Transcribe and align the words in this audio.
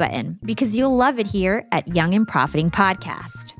button 0.00 0.38
because 0.42 0.74
you'll 0.74 0.96
love 0.96 1.18
it 1.18 1.26
here 1.26 1.68
at 1.70 1.94
Young 1.94 2.14
and 2.14 2.26
Profiting 2.26 2.70
Podcast. 2.70 3.52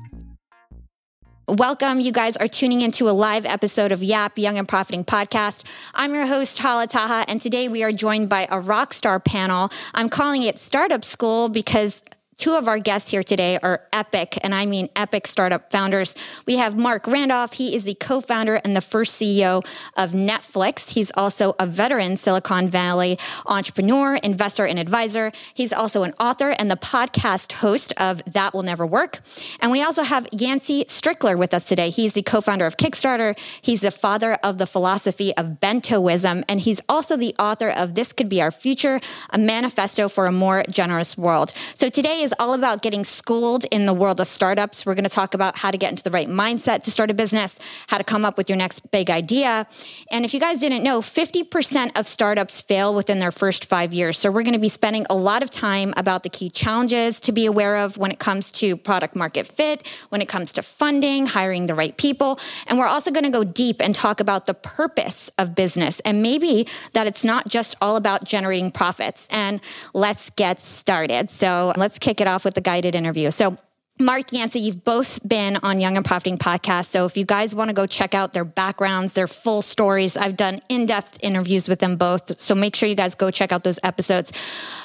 Welcome. 1.47 1.99
You 1.99 2.11
guys 2.11 2.35
are 2.37 2.47
tuning 2.47 2.81
into 2.81 3.09
a 3.09 3.11
live 3.11 3.45
episode 3.45 3.91
of 3.91 4.01
YAP, 4.01 4.39
Young 4.39 4.57
and 4.57 4.67
Profiting 4.67 5.05
Podcast. 5.05 5.65
I'm 5.93 6.13
your 6.13 6.25
host, 6.25 6.57
Hala 6.59 6.87
Taha, 6.87 7.25
and 7.27 7.39
today 7.39 7.67
we 7.67 7.83
are 7.83 7.91
joined 7.91 8.27
by 8.27 8.47
a 8.49 8.59
rock 8.59 8.93
star 8.93 9.19
panel. 9.19 9.69
I'm 9.93 10.09
calling 10.09 10.43
it 10.43 10.57
Startup 10.57 11.03
School 11.03 11.47
because 11.47 12.01
Two 12.41 12.55
of 12.55 12.67
our 12.67 12.79
guests 12.79 13.11
here 13.11 13.21
today 13.21 13.59
are 13.61 13.81
epic, 13.93 14.35
and 14.41 14.55
I 14.55 14.65
mean 14.65 14.89
epic 14.95 15.27
startup 15.27 15.69
founders. 15.69 16.15
We 16.47 16.57
have 16.57 16.75
Marc 16.75 17.05
Randolph. 17.05 17.53
He 17.53 17.75
is 17.75 17.83
the 17.83 17.93
co 17.93 18.19
founder 18.19 18.55
and 18.65 18.75
the 18.75 18.81
first 18.81 19.21
CEO 19.21 19.63
of 19.95 20.13
Netflix. 20.13 20.89
He's 20.89 21.11
also 21.15 21.53
a 21.59 21.67
veteran 21.67 22.17
Silicon 22.17 22.67
Valley 22.67 23.19
entrepreneur, 23.45 24.15
investor, 24.15 24.65
and 24.65 24.79
advisor. 24.79 25.31
He's 25.53 25.71
also 25.71 26.01
an 26.01 26.13
author 26.19 26.55
and 26.57 26.71
the 26.71 26.77
podcast 26.77 27.51
host 27.51 27.93
of 27.97 28.23
That 28.25 28.55
Will 28.55 28.63
Never 28.63 28.87
Work. 28.87 29.19
And 29.59 29.71
we 29.71 29.83
also 29.83 30.01
have 30.01 30.27
Yancey 30.31 30.85
Strickler 30.85 31.37
with 31.37 31.53
us 31.53 31.65
today. 31.65 31.91
He's 31.91 32.13
the 32.13 32.23
co 32.23 32.41
founder 32.41 32.65
of 32.65 32.75
Kickstarter. 32.75 33.37
He's 33.61 33.81
the 33.81 33.91
father 33.91 34.33
of 34.43 34.57
the 34.57 34.65
philosophy 34.65 35.31
of 35.37 35.59
bentoism, 35.59 36.43
and 36.49 36.59
he's 36.59 36.81
also 36.89 37.17
the 37.17 37.35
author 37.37 37.69
of 37.69 37.93
This 37.93 38.11
Could 38.11 38.29
Be 38.29 38.41
Our 38.41 38.49
Future, 38.49 38.99
a 39.29 39.37
manifesto 39.37 40.09
for 40.09 40.25
a 40.25 40.31
more 40.31 40.63
generous 40.71 41.15
world. 41.15 41.53
So 41.75 41.87
today 41.87 42.23
is 42.23 42.30
is 42.31 42.35
all 42.39 42.53
about 42.53 42.81
getting 42.81 43.03
schooled 43.03 43.65
in 43.71 43.85
the 43.85 43.93
world 43.93 44.21
of 44.21 44.27
startups. 44.27 44.85
We're 44.85 44.95
going 44.95 45.03
to 45.03 45.09
talk 45.09 45.33
about 45.33 45.57
how 45.57 45.69
to 45.71 45.77
get 45.77 45.89
into 45.89 46.03
the 46.03 46.11
right 46.11 46.29
mindset 46.29 46.83
to 46.83 46.91
start 46.91 47.11
a 47.11 47.13
business, 47.13 47.59
how 47.87 47.97
to 47.97 48.03
come 48.03 48.23
up 48.23 48.37
with 48.37 48.49
your 48.49 48.57
next 48.57 48.89
big 48.91 49.09
idea. 49.09 49.67
And 50.11 50.23
if 50.23 50.33
you 50.33 50.39
guys 50.39 50.59
didn't 50.59 50.83
know, 50.83 51.01
50% 51.01 51.99
of 51.99 52.07
startups 52.07 52.61
fail 52.61 52.95
within 52.95 53.19
their 53.19 53.31
first 53.31 53.65
five 53.65 53.93
years. 53.93 54.17
So 54.17 54.31
we're 54.31 54.43
going 54.43 54.53
to 54.53 54.59
be 54.59 54.69
spending 54.69 55.05
a 55.09 55.15
lot 55.15 55.43
of 55.43 55.49
time 55.49 55.93
about 55.97 56.23
the 56.23 56.29
key 56.29 56.49
challenges 56.49 57.19
to 57.21 57.31
be 57.31 57.45
aware 57.45 57.77
of 57.77 57.97
when 57.97 58.11
it 58.11 58.19
comes 58.19 58.51
to 58.53 58.77
product 58.77 59.15
market 59.15 59.45
fit, 59.45 59.85
when 60.09 60.21
it 60.21 60.29
comes 60.29 60.53
to 60.53 60.61
funding, 60.61 61.25
hiring 61.25 61.65
the 61.65 61.75
right 61.75 61.95
people. 61.97 62.39
And 62.67 62.79
we're 62.79 62.87
also 62.87 63.11
going 63.11 63.25
to 63.25 63.29
go 63.29 63.43
deep 63.43 63.81
and 63.81 63.93
talk 63.93 64.19
about 64.19 64.45
the 64.45 64.53
purpose 64.53 65.29
of 65.37 65.55
business 65.55 65.99
and 66.01 66.21
maybe 66.21 66.67
that 66.93 67.07
it's 67.07 67.25
not 67.25 67.49
just 67.49 67.75
all 67.81 67.95
about 67.95 68.23
generating 68.23 68.71
profits. 68.71 69.27
And 69.31 69.59
let's 69.93 70.29
get 70.29 70.59
started. 70.59 71.29
So 71.29 71.73
let's 71.75 71.99
kick 71.99 72.20
it 72.21 72.27
off 72.27 72.45
with 72.45 72.53
the 72.53 72.61
guided 72.61 72.95
interview. 72.95 73.31
So, 73.31 73.57
Marc 73.99 74.31
Yancey, 74.31 74.59
you've 74.59 74.83
both 74.83 75.19
been 75.27 75.57
on 75.61 75.79
Young 75.79 75.95
and 75.95 76.03
Profiting 76.03 76.37
podcast. 76.37 76.87
So 76.87 77.05
if 77.05 77.15
you 77.17 77.25
guys 77.25 77.53
want 77.53 77.69
to 77.69 77.73
go 77.73 77.85
check 77.85 78.15
out 78.15 78.33
their 78.33 78.45
backgrounds, 78.45 79.13
their 79.13 79.27
full 79.27 79.61
stories, 79.61 80.17
I've 80.17 80.35
done 80.35 80.61
in-depth 80.69 81.23
interviews 81.23 81.69
with 81.69 81.79
them 81.79 81.97
both. 81.97 82.39
So 82.39 82.55
make 82.55 82.75
sure 82.75 82.89
you 82.89 82.95
guys 82.95 83.13
go 83.13 83.29
check 83.29 83.51
out 83.51 83.63
those 83.63 83.79
episodes. 83.83 84.31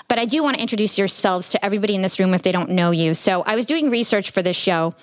But 0.08 0.18
I 0.18 0.26
do 0.26 0.42
want 0.42 0.56
to 0.56 0.62
introduce 0.62 0.98
yourselves 0.98 1.50
to 1.52 1.64
everybody 1.64 1.94
in 1.94 2.02
this 2.02 2.18
room 2.20 2.34
if 2.34 2.42
they 2.42 2.52
don't 2.52 2.70
know 2.70 2.90
you. 2.90 3.14
So 3.14 3.42
I 3.46 3.56
was 3.56 3.64
doing 3.64 3.88
research 3.88 4.32
for 4.32 4.42
this 4.42 4.56
show 4.56 4.94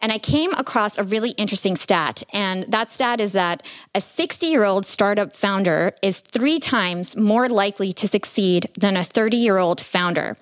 and 0.00 0.10
I 0.10 0.18
came 0.18 0.52
across 0.54 0.98
a 0.98 1.04
really 1.04 1.30
interesting 1.30 1.76
stat. 1.76 2.24
And 2.32 2.64
that 2.64 2.90
stat 2.90 3.20
is 3.20 3.32
that 3.32 3.64
a 3.94 4.00
60 4.00 4.46
year 4.46 4.64
old 4.64 4.84
startup 4.84 5.32
founder 5.32 5.94
is 6.02 6.20
three 6.20 6.58
times 6.58 7.16
more 7.16 7.48
likely 7.48 7.92
to 7.94 8.08
succeed 8.08 8.66
than 8.76 8.96
a 8.96 9.04
30 9.04 9.36
year 9.36 9.58
old 9.58 9.80
founder. 9.80 10.36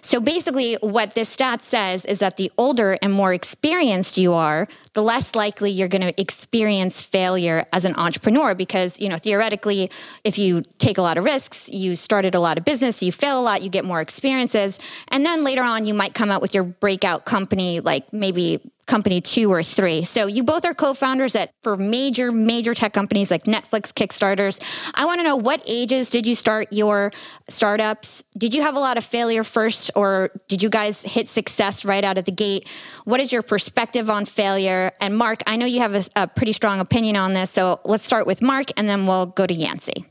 So 0.00 0.20
basically, 0.20 0.74
what 0.80 1.14
this 1.14 1.28
stat 1.28 1.62
says 1.62 2.04
is 2.04 2.18
that 2.18 2.36
the 2.36 2.50
older 2.58 2.96
and 3.02 3.12
more 3.12 3.32
experienced 3.32 4.18
you 4.18 4.32
are, 4.32 4.68
the 4.94 5.02
less 5.02 5.34
likely 5.34 5.70
you're 5.70 5.88
going 5.88 6.02
to 6.02 6.20
experience 6.20 7.02
failure 7.02 7.64
as 7.72 7.84
an 7.84 7.94
entrepreneur 7.96 8.54
because, 8.54 9.00
you 9.00 9.08
know, 9.08 9.16
theoretically, 9.16 9.90
if 10.22 10.38
you 10.38 10.62
take 10.78 10.98
a 10.98 11.02
lot 11.02 11.18
of 11.18 11.24
risks, 11.24 11.68
you 11.68 11.96
started 11.96 12.34
a 12.34 12.40
lot 12.40 12.58
of 12.58 12.64
business, 12.64 13.02
you 13.02 13.12
fail 13.12 13.40
a 13.40 13.42
lot, 13.42 13.62
you 13.62 13.70
get 13.70 13.84
more 13.84 14.00
experiences. 14.00 14.78
And 15.08 15.24
then 15.24 15.44
later 15.44 15.62
on, 15.62 15.84
you 15.84 15.94
might 15.94 16.14
come 16.14 16.30
out 16.30 16.42
with 16.42 16.54
your 16.54 16.64
breakout 16.64 17.24
company, 17.24 17.80
like 17.80 18.12
maybe 18.12 18.60
company 18.86 19.20
two 19.20 19.50
or 19.50 19.62
three. 19.62 20.02
So 20.02 20.26
you 20.26 20.42
both 20.42 20.64
are 20.64 20.74
co-founders 20.74 21.34
at 21.34 21.50
for 21.62 21.76
major, 21.76 22.32
major 22.32 22.74
tech 22.74 22.92
companies 22.92 23.30
like 23.30 23.44
Netflix, 23.44 23.92
Kickstarters. 23.92 24.60
I 24.94 25.04
want 25.06 25.20
to 25.20 25.24
know 25.24 25.36
what 25.36 25.62
ages 25.66 26.10
did 26.10 26.26
you 26.26 26.34
start 26.34 26.68
your 26.72 27.12
startups? 27.48 28.22
Did 28.36 28.54
you 28.54 28.62
have 28.62 28.74
a 28.74 28.80
lot 28.80 28.98
of 28.98 29.04
failure 29.04 29.44
first 29.44 29.90
or 29.94 30.30
did 30.48 30.62
you 30.62 30.68
guys 30.68 31.02
hit 31.02 31.28
success 31.28 31.84
right 31.84 32.04
out 32.04 32.18
of 32.18 32.24
the 32.24 32.32
gate? 32.32 32.68
What 33.04 33.20
is 33.20 33.32
your 33.32 33.42
perspective 33.42 34.10
on 34.10 34.24
failure? 34.24 34.92
And 35.00 35.16
Marc, 35.16 35.42
I 35.46 35.56
know 35.56 35.66
you 35.66 35.80
have 35.80 35.94
a, 35.94 36.04
a 36.16 36.26
pretty 36.26 36.52
strong 36.52 36.80
opinion 36.80 37.16
on 37.16 37.32
this. 37.32 37.50
So 37.50 37.80
let's 37.84 38.04
start 38.04 38.26
with 38.26 38.42
Marc 38.42 38.68
and 38.76 38.88
then 38.88 39.06
we'll 39.06 39.26
go 39.26 39.46
to 39.46 39.54
Yancey. 39.54 40.04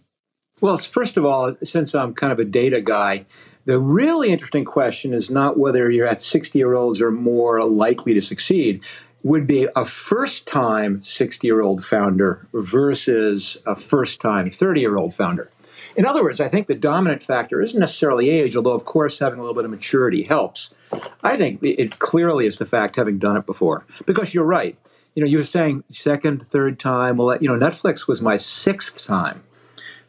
Well, 0.61 0.78
first 0.78 1.17
of 1.17 1.25
all, 1.25 1.55
since 1.63 1.94
I'm 1.94 2.13
kind 2.13 2.31
of 2.31 2.40
a 2.40 2.45
data 2.45 2.79
guy, 2.79 3.25
the 3.66 3.79
really 3.79 4.29
interesting 4.29 4.66
question 4.66 5.13
is 5.13 5.29
not 5.29 5.57
whether 5.57 5.90
you're 5.90 6.07
at 6.07 6.22
60 6.22 6.57
year 6.57 6.74
olds 6.74 7.01
or 7.01 7.12
more 7.12 7.63
likely 7.63 8.13
to 8.13 8.22
succeed, 8.22 8.81
would 9.24 9.47
be 9.47 9.68
a 9.75 9.85
first 9.85 10.46
time 10.46 11.01
60 11.01 11.47
year 11.47 11.62
old 11.62 11.84
founder 11.84 12.46
versus 12.53 13.57
a 13.66 13.75
first 13.75 14.19
time 14.19 14.52
30 14.52 14.81
year 14.81 14.97
old 14.97 15.16
founder. 15.16 15.50
In 15.96 16.06
other 16.06 16.23
words, 16.23 16.40
I 16.40 16.50
think 16.50 16.68
the 16.68 16.75
dominant 16.75 17.23
factor 17.23 17.62
isn't 17.62 17.79
necessarily 17.79 18.29
age, 18.29 18.56
although, 18.56 18.73
of 18.73 18.85
course, 18.85 19.19
having 19.19 19.38
a 19.38 19.41
little 19.41 19.56
bit 19.56 19.66
of 19.66 19.72
maturity 19.72 20.23
helps. 20.23 20.72
I 21.23 21.38
think 21.38 21.59
it 21.62 22.00
clearly 22.00 22.47
is 22.47 22.57
the 22.57 22.66
fact 22.66 22.96
having 22.96 23.19
done 23.19 23.38
it 23.38 23.46
before. 23.46 23.85
Because 24.06 24.34
you're 24.34 24.44
right. 24.44 24.75
You 25.16 25.23
know, 25.23 25.29
you 25.29 25.38
were 25.38 25.44
saying 25.44 25.84
second, 25.90 26.47
third 26.47 26.79
time. 26.79 27.18
Well, 27.18 27.38
you 27.40 27.47
know, 27.47 27.57
Netflix 27.57 28.07
was 28.07 28.22
my 28.22 28.38
sixth 28.38 29.06
time. 29.06 29.44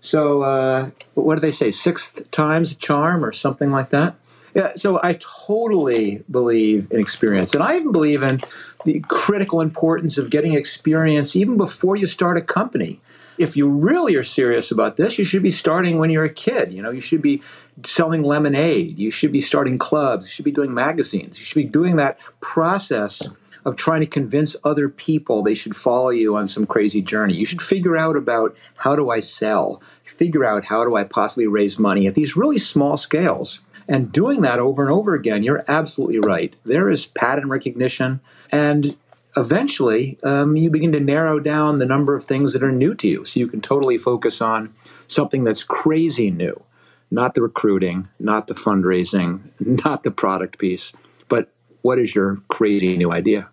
So, 0.04 0.42
uh, 0.42 0.90
what 1.14 1.36
do 1.36 1.40
they 1.40 1.50
say? 1.50 1.70
Sixth 1.70 2.30
time's 2.30 2.74
charm 2.74 3.24
or 3.24 3.32
something 3.32 3.70
like 3.70 3.88
that? 3.88 4.14
Yeah, 4.54 4.74
so 4.76 5.00
I 5.02 5.14
totally 5.14 6.22
believe 6.30 6.88
in 6.90 7.00
experience. 7.00 7.54
And 7.54 7.62
I 7.62 7.76
even 7.76 7.90
believe 7.90 8.22
in 8.22 8.42
the 8.84 9.00
critical 9.08 9.62
importance 9.62 10.18
of 10.18 10.28
getting 10.28 10.54
experience 10.54 11.34
even 11.34 11.56
before 11.56 11.96
you 11.96 12.06
start 12.06 12.36
a 12.36 12.42
company. 12.42 13.00
If 13.38 13.56
you 13.56 13.66
really 13.66 14.14
are 14.16 14.24
serious 14.24 14.70
about 14.70 14.98
this, 14.98 15.18
you 15.18 15.24
should 15.24 15.42
be 15.42 15.50
starting 15.50 15.98
when 15.98 16.10
you're 16.10 16.24
a 16.24 16.32
kid. 16.32 16.70
You 16.70 16.82
know, 16.82 16.90
you 16.90 17.00
should 17.00 17.22
be 17.22 17.40
selling 17.84 18.22
lemonade. 18.22 18.98
You 18.98 19.10
should 19.10 19.32
be 19.32 19.40
starting 19.40 19.78
clubs. 19.78 20.26
You 20.26 20.30
should 20.32 20.44
be 20.44 20.52
doing 20.52 20.74
magazines. 20.74 21.38
You 21.38 21.46
should 21.46 21.56
be 21.56 21.64
doing 21.64 21.96
that 21.96 22.18
process 22.40 23.22
of 23.64 23.76
trying 23.76 24.00
to 24.00 24.06
convince 24.06 24.56
other 24.64 24.88
people 24.88 25.42
they 25.42 25.54
should 25.54 25.76
follow 25.76 26.10
you 26.10 26.36
on 26.36 26.46
some 26.46 26.66
crazy 26.66 27.00
journey. 27.00 27.34
You 27.34 27.46
should 27.46 27.62
figure 27.62 27.96
out 27.96 28.16
about 28.16 28.56
how 28.76 28.94
do 28.94 29.10
I 29.10 29.20
sell, 29.20 29.82
figure 30.04 30.44
out 30.44 30.64
how 30.64 30.84
do 30.84 30.96
I 30.96 31.04
possibly 31.04 31.46
raise 31.46 31.78
money 31.78 32.06
at 32.06 32.14
these 32.14 32.36
really 32.36 32.58
small 32.58 32.96
scales. 32.96 33.60
And 33.88 34.10
doing 34.12 34.42
that 34.42 34.58
over 34.58 34.82
and 34.82 34.90
over 34.90 35.14
again, 35.14 35.42
you're 35.42 35.64
absolutely 35.68 36.18
right. 36.20 36.54
There 36.64 36.88
is 36.88 37.06
pattern 37.06 37.48
recognition, 37.50 38.20
and 38.50 38.96
eventually 39.36 40.18
um, 40.22 40.56
you 40.56 40.70
begin 40.70 40.92
to 40.92 41.00
narrow 41.00 41.38
down 41.38 41.78
the 41.78 41.86
number 41.86 42.14
of 42.14 42.24
things 42.24 42.52
that 42.52 42.62
are 42.62 42.72
new 42.72 42.94
to 42.94 43.08
you. 43.08 43.24
So 43.24 43.40
you 43.40 43.48
can 43.48 43.60
totally 43.60 43.98
focus 43.98 44.40
on 44.40 44.72
something 45.08 45.44
that's 45.44 45.64
crazy 45.64 46.30
new, 46.30 46.62
not 47.10 47.34
the 47.34 47.42
recruiting, 47.42 48.08
not 48.18 48.46
the 48.46 48.54
fundraising, 48.54 49.40
not 49.84 50.02
the 50.02 50.10
product 50.10 50.58
piece, 50.58 50.92
but 51.28 51.50
what 51.82 51.98
is 51.98 52.14
your 52.14 52.40
crazy 52.48 52.96
new 52.96 53.12
idea? 53.12 53.48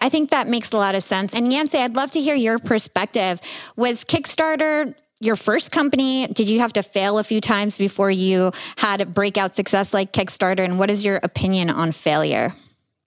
I 0.00 0.08
think 0.08 0.30
that 0.30 0.48
makes 0.48 0.72
a 0.72 0.76
lot 0.76 0.94
of 0.94 1.02
sense. 1.02 1.34
And 1.34 1.52
Yancey, 1.52 1.78
I'd 1.78 1.94
love 1.94 2.10
to 2.12 2.20
hear 2.20 2.34
your 2.34 2.58
perspective. 2.58 3.40
Was 3.76 4.04
Kickstarter 4.04 4.94
your 5.20 5.36
first 5.36 5.70
company? 5.70 6.26
Did 6.28 6.48
you 6.48 6.60
have 6.60 6.72
to 6.72 6.82
fail 6.82 7.18
a 7.18 7.24
few 7.24 7.40
times 7.40 7.76
before 7.76 8.10
you 8.10 8.52
had 8.76 9.12
breakout 9.14 9.54
success 9.54 9.92
like 9.92 10.12
Kickstarter? 10.12 10.60
And 10.60 10.78
what 10.78 10.90
is 10.90 11.04
your 11.04 11.20
opinion 11.22 11.70
on 11.70 11.92
failure? 11.92 12.54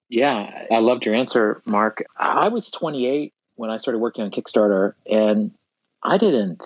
Yeah, 0.10 0.66
I 0.70 0.78
loved 0.78 1.06
your 1.06 1.16
answer, 1.16 1.62
Marc. 1.66 2.04
I 2.16 2.50
was 2.50 2.70
28 2.70 3.34
when 3.56 3.72
I 3.72 3.78
started 3.78 3.98
working 3.98 4.24
on 4.24 4.32
Kickstarter, 4.32 4.94
and 5.10 5.52
I 6.04 6.18
didn't 6.18 6.62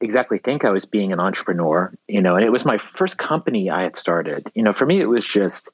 exactly 0.00 0.38
think 0.38 0.64
I 0.64 0.70
was 0.70 0.86
being 0.86 1.12
an 1.12 1.20
entrepreneur, 1.20 1.92
you 2.08 2.20
know, 2.20 2.34
and 2.34 2.44
it 2.44 2.50
was 2.50 2.64
my 2.64 2.78
first 2.78 3.18
company 3.18 3.70
I 3.70 3.82
had 3.82 3.96
started. 3.96 4.50
You 4.54 4.62
know, 4.62 4.72
for 4.72 4.86
me, 4.86 5.00
it 5.00 5.06
was 5.06 5.26
just, 5.26 5.68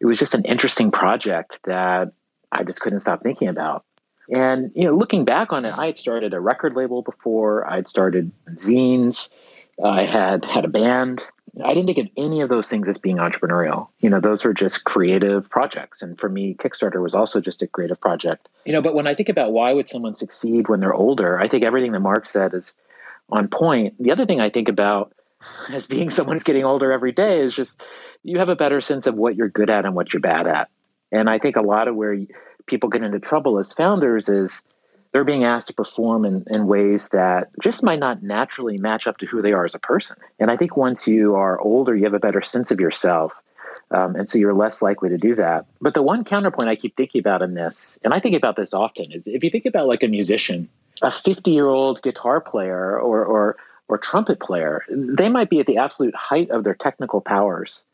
it 0.00 0.06
was 0.06 0.18
just 0.18 0.34
an 0.34 0.44
interesting 0.44 0.90
project 0.90 1.58
that 1.64 2.12
I 2.52 2.64
just 2.64 2.80
couldn't 2.80 3.00
stop 3.00 3.22
thinking 3.22 3.48
about. 3.48 3.84
And, 4.28 4.72
you 4.74 4.84
know, 4.84 4.96
looking 4.96 5.24
back 5.24 5.52
on 5.52 5.64
it, 5.64 5.76
I 5.76 5.86
had 5.86 5.98
started 5.98 6.34
a 6.34 6.40
record 6.40 6.74
label 6.74 7.02
before, 7.02 7.68
I'd 7.70 7.86
started 7.86 8.32
zines, 8.54 9.30
I 9.82 10.04
had 10.04 10.44
had 10.44 10.64
a 10.64 10.68
band. 10.68 11.26
I 11.64 11.72
didn't 11.72 11.86
think 11.86 11.98
of 11.98 12.08
any 12.16 12.42
of 12.42 12.48
those 12.48 12.68
things 12.68 12.88
as 12.88 12.98
being 12.98 13.16
entrepreneurial. 13.16 13.88
You 14.00 14.10
know, 14.10 14.20
those 14.20 14.44
were 14.44 14.52
just 14.52 14.84
creative 14.84 15.48
projects. 15.48 16.02
And 16.02 16.18
for 16.18 16.28
me, 16.28 16.54
Kickstarter 16.54 17.00
was 17.00 17.14
also 17.14 17.40
just 17.40 17.62
a 17.62 17.66
creative 17.66 18.00
project. 18.00 18.48
You 18.64 18.72
know, 18.72 18.82
but 18.82 18.94
when 18.94 19.06
I 19.06 19.14
think 19.14 19.28
about 19.28 19.52
why 19.52 19.72
would 19.72 19.88
someone 19.88 20.16
succeed 20.16 20.68
when 20.68 20.80
they're 20.80 20.94
older, 20.94 21.38
I 21.38 21.48
think 21.48 21.62
everything 21.62 21.92
that 21.92 22.00
Marc 22.00 22.28
said 22.28 22.52
is 22.52 22.74
on 23.30 23.48
point. 23.48 23.94
The 24.02 24.12
other 24.12 24.26
thing 24.26 24.40
I 24.40 24.50
think 24.50 24.68
about 24.68 25.14
as 25.70 25.86
being 25.86 26.10
someone 26.10 26.36
who's 26.36 26.44
getting 26.44 26.64
older 26.64 26.92
every 26.92 27.12
day 27.12 27.40
is 27.40 27.54
just 27.54 27.80
you 28.22 28.38
have 28.38 28.48
a 28.48 28.56
better 28.56 28.80
sense 28.80 29.06
of 29.06 29.14
what 29.14 29.36
you're 29.36 29.48
good 29.48 29.70
at 29.70 29.84
and 29.84 29.94
what 29.94 30.12
you're 30.12 30.20
bad 30.20 30.46
at. 30.46 30.68
And 31.12 31.30
I 31.30 31.38
think 31.38 31.56
a 31.56 31.62
lot 31.62 31.88
of 31.88 31.94
where 31.94 32.18
people 32.66 32.88
get 32.88 33.02
into 33.02 33.20
trouble 33.20 33.58
as 33.58 33.72
founders 33.72 34.28
is 34.28 34.62
they're 35.12 35.24
being 35.24 35.44
asked 35.44 35.68
to 35.68 35.74
perform 35.74 36.24
in, 36.24 36.44
in 36.48 36.66
ways 36.66 37.08
that 37.10 37.48
just 37.62 37.82
might 37.82 37.98
not 37.98 38.22
naturally 38.22 38.76
match 38.78 39.06
up 39.06 39.18
to 39.18 39.26
who 39.26 39.40
they 39.40 39.52
are 39.52 39.64
as 39.64 39.74
a 39.74 39.78
person. 39.78 40.16
And 40.38 40.50
I 40.50 40.56
think 40.56 40.76
once 40.76 41.06
you 41.06 41.36
are 41.36 41.58
older, 41.60 41.94
you 41.94 42.04
have 42.04 42.14
a 42.14 42.18
better 42.18 42.42
sense 42.42 42.70
of 42.70 42.80
yourself. 42.80 43.32
Um, 43.90 44.16
and 44.16 44.28
so 44.28 44.36
you're 44.36 44.54
less 44.54 44.82
likely 44.82 45.08
to 45.10 45.18
do 45.18 45.36
that. 45.36 45.66
But 45.80 45.94
the 45.94 46.02
one 46.02 46.24
counterpoint 46.24 46.68
I 46.68 46.76
keep 46.76 46.96
thinking 46.96 47.20
about 47.20 47.40
in 47.40 47.54
this, 47.54 47.98
and 48.04 48.12
I 48.12 48.20
think 48.20 48.36
about 48.36 48.56
this 48.56 48.74
often, 48.74 49.12
is 49.12 49.26
if 49.26 49.44
you 49.44 49.50
think 49.50 49.64
about 49.64 49.86
like 49.86 50.02
a 50.02 50.08
musician, 50.08 50.68
a 51.02 51.10
50 51.10 51.50
year 51.50 51.68
old 51.68 52.02
guitar 52.02 52.40
player 52.40 52.98
or, 52.98 53.24
or, 53.24 53.56
or 53.88 53.98
trumpet 53.98 54.40
player, 54.40 54.84
they 54.90 55.28
might 55.28 55.48
be 55.48 55.60
at 55.60 55.66
the 55.66 55.78
absolute 55.78 56.14
height 56.14 56.50
of 56.50 56.64
their 56.64 56.74
technical 56.74 57.20
powers. 57.20 57.84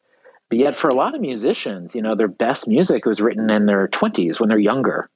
But 0.53 0.59
yet, 0.59 0.79
for 0.79 0.91
a 0.91 0.95
lot 0.95 1.15
of 1.15 1.23
musicians, 1.23 1.95
you 1.95 2.03
know, 2.03 2.15
their 2.15 2.29
best 2.29 2.69
music 2.69 3.07
was 3.07 3.23
written 3.23 3.49
in 3.49 3.65
their 3.65 3.89
20s 3.89 4.39
when 4.39 4.51
they're 4.51 4.59
younger. 4.59 5.09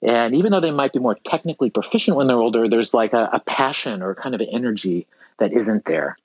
And 0.00 0.36
even 0.36 0.52
though 0.52 0.60
they 0.60 0.70
might 0.70 0.92
be 0.92 1.00
more 1.00 1.16
technically 1.16 1.70
proficient 1.70 2.16
when 2.16 2.28
they're 2.28 2.36
older, 2.36 2.68
there's 2.68 2.94
like 2.94 3.12
a, 3.12 3.28
a 3.32 3.40
passion 3.40 4.00
or 4.00 4.14
kind 4.14 4.32
of 4.36 4.40
an 4.40 4.46
energy 4.52 5.08
that 5.38 5.52
isn't 5.52 5.86
there. 5.86 6.16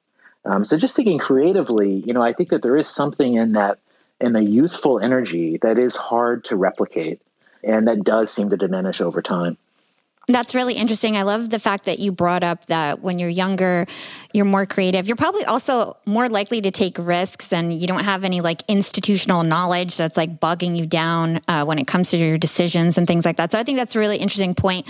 Um, 0.46 0.64
so 0.64 0.78
just 0.78 0.96
thinking 0.96 1.18
creatively, 1.18 2.04
you 2.06 2.14
know, 2.14 2.22
I 2.22 2.34
think 2.34 2.50
that 2.50 2.62
there 2.62 2.78
is 2.78 2.88
something 2.88 3.34
in 3.34 3.54
that 3.54 3.80
in 4.20 4.32
the 4.34 4.44
youthful 4.44 5.00
energy 5.00 5.58
that 5.64 5.80
is 5.80 5.96
hard 5.96 6.46
to 6.46 6.56
replicate 6.56 7.20
and 7.64 7.88
that 7.88 8.04
does 8.04 8.32
seem 8.32 8.52
to 8.52 8.58
diminish 8.58 9.02
over 9.02 9.24
time. 9.24 9.58
That's 10.32 10.56
really 10.56 10.74
interesting. 10.76 11.18
I 11.18 11.24
love 11.24 11.50
the 11.50 11.60
fact 11.60 11.86
that 11.86 12.00
you 12.00 12.12
brought 12.12 12.44
up 12.44 12.66
that 12.68 13.02
when 13.02 13.20
you're 13.20 13.30
younger, 13.30 13.86
you're 14.34 14.46
more 14.46 14.66
creative. 14.66 15.08
You're 15.08 15.16
probably 15.16 15.46
also 15.46 15.98
more 16.06 16.30
likely 16.30 16.62
to 16.62 16.72
take 16.72 16.98
risks 16.98 17.52
and 17.52 17.74
you 17.74 17.88
don't 17.88 18.04
have 18.04 18.24
any 18.24 18.42
like 18.42 18.64
institutional 18.68 19.44
knowledge 19.44 19.98
that's 19.98 20.18
like 20.18 20.40
bugging 20.40 20.78
you 20.78 20.86
down 20.86 21.42
uh, 21.48 21.66
when 21.66 21.80
it 21.80 21.88
comes 21.88 22.12
to 22.12 22.18
your 22.18 22.38
decisions 22.38 22.98
and 22.98 23.08
things 23.08 23.26
like 23.26 23.38
that. 23.38 23.52
So 23.52 23.60
I 23.60 23.64
think 23.64 23.78
that's 23.78 23.96
a 23.96 24.00
really 24.00 24.18
interesting 24.18 24.56
point. 24.56 24.88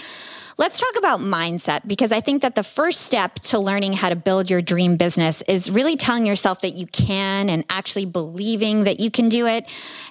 Let's 0.57 0.79
talk 0.79 0.95
about 0.97 1.21
mindset 1.21 1.87
because 1.87 2.11
I 2.11 2.19
think 2.21 2.43
that 2.43 2.55
the 2.55 2.63
first 2.63 3.01
step 3.01 3.35
to 3.35 3.57
learning 3.57 3.93
how 3.93 4.09
to 4.09 4.15
build 4.15 4.49
your 4.49 4.61
dream 4.61 4.95
business 4.95 5.41
is 5.43 5.71
really 5.71 5.95
telling 5.95 6.25
yourself 6.25 6.61
that 6.61 6.75
you 6.75 6.85
can 6.87 7.49
and 7.49 7.63
actually 7.69 8.05
believing 8.05 8.83
that 8.83 8.99
you 8.99 9.09
can 9.09 9.29
do 9.29 9.47
it. 9.47 9.67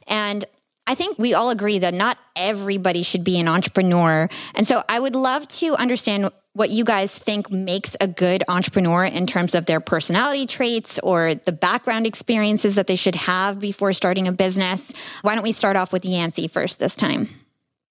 And 0.08 0.44
I 0.90 0.96
think 0.96 1.20
we 1.20 1.34
all 1.34 1.50
agree 1.50 1.78
that 1.78 1.94
not 1.94 2.18
everybody 2.34 3.04
should 3.04 3.22
be 3.22 3.38
an 3.38 3.46
entrepreneur. 3.46 4.28
And 4.56 4.66
so 4.66 4.82
I 4.88 4.98
would 4.98 5.14
love 5.14 5.46
to 5.46 5.76
understand 5.76 6.30
what 6.54 6.70
you 6.70 6.82
guys 6.82 7.14
think 7.14 7.48
makes 7.48 7.96
a 8.00 8.08
good 8.08 8.42
entrepreneur 8.48 9.04
in 9.04 9.28
terms 9.28 9.54
of 9.54 9.66
their 9.66 9.78
personality 9.78 10.46
traits 10.46 10.98
or 10.98 11.36
the 11.36 11.52
background 11.52 12.08
experiences 12.08 12.74
that 12.74 12.88
they 12.88 12.96
should 12.96 13.14
have 13.14 13.60
before 13.60 13.92
starting 13.92 14.26
a 14.26 14.32
business. 14.32 14.90
Why 15.22 15.36
don't 15.36 15.44
we 15.44 15.52
start 15.52 15.76
off 15.76 15.92
with 15.92 16.04
Yancey 16.04 16.48
first 16.48 16.80
this 16.80 16.96
time? 16.96 17.28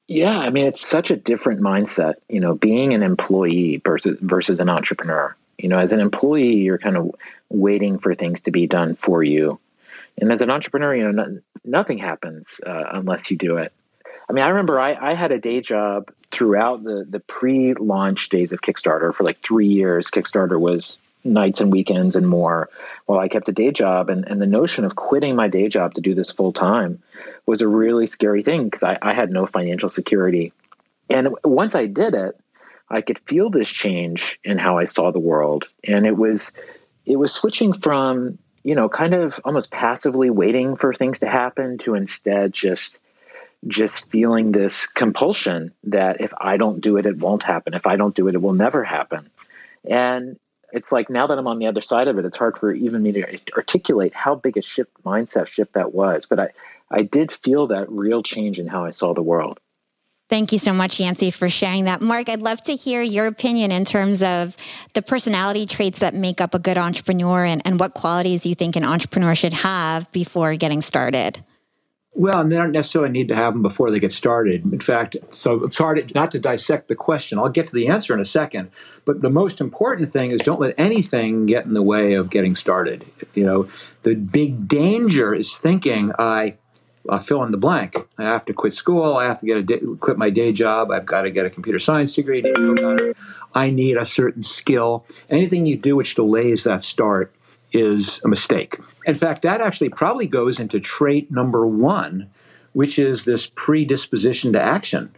Yeah, 0.10 0.38
I 0.38 0.50
mean, 0.50 0.66
it's 0.66 0.86
such 0.86 1.10
a 1.10 1.16
different 1.16 1.62
mindset, 1.62 2.16
you 2.28 2.42
know, 2.42 2.54
being 2.54 2.94
an 2.94 3.02
employee 3.02 3.82
versus 3.82 4.18
versus 4.20 4.60
an 4.60 4.68
entrepreneur. 4.68 5.34
You 5.58 5.70
know, 5.70 5.80
as 5.80 5.94
an 5.94 6.02
employee, 6.02 6.58
you're 6.58 6.78
kind 6.78 6.98
of 6.98 7.16
waiting 7.48 7.98
for 7.98 8.14
things 8.14 8.42
to 8.42 8.52
be 8.52 8.68
done 8.68 8.96
for 8.96 9.24
you. 9.24 9.58
And 10.20 10.32
as 10.32 10.42
an 10.42 10.50
entrepreneur, 10.50 10.96
you 10.96 11.12
know, 11.12 11.24
no, 11.24 11.40
nothing 11.64 11.98
happens 11.98 12.60
uh, 12.66 12.84
unless 12.94 13.32
you 13.32 13.38
do 13.38 13.58
it. 13.58 13.72
I 14.30 14.34
mean, 14.34 14.44
I 14.44 14.50
remember 14.50 14.80
I, 14.80 14.94
I 14.94 15.14
had 15.14 15.32
a 15.32 15.40
day 15.40 15.62
job 15.62 16.12
throughout 16.32 16.84
the 16.84 17.06
the 17.10 17.20
pre-launch 17.20 18.30
days 18.30 18.52
of 18.52 18.62
Kickstarter 18.62 19.14
for 19.14 19.24
like 19.24 19.42
three 19.42 19.68
years. 19.68 20.12
Kickstarter 20.12 20.60
was 20.60 21.00
nights 21.24 21.62
and 21.62 21.72
weekends 21.72 22.16
and 22.16 22.28
more 22.28 22.70
while 23.06 23.20
I 23.20 23.28
kept 23.28 23.50
a 23.50 23.52
day 23.54 23.72
job. 23.72 24.10
And, 24.10 24.28
and 24.28 24.42
the 24.42 24.48
notion 24.48 24.86
of 24.86 24.96
quitting 24.96 25.36
my 25.36 25.48
day 25.48 25.68
job 25.68 25.96
to 25.96 26.02
do 26.02 26.14
this 26.14 26.32
full 26.32 26.54
time 26.54 27.02
was 27.46 27.62
a 27.62 27.68
really 27.68 28.06
scary 28.06 28.44
thing 28.44 28.66
because 28.66 28.84
I, 28.84 28.98
I 29.02 29.14
had 29.14 29.32
no 29.32 29.46
financial 29.46 29.90
security. 29.90 30.54
And 31.10 31.36
once 31.44 31.76
I 31.76 31.88
did 31.88 32.14
it, 32.14 32.40
I 32.90 33.02
could 33.02 33.20
feel 33.20 33.50
this 33.50 33.70
change 33.70 34.40
in 34.44 34.58
how 34.58 34.78
I 34.78 34.86
saw 34.86 35.12
the 35.12 35.20
world. 35.20 35.70
And 35.84 36.06
it 36.06 36.16
was 36.16 36.52
it 37.06 37.16
was 37.16 37.34
switching 37.34 37.74
from 37.74 38.38
you 38.64 38.76
know, 38.76 38.90
kind 38.90 39.14
of 39.14 39.40
almost 39.46 39.72
passively 39.72 40.30
waiting 40.30 40.76
for 40.76 40.94
things 40.94 41.20
to 41.20 41.28
happen 41.28 41.78
to 41.80 41.96
instead 41.96 42.54
just 42.54 43.00
just 43.68 44.10
feeling 44.10 44.52
this 44.52 44.88
compulsion 44.88 45.74
that 45.84 46.22
if 46.22 46.34
I 46.40 46.58
don't 46.58 46.80
do 46.80 46.98
it, 46.98 47.06
it 47.06 47.18
won't 47.18 47.44
happen. 47.44 47.74
If 47.74 47.88
I 47.88 47.98
don't 47.98 48.16
do 48.16 48.28
it, 48.30 48.36
it 48.36 48.42
will 48.42 48.54
never 48.54 48.84
happen. 48.84 49.30
And 49.84 50.40
it's 50.72 50.92
like 50.92 51.10
now 51.10 51.28
that 51.28 51.38
I'm 51.38 51.48
on 51.48 51.60
the 51.60 51.68
other 51.68 51.82
side 51.82 52.08
of 52.08 52.18
it, 52.18 52.26
it's 52.26 52.38
hard 52.38 52.58
for 52.58 52.72
even 52.72 53.02
me 53.02 53.12
to 53.14 53.40
articulate 53.56 54.14
how 54.14 54.36
big 54.36 54.58
a 54.58 54.62
shift 54.62 54.92
mindset 55.04 55.48
shift 55.48 55.74
that 55.74 55.94
was. 55.94 56.26
But 56.26 56.40
I, 56.40 56.50
I 56.90 57.02
did 57.02 57.32
feel 57.32 57.68
that 57.68 57.90
real 57.90 58.22
change 58.24 58.60
in 58.60 58.68
how 58.68 58.86
I 58.86 58.92
saw 58.92 59.14
the 59.14 59.24
world. 59.24 59.60
Thank 60.30 60.52
you 60.52 60.60
so 60.60 60.74
much, 60.74 61.00
Yancey, 61.00 61.32
for 61.32 61.50
sharing 61.50 61.86
that. 61.86 62.02
Marc, 62.02 62.30
I'd 62.30 62.42
love 62.42 62.62
to 62.64 62.76
hear 62.76 63.02
your 63.02 63.26
opinion 63.26 63.72
in 63.72 63.84
terms 63.84 64.22
of 64.22 64.56
the 64.94 65.02
personality 65.02 65.66
traits 65.66 66.00
that 66.00 66.14
make 66.14 66.40
up 66.40 66.54
a 66.54 66.60
good 66.60 66.78
entrepreneur 66.78 67.44
and, 67.44 67.64
and 67.66 67.80
what 67.80 67.96
qualities 67.96 68.46
you 68.46 68.54
think 68.54 68.76
an 68.76 68.84
entrepreneur 68.84 69.34
should 69.34 69.54
have 69.54 70.12
before 70.12 70.56
getting 70.56 70.84
started. 70.84 71.44
Well, 72.14 72.42
and 72.42 72.52
they 72.52 72.58
don't 72.58 72.72
necessarily 72.72 73.12
need 73.12 73.30
to 73.30 73.36
have 73.36 73.54
them 73.54 73.64
before 73.64 73.90
they 73.90 74.00
get 74.00 74.12
started. 74.12 74.72
In 74.72 74.80
fact, 74.80 75.16
so 75.32 75.64
it's 75.64 75.78
hard 75.78 76.12
not 76.14 76.32
to 76.32 76.40
dissect 76.40 76.90
the 76.90 76.96
question. 76.96 77.40
I'll 77.40 77.50
get 77.50 77.68
to 77.68 77.74
the 77.74 77.88
answer 77.88 78.14
in 78.14 78.20
a 78.20 78.26
second. 78.26 78.70
But 79.06 79.22
the 79.22 79.30
most 79.32 79.62
important 79.62 80.12
thing 80.12 80.30
is 80.30 80.42
don't 80.42 80.60
let 80.60 80.76
anything 80.78 81.48
get 81.48 81.66
in 81.66 81.74
the 81.74 81.82
way 81.82 82.14
of 82.14 82.30
getting 82.30 82.54
started. 82.54 83.06
You 83.34 83.46
know, 83.46 83.70
the 84.04 84.14
big 84.14 84.68
danger 84.68 85.34
is 85.34 85.58
thinking, 85.58 86.12
I 86.20 86.58
fill 87.18 87.44
in 87.44 87.52
the 87.52 87.58
blank. 87.58 87.96
I 88.20 88.24
have 88.24 88.46
to 88.46 88.54
quit 88.54 88.74
school. 88.74 89.18
I 89.18 89.26
have 89.26 89.40
to 89.40 89.46
get 89.48 89.58
a 89.58 89.64
day, 89.64 89.80
quit 90.00 90.18
my 90.18 90.30
day 90.30 90.54
job. 90.54 90.92
I've 90.92 91.06
got 91.08 91.24
to 91.24 91.32
get 91.32 91.46
a 91.46 91.50
computer 91.50 91.80
science 91.80 92.14
degree. 92.14 92.44
I 93.56 93.72
need 93.72 93.98
a 93.98 94.06
certain 94.06 94.44
skill. 94.44 95.06
Anything 95.30 95.66
you 95.66 95.76
do 95.76 95.96
which 95.96 96.14
delays 96.14 96.66
that 96.66 96.84
start 96.84 97.34
is 97.72 98.22
a 98.24 98.28
mistake. 98.28 98.78
In 99.06 99.16
fact, 99.16 99.42
that 99.42 99.62
actually 99.62 99.90
probably 99.90 100.28
goes 100.28 100.60
into 100.60 100.80
trait 100.80 101.32
number 101.32 101.66
one, 101.66 102.30
which 102.74 103.00
is 103.00 103.26
this 103.26 103.52
predisposition 103.56 104.54
to 104.54 104.62
action. 104.62 105.12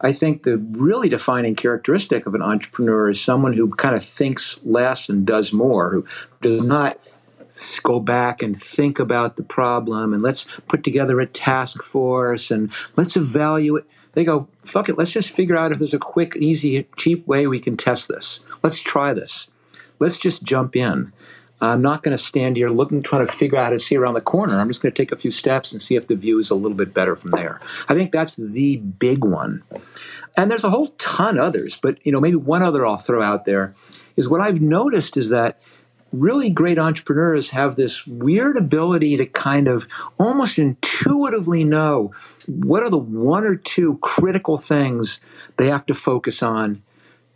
I 0.00 0.12
think 0.12 0.44
the 0.44 0.58
really 0.58 1.08
defining 1.08 1.54
characteristic 1.56 2.26
of 2.26 2.34
an 2.34 2.42
entrepreneur 2.42 3.10
is 3.10 3.20
someone 3.20 3.52
who 3.52 3.68
kind 3.70 3.96
of 3.96 4.04
thinks 4.04 4.60
less 4.64 5.08
and 5.08 5.26
does 5.26 5.52
more, 5.52 5.90
who 5.90 6.06
does 6.40 6.62
not 6.62 6.98
go 7.82 8.00
back 8.00 8.42
and 8.42 8.60
think 8.60 8.98
about 8.98 9.36
the 9.36 9.42
problem 9.42 10.12
and 10.12 10.22
let's 10.22 10.46
put 10.68 10.84
together 10.84 11.20
a 11.20 11.26
task 11.26 11.82
force 11.82 12.50
and 12.50 12.72
let's 12.96 13.16
evaluate. 13.16 13.84
They 14.12 14.24
go, 14.24 14.48
fuck 14.64 14.88
it, 14.88 14.98
let's 14.98 15.10
just 15.10 15.30
figure 15.30 15.56
out 15.56 15.72
if 15.72 15.78
there's 15.78 15.94
a 15.94 15.98
quick, 15.98 16.36
easy, 16.36 16.86
cheap 16.96 17.26
way 17.26 17.46
we 17.46 17.60
can 17.60 17.76
test 17.76 18.08
this. 18.08 18.40
Let's 18.62 18.80
try 18.80 19.12
this. 19.12 19.48
Let's 19.98 20.16
just 20.16 20.42
jump 20.42 20.76
in. 20.76 21.12
I'm 21.60 21.82
not 21.82 22.04
going 22.04 22.16
to 22.16 22.22
stand 22.22 22.56
here 22.56 22.68
looking, 22.68 23.02
trying 23.02 23.26
to 23.26 23.32
figure 23.32 23.58
out 23.58 23.64
how 23.64 23.70
to 23.70 23.78
see 23.78 23.96
around 23.96 24.14
the 24.14 24.20
corner. 24.20 24.60
I'm 24.60 24.68
just 24.68 24.80
going 24.80 24.92
to 24.92 25.02
take 25.02 25.10
a 25.10 25.16
few 25.16 25.32
steps 25.32 25.72
and 25.72 25.82
see 25.82 25.96
if 25.96 26.06
the 26.06 26.14
view 26.14 26.38
is 26.38 26.50
a 26.50 26.54
little 26.54 26.76
bit 26.76 26.94
better 26.94 27.16
from 27.16 27.30
there. 27.30 27.60
I 27.88 27.94
think 27.94 28.12
that's 28.12 28.36
the 28.36 28.76
big 28.76 29.24
one. 29.24 29.62
And 30.36 30.50
there's 30.50 30.64
a 30.64 30.70
whole 30.70 30.88
ton 30.98 31.38
others, 31.38 31.78
but 31.82 31.98
you 32.06 32.12
know, 32.12 32.20
maybe 32.20 32.36
one 32.36 32.62
other 32.62 32.86
I'll 32.86 32.96
throw 32.96 33.22
out 33.22 33.44
there 33.44 33.74
is 34.16 34.28
what 34.28 34.40
I've 34.40 34.60
noticed 34.60 35.16
is 35.16 35.30
that 35.30 35.60
really 36.12 36.50
great 36.50 36.78
entrepreneurs 36.78 37.50
have 37.50 37.76
this 37.76 38.06
weird 38.06 38.56
ability 38.56 39.16
to 39.16 39.26
kind 39.26 39.68
of 39.68 39.86
almost 40.18 40.58
intuitively 40.58 41.64
know 41.64 42.12
what 42.46 42.82
are 42.82 42.90
the 42.90 42.98
one 42.98 43.44
or 43.44 43.56
two 43.56 43.98
critical 43.98 44.56
things 44.56 45.20
they 45.56 45.68
have 45.68 45.84
to 45.86 45.94
focus 45.94 46.42
on 46.42 46.82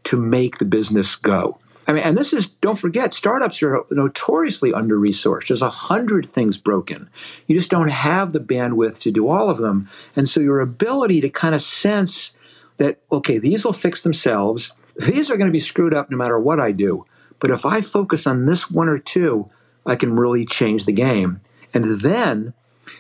to 0.05 0.17
make 0.17 0.59
the 0.59 0.65
business 0.65 1.17
go. 1.17 1.59
I 1.87 1.93
mean, 1.93 2.03
and 2.05 2.17
this 2.17 2.33
is, 2.33 2.47
don't 2.47 2.79
forget, 2.79 3.13
startups 3.13 3.63
are 3.63 3.85
notoriously 3.91 4.73
under 4.73 4.97
resourced. 4.97 5.49
There's 5.49 5.63
a 5.63 5.71
hundred 5.71 6.27
things 6.27 6.57
broken. 6.57 7.11
You 7.49 7.57
just 7.57 7.71
don't 7.71 7.91
have 7.91 8.33
the 8.33 8.41
bandwidth 8.41 9.01
to 9.01 9.11
do 9.11 9.29
all 9.29 9.51
of 9.51 9.59
them. 9.59 9.89
And 10.15 10.29
so 10.29 10.41
your 10.41 10.61
ability 10.61 11.21
to 11.23 11.29
kind 11.29 11.55
of 11.55 11.61
sense 11.61 12.31
that, 12.79 13.01
okay, 13.11 13.39
these 13.39 13.65
will 13.65 13.73
fix 13.73 14.03
themselves, 14.03 14.73
these 14.97 15.31
are 15.31 15.37
going 15.37 15.49
to 15.49 15.53
be 15.53 15.61
screwed 15.61 15.93
up 15.93 16.11
no 16.11 16.17
matter 16.17 16.39
what 16.39 16.61
I 16.61 16.71
do. 16.71 17.05
But 17.43 17.51
if 17.51 17.67
I 17.67 17.81
focus 17.81 18.29
on 18.29 18.47
this 18.47 18.71
one 18.71 18.89
or 18.89 19.01
two, 19.01 19.49
I 19.85 19.97
can 19.97 20.15
really 20.15 20.47
change 20.47 20.85
the 20.85 20.93
game. 20.93 21.41
And 21.75 22.01
then 22.01 22.55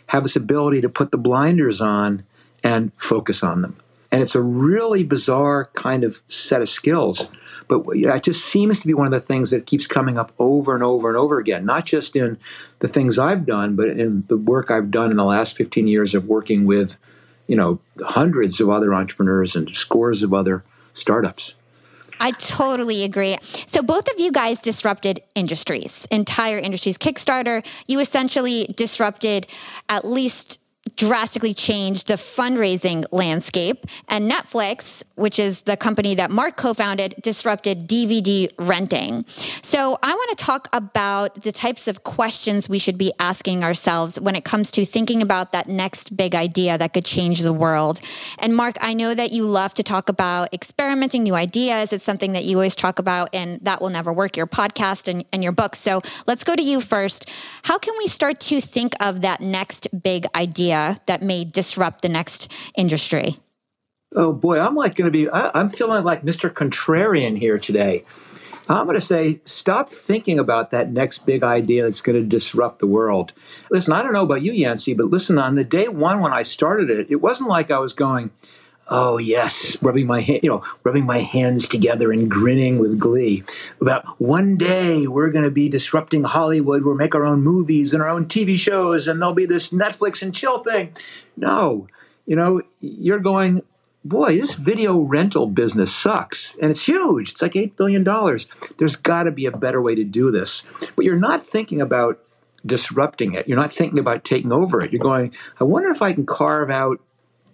have 0.06 0.24
this 0.24 0.34
ability 0.34 0.80
to 0.80 0.88
put 0.88 1.12
the 1.12 1.16
blinders 1.16 1.80
on 1.80 2.24
and 2.64 2.90
focus 2.96 3.44
on 3.44 3.62
them. 3.62 3.76
And 4.10 4.20
it's 4.20 4.34
a 4.34 4.42
really 4.42 5.04
bizarre 5.04 5.70
kind 5.74 6.02
of 6.02 6.20
set 6.26 6.60
of 6.60 6.68
skills. 6.68 7.28
But 7.68 7.84
it 7.92 8.24
just 8.24 8.44
seems 8.44 8.80
to 8.80 8.86
be 8.88 8.94
one 8.94 9.06
of 9.06 9.12
the 9.12 9.20
things 9.20 9.50
that 9.50 9.66
keeps 9.66 9.86
coming 9.86 10.18
up 10.18 10.32
over 10.40 10.74
and 10.74 10.82
over 10.82 11.08
and 11.08 11.16
over 11.16 11.38
again, 11.38 11.64
not 11.64 11.86
just 11.86 12.16
in 12.16 12.36
the 12.80 12.88
things 12.88 13.20
I've 13.20 13.46
done, 13.46 13.76
but 13.76 13.90
in 13.90 14.24
the 14.26 14.36
work 14.36 14.72
I've 14.72 14.90
done 14.90 15.12
in 15.12 15.18
the 15.18 15.24
last 15.24 15.56
15 15.56 15.86
years 15.86 16.16
of 16.16 16.26
working 16.26 16.66
with, 16.66 16.96
you 17.46 17.54
know, 17.54 17.78
hundreds 18.00 18.60
of 18.60 18.70
other 18.70 18.92
entrepreneurs 18.92 19.54
and 19.54 19.70
scores 19.70 20.24
of 20.24 20.34
other 20.34 20.64
startups. 20.94 21.54
I 22.22 22.30
totally 22.30 23.02
agree. 23.02 23.36
So 23.66 23.82
both 23.82 24.08
of 24.08 24.20
you 24.20 24.30
guys 24.30 24.62
disrupted 24.62 25.20
industries, 25.34 26.06
entire 26.12 26.58
industries. 26.58 26.96
Kickstarter, 26.96 27.66
you 27.88 27.98
essentially 27.98 28.66
disrupted 28.76 29.48
at 29.88 30.06
least 30.06 30.60
drastically 30.96 31.52
changed 31.52 32.06
the 32.06 32.14
fundraising 32.14 33.04
landscape. 33.10 33.86
And 34.08 34.30
Netflix, 34.30 35.02
which 35.22 35.38
is 35.38 35.62
the 35.62 35.76
company 35.76 36.14
that 36.16 36.30
Marc 36.30 36.56
co 36.56 36.74
founded, 36.74 37.14
disrupted 37.22 37.88
DVD 37.88 38.52
renting. 38.58 39.24
So 39.62 39.98
I 40.02 40.14
want 40.14 40.36
to 40.36 40.44
talk 40.44 40.68
about 40.72 41.42
the 41.42 41.52
types 41.52 41.88
of 41.88 42.04
questions 42.04 42.68
we 42.68 42.78
should 42.78 42.98
be 42.98 43.12
asking 43.18 43.64
ourselves 43.64 44.20
when 44.20 44.36
it 44.36 44.44
comes 44.44 44.70
to 44.72 44.84
thinking 44.84 45.22
about 45.22 45.52
that 45.52 45.68
next 45.68 46.16
big 46.16 46.34
idea 46.34 46.76
that 46.76 46.92
could 46.92 47.04
change 47.04 47.40
the 47.40 47.52
world. 47.52 48.00
And 48.38 48.56
Marc, 48.56 48.76
I 48.80 48.94
know 48.94 49.14
that 49.14 49.32
you 49.32 49.44
love 49.44 49.72
to 49.74 49.82
talk 49.82 50.08
about 50.08 50.52
experimenting 50.52 51.22
new 51.22 51.34
ideas. 51.34 51.92
It's 51.92 52.04
something 52.04 52.32
that 52.32 52.44
you 52.44 52.56
always 52.56 52.76
talk 52.76 52.98
about, 52.98 53.30
and 53.32 53.60
that 53.62 53.80
will 53.80 53.90
never 53.90 54.12
work, 54.12 54.36
your 54.36 54.46
podcast 54.46 55.08
and, 55.08 55.24
and 55.32 55.42
your 55.42 55.52
book. 55.52 55.76
So 55.76 56.02
let's 56.26 56.44
go 56.44 56.54
to 56.54 56.62
you 56.62 56.80
first. 56.80 57.30
How 57.62 57.78
can 57.78 57.94
we 57.96 58.08
start 58.08 58.40
to 58.40 58.60
think 58.60 58.92
of 59.00 59.22
that 59.22 59.40
next 59.40 59.86
big 60.02 60.26
idea? 60.34 60.82
that 61.06 61.22
may 61.22 61.44
disrupt 61.44 62.02
the 62.02 62.08
next 62.08 62.50
industry? 62.76 63.36
Oh 64.14 64.32
boy, 64.32 64.60
I'm 64.60 64.74
like 64.74 64.94
going 64.94 65.10
to 65.10 65.10
be, 65.10 65.28
I, 65.28 65.50
I'm 65.54 65.70
feeling 65.70 66.04
like 66.04 66.22
Mr. 66.22 66.50
Contrarian 66.50 67.38
here 67.38 67.58
today. 67.58 68.04
I'm 68.68 68.86
going 68.86 68.94
to 68.94 69.00
say, 69.00 69.40
stop 69.44 69.92
thinking 69.92 70.38
about 70.38 70.70
that 70.70 70.92
next 70.92 71.26
big 71.26 71.42
idea 71.42 71.82
that's 71.82 72.00
going 72.00 72.20
to 72.20 72.26
disrupt 72.26 72.78
the 72.78 72.86
world. 72.86 73.32
Listen, 73.70 73.92
I 73.92 74.02
don't 74.02 74.12
know 74.12 74.22
about 74.22 74.42
you, 74.42 74.52
Yancey, 74.52 74.94
but 74.94 75.06
listen, 75.06 75.38
on 75.38 75.56
the 75.56 75.64
day 75.64 75.88
one 75.88 76.20
when 76.20 76.32
I 76.32 76.42
started 76.42 76.90
it, 76.90 77.10
it 77.10 77.16
wasn't 77.16 77.48
like 77.48 77.70
I 77.70 77.78
was 77.78 77.92
going, 77.92 78.30
oh 78.90 79.18
yes, 79.18 79.76
rubbing 79.82 80.06
my 80.06 80.20
you 80.20 80.48
know, 80.48 80.62
rubbing 80.84 81.06
my 81.06 81.18
hands 81.18 81.68
together 81.68 82.12
and 82.12 82.30
grinning 82.30 82.78
with 82.78 82.98
glee 82.98 83.42
about 83.80 84.04
one 84.20 84.56
day 84.56 85.06
we're 85.06 85.30
going 85.30 85.44
to 85.44 85.50
be 85.50 85.68
disrupting 85.68 86.24
Hollywood. 86.24 86.84
We'll 86.84 86.94
make 86.94 87.14
our 87.14 87.24
own 87.24 87.42
movies 87.42 87.94
and 87.94 88.02
our 88.02 88.08
own 88.08 88.26
TV 88.26 88.58
shows, 88.58 89.08
and 89.08 89.20
there'll 89.20 89.34
be 89.34 89.46
this 89.46 89.70
Netflix 89.70 90.22
and 90.22 90.34
chill 90.34 90.62
thing. 90.62 90.94
No, 91.36 91.86
you 92.26 92.36
know, 92.36 92.62
you're 92.80 93.20
going. 93.20 93.62
Boy, 94.04 94.36
this 94.36 94.54
video 94.54 94.98
rental 94.98 95.46
business 95.46 95.94
sucks, 95.94 96.56
and 96.60 96.70
it's 96.70 96.84
huge. 96.84 97.30
It's 97.30 97.42
like 97.42 97.54
eight 97.54 97.76
billion 97.76 98.02
dollars. 98.02 98.48
There's 98.78 98.96
got 98.96 99.24
to 99.24 99.30
be 99.30 99.46
a 99.46 99.52
better 99.52 99.80
way 99.80 99.94
to 99.94 100.02
do 100.02 100.32
this, 100.32 100.64
but 100.96 101.04
you're 101.04 101.16
not 101.16 101.46
thinking 101.46 101.80
about 101.80 102.18
disrupting 102.66 103.34
it. 103.34 103.46
You're 103.46 103.58
not 103.58 103.72
thinking 103.72 104.00
about 104.00 104.24
taking 104.24 104.52
over 104.52 104.80
it. 104.80 104.92
You're 104.92 105.02
going, 105.02 105.32
I 105.60 105.64
wonder 105.64 105.88
if 105.90 106.02
I 106.02 106.12
can 106.12 106.26
carve 106.26 106.70
out 106.70 107.00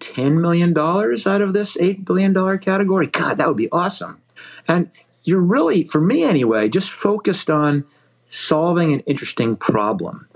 $10 0.01 0.41
million 0.41 0.77
out 0.79 1.41
of 1.43 1.53
this 1.53 1.77
$8 1.77 2.05
billion 2.05 2.59
category? 2.59 3.07
God, 3.09 3.37
that 3.37 3.49
would 3.49 3.57
be 3.57 3.71
awesome. 3.71 4.21
And 4.67 4.91
you're 5.25 5.41
really, 5.41 5.85
for 5.85 6.01
me 6.01 6.25
anyway, 6.25 6.69
just 6.69 6.91
focused 6.91 7.51
on 7.51 7.85
solving 8.29 8.93
an 8.93 9.01
interesting 9.01 9.57
problem. 9.57 10.29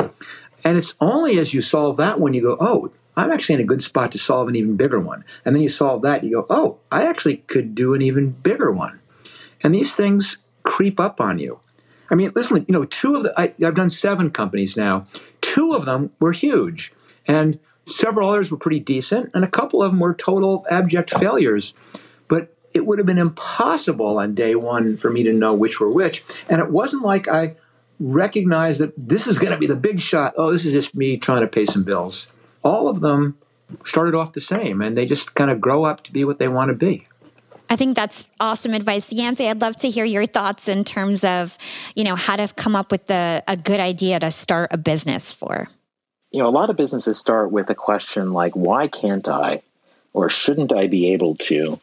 And 0.64 0.78
it's 0.78 0.94
only 1.00 1.38
as 1.38 1.52
you 1.52 1.62
solve 1.62 1.96
that 1.96 2.20
one 2.20 2.34
you 2.34 2.42
go, 2.42 2.56
oh, 2.60 2.90
I'm 3.16 3.30
actually 3.30 3.56
in 3.56 3.60
a 3.60 3.64
good 3.64 3.82
spot 3.82 4.12
to 4.12 4.18
solve 4.18 4.48
an 4.48 4.56
even 4.56 4.76
bigger 4.76 5.00
one. 5.00 5.24
And 5.44 5.54
then 5.54 5.62
you 5.62 5.68
solve 5.68 6.02
that, 6.02 6.24
you 6.24 6.32
go, 6.32 6.46
oh, 6.48 6.78
I 6.90 7.06
actually 7.06 7.38
could 7.38 7.74
do 7.74 7.94
an 7.94 8.02
even 8.02 8.30
bigger 8.30 8.70
one. 8.70 9.00
And 9.62 9.74
these 9.74 9.94
things 9.94 10.38
creep 10.62 10.98
up 10.98 11.20
on 11.20 11.38
you. 11.38 11.60
I 12.10 12.14
mean, 12.14 12.32
listen, 12.34 12.64
you 12.68 12.72
know, 12.72 12.84
two 12.84 13.16
of 13.16 13.22
the, 13.22 13.38
I, 13.38 13.52
I've 13.64 13.74
done 13.74 13.90
seven 13.90 14.30
companies 14.30 14.76
now. 14.76 15.06
Two 15.40 15.74
of 15.74 15.84
them 15.84 16.10
were 16.20 16.32
huge. 16.32 16.92
And 17.26 17.58
Several 17.86 18.28
others 18.28 18.50
were 18.50 18.56
pretty 18.56 18.78
decent, 18.78 19.30
and 19.34 19.44
a 19.44 19.48
couple 19.48 19.82
of 19.82 19.90
them 19.90 19.98
were 19.98 20.14
total 20.14 20.64
abject 20.70 21.10
failures. 21.18 21.74
But 22.28 22.54
it 22.74 22.86
would 22.86 22.98
have 22.98 23.06
been 23.06 23.18
impossible 23.18 24.18
on 24.18 24.34
day 24.34 24.54
one 24.54 24.96
for 24.96 25.10
me 25.10 25.24
to 25.24 25.32
know 25.32 25.52
which 25.52 25.80
were 25.80 25.90
which. 25.90 26.22
And 26.48 26.60
it 26.60 26.70
wasn't 26.70 27.02
like 27.02 27.26
I 27.26 27.56
recognized 27.98 28.80
that 28.80 28.92
this 28.96 29.26
is 29.26 29.38
going 29.38 29.52
to 29.52 29.58
be 29.58 29.66
the 29.66 29.76
big 29.76 30.00
shot. 30.00 30.34
Oh, 30.36 30.52
this 30.52 30.64
is 30.64 30.72
just 30.72 30.94
me 30.94 31.16
trying 31.16 31.40
to 31.40 31.48
pay 31.48 31.64
some 31.64 31.82
bills. 31.82 32.28
All 32.62 32.88
of 32.88 33.00
them 33.00 33.38
started 33.84 34.14
off 34.14 34.32
the 34.32 34.40
same, 34.40 34.82
and 34.82 34.96
they 34.96 35.06
just 35.06 35.34
kind 35.34 35.50
of 35.50 35.60
grow 35.60 35.84
up 35.84 36.02
to 36.04 36.12
be 36.12 36.24
what 36.24 36.38
they 36.38 36.48
want 36.48 36.68
to 36.68 36.74
be. 36.74 37.06
I 37.70 37.76
think 37.76 37.96
that's 37.96 38.28
awesome 38.38 38.74
advice. 38.74 39.10
Yancey, 39.12 39.48
I'd 39.48 39.60
love 39.60 39.76
to 39.78 39.88
hear 39.88 40.04
your 40.04 40.26
thoughts 40.26 40.68
in 40.68 40.84
terms 40.84 41.24
of, 41.24 41.56
you 41.96 42.04
know, 42.04 42.16
how 42.16 42.36
to 42.36 42.48
come 42.54 42.76
up 42.76 42.90
with 42.90 43.06
the, 43.06 43.42
a 43.48 43.56
good 43.56 43.80
idea 43.80 44.20
to 44.20 44.30
start 44.30 44.68
a 44.72 44.76
business 44.76 45.32
for 45.32 45.68
you 46.32 46.38
know, 46.38 46.48
a 46.48 46.50
lot 46.50 46.70
of 46.70 46.76
businesses 46.76 47.18
start 47.18 47.52
with 47.52 47.68
a 47.70 47.74
question 47.74 48.32
like, 48.32 48.56
why 48.56 48.88
can't 48.88 49.28
I? 49.28 49.62
Or 50.14 50.30
shouldn't 50.30 50.72
I 50.72 50.86
be 50.86 51.12
able 51.12 51.36
to? 51.36 51.78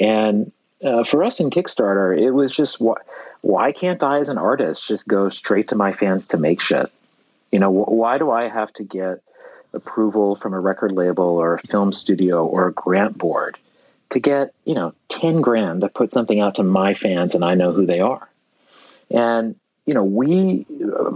And 0.00 0.52
uh, 0.82 1.04
for 1.04 1.24
us 1.24 1.40
in 1.40 1.50
Kickstarter, 1.50 2.18
it 2.18 2.30
was 2.30 2.54
just, 2.54 2.80
why, 2.80 2.96
why 3.40 3.72
can't 3.72 4.02
I, 4.02 4.20
as 4.20 4.28
an 4.28 4.38
artist, 4.38 4.86
just 4.86 5.06
go 5.06 5.28
straight 5.28 5.68
to 5.68 5.74
my 5.74 5.92
fans 5.92 6.28
to 6.28 6.36
make 6.36 6.60
shit? 6.60 6.90
You 7.50 7.58
know, 7.58 7.70
wh- 7.70 7.90
why 7.90 8.18
do 8.18 8.30
I 8.30 8.48
have 8.48 8.72
to 8.74 8.84
get 8.84 9.20
approval 9.76 10.34
from 10.34 10.54
a 10.54 10.60
record 10.60 10.92
label 10.92 11.24
or 11.24 11.54
a 11.54 11.58
film 11.58 11.92
studio 11.92 12.44
or 12.44 12.68
a 12.68 12.72
grant 12.72 13.16
board 13.16 13.56
to 14.10 14.20
get, 14.20 14.52
you 14.64 14.74
know, 14.74 14.94
10 15.08 15.40
grand 15.40 15.82
to 15.82 15.88
put 15.88 16.10
something 16.10 16.40
out 16.40 16.56
to 16.56 16.62
my 16.62 16.94
fans 16.94 17.34
and 17.34 17.44
I 17.44 17.54
know 17.54 17.72
who 17.72 17.86
they 17.86 18.00
are? 18.00 18.28
And 19.10 19.56
you 19.86 19.94
know, 19.94 20.02
we, 20.02 20.66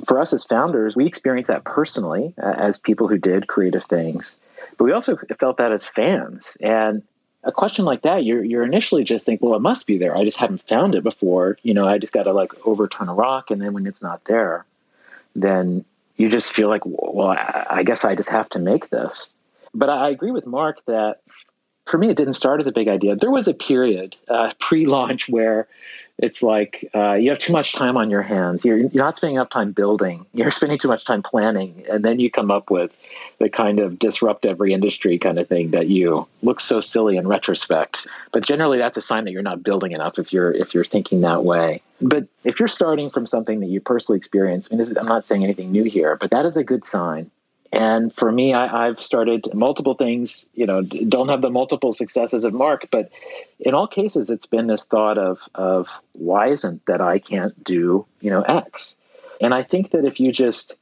for 0.07 0.21
us 0.21 0.33
as 0.33 0.45
founders, 0.45 0.95
we 0.95 1.05
experienced 1.05 1.49
that 1.49 1.65
personally 1.65 2.33
uh, 2.41 2.55
as 2.57 2.79
people 2.79 3.09
who 3.09 3.19
did 3.19 3.49
creative 3.49 3.85
things, 3.85 4.37
but 4.79 4.85
we 4.85 4.93
also 4.93 5.19
felt 5.39 5.57
that 5.57 5.73
as 5.73 5.85
fans. 5.85 6.57
And 6.61 7.03
a 7.43 7.51
question 7.51 7.85
like 7.85 8.03
that, 8.03 8.25
you're 8.25 8.45
you're 8.45 8.65
initially 8.65 9.03
just 9.03 9.27
think, 9.27 9.43
well, 9.43 9.57
it 9.57 9.63
must 9.63 9.87
be 9.87 9.99
there. 9.99 10.17
I 10.17 10.25
just 10.25 10.37
haven't 10.37 10.63
found 10.69 10.95
it 10.95 11.03
before. 11.03 11.59
You 11.63 11.75
know, 11.75 11.87
I 11.87 11.99
just 11.99 12.13
got 12.13 12.25
to 12.25 12.33
like 12.33 12.67
overturn 12.67 13.09
a 13.09 13.15
rock, 13.15 13.51
and 13.51 13.61
then 13.61 13.73
when 13.73 13.87
it's 13.87 14.03
not 14.03 14.25
there, 14.25 14.65
then 15.35 15.85
you 16.21 16.29
just 16.29 16.53
feel 16.53 16.69
like, 16.69 16.83
well, 16.85 17.35
I 17.71 17.83
guess 17.83 18.05
I 18.05 18.15
just 18.15 18.29
have 18.29 18.47
to 18.51 18.59
make 18.59 18.91
this. 18.91 19.31
But 19.73 19.89
I 19.89 20.11
agree 20.11 20.33
with 20.33 20.47
Marc 20.47 20.85
that 20.85 21.23
for 21.87 21.97
me, 21.97 22.11
it 22.11 22.17
didn't 22.19 22.35
start 22.35 22.61
as 22.61 22.67
a 22.67 22.73
big 22.73 22.89
idea. 22.89 23.17
There 23.17 23.31
was 23.31 23.49
a 23.49 23.55
period 23.55 24.17
uh, 24.29 24.53
pre-launch 24.59 25.31
where 25.31 25.67
it's 26.23 26.43
like 26.43 26.89
uh, 26.95 27.15
you 27.15 27.31
have 27.31 27.39
too 27.39 27.53
much 27.53 27.73
time 27.73 27.97
on 27.97 28.11
your 28.11 28.21
hands. 28.23 28.63
You're, 28.65 28.77
you're 28.77 28.91
not 28.93 29.17
spending 29.17 29.37
enough 29.37 29.49
time 29.49 29.73
building. 29.73 30.27
You're 30.35 30.51
spending 30.51 30.79
too 30.79 30.89
much 30.89 31.05
time 31.05 31.23
planning, 31.23 31.85
and 31.91 32.05
then 32.05 32.21
you 32.21 32.31
come 32.31 32.51
up 32.51 32.71
with 32.71 32.95
the 33.39 33.49
kind 33.49 33.81
of 33.81 33.99
disrupt 33.99 34.47
every 34.47 34.73
industry 34.73 35.19
kind 35.19 35.39
of 35.39 35.49
thing 35.49 35.71
that 35.71 35.89
you 35.89 36.27
looks 36.43 36.65
so 36.65 36.81
silly 36.81 37.17
in 37.17 37.27
retrospect. 37.27 38.07
But 38.33 38.45
generally, 38.45 38.79
that's 38.79 38.97
a 38.97 39.03
sign 39.03 39.25
that 39.25 39.33
you're 39.33 39.43
not 39.43 39.63
building 39.63 39.93
enough 39.93 40.19
if 40.19 40.33
you're 40.33 40.53
if 40.53 40.75
you're 40.75 40.85
thinking 40.85 41.23
that 41.23 41.45
way. 41.45 41.83
But 42.01 42.27
if 42.45 42.59
you're 42.59 42.69
starting 42.69 43.11
from 43.11 43.27
something 43.27 43.61
that 43.61 43.69
you 43.69 43.81
personally 43.81 44.19
experience, 44.19 44.69
I 44.71 44.77
mean, 44.77 44.97
I'm 44.97 45.07
not 45.07 45.25
saying 45.25 45.43
anything 45.43 45.73
new 45.73 45.85
here, 45.85 46.17
but 46.17 46.31
that 46.31 46.47
is 46.47 46.57
a 46.57 46.65
good 46.65 46.85
sign. 46.85 47.31
And 47.73 48.13
for 48.13 48.31
me, 48.31 48.53
I, 48.53 48.87
have 48.87 49.01
started 49.01 49.55
multiple 49.55 49.95
things, 49.95 50.49
you 50.55 50.67
know, 50.67 50.83
don't 50.83 51.29
have 51.29 51.41
the 51.41 51.51
multiple 51.51 51.93
successes 51.93 52.43
of 52.43 52.53
Marc, 52.53 52.89
but 52.91 53.13
in 53.61 53.75
all 53.75 53.87
cases, 53.87 54.29
it's 54.29 54.47
been 54.47 54.67
this 54.67 54.87
thought 54.87 55.19
of, 55.19 55.41
of 55.55 56.01
why 56.13 56.49
isn't 56.49 56.85
that 56.87 57.01
I 57.01 57.21
can't 57.21 57.63
do, 57.63 58.07
you 58.21 58.31
know, 58.31 58.43
X? 58.43 58.97
And 59.41 59.55
I 59.55 59.63
think 59.63 59.91
that 59.91 60.05
if 60.05 60.19
you 60.19 60.33
just, 60.33 60.77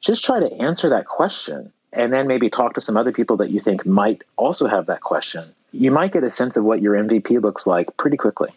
just 0.00 0.24
try 0.24 0.40
to 0.40 0.50
answer 0.50 0.90
that 0.90 1.06
question 1.06 1.72
and 1.92 2.12
then 2.12 2.26
maybe 2.26 2.48
talk 2.48 2.74
to 2.74 2.80
some 2.80 2.96
other 2.96 3.12
people 3.12 3.36
that 3.38 3.50
you 3.50 3.60
think 3.60 3.84
might 3.84 4.22
also 4.36 4.66
have 4.66 4.86
that 4.86 5.02
question, 5.02 5.54
you 5.72 5.90
might 5.90 6.12
get 6.12 6.24
a 6.24 6.30
sense 6.30 6.56
of 6.56 6.64
what 6.64 6.80
your 6.80 6.94
MVP 6.94 7.42
looks 7.42 7.66
like 7.66 7.94
pretty 7.98 8.16
quickly. 8.16 8.50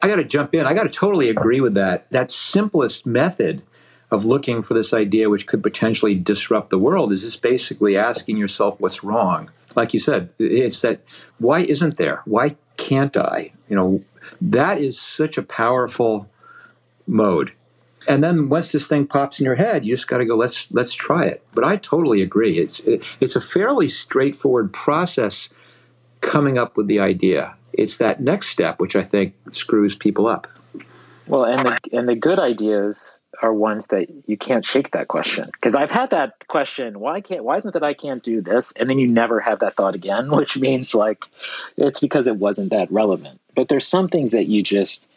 I 0.00 0.06
got 0.06 0.16
to 0.16 0.24
jump 0.24 0.54
in. 0.54 0.66
I 0.66 0.74
got 0.74 0.84
to 0.84 0.90
totally 0.90 1.30
agree 1.30 1.60
with 1.60 1.74
that. 1.74 2.06
That 2.10 2.30
simplest 2.30 3.04
method 3.04 3.62
of 4.10 4.24
looking 4.24 4.62
for 4.62 4.74
this 4.74 4.92
idea 4.92 5.28
which 5.28 5.46
could 5.46 5.62
potentially 5.62 6.14
disrupt 6.14 6.70
the 6.70 6.78
world 6.78 7.12
is 7.12 7.22
just 7.22 7.42
basically 7.42 7.96
asking 7.96 8.36
yourself 8.36 8.80
what's 8.80 9.04
wrong. 9.04 9.50
Like 9.76 9.92
you 9.92 10.00
said, 10.00 10.32
it's 10.38 10.80
that 10.80 11.00
why 11.38 11.60
isn't 11.60 11.98
there? 11.98 12.22
Why 12.24 12.56
can't 12.78 13.16
I? 13.16 13.52
You 13.68 13.76
know, 13.76 14.02
that 14.40 14.78
is 14.78 14.98
such 14.98 15.36
a 15.36 15.42
powerful 15.42 16.26
mode. 17.06 17.52
And 18.06 18.24
then 18.24 18.48
once 18.48 18.72
this 18.72 18.86
thing 18.86 19.06
pops 19.06 19.38
in 19.38 19.44
your 19.44 19.56
head, 19.56 19.84
you 19.84 19.94
just 19.94 20.08
got 20.08 20.18
to 20.18 20.24
go. 20.24 20.36
Let's 20.36 20.70
let's 20.72 20.94
try 20.94 21.26
it. 21.26 21.42
But 21.54 21.64
I 21.64 21.76
totally 21.76 22.22
agree. 22.22 22.58
It's 22.58 22.80
it, 22.80 23.04
it's 23.20 23.36
a 23.36 23.40
fairly 23.40 23.88
straightforward 23.88 24.72
process 24.72 25.48
coming 26.20 26.58
up 26.58 26.76
with 26.76 26.86
the 26.86 27.00
idea. 27.00 27.54
It's 27.74 27.98
that 27.98 28.20
next 28.20 28.48
step 28.48 28.80
which 28.80 28.96
I 28.96 29.02
think 29.02 29.34
screws 29.52 29.94
people 29.94 30.26
up. 30.26 30.46
Well, 31.28 31.44
and 31.44 31.66
the 31.66 31.78
and 31.92 32.08
the 32.08 32.14
good 32.14 32.38
ideas 32.38 33.20
are 33.42 33.52
ones 33.52 33.88
that 33.88 34.08
you 34.28 34.36
can't 34.36 34.64
shake 34.64 34.92
that 34.92 35.08
question 35.08 35.44
because 35.52 35.74
I've 35.74 35.90
had 35.90 36.10
that 36.10 36.46
question. 36.48 36.98
Why 37.00 37.20
can't? 37.20 37.44
Why 37.44 37.58
isn't 37.58 37.74
that 37.74 37.82
I 37.82 37.92
can't 37.94 38.22
do 38.22 38.40
this? 38.40 38.72
And 38.72 38.88
then 38.88 38.98
you 38.98 39.06
never 39.06 39.38
have 39.38 39.60
that 39.60 39.74
thought 39.74 39.94
again, 39.94 40.30
which 40.36 40.56
means 40.56 40.94
like 40.94 41.26
it's 41.76 42.00
because 42.00 42.26
it 42.26 42.36
wasn't 42.36 42.70
that 42.70 42.90
relevant. 42.90 43.40
But 43.54 43.68
there's 43.68 43.86
some 43.86 44.08
things 44.08 44.32
that 44.32 44.46
you 44.46 44.62
just 44.62 45.08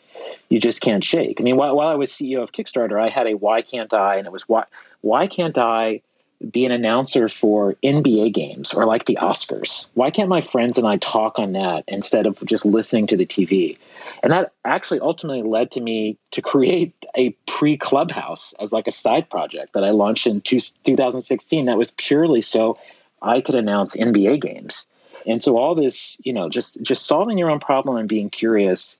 you 0.49 0.59
just 0.59 0.81
can't 0.81 1.03
shake. 1.03 1.39
I 1.39 1.43
mean, 1.43 1.55
while, 1.55 1.75
while 1.75 1.87
I 1.87 1.95
was 1.95 2.11
CEO 2.11 2.43
of 2.43 2.51
Kickstarter, 2.51 3.01
I 3.01 3.09
had 3.09 3.27
a 3.27 3.33
why 3.33 3.61
can't 3.61 3.93
I, 3.93 4.17
and 4.17 4.27
it 4.27 4.33
was 4.33 4.47
why 4.47 4.65
why 4.99 5.27
can't 5.27 5.57
I 5.57 6.01
be 6.49 6.65
an 6.65 6.71
announcer 6.71 7.27
for 7.27 7.75
NBA 7.83 8.33
games 8.33 8.73
or 8.73 8.85
like 8.85 9.05
the 9.05 9.17
Oscars? 9.21 9.87
Why 9.93 10.09
can't 10.09 10.29
my 10.29 10.41
friends 10.41 10.77
and 10.77 10.87
I 10.87 10.97
talk 10.97 11.39
on 11.39 11.53
that 11.53 11.83
instead 11.87 12.25
of 12.25 12.43
just 12.45 12.65
listening 12.65 13.07
to 13.07 13.17
the 13.17 13.25
TV? 13.25 13.77
And 14.23 14.31
that 14.31 14.53
actually 14.65 14.99
ultimately 14.99 15.43
led 15.43 15.71
to 15.71 15.81
me 15.81 16.17
to 16.31 16.41
create 16.41 16.93
a 17.15 17.31
pre 17.47 17.77
clubhouse 17.77 18.53
as 18.59 18.71
like 18.71 18.87
a 18.87 18.91
side 18.91 19.29
project 19.29 19.73
that 19.73 19.83
I 19.83 19.91
launched 19.91 20.27
in 20.27 20.41
two, 20.41 20.59
2016. 20.59 21.65
That 21.65 21.77
was 21.77 21.91
purely 21.91 22.41
so 22.41 22.77
I 23.21 23.41
could 23.41 23.55
announce 23.55 23.95
NBA 23.95 24.41
games. 24.41 24.87
And 25.27 25.41
so 25.43 25.57
all 25.57 25.75
this, 25.75 26.17
you 26.23 26.33
know, 26.33 26.49
just 26.49 26.81
just 26.81 27.05
solving 27.05 27.37
your 27.37 27.51
own 27.51 27.59
problem 27.59 27.97
and 27.97 28.09
being 28.09 28.29
curious, 28.29 28.97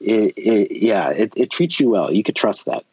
it, 0.00 0.36
it, 0.36 0.82
yeah, 0.82 1.10
it, 1.10 1.34
it 1.36 1.50
treats 1.50 1.78
you 1.78 1.90
well. 1.90 2.12
You 2.12 2.24
could 2.24 2.34
trust 2.34 2.66
that. 2.66 2.84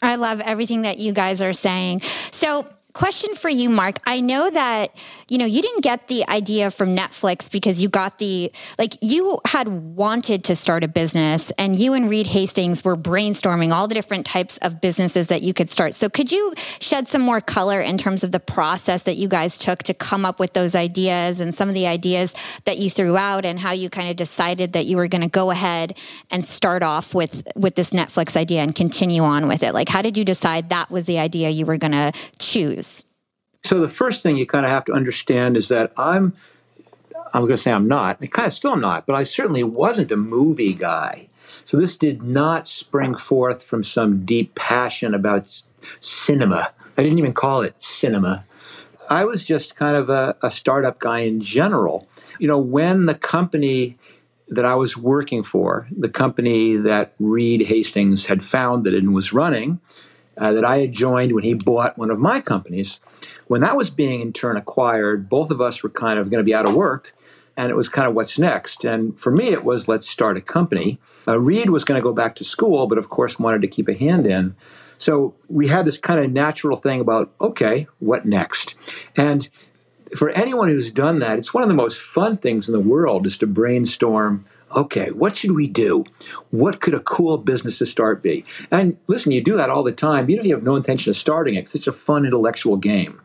I 0.00 0.14
love 0.14 0.40
everything 0.40 0.82
that 0.82 0.98
you 0.98 1.12
guys 1.12 1.42
are 1.42 1.52
saying. 1.52 2.00
So 2.30 2.66
question 2.92 3.34
for 3.34 3.48
you, 3.48 3.70
Marc. 3.70 4.00
I 4.06 4.20
know 4.20 4.50
that, 4.50 4.96
you 5.28 5.38
know, 5.38 5.44
you 5.44 5.62
didn't 5.62 5.82
get 5.82 6.08
the 6.08 6.28
idea 6.28 6.70
from 6.70 6.96
Netflix 6.96 7.50
because 7.50 7.82
you 7.82 7.88
got 7.88 8.18
the, 8.18 8.50
like, 8.78 8.94
you 9.00 9.40
had 9.46 9.68
wanted 9.68 10.44
to 10.44 10.56
start 10.56 10.82
a 10.82 10.88
business 10.88 11.52
and 11.58 11.78
you 11.78 11.92
and 11.92 12.10
Reed 12.10 12.26
Hastings 12.26 12.84
were 12.84 12.96
brainstorming 12.96 13.72
all 13.72 13.86
the 13.86 13.94
different 13.94 14.26
types 14.26 14.58
of 14.58 14.80
businesses 14.80 15.28
that 15.28 15.42
you 15.42 15.54
could 15.54 15.68
start. 15.68 15.94
So 15.94 16.08
could 16.08 16.32
you 16.32 16.54
shed 16.80 17.06
some 17.06 17.22
more 17.22 17.40
color 17.40 17.80
in 17.80 17.98
terms 17.98 18.24
of 18.24 18.32
the 18.32 18.40
process 18.40 19.04
that 19.04 19.16
you 19.16 19.28
guys 19.28 19.58
took 19.58 19.82
to 19.84 19.94
come 19.94 20.24
up 20.24 20.40
with 20.40 20.54
those 20.54 20.74
ideas 20.74 21.40
and 21.40 21.54
some 21.54 21.68
of 21.68 21.74
the 21.74 21.86
ideas 21.86 22.34
that 22.64 22.78
you 22.78 22.90
threw 22.90 23.16
out 23.16 23.44
and 23.44 23.60
how 23.60 23.72
you 23.72 23.90
kind 23.90 24.08
of 24.08 24.16
decided 24.16 24.72
that 24.72 24.86
you 24.86 24.96
were 24.96 25.08
going 25.08 25.22
to 25.22 25.28
go 25.28 25.50
ahead 25.50 25.96
and 26.30 26.44
start 26.44 26.82
off 26.82 27.14
with, 27.14 27.46
with 27.54 27.74
this 27.74 27.90
Netflix 27.90 28.36
idea 28.36 28.62
and 28.62 28.74
continue 28.74 29.22
on 29.22 29.46
with 29.46 29.62
it? 29.62 29.74
Like, 29.74 29.88
how 29.88 30.02
did 30.02 30.16
you 30.16 30.24
decide 30.24 30.70
that 30.70 30.90
was 30.90 31.06
the 31.06 31.18
idea 31.18 31.50
you 31.50 31.66
were 31.66 31.76
going 31.76 31.92
to 31.92 32.12
choose? 32.38 32.87
So 33.64 33.80
the 33.80 33.90
first 33.90 34.22
thing 34.22 34.36
you 34.36 34.46
kind 34.46 34.64
of 34.64 34.70
have 34.70 34.84
to 34.86 34.92
understand 34.92 35.56
is 35.56 35.68
that 35.68 35.92
I'm 35.96 36.34
I'm 37.34 37.42
going 37.42 37.52
to 37.52 37.56
say 37.58 37.72
I'm 37.72 37.88
not. 37.88 38.18
I 38.22 38.26
kind 38.26 38.48
of 38.48 38.54
still 38.54 38.72
am 38.72 38.80
not, 38.80 39.06
but 39.06 39.14
I 39.14 39.22
certainly 39.22 39.62
wasn't 39.62 40.12
a 40.12 40.16
movie 40.16 40.72
guy. 40.72 41.28
So 41.64 41.76
this 41.76 41.96
did 41.96 42.22
not 42.22 42.66
spring 42.66 43.14
forth 43.14 43.62
from 43.62 43.84
some 43.84 44.24
deep 44.24 44.54
passion 44.54 45.14
about 45.14 45.62
cinema. 46.00 46.72
I 46.96 47.02
didn't 47.02 47.18
even 47.18 47.34
call 47.34 47.60
it 47.62 47.80
cinema. 47.80 48.44
I 49.10 49.24
was 49.24 49.44
just 49.44 49.76
kind 49.76 49.96
of 49.96 50.10
a, 50.10 50.36
a 50.42 50.50
startup 50.50 50.98
guy 51.00 51.20
in 51.20 51.40
general. 51.40 52.06
You 52.38 52.48
know, 52.48 52.58
when 52.58 53.06
the 53.06 53.14
company 53.14 53.96
that 54.48 54.64
I 54.64 54.74
was 54.74 54.96
working 54.96 55.42
for, 55.42 55.86
the 55.96 56.08
company 56.08 56.76
that 56.76 57.14
Reed 57.18 57.62
Hastings 57.62 58.24
had 58.24 58.42
founded 58.42 58.94
and 58.94 59.14
was 59.14 59.32
running, 59.32 59.80
uh, 60.38 60.52
that 60.52 60.64
I 60.64 60.78
had 60.78 60.92
joined 60.92 61.32
when 61.32 61.44
he 61.44 61.54
bought 61.54 61.98
one 61.98 62.10
of 62.10 62.18
my 62.18 62.40
companies. 62.40 62.98
When 63.48 63.60
that 63.60 63.76
was 63.76 63.90
being 63.90 64.20
in 64.20 64.32
turn 64.32 64.56
acquired, 64.56 65.28
both 65.28 65.50
of 65.50 65.60
us 65.60 65.82
were 65.82 65.90
kind 65.90 66.18
of 66.18 66.30
going 66.30 66.38
to 66.38 66.44
be 66.44 66.54
out 66.54 66.68
of 66.68 66.74
work. 66.74 67.14
And 67.56 67.70
it 67.70 67.74
was 67.74 67.88
kind 67.88 68.06
of 68.06 68.14
what's 68.14 68.38
next. 68.38 68.84
And 68.84 69.18
for 69.18 69.32
me, 69.32 69.48
it 69.48 69.64
was 69.64 69.88
let's 69.88 70.08
start 70.08 70.36
a 70.36 70.40
company. 70.40 71.00
Uh, 71.26 71.40
Reed 71.40 71.70
was 71.70 71.84
going 71.84 72.00
to 72.00 72.04
go 72.04 72.12
back 72.12 72.36
to 72.36 72.44
school, 72.44 72.86
but 72.86 72.98
of 72.98 73.10
course 73.10 73.38
wanted 73.38 73.62
to 73.62 73.68
keep 73.68 73.88
a 73.88 73.94
hand 73.94 74.26
in. 74.26 74.54
So 74.98 75.34
we 75.48 75.66
had 75.66 75.84
this 75.84 75.98
kind 75.98 76.24
of 76.24 76.30
natural 76.30 76.76
thing 76.76 77.00
about, 77.00 77.32
okay, 77.40 77.86
what 77.98 78.26
next? 78.26 78.74
And 79.16 79.48
for 80.16 80.30
anyone 80.30 80.68
who's 80.68 80.90
done 80.90 81.18
that, 81.20 81.38
it's 81.38 81.52
one 81.52 81.62
of 81.62 81.68
the 81.68 81.74
most 81.74 82.00
fun 82.00 82.36
things 82.36 82.68
in 82.68 82.72
the 82.72 82.80
world 82.80 83.26
is 83.26 83.36
to 83.38 83.46
brainstorm 83.46 84.44
okay, 84.76 85.10
what 85.10 85.36
should 85.36 85.52
we 85.52 85.66
do? 85.66 86.04
What 86.50 86.80
could 86.80 86.94
a 86.94 87.00
cool 87.00 87.38
business 87.38 87.78
to 87.78 87.86
start 87.86 88.22
be? 88.22 88.44
And 88.70 88.96
listen, 89.06 89.32
you 89.32 89.42
do 89.42 89.56
that 89.56 89.70
all 89.70 89.82
the 89.82 89.92
time, 89.92 90.30
even 90.30 90.44
if 90.44 90.48
you 90.48 90.54
have 90.54 90.64
no 90.64 90.76
intention 90.76 91.10
of 91.10 91.16
starting 91.16 91.54
it. 91.54 91.60
It's 91.60 91.72
such 91.72 91.86
a 91.86 91.92
fun 91.92 92.24
intellectual 92.24 92.76
game. 92.76 93.20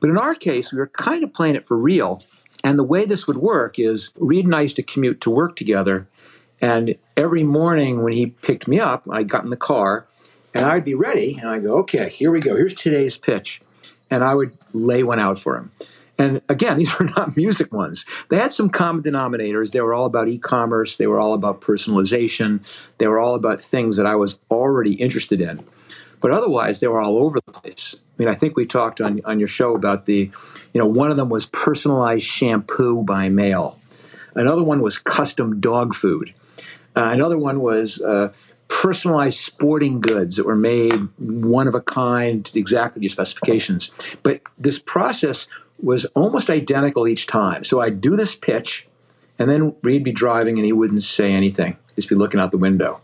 But 0.00 0.10
in 0.10 0.18
our 0.18 0.34
case, 0.34 0.72
we 0.72 0.78
were 0.78 0.88
kind 0.88 1.22
of 1.24 1.32
playing 1.32 1.54
it 1.54 1.66
for 1.66 1.76
real. 1.76 2.22
And 2.64 2.78
the 2.78 2.84
way 2.84 3.06
this 3.06 3.26
would 3.26 3.38
work 3.38 3.78
is 3.78 4.10
Reed 4.16 4.44
and 4.44 4.54
I 4.54 4.62
used 4.62 4.76
to 4.76 4.82
commute 4.82 5.20
to 5.22 5.30
work 5.30 5.56
together. 5.56 6.06
And 6.60 6.96
every 7.16 7.44
morning 7.44 8.02
when 8.02 8.12
he 8.12 8.26
picked 8.26 8.68
me 8.68 8.80
up, 8.80 9.06
I 9.10 9.22
got 9.22 9.44
in 9.44 9.50
the 9.50 9.56
car 9.56 10.06
and 10.54 10.66
I'd 10.66 10.84
be 10.84 10.94
ready. 10.94 11.38
And 11.40 11.48
I'd 11.48 11.62
go, 11.62 11.78
okay, 11.78 12.10
here 12.10 12.30
we 12.30 12.40
go. 12.40 12.56
Here's 12.56 12.74
today's 12.74 13.16
pitch. 13.16 13.62
And 14.10 14.22
I 14.24 14.34
would 14.34 14.56
lay 14.74 15.02
one 15.04 15.20
out 15.20 15.38
for 15.38 15.56
him. 15.56 15.70
And 16.20 16.42
again, 16.50 16.76
these 16.78 16.96
were 16.98 17.06
not 17.06 17.36
music 17.36 17.72
ones. 17.72 18.04
They 18.28 18.36
had 18.36 18.52
some 18.52 18.68
common 18.68 19.02
denominators. 19.02 19.72
They 19.72 19.80
were 19.80 19.94
all 19.94 20.04
about 20.04 20.28
e 20.28 20.38
commerce, 20.38 20.98
they 20.98 21.06
were 21.06 21.18
all 21.18 21.34
about 21.34 21.60
personalization, 21.60 22.60
they 22.98 23.08
were 23.08 23.18
all 23.18 23.34
about 23.34 23.62
things 23.62 23.96
that 23.96 24.06
I 24.06 24.14
was 24.14 24.38
already 24.50 24.92
interested 24.94 25.40
in. 25.40 25.64
But 26.20 26.32
otherwise, 26.32 26.80
they 26.80 26.86
were 26.86 27.00
all 27.00 27.16
over 27.16 27.40
the 27.40 27.52
place. 27.52 27.96
I 27.96 28.22
mean, 28.22 28.28
I 28.28 28.34
think 28.34 28.54
we 28.54 28.66
talked 28.66 29.00
on, 29.00 29.22
on 29.24 29.38
your 29.38 29.48
show 29.48 29.74
about 29.74 30.04
the, 30.04 30.30
you 30.74 30.78
know, 30.78 30.86
one 30.86 31.10
of 31.10 31.16
them 31.16 31.30
was 31.30 31.46
personalized 31.46 32.26
shampoo 32.26 33.02
by 33.02 33.30
mail. 33.30 33.78
Another 34.34 34.62
one 34.62 34.82
was 34.82 34.98
custom 34.98 35.60
dog 35.60 35.94
food. 35.94 36.34
Uh, 36.94 37.08
another 37.10 37.38
one 37.38 37.60
was 37.60 38.02
uh, 38.02 38.30
personalized 38.68 39.38
sporting 39.38 39.98
goods 40.00 40.36
that 40.36 40.44
were 40.44 40.56
made 40.56 40.92
one 41.18 41.66
of 41.66 41.74
a 41.74 41.80
kind, 41.80 42.50
exactly 42.54 43.00
the 43.00 43.08
specifications. 43.08 43.90
But 44.22 44.42
this 44.58 44.78
process 44.78 45.46
was 45.82 46.04
almost 46.06 46.50
identical 46.50 47.08
each 47.08 47.26
time. 47.26 47.64
So 47.64 47.80
I'd 47.80 48.00
do 48.00 48.16
this 48.16 48.34
pitch, 48.34 48.86
and 49.38 49.50
then 49.50 49.74
Reed 49.82 50.04
be 50.04 50.12
driving 50.12 50.58
and 50.58 50.66
he 50.66 50.72
wouldn't 50.72 51.02
say 51.02 51.32
anything, 51.32 51.72
He'd 51.88 51.94
just 51.96 52.08
be 52.08 52.14
looking 52.14 52.40
out 52.40 52.50
the 52.50 52.58
window. 52.58 53.00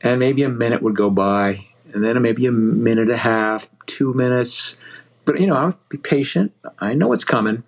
And 0.00 0.20
maybe 0.20 0.42
a 0.42 0.48
minute 0.48 0.82
would 0.82 0.96
go 0.96 1.10
by, 1.10 1.64
and 1.92 2.04
then 2.04 2.20
maybe 2.20 2.46
a 2.46 2.52
minute 2.52 3.02
and 3.02 3.10
a 3.12 3.16
half, 3.16 3.68
two 3.86 4.12
minutes. 4.14 4.76
But, 5.24 5.40
you 5.40 5.46
know, 5.46 5.56
I'd 5.56 5.88
be 5.88 5.98
patient. 5.98 6.52
I 6.78 6.94
know 6.94 7.08
what's 7.08 7.24
coming. 7.24 7.62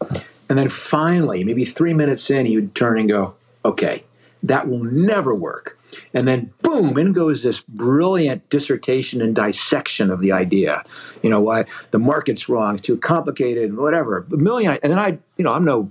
And 0.49 0.59
then 0.59 0.69
finally, 0.69 1.45
maybe 1.45 1.64
three 1.64 1.95
minutes 1.95 2.31
in, 2.31 2.47
he 2.47 2.57
would 2.57 2.75
turn 2.75 2.99
and 2.99 3.09
go, 3.09 3.35
okay, 3.64 4.05
that 4.45 4.69
will 4.69 4.85
never 4.85 5.35
work. 5.35 5.78
And 6.14 6.29
then, 6.29 6.53
boom, 6.62 6.98
in 6.98 7.12
goes 7.12 7.42
this 7.42 7.61
brilliant 7.61 8.48
dissertation 8.51 9.20
and 9.20 9.35
dissection 9.35 10.11
of 10.11 10.20
the 10.20 10.33
idea. 10.33 10.85
You 11.22 11.31
know, 11.31 11.40
why 11.40 11.64
the 11.90 11.98
market's 11.98 12.48
wrong, 12.48 12.74
it's 12.74 12.83
too 12.83 12.96
complicated, 12.96 13.77
whatever. 13.77 14.27
A 14.33 14.37
million. 14.37 14.79
And 14.83 14.92
then 14.92 14.98
I, 14.98 15.18
you 15.37 15.44
know, 15.44 15.53
I'm 15.53 15.64
no 15.64 15.90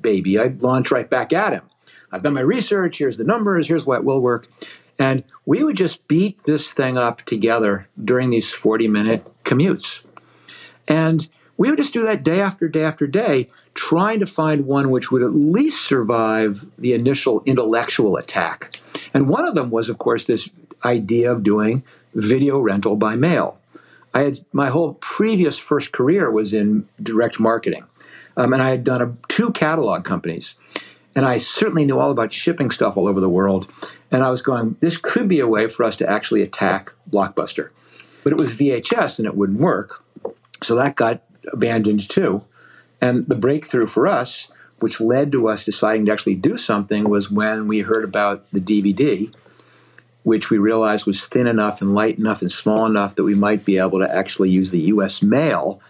baby. 0.00 0.38
I 0.38 0.54
launch 0.58 0.90
right 0.90 1.08
back 1.08 1.32
at 1.32 1.52
him. 1.52 1.62
I've 2.10 2.22
done 2.22 2.34
my 2.34 2.40
research. 2.40 2.98
Here's 2.98 3.18
the 3.18 3.24
numbers. 3.24 3.66
Here's 3.66 3.86
what 3.86 4.04
will 4.04 4.20
work. 4.20 4.46
And 4.98 5.24
we 5.46 5.64
would 5.64 5.76
just 5.76 6.06
beat 6.08 6.42
this 6.44 6.72
thing 6.72 6.98
up 6.98 7.22
together 7.22 7.88
during 8.04 8.30
these 8.30 8.52
40 8.52 8.88
minute 8.88 9.26
commutes. 9.44 10.02
And 10.86 11.26
we 11.56 11.70
would 11.70 11.78
just 11.78 11.92
do 11.92 12.04
that 12.04 12.22
day 12.22 12.40
after 12.40 12.68
day 12.68 12.84
after 12.84 13.06
day, 13.06 13.48
trying 13.74 14.20
to 14.20 14.26
find 14.26 14.66
one 14.66 14.90
which 14.90 15.10
would 15.10 15.22
at 15.22 15.34
least 15.34 15.84
survive 15.84 16.64
the 16.78 16.94
initial 16.94 17.42
intellectual 17.46 18.16
attack. 18.16 18.80
And 19.14 19.28
one 19.28 19.46
of 19.46 19.54
them 19.54 19.70
was, 19.70 19.88
of 19.88 19.98
course, 19.98 20.24
this 20.24 20.48
idea 20.84 21.32
of 21.32 21.42
doing 21.42 21.82
video 22.14 22.58
rental 22.58 22.96
by 22.96 23.16
mail. 23.16 23.58
I 24.14 24.20
had 24.22 24.40
my 24.52 24.68
whole 24.68 24.94
previous 24.94 25.58
first 25.58 25.92
career 25.92 26.30
was 26.30 26.52
in 26.52 26.86
direct 27.02 27.40
marketing, 27.40 27.84
um, 28.36 28.52
and 28.52 28.62
I 28.62 28.68
had 28.68 28.84
done 28.84 29.00
a, 29.00 29.16
two 29.28 29.52
catalog 29.52 30.04
companies, 30.04 30.54
and 31.14 31.24
I 31.24 31.38
certainly 31.38 31.86
knew 31.86 31.98
all 31.98 32.10
about 32.10 32.32
shipping 32.32 32.70
stuff 32.70 32.96
all 32.96 33.08
over 33.08 33.20
the 33.20 33.28
world. 33.28 33.68
And 34.10 34.22
I 34.22 34.30
was 34.30 34.42
going, 34.42 34.76
this 34.80 34.98
could 34.98 35.28
be 35.28 35.40
a 35.40 35.46
way 35.46 35.66
for 35.68 35.84
us 35.84 35.96
to 35.96 36.10
actually 36.10 36.42
attack 36.42 36.92
Blockbuster, 37.10 37.70
but 38.22 38.32
it 38.32 38.36
was 38.36 38.52
VHS 38.52 39.18
and 39.18 39.26
it 39.26 39.34
wouldn't 39.34 39.60
work, 39.60 40.04
so 40.62 40.76
that 40.76 40.96
got 40.96 41.22
abandoned 41.50 42.08
too. 42.08 42.44
And 43.02 43.26
the 43.26 43.34
breakthrough 43.34 43.88
for 43.88 44.06
us 44.06 44.48
which 44.82 45.00
led 45.00 45.30
to 45.30 45.48
us 45.48 45.64
deciding 45.64 46.04
to 46.04 46.12
actually 46.12 46.34
do 46.34 46.56
something 46.56 47.08
was 47.08 47.30
when 47.30 47.68
we 47.68 47.78
heard 47.78 48.02
about 48.02 48.44
the 48.52 48.60
DVD, 48.60 49.32
which 50.24 50.50
we 50.50 50.58
realized 50.58 51.06
was 51.06 51.24
thin 51.24 51.46
enough 51.46 51.80
and 51.80 51.94
light 51.94 52.18
enough 52.18 52.42
and 52.42 52.50
small 52.50 52.84
enough 52.84 53.14
that 53.14 53.22
we 53.22 53.36
might 53.36 53.64
be 53.64 53.78
able 53.78 54.00
to 54.00 54.12
actually 54.12 54.50
use 54.50 54.72
the 54.72 54.80
US 54.80 55.22
mail 55.22 55.80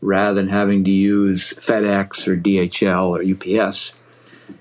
rather 0.00 0.34
than 0.34 0.48
having 0.48 0.82
to 0.84 0.90
use 0.90 1.54
FedEx 1.58 2.26
or 2.26 2.36
DHL 2.36 3.10
or 3.10 3.60
UPS. 3.62 3.92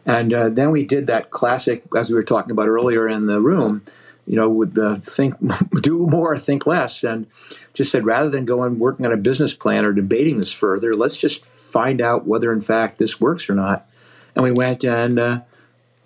And 0.06 0.34
uh, 0.34 0.50
then 0.50 0.69
we 0.69 0.86
did 0.86 1.08
that 1.08 1.32
classic, 1.32 1.84
as 1.98 2.10
we 2.10 2.15
were 2.15 2.24
talking 2.24 2.52
about 2.52 2.67
earlier 2.67 3.10
in 3.10 3.26
the 3.26 3.41
room, 3.41 3.82
you 4.28 4.36
know, 4.36 4.50
would 4.50 4.78
uh, 4.78 4.98
think, 4.98 5.34
do 5.82 6.06
more, 6.06 6.38
think 6.38 6.67
less, 6.67 7.04
and 7.04 7.26
just 7.74 7.91
said 7.91 8.06
rather 8.06 8.30
than 8.30 8.45
going 8.45 8.78
working 8.78 9.08
on 9.08 9.13
a 9.13 9.17
business 9.17 9.56
plan 9.56 9.84
or 9.84 9.93
debating 9.93 10.38
this 10.38 10.52
further, 10.52 10.93
let's 10.93 11.17
just 11.17 11.43
find 11.69 12.01
out 12.01 12.27
whether 12.27 12.51
in 12.51 12.62
fact 12.62 12.97
this 12.97 13.19
works 13.19 13.49
or 13.49 13.55
not. 13.55 13.88
And 14.36 14.43
we 14.43 14.51
went 14.51 14.84
and 14.84 15.19
uh, 15.19 15.41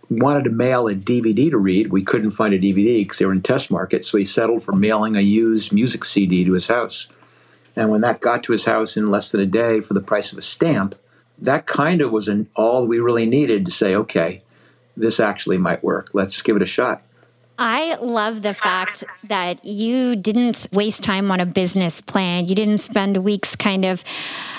wanted 0.10 0.46
to 0.46 0.50
mail 0.50 0.88
a 0.88 0.96
DVD 0.96 1.50
to 1.50 1.58
Reed. 1.58 1.92
We 1.92 2.04
couldn't 2.04 2.32
find 2.32 2.54
a 2.54 2.60
DVD 2.60 3.02
because 3.02 3.18
they 3.18 3.26
were 3.26 3.34
in 3.34 3.42
test 3.42 3.72
market, 3.72 4.06
so 4.06 4.18
he 4.18 4.26
settled 4.26 4.64
for 4.64 4.74
mailing 4.74 5.16
a 5.16 5.22
used 5.22 5.72
music 5.72 6.06
CD 6.06 6.44
to 6.46 6.54
his 6.54 6.68
house. 6.68 7.08
And 7.76 7.90
when 7.90 8.02
that 8.02 8.22
got 8.22 8.44
to 8.44 8.52
his 8.52 8.66
house 8.66 8.98
in 8.98 9.10
less 9.10 9.32
than 9.32 9.42
a 9.42 9.46
day 9.46 9.82
for 9.82 9.94
the 9.94 10.02
price 10.02 10.32
of 10.32 10.38
a 10.38 10.44
stamp, 10.44 10.96
that 11.40 11.66
kind 11.66 12.02
of 12.02 12.12
was 12.12 12.28
an, 12.28 12.48
all 12.56 12.86
we 12.86 13.00
really 13.00 13.26
needed 13.26 13.66
to 13.66 13.72
say, 13.72 13.96
okay, 13.96 14.40
this 14.96 15.20
actually 15.20 15.58
might 15.58 15.84
work. 15.84 16.10
Let's 16.14 16.42
give 16.42 16.56
it 16.56 16.62
a 16.62 16.68
shot. 16.68 17.04
I 17.58 17.96
love 18.02 18.42
the 18.42 18.54
fact 18.54 19.04
that 19.26 19.64
you 19.64 20.16
didn't 20.16 20.68
waste 20.72 21.04
time 21.04 21.30
on 21.32 21.40
a 21.40 21.46
business 21.46 22.02
plan. 22.02 22.46
You 22.46 22.56
didn't 22.56 22.80
spend 22.80 23.18
weeks 23.18 23.56
kind 23.56 23.86
of, 23.86 24.04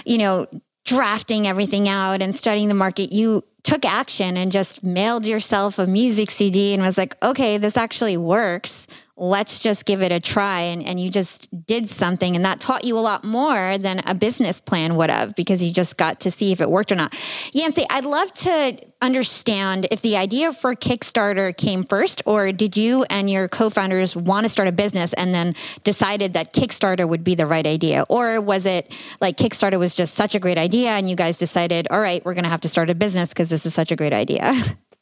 you 0.05 0.19
know, 0.19 0.47
drafting 0.85 1.47
everything 1.47 1.89
out 1.89 2.23
and 2.23 2.35
studying 2.35 2.69
the 2.69 2.75
market. 2.75 3.13
You 3.13 3.43
took 3.63 3.85
action 3.85 4.37
and 4.37 4.53
just 4.53 4.85
mailed 4.85 5.25
yourself 5.25 5.79
a 5.79 5.87
music 5.87 6.31
CD 6.31 6.75
and 6.75 6.83
was 6.83 6.99
like, 6.99 7.17
okay, 7.23 7.57
this 7.57 7.77
actually 7.77 8.17
works 8.17 8.87
let's 9.17 9.61
just 9.61 9.85
give 9.85 10.03
it 10.03 10.11
a 10.11 10.19
try. 10.19 10.61
And, 10.61 10.85
and 10.85 10.99
you 10.99 11.09
just 11.09 11.67
did 11.67 11.89
something. 11.89 12.35
And 12.35 12.45
that 12.45 12.59
taught 12.59 12.85
you 12.85 12.99
a 12.99 13.01
lot 13.01 13.23
more 13.23 13.79
than 13.79 14.01
a 14.07 14.15
business 14.15 14.61
plan 14.61 14.97
would 14.97 15.11
have 15.11 15.35
because 15.37 15.63
you 15.63 15.73
just 15.73 15.97
got 15.97 16.21
to 16.21 16.31
see 16.31 16.51
if 16.51 16.61
it 16.61 16.69
worked 16.69 16.91
or 16.91 16.97
not. 16.97 17.17
Yancey, 17.53 17.87
I'd 17.91 18.05
love 18.05 18.33
to 18.35 18.77
understand 19.01 19.87
if 19.91 20.01
the 20.01 20.17
idea 20.17 20.53
for 20.53 20.75
Kickstarter 20.75 21.57
came 21.57 21.85
first, 21.85 22.23
or 22.27 22.51
did 22.51 22.77
you 22.77 23.05
and 23.05 23.31
your 23.31 23.49
co 23.49 23.71
founders 23.71 24.17
want 24.17 24.45
to 24.45 24.49
start 24.49 24.67
a 24.67 24.73
business 24.73 25.13
and 25.13 25.33
then 25.33 25.55
decided 25.85 26.33
that 26.33 26.53
Kickstarter 26.53 27.09
would 27.09 27.23
be 27.23 27.37
the 27.37 27.47
right 27.47 27.67
idea? 27.67 28.05
Or 28.09 28.41
was 28.41 28.67
it 28.67 28.93
like 29.21 29.37
Kickstarter 29.37 29.79
was 29.79 29.95
just 29.95 30.15
such 30.15 30.35
a 30.35 30.41
great 30.41 30.59
idea 30.59 30.91
and 30.91 31.09
you 31.09 31.15
guys 31.15 31.39
decided, 31.39 31.87
all 31.91 32.01
right, 32.01 32.25
we're 32.25 32.35
going 32.35 32.45
to 32.45 32.51
have 32.51 32.63
to 32.63 32.69
start 32.69 32.91
a 32.91 32.95
business 32.95 33.29
because 33.29 33.49
this 33.49 33.65
is 33.65 33.75
such 33.75 33.93
a 33.93 33.97
great 33.97 34.13
idea? 34.13 34.53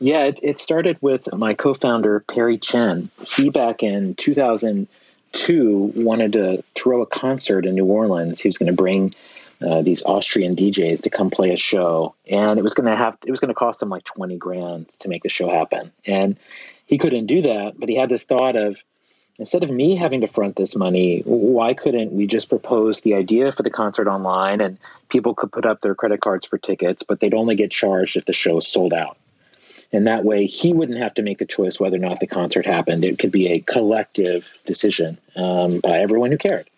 Yeah, 0.00 0.24
it, 0.24 0.40
it 0.42 0.60
started 0.60 0.98
with 1.00 1.32
my 1.32 1.54
co 1.54 1.74
founder, 1.74 2.20
Perry 2.20 2.58
Chen. 2.58 3.10
He, 3.26 3.50
back 3.50 3.82
in 3.82 4.14
2002, 4.14 5.92
wanted 5.96 6.32
to 6.34 6.62
throw 6.76 7.02
a 7.02 7.06
concert 7.06 7.66
in 7.66 7.74
New 7.74 7.86
Orleans. 7.86 8.38
He 8.38 8.48
was 8.48 8.58
going 8.58 8.68
to 8.68 8.76
bring 8.76 9.14
uh, 9.60 9.82
these 9.82 10.04
Austrian 10.04 10.54
DJs 10.54 11.02
to 11.02 11.10
come 11.10 11.30
play 11.30 11.52
a 11.52 11.56
show, 11.56 12.14
and 12.30 12.60
it 12.60 12.62
was 12.62 12.74
going 12.74 12.88
to 12.88 12.96
have 12.96 13.18
it 13.26 13.30
was 13.30 13.40
going 13.40 13.48
to 13.48 13.54
cost 13.54 13.82
him 13.82 13.88
like 13.88 14.04
20 14.04 14.36
grand 14.36 14.86
to 15.00 15.08
make 15.08 15.24
the 15.24 15.28
show 15.28 15.48
happen. 15.48 15.90
And 16.06 16.36
he 16.86 16.96
couldn't 16.96 17.26
do 17.26 17.42
that, 17.42 17.78
but 17.78 17.88
he 17.88 17.96
had 17.96 18.08
this 18.08 18.22
thought 18.22 18.54
of 18.54 18.80
instead 19.38 19.64
of 19.64 19.70
me 19.70 19.96
having 19.96 20.20
to 20.20 20.26
front 20.28 20.56
this 20.56 20.76
money, 20.76 21.22
why 21.24 21.74
couldn't 21.74 22.12
we 22.12 22.26
just 22.26 22.48
propose 22.48 23.00
the 23.00 23.14
idea 23.14 23.52
for 23.52 23.62
the 23.62 23.70
concert 23.70 24.08
online 24.08 24.60
and 24.60 24.78
people 25.08 25.34
could 25.34 25.52
put 25.52 25.66
up 25.66 25.80
their 25.80 25.94
credit 25.94 26.20
cards 26.20 26.46
for 26.46 26.58
tickets, 26.58 27.02
but 27.02 27.20
they'd 27.20 27.34
only 27.34 27.54
get 27.54 27.70
charged 27.70 28.16
if 28.16 28.24
the 28.24 28.32
show 28.32 28.60
sold 28.60 28.92
out. 28.92 29.16
And 29.92 30.06
that 30.06 30.24
way, 30.24 30.46
he 30.46 30.72
wouldn't 30.72 30.98
have 30.98 31.14
to 31.14 31.22
make 31.22 31.40
a 31.40 31.46
choice 31.46 31.80
whether 31.80 31.96
or 31.96 32.00
not 32.00 32.20
the 32.20 32.26
concert 32.26 32.66
happened. 32.66 33.04
It 33.04 33.18
could 33.18 33.32
be 33.32 33.48
a 33.48 33.60
collective 33.60 34.56
decision 34.66 35.16
um, 35.34 35.80
by 35.80 35.98
everyone 35.98 36.30
who 36.30 36.38
cared. 36.38 36.68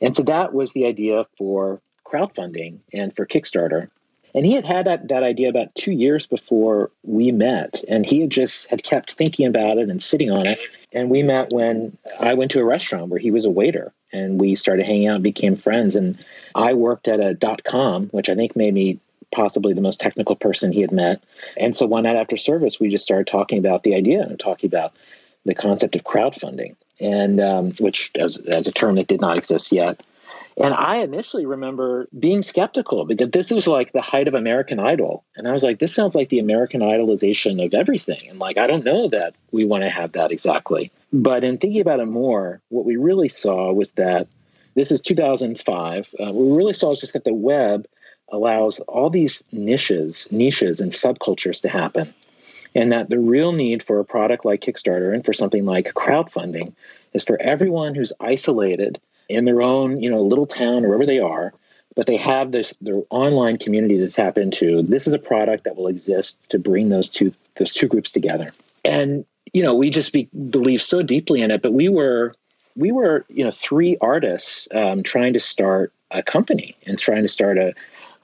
And 0.00 0.16
so 0.16 0.24
that 0.24 0.52
was 0.52 0.72
the 0.72 0.86
idea 0.86 1.26
for 1.36 1.80
crowdfunding 2.04 2.78
and 2.92 3.14
for 3.14 3.26
Kickstarter. 3.26 3.90
And 4.34 4.44
he 4.44 4.52
had 4.52 4.64
had 4.64 4.86
that, 4.86 5.08
that 5.08 5.22
idea 5.22 5.48
about 5.48 5.74
two 5.74 5.92
years 5.92 6.26
before 6.26 6.90
we 7.02 7.32
met. 7.32 7.82
And 7.88 8.04
he 8.04 8.20
had 8.20 8.30
just 8.30 8.66
had 8.68 8.82
kept 8.82 9.12
thinking 9.12 9.46
about 9.46 9.78
it 9.78 9.88
and 9.88 10.02
sitting 10.02 10.30
on 10.30 10.46
it. 10.46 10.58
And 10.92 11.10
we 11.10 11.22
met 11.22 11.52
when 11.52 11.96
I 12.20 12.34
went 12.34 12.50
to 12.52 12.60
a 12.60 12.64
restaurant 12.64 13.08
where 13.08 13.20
he 13.20 13.30
was 13.30 13.44
a 13.44 13.50
waiter 13.50 13.92
and 14.12 14.40
we 14.40 14.54
started 14.54 14.84
hanging 14.84 15.06
out 15.06 15.16
and 15.16 15.24
became 15.24 15.54
friends. 15.54 15.96
And 15.96 16.22
I 16.54 16.74
worked 16.74 17.08
at 17.08 17.20
a 17.20 17.34
dot 17.34 17.64
com, 17.64 18.08
which 18.08 18.28
I 18.28 18.34
think 18.34 18.54
made 18.54 18.74
me 18.74 19.00
possibly 19.30 19.72
the 19.72 19.80
most 19.80 20.00
technical 20.00 20.36
person 20.36 20.72
he 20.72 20.80
had 20.80 20.92
met. 20.92 21.22
And 21.56 21.74
so 21.74 21.86
one 21.86 22.04
night 22.04 22.16
after 22.16 22.36
service, 22.36 22.80
we 22.80 22.88
just 22.88 23.04
started 23.04 23.26
talking 23.26 23.58
about 23.58 23.82
the 23.82 23.94
idea 23.94 24.22
and 24.22 24.38
talking 24.38 24.68
about 24.68 24.94
the 25.44 25.54
concept 25.54 25.96
of 25.96 26.04
crowdfunding, 26.04 26.76
and 27.00 27.40
um, 27.40 27.72
which 27.78 28.10
as, 28.14 28.38
as 28.38 28.66
a 28.66 28.72
term 28.72 28.96
that 28.96 29.06
did 29.06 29.20
not 29.20 29.36
exist 29.36 29.72
yet. 29.72 30.02
And 30.60 30.74
I 30.74 30.96
initially 30.96 31.46
remember 31.46 32.08
being 32.18 32.42
skeptical 32.42 33.04
because 33.04 33.30
this 33.30 33.50
was 33.50 33.68
like 33.68 33.92
the 33.92 34.00
height 34.00 34.26
of 34.26 34.34
American 34.34 34.80
Idol. 34.80 35.24
And 35.36 35.46
I 35.46 35.52
was 35.52 35.62
like, 35.62 35.78
this 35.78 35.94
sounds 35.94 36.16
like 36.16 36.30
the 36.30 36.40
American 36.40 36.80
Idolization 36.80 37.64
of 37.64 37.74
everything. 37.74 38.28
And 38.28 38.40
like, 38.40 38.58
I 38.58 38.66
don't 38.66 38.84
know 38.84 39.08
that 39.10 39.36
we 39.52 39.64
want 39.64 39.84
to 39.84 39.90
have 39.90 40.12
that 40.12 40.32
exactly. 40.32 40.90
But 41.12 41.44
in 41.44 41.58
thinking 41.58 41.80
about 41.80 42.00
it 42.00 42.06
more, 42.06 42.60
what 42.70 42.84
we 42.84 42.96
really 42.96 43.28
saw 43.28 43.72
was 43.72 43.92
that 43.92 44.26
this 44.74 44.90
is 44.90 45.00
2005. 45.00 46.14
Uh, 46.18 46.24
what 46.24 46.34
we 46.34 46.56
really 46.56 46.72
saw 46.72 46.88
was 46.88 47.00
just 47.00 47.12
that 47.12 47.24
the 47.24 47.32
web 47.32 47.86
allows 48.30 48.80
all 48.80 49.10
these 49.10 49.44
niches, 49.52 50.28
niches 50.30 50.80
and 50.80 50.92
subcultures 50.92 51.62
to 51.62 51.68
happen. 51.68 52.14
And 52.74 52.92
that 52.92 53.08
the 53.08 53.18
real 53.18 53.52
need 53.52 53.82
for 53.82 53.98
a 53.98 54.04
product 54.04 54.44
like 54.44 54.60
Kickstarter 54.60 55.14
and 55.14 55.24
for 55.24 55.32
something 55.32 55.64
like 55.64 55.92
crowdfunding 55.94 56.74
is 57.14 57.24
for 57.24 57.40
everyone 57.40 57.94
who's 57.94 58.12
isolated 58.20 59.00
in 59.28 59.44
their 59.44 59.62
own, 59.62 60.02
you 60.02 60.10
know, 60.10 60.22
little 60.22 60.46
town 60.46 60.82
wherever 60.82 61.06
they 61.06 61.18
are, 61.18 61.52
but 61.94 62.06
they 62.06 62.16
have 62.16 62.52
this 62.52 62.74
their 62.80 63.00
online 63.10 63.56
community 63.56 63.98
to 63.98 64.08
tap 64.08 64.38
into. 64.38 64.82
This 64.82 65.06
is 65.06 65.14
a 65.14 65.18
product 65.18 65.64
that 65.64 65.76
will 65.76 65.88
exist 65.88 66.50
to 66.50 66.58
bring 66.58 66.88
those 66.90 67.08
two 67.08 67.32
those 67.56 67.72
two 67.72 67.88
groups 67.88 68.10
together. 68.10 68.52
And 68.84 69.24
you 69.52 69.62
know, 69.62 69.74
we 69.74 69.90
just 69.90 70.12
be, 70.12 70.24
believe 70.24 70.82
so 70.82 71.02
deeply 71.02 71.42
in 71.42 71.50
it. 71.50 71.62
But 71.62 71.72
we 71.72 71.88
were 71.88 72.34
we 72.76 72.92
were 72.92 73.24
you 73.28 73.44
know 73.44 73.50
three 73.50 73.96
artists 74.00 74.68
um, 74.72 75.02
trying 75.02 75.32
to 75.32 75.40
start 75.40 75.92
a 76.10 76.22
company 76.22 76.76
and 76.86 76.98
trying 76.98 77.22
to 77.22 77.28
start 77.28 77.58
a 77.58 77.74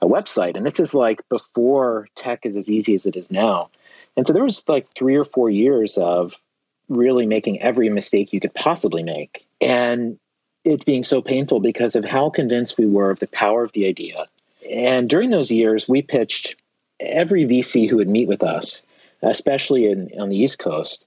a 0.01 0.07
website. 0.07 0.55
And 0.55 0.65
this 0.65 0.79
is 0.79 0.93
like 0.93 1.27
before 1.29 2.07
tech 2.15 2.45
is 2.45 2.55
as 2.55 2.69
easy 2.69 2.95
as 2.95 3.05
it 3.05 3.15
is 3.15 3.31
now. 3.31 3.69
And 4.17 4.25
so 4.25 4.33
there 4.33 4.43
was 4.43 4.67
like 4.67 4.87
three 4.93 5.15
or 5.15 5.25
four 5.25 5.49
years 5.49 5.97
of 5.97 6.39
really 6.87 7.25
making 7.25 7.61
every 7.61 7.89
mistake 7.89 8.33
you 8.33 8.39
could 8.39 8.53
possibly 8.53 9.03
make. 9.03 9.45
And 9.59 10.19
it 10.63 10.85
being 10.85 11.03
so 11.03 11.21
painful 11.21 11.59
because 11.59 11.95
of 11.95 12.05
how 12.05 12.29
convinced 12.29 12.77
we 12.77 12.87
were 12.87 13.11
of 13.11 13.19
the 13.19 13.27
power 13.27 13.63
of 13.63 13.71
the 13.71 13.87
idea. 13.87 14.27
And 14.69 15.09
during 15.09 15.29
those 15.29 15.51
years, 15.51 15.87
we 15.87 16.01
pitched 16.01 16.55
every 16.99 17.45
VC 17.45 17.89
who 17.89 17.97
would 17.97 18.09
meet 18.09 18.27
with 18.27 18.41
us, 18.41 18.83
especially 19.21 19.85
in, 19.85 20.11
on 20.19 20.29
the 20.29 20.37
East 20.37 20.57
Coast. 20.57 21.05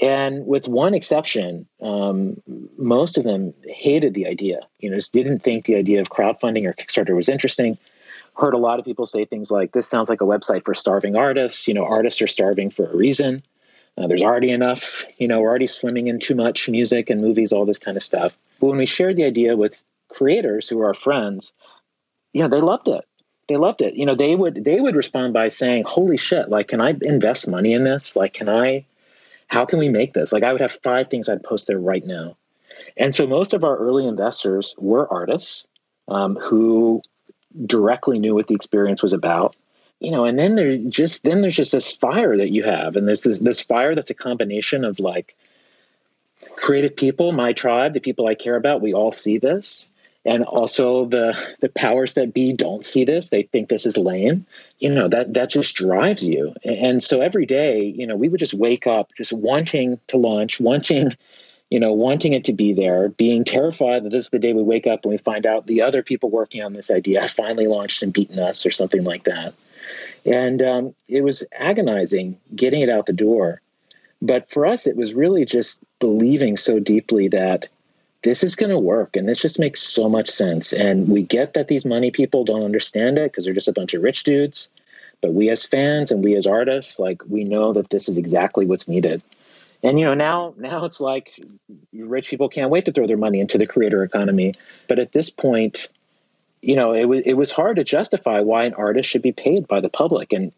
And 0.00 0.46
with 0.46 0.68
one 0.68 0.94
exception, 0.94 1.66
um, 1.80 2.40
most 2.76 3.18
of 3.18 3.24
them 3.24 3.54
hated 3.64 4.14
the 4.14 4.26
idea. 4.26 4.60
You 4.78 4.90
know, 4.90 4.96
just 4.96 5.12
didn't 5.12 5.40
think 5.40 5.64
the 5.64 5.76
idea 5.76 6.00
of 6.00 6.08
crowdfunding 6.08 6.66
or 6.66 6.72
Kickstarter 6.72 7.16
was 7.16 7.28
interesting 7.28 7.78
heard 8.38 8.54
a 8.54 8.58
lot 8.58 8.78
of 8.78 8.84
people 8.84 9.04
say 9.04 9.24
things 9.24 9.50
like, 9.50 9.72
this 9.72 9.88
sounds 9.88 10.08
like 10.08 10.20
a 10.20 10.24
website 10.24 10.64
for 10.64 10.74
starving 10.74 11.16
artists. 11.16 11.66
You 11.66 11.74
know, 11.74 11.84
artists 11.84 12.22
are 12.22 12.28
starving 12.28 12.70
for 12.70 12.86
a 12.86 12.96
reason. 12.96 13.42
Uh, 13.96 14.06
there's 14.06 14.22
already 14.22 14.50
enough, 14.50 15.04
you 15.18 15.26
know, 15.26 15.40
we're 15.40 15.48
already 15.48 15.66
swimming 15.66 16.06
in 16.06 16.20
too 16.20 16.36
much 16.36 16.68
music 16.68 17.10
and 17.10 17.20
movies, 17.20 17.52
all 17.52 17.66
this 17.66 17.80
kind 17.80 17.96
of 17.96 18.02
stuff. 18.02 18.38
But 18.60 18.68
when 18.68 18.78
we 18.78 18.86
shared 18.86 19.16
the 19.16 19.24
idea 19.24 19.56
with 19.56 19.76
creators 20.08 20.68
who 20.68 20.80
are 20.80 20.86
our 20.86 20.94
friends, 20.94 21.52
you 22.32 22.42
know, 22.42 22.48
they 22.48 22.60
loved 22.60 22.86
it. 22.86 23.04
They 23.48 23.56
loved 23.56 23.82
it. 23.82 23.94
You 23.94 24.06
know, 24.06 24.14
they 24.14 24.36
would 24.36 24.62
they 24.62 24.78
would 24.78 24.94
respond 24.94 25.32
by 25.32 25.48
saying, 25.48 25.84
"Holy 25.84 26.18
shit! 26.18 26.50
Like, 26.50 26.68
can 26.68 26.82
I 26.82 26.94
invest 27.00 27.48
money 27.48 27.72
in 27.72 27.82
this? 27.82 28.14
Like, 28.14 28.34
can 28.34 28.48
I? 28.48 28.84
How 29.46 29.64
can 29.64 29.78
we 29.78 29.88
make 29.88 30.12
this? 30.12 30.32
Like, 30.32 30.42
I 30.42 30.52
would 30.52 30.60
have 30.60 30.72
five 30.72 31.08
things 31.08 31.30
I'd 31.30 31.42
post 31.42 31.66
there 31.66 31.78
right 31.78 32.04
now." 32.04 32.36
And 32.94 33.14
so, 33.14 33.26
most 33.26 33.54
of 33.54 33.64
our 33.64 33.74
early 33.74 34.06
investors 34.06 34.74
were 34.76 35.10
artists 35.10 35.66
um, 36.08 36.36
who 36.36 37.00
directly 37.66 38.18
knew 38.18 38.34
what 38.34 38.46
the 38.46 38.54
experience 38.54 39.02
was 39.02 39.12
about 39.12 39.56
you 40.00 40.10
know 40.10 40.24
and 40.24 40.38
then 40.38 40.54
there 40.54 40.76
just 40.76 41.24
then 41.24 41.40
there's 41.40 41.56
just 41.56 41.72
this 41.72 41.92
fire 41.92 42.36
that 42.36 42.50
you 42.50 42.62
have 42.62 42.96
and 42.96 43.08
this 43.08 43.20
this 43.20 43.60
fire 43.60 43.94
that's 43.94 44.10
a 44.10 44.14
combination 44.14 44.84
of 44.84 44.98
like 44.98 45.36
creative 46.56 46.94
people 46.96 47.32
my 47.32 47.52
tribe 47.52 47.94
the 47.94 48.00
people 48.00 48.26
i 48.26 48.34
care 48.34 48.56
about 48.56 48.80
we 48.80 48.94
all 48.94 49.12
see 49.12 49.38
this 49.38 49.88
and 50.24 50.44
also 50.44 51.06
the 51.06 51.36
the 51.60 51.68
powers 51.68 52.14
that 52.14 52.34
be 52.34 52.52
don't 52.52 52.84
see 52.84 53.04
this 53.04 53.30
they 53.30 53.42
think 53.42 53.68
this 53.68 53.86
is 53.86 53.96
lame 53.96 54.46
you 54.78 54.90
know 54.90 55.08
that 55.08 55.34
that 55.34 55.50
just 55.50 55.74
drives 55.74 56.24
you 56.24 56.54
and 56.64 57.02
so 57.02 57.20
every 57.20 57.46
day 57.46 57.82
you 57.82 58.06
know 58.06 58.16
we 58.16 58.28
would 58.28 58.40
just 58.40 58.54
wake 58.54 58.86
up 58.86 59.10
just 59.16 59.32
wanting 59.32 59.98
to 60.06 60.16
launch 60.16 60.60
wanting 60.60 61.16
you 61.70 61.78
know, 61.78 61.92
wanting 61.92 62.32
it 62.32 62.44
to 62.44 62.52
be 62.52 62.72
there, 62.72 63.10
being 63.10 63.44
terrified 63.44 64.04
that 64.04 64.10
this 64.10 64.24
is 64.24 64.30
the 64.30 64.38
day 64.38 64.52
we 64.52 64.62
wake 64.62 64.86
up 64.86 65.04
and 65.04 65.10
we 65.10 65.18
find 65.18 65.44
out 65.44 65.66
the 65.66 65.82
other 65.82 66.02
people 66.02 66.30
working 66.30 66.62
on 66.62 66.72
this 66.72 66.90
idea 66.90 67.20
have 67.20 67.30
finally 67.30 67.66
launched 67.66 68.02
and 68.02 68.12
beaten 68.12 68.38
us 68.38 68.64
or 68.64 68.70
something 68.70 69.04
like 69.04 69.24
that. 69.24 69.52
And 70.24 70.62
um, 70.62 70.94
it 71.08 71.22
was 71.22 71.44
agonizing 71.52 72.38
getting 72.54 72.80
it 72.80 72.88
out 72.88 73.06
the 73.06 73.12
door. 73.12 73.60
But 74.20 74.50
for 74.50 74.66
us, 74.66 74.86
it 74.86 74.96
was 74.96 75.14
really 75.14 75.44
just 75.44 75.80
believing 76.00 76.56
so 76.56 76.80
deeply 76.80 77.28
that 77.28 77.68
this 78.22 78.42
is 78.42 78.56
going 78.56 78.70
to 78.70 78.78
work 78.78 79.14
and 79.14 79.28
this 79.28 79.40
just 79.40 79.58
makes 79.58 79.80
so 79.80 80.08
much 80.08 80.28
sense. 80.30 80.72
And 80.72 81.08
we 81.08 81.22
get 81.22 81.54
that 81.54 81.68
these 81.68 81.84
money 81.84 82.10
people 82.10 82.44
don't 82.44 82.64
understand 82.64 83.18
it 83.18 83.30
because 83.30 83.44
they're 83.44 83.54
just 83.54 83.68
a 83.68 83.72
bunch 83.72 83.94
of 83.94 84.02
rich 84.02 84.24
dudes. 84.24 84.70
But 85.20 85.34
we 85.34 85.50
as 85.50 85.64
fans 85.64 86.10
and 86.10 86.24
we 86.24 86.34
as 86.36 86.46
artists, 86.46 86.98
like, 86.98 87.22
we 87.28 87.44
know 87.44 87.72
that 87.74 87.90
this 87.90 88.08
is 88.08 88.18
exactly 88.18 88.66
what's 88.66 88.88
needed. 88.88 89.22
And 89.82 89.98
you 89.98 90.06
know 90.06 90.14
now 90.14 90.54
now 90.56 90.84
it's 90.84 91.00
like 91.00 91.38
rich 91.92 92.28
people 92.28 92.48
can't 92.48 92.70
wait 92.70 92.84
to 92.86 92.92
throw 92.92 93.06
their 93.06 93.16
money 93.16 93.40
into 93.40 93.58
the 93.58 93.66
creator 93.66 94.02
economy. 94.02 94.54
But 94.88 94.98
at 94.98 95.12
this 95.12 95.30
point, 95.30 95.88
you 96.60 96.74
know 96.74 96.94
it 96.94 97.04
was 97.04 97.20
it 97.24 97.34
was 97.34 97.50
hard 97.50 97.76
to 97.76 97.84
justify 97.84 98.40
why 98.40 98.64
an 98.64 98.74
artist 98.74 99.08
should 99.08 99.22
be 99.22 99.32
paid 99.32 99.68
by 99.68 99.80
the 99.80 99.88
public. 99.88 100.32
And 100.32 100.52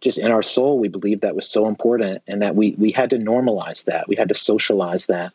just 0.00 0.18
in 0.18 0.30
our 0.30 0.42
soul, 0.42 0.78
we 0.78 0.88
believed 0.88 1.22
that 1.22 1.34
was 1.34 1.48
so 1.48 1.68
important, 1.68 2.22
and 2.26 2.42
that 2.42 2.54
we 2.54 2.74
we 2.78 2.92
had 2.92 3.10
to 3.10 3.16
normalize 3.16 3.84
that. 3.84 4.08
We 4.08 4.16
had 4.16 4.28
to 4.28 4.34
socialize 4.34 5.06
that, 5.06 5.32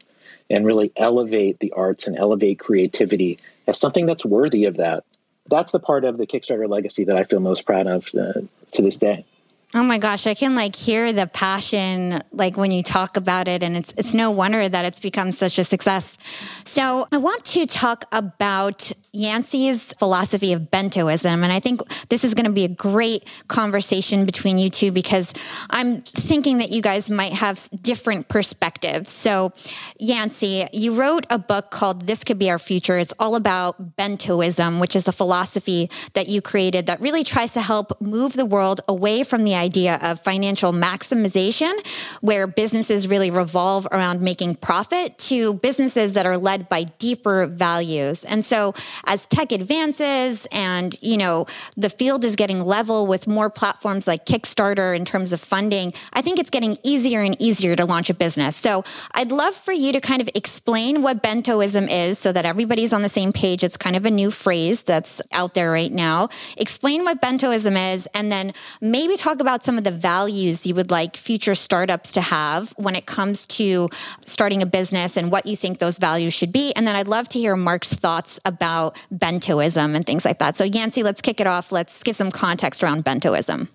and 0.50 0.66
really 0.66 0.92
elevate 0.96 1.60
the 1.60 1.72
arts 1.72 2.08
and 2.08 2.18
elevate 2.18 2.60
creativity 2.60 3.40
as 3.66 3.80
something 3.80 4.06
that's 4.06 4.26
worthy 4.26 4.66
of 4.66 4.78
that. 4.78 5.04
That's 5.50 5.72
the 5.72 5.80
part 5.80 6.06
of 6.06 6.18
the 6.18 6.28
Kickstarter 6.28 6.70
legacy 6.70 7.06
that 7.06 7.18
I 7.18 7.24
feel 7.24 7.40
most 7.40 7.66
proud 7.66 7.88
of 7.88 8.08
uh, 8.14 8.42
to 8.74 8.82
this 8.82 8.98
day. 8.98 9.26
Oh 9.74 9.84
my 9.84 9.98
gosh, 9.98 10.28
I 10.28 10.34
can 10.34 10.54
like 10.54 10.76
hear 10.76 11.14
the 11.14 11.28
passion 11.28 12.22
like 12.34 12.58
when 12.58 12.72
you 12.72 12.84
talk 12.84 13.16
about 13.16 13.48
it 13.48 13.64
and 13.64 13.78
it's 13.78 13.94
it's 13.96 14.14
no 14.14 14.30
wonder 14.30 14.68
that 14.68 14.84
it's 14.84 15.00
become 15.00 15.32
such 15.32 15.58
a 15.58 15.64
success. 15.64 16.18
So, 16.66 17.08
I 17.12 17.18
want 17.18 17.46
to 17.46 17.66
talk 17.66 18.04
about 18.12 18.92
Yancey's 19.14 19.94
philosophy 19.94 20.52
of 20.52 20.64
bentoism 20.64 21.42
and 21.44 21.54
I 21.54 21.62
think 21.62 21.82
this 22.10 22.26
is 22.26 22.34
going 22.34 22.48
to 22.48 22.52
be 22.52 22.66
a 22.66 22.70
great 22.70 23.30
conversation 23.48 24.26
between 24.26 24.58
you 24.58 24.70
two 24.70 24.92
because 24.92 25.34
I'm 25.70 26.02
thinking 26.02 26.58
that 26.58 26.72
you 26.72 26.82
guys 26.82 27.10
might 27.10 27.34
have 27.34 27.70
different 27.82 28.28
perspectives. 28.28 29.10
So, 29.10 29.54
Yancey, 30.00 30.68
you 30.74 30.96
wrote 30.96 31.26
a 31.30 31.40
book 31.40 31.72
called 31.72 32.08
This 32.08 32.26
Could 32.26 32.40
Be 32.40 32.50
Our 32.50 32.60
Future. 32.60 32.98
It's 32.98 33.14
all 33.20 33.36
about 33.36 33.96
bentoism, 33.96 34.82
which 34.82 34.98
is 34.98 35.08
a 35.08 35.14
philosophy 35.14 35.90
that 36.14 36.28
you 36.28 36.42
created 36.42 36.88
that 36.88 37.00
really 37.00 37.24
tries 37.24 37.54
to 37.54 37.62
help 37.62 38.02
move 38.02 38.34
the 38.34 38.46
world 38.46 38.82
away 38.90 39.24
from 39.24 39.46
the 39.46 39.61
idea 39.62 40.00
of 40.02 40.20
financial 40.20 40.72
maximization, 40.74 41.74
where 42.22 42.48
businesses 42.48 43.08
really 43.08 43.32
revolve 43.32 43.88
around 43.92 44.22
making 44.22 44.56
profit, 44.56 45.18
to 45.30 45.54
businesses 45.68 46.14
that 46.16 46.26
are 46.26 46.38
led 46.38 46.68
by 46.68 46.84
deeper 47.06 47.48
values. 47.48 48.26
And 48.26 48.44
so, 48.44 48.74
as 49.06 49.28
tech 49.28 49.52
advances 49.52 50.48
and 50.52 50.98
you 51.02 51.18
know 51.18 51.46
the 51.78 51.90
field 51.90 52.26
is 52.26 52.36
getting 52.36 52.60
level 52.78 53.08
with 53.08 53.28
more 53.28 53.50
platforms 53.50 54.08
like 54.08 54.26
Kickstarter 54.26 54.96
in 54.96 55.06
terms 55.06 55.32
of 55.32 55.40
funding, 55.40 55.94
I 56.14 56.22
think 56.22 56.40
it's 56.40 56.50
getting 56.50 56.78
easier 56.84 57.22
and 57.22 57.36
easier 57.40 57.76
to 57.76 57.86
launch 57.86 58.10
a 58.10 58.14
business. 58.14 58.56
So, 58.56 58.84
I'd 59.14 59.32
love 59.32 59.56
for 59.56 59.74
you 59.84 59.94
to 59.94 60.02
kind 60.02 60.22
of 60.22 60.30
explain 60.42 61.02
what 61.06 61.22
bentoism 61.22 61.88
is, 61.90 62.18
so 62.18 62.32
that 62.32 62.46
everybody's 62.46 62.94
on 62.94 63.02
the 63.02 63.14
same 63.20 63.32
page. 63.32 63.64
It's 63.64 63.78
kind 63.78 63.96
of 63.96 64.06
a 64.06 64.12
new 64.12 64.32
phrase 64.32 64.84
that's 64.84 65.22
out 65.32 65.54
there 65.54 65.72
right 65.72 65.92
now. 65.92 66.30
Explain 66.58 67.04
what 67.04 67.22
bentoism 67.22 67.76
is, 67.94 68.08
and 68.14 68.32
then 68.32 68.54
maybe 68.80 69.16
talk 69.18 69.40
about 69.40 69.51
about 69.52 69.66
some 69.66 69.78
of 69.78 69.84
the 69.84 69.92
values 69.92 70.66
you 70.66 70.74
would 70.74 70.90
like 70.90 71.18
future 71.18 71.56
startups 71.56 72.14
to 72.14 72.22
have 72.22 72.72
when 72.78 72.96
it 72.96 73.06
comes 73.06 73.46
to 73.46 73.90
starting 74.26 74.62
a 74.62 74.66
business 74.66 75.18
and 75.18 75.30
what 75.30 75.46
you 75.46 75.58
think 75.58 75.80
those 75.80 75.98
values 75.98 76.34
should 76.34 76.54
be. 76.54 76.72
And 76.74 76.88
then 76.88 76.96
I'd 76.96 77.10
love 77.10 77.28
to 77.30 77.40
hear 77.40 77.58
Marc's 77.58 77.94
thoughts 77.94 78.40
about 78.46 78.96
bentoism 79.14 79.94
and 79.94 80.06
things 80.06 80.24
like 80.24 80.40
that. 80.40 80.56
So, 80.56 80.64
Yancey, 80.64 81.04
let's 81.04 81.20
kick 81.20 81.42
it 81.42 81.48
off. 81.48 81.70
Let's 81.74 82.02
give 82.02 82.16
some 82.16 82.32
context 82.32 82.82
around 82.82 83.04
bentoism. 83.04 83.68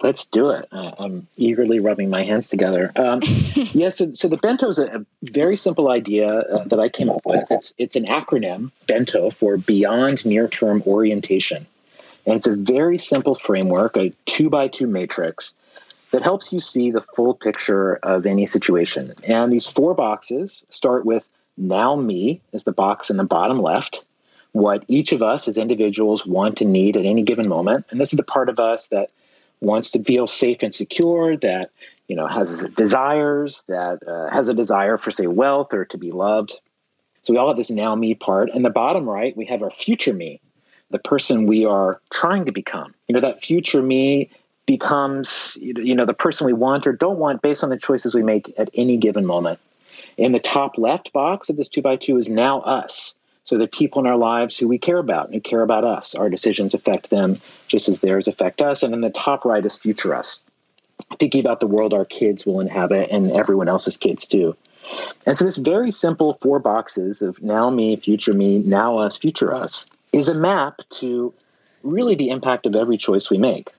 Let's 0.00 0.26
do 0.26 0.50
it. 0.50 0.68
Uh, 0.70 0.92
I'm 0.96 1.26
eagerly 1.36 1.80
rubbing 1.80 2.08
my 2.08 2.22
hands 2.22 2.48
together. 2.48 2.92
Um, 2.94 3.18
yes, 3.20 3.74
yeah, 3.74 3.88
so, 3.88 4.12
so, 4.12 4.28
the 4.28 4.36
bento 4.36 4.68
is 4.68 4.78
a, 4.78 5.00
a 5.00 5.06
very 5.24 5.56
simple 5.56 5.90
idea 5.90 6.28
uh, 6.28 6.64
that 6.66 6.78
I 6.78 6.88
came 6.88 7.10
up 7.10 7.22
with. 7.26 7.50
It's 7.50 7.74
it's 7.76 7.96
an 7.96 8.06
acronym, 8.06 8.70
bento, 8.86 9.28
for 9.30 9.58
Beyond 9.58 10.24
Near 10.24 10.46
Term 10.46 10.82
Orientation. 10.86 11.66
And 12.30 12.36
it's 12.36 12.46
a 12.46 12.54
very 12.54 12.96
simple 12.96 13.34
framework, 13.34 13.96
a 13.96 14.12
two 14.24 14.50
by 14.50 14.68
two 14.68 14.86
matrix 14.86 15.52
that 16.12 16.22
helps 16.22 16.52
you 16.52 16.60
see 16.60 16.92
the 16.92 17.00
full 17.00 17.34
picture 17.34 17.96
of 17.96 18.24
any 18.24 18.46
situation. 18.46 19.14
And 19.24 19.52
these 19.52 19.66
four 19.66 19.94
boxes 19.94 20.64
start 20.68 21.04
with 21.04 21.24
now 21.56 21.96
me 21.96 22.40
is 22.52 22.62
the 22.62 22.70
box 22.70 23.10
in 23.10 23.16
the 23.16 23.24
bottom 23.24 23.60
left, 23.60 24.04
what 24.52 24.84
each 24.86 25.10
of 25.10 25.24
us 25.24 25.48
as 25.48 25.58
individuals 25.58 26.24
want 26.24 26.60
and 26.60 26.72
need 26.72 26.96
at 26.96 27.04
any 27.04 27.24
given 27.24 27.48
moment. 27.48 27.86
And 27.90 28.00
this 28.00 28.12
is 28.12 28.16
the 28.16 28.22
part 28.22 28.48
of 28.48 28.60
us 28.60 28.86
that 28.88 29.10
wants 29.60 29.90
to 29.90 30.04
feel 30.04 30.28
safe 30.28 30.62
and 30.62 30.72
secure, 30.72 31.36
that 31.38 31.72
you 32.06 32.14
know 32.14 32.28
has 32.28 32.62
desires, 32.76 33.64
that 33.66 34.06
uh, 34.06 34.30
has 34.32 34.46
a 34.46 34.54
desire 34.54 34.98
for 34.98 35.10
say 35.10 35.26
wealth 35.26 35.74
or 35.74 35.84
to 35.86 35.98
be 35.98 36.12
loved. 36.12 36.60
So 37.22 37.32
we 37.32 37.40
all 37.40 37.48
have 37.48 37.56
this 37.56 37.70
now 37.70 37.96
me 37.96 38.14
part. 38.14 38.50
And 38.54 38.64
the 38.64 38.70
bottom 38.70 39.10
right, 39.10 39.36
we 39.36 39.46
have 39.46 39.64
our 39.64 39.70
future 39.72 40.14
me, 40.14 40.40
the 40.90 40.98
person 40.98 41.46
we 41.46 41.64
are 41.64 42.00
trying 42.10 42.44
to 42.46 42.52
become. 42.52 42.94
You 43.08 43.14
know, 43.14 43.20
that 43.20 43.44
future 43.44 43.82
me 43.82 44.30
becomes, 44.66 45.56
you 45.60 45.94
know, 45.94 46.04
the 46.04 46.14
person 46.14 46.46
we 46.46 46.52
want 46.52 46.86
or 46.86 46.92
don't 46.92 47.18
want 47.18 47.42
based 47.42 47.64
on 47.64 47.70
the 47.70 47.78
choices 47.78 48.14
we 48.14 48.22
make 48.22 48.52
at 48.58 48.70
any 48.74 48.96
given 48.96 49.26
moment. 49.26 49.58
In 50.16 50.32
the 50.32 50.40
top 50.40 50.78
left 50.78 51.12
box 51.12 51.48
of 51.48 51.56
this 51.56 51.68
two 51.68 51.82
by 51.82 51.96
two 51.96 52.18
is 52.18 52.28
now 52.28 52.60
us. 52.60 53.14
So 53.44 53.58
the 53.58 53.66
people 53.66 54.00
in 54.00 54.06
our 54.06 54.16
lives 54.16 54.56
who 54.56 54.68
we 54.68 54.78
care 54.78 54.98
about 54.98 55.26
and 55.26 55.34
who 55.34 55.40
care 55.40 55.62
about 55.62 55.84
us. 55.84 56.14
Our 56.14 56.28
decisions 56.28 56.74
affect 56.74 57.10
them 57.10 57.40
just 57.66 57.88
as 57.88 58.00
theirs 58.00 58.28
affect 58.28 58.60
us. 58.60 58.82
And 58.82 58.94
in 58.94 59.00
the 59.00 59.10
top 59.10 59.44
right 59.44 59.64
is 59.64 59.76
future 59.76 60.14
us, 60.14 60.40
thinking 61.18 61.40
about 61.40 61.60
the 61.60 61.66
world 61.66 61.94
our 61.94 62.04
kids 62.04 62.44
will 62.44 62.60
inhabit 62.60 63.10
and 63.10 63.32
everyone 63.32 63.68
else's 63.68 63.96
kids 63.96 64.26
too. 64.26 64.56
And 65.26 65.36
so 65.36 65.44
this 65.44 65.56
very 65.56 65.90
simple 65.90 66.38
four 66.40 66.58
boxes 66.58 67.22
of 67.22 67.42
now 67.42 67.70
me, 67.70 67.96
future 67.96 68.34
me, 68.34 68.58
now 68.58 68.98
us, 68.98 69.16
future 69.16 69.52
us 69.52 69.86
is 70.12 70.28
a 70.28 70.34
map 70.34 70.80
to 70.90 71.34
really 71.82 72.14
the 72.14 72.30
impact 72.30 72.66
of 72.66 72.76
every 72.76 72.98
choice 72.98 73.30
we 73.30 73.38
make. 73.38 73.70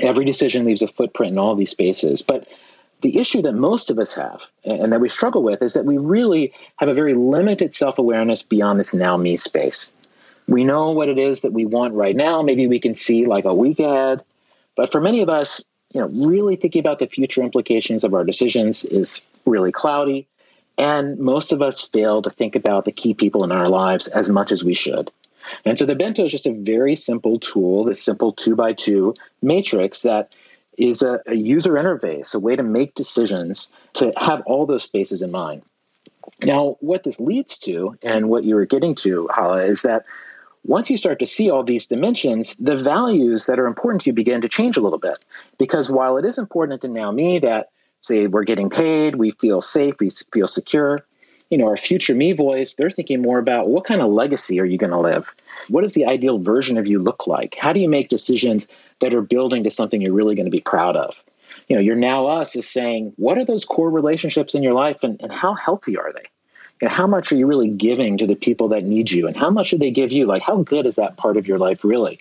Every 0.00 0.24
decision 0.24 0.64
leaves 0.64 0.82
a 0.82 0.88
footprint 0.88 1.32
in 1.32 1.38
all 1.38 1.54
these 1.54 1.70
spaces. 1.70 2.22
But 2.22 2.48
the 3.00 3.18
issue 3.18 3.42
that 3.42 3.52
most 3.52 3.90
of 3.90 3.98
us 3.98 4.14
have 4.14 4.42
and 4.64 4.92
that 4.92 5.00
we 5.00 5.08
struggle 5.08 5.42
with 5.42 5.62
is 5.62 5.74
that 5.74 5.84
we 5.84 5.98
really 5.98 6.52
have 6.76 6.88
a 6.88 6.94
very 6.94 7.14
limited 7.14 7.74
self 7.74 7.98
awareness 7.98 8.42
beyond 8.42 8.78
this 8.78 8.94
now 8.94 9.16
me 9.16 9.36
space. 9.36 9.92
We 10.46 10.64
know 10.64 10.92
what 10.92 11.08
it 11.08 11.18
is 11.18 11.42
that 11.42 11.52
we 11.52 11.66
want 11.66 11.94
right 11.94 12.16
now. 12.16 12.42
Maybe 12.42 12.66
we 12.66 12.80
can 12.80 12.94
see 12.94 13.26
like 13.26 13.44
a 13.44 13.54
week 13.54 13.80
ahead. 13.80 14.24
But 14.76 14.90
for 14.90 15.00
many 15.00 15.22
of 15.22 15.28
us, 15.28 15.62
you 15.92 16.00
know, 16.00 16.06
really 16.06 16.56
thinking 16.56 16.80
about 16.80 16.98
the 16.98 17.06
future 17.06 17.42
implications 17.42 18.04
of 18.04 18.14
our 18.14 18.24
decisions 18.24 18.84
is 18.84 19.20
really 19.44 19.72
cloudy. 19.72 20.26
And 20.76 21.18
most 21.18 21.52
of 21.52 21.60
us 21.60 21.82
fail 21.82 22.22
to 22.22 22.30
think 22.30 22.56
about 22.56 22.84
the 22.84 22.92
key 22.92 23.12
people 23.12 23.44
in 23.44 23.52
our 23.52 23.68
lives 23.68 24.06
as 24.06 24.28
much 24.28 24.52
as 24.52 24.62
we 24.62 24.74
should. 24.74 25.10
And 25.64 25.78
so 25.78 25.86
the 25.86 25.94
bento 25.94 26.24
is 26.24 26.32
just 26.32 26.46
a 26.46 26.52
very 26.52 26.96
simple 26.96 27.38
tool, 27.38 27.84
this 27.84 28.02
simple 28.02 28.32
two 28.32 28.56
by 28.56 28.72
two 28.72 29.14
matrix 29.42 30.02
that 30.02 30.32
is 30.76 31.02
a, 31.02 31.20
a 31.26 31.34
user 31.34 31.72
interface, 31.72 32.34
a 32.34 32.38
way 32.38 32.56
to 32.56 32.62
make 32.62 32.94
decisions 32.94 33.68
to 33.94 34.12
have 34.16 34.42
all 34.46 34.64
those 34.64 34.84
spaces 34.84 35.22
in 35.22 35.30
mind. 35.30 35.62
Now, 36.42 36.76
what 36.80 37.04
this 37.04 37.18
leads 37.18 37.58
to, 37.60 37.98
and 38.02 38.28
what 38.28 38.44
you 38.44 38.54
were 38.54 38.66
getting 38.66 38.94
to, 38.96 39.28
Hala, 39.32 39.64
is 39.64 39.82
that 39.82 40.04
once 40.64 40.90
you 40.90 40.96
start 40.96 41.18
to 41.20 41.26
see 41.26 41.50
all 41.50 41.64
these 41.64 41.86
dimensions, 41.86 42.54
the 42.60 42.76
values 42.76 43.46
that 43.46 43.58
are 43.58 43.66
important 43.66 44.02
to 44.02 44.10
you 44.10 44.14
begin 44.14 44.42
to 44.42 44.48
change 44.48 44.76
a 44.76 44.80
little 44.80 44.98
bit. 44.98 45.16
Because 45.58 45.90
while 45.90 46.16
it 46.18 46.24
is 46.24 46.38
important 46.38 46.82
to 46.82 46.88
now 46.88 47.10
me 47.10 47.38
that, 47.40 47.70
say, 48.02 48.26
we're 48.26 48.44
getting 48.44 48.70
paid, 48.70 49.16
we 49.16 49.30
feel 49.32 49.60
safe, 49.60 49.96
we 49.98 50.10
feel 50.10 50.46
secure, 50.46 51.04
you 51.50 51.56
know, 51.56 51.66
our 51.66 51.76
future 51.76 52.14
me 52.14 52.32
voice, 52.32 52.74
they're 52.74 52.90
thinking 52.90 53.22
more 53.22 53.38
about 53.38 53.68
what 53.68 53.84
kind 53.84 54.00
of 54.00 54.08
legacy 54.08 54.60
are 54.60 54.64
you 54.64 54.76
going 54.76 54.92
to 54.92 54.98
live? 54.98 55.34
What 55.68 55.80
does 55.80 55.94
the 55.94 56.06
ideal 56.06 56.38
version 56.38 56.76
of 56.76 56.86
you 56.86 56.98
look 56.98 57.26
like? 57.26 57.54
How 57.54 57.72
do 57.72 57.80
you 57.80 57.88
make 57.88 58.08
decisions 58.08 58.66
that 59.00 59.14
are 59.14 59.22
building 59.22 59.64
to 59.64 59.70
something 59.70 60.00
you're 60.00 60.12
really 60.12 60.34
going 60.34 60.46
to 60.46 60.50
be 60.50 60.60
proud 60.60 60.96
of? 60.96 61.22
You 61.68 61.76
know, 61.76 61.82
your 61.82 61.96
now 61.96 62.26
us 62.26 62.54
is 62.56 62.68
saying, 62.68 63.14
what 63.16 63.38
are 63.38 63.44
those 63.44 63.64
core 63.64 63.90
relationships 63.90 64.54
in 64.54 64.62
your 64.62 64.74
life 64.74 65.02
and, 65.02 65.20
and 65.22 65.32
how 65.32 65.54
healthy 65.54 65.96
are 65.96 66.12
they? 66.12 66.24
You 66.80 66.88
know, 66.88 66.94
how 66.94 67.06
much 67.06 67.32
are 67.32 67.36
you 67.36 67.46
really 67.46 67.70
giving 67.70 68.18
to 68.18 68.26
the 68.26 68.36
people 68.36 68.68
that 68.68 68.84
need 68.84 69.10
you? 69.10 69.26
And 69.26 69.36
how 69.36 69.50
much 69.50 69.70
do 69.70 69.78
they 69.78 69.90
give 69.90 70.12
you? 70.12 70.26
Like, 70.26 70.42
how 70.42 70.62
good 70.62 70.86
is 70.86 70.96
that 70.96 71.16
part 71.16 71.36
of 71.36 71.48
your 71.48 71.58
life 71.58 71.84
really? 71.84 72.20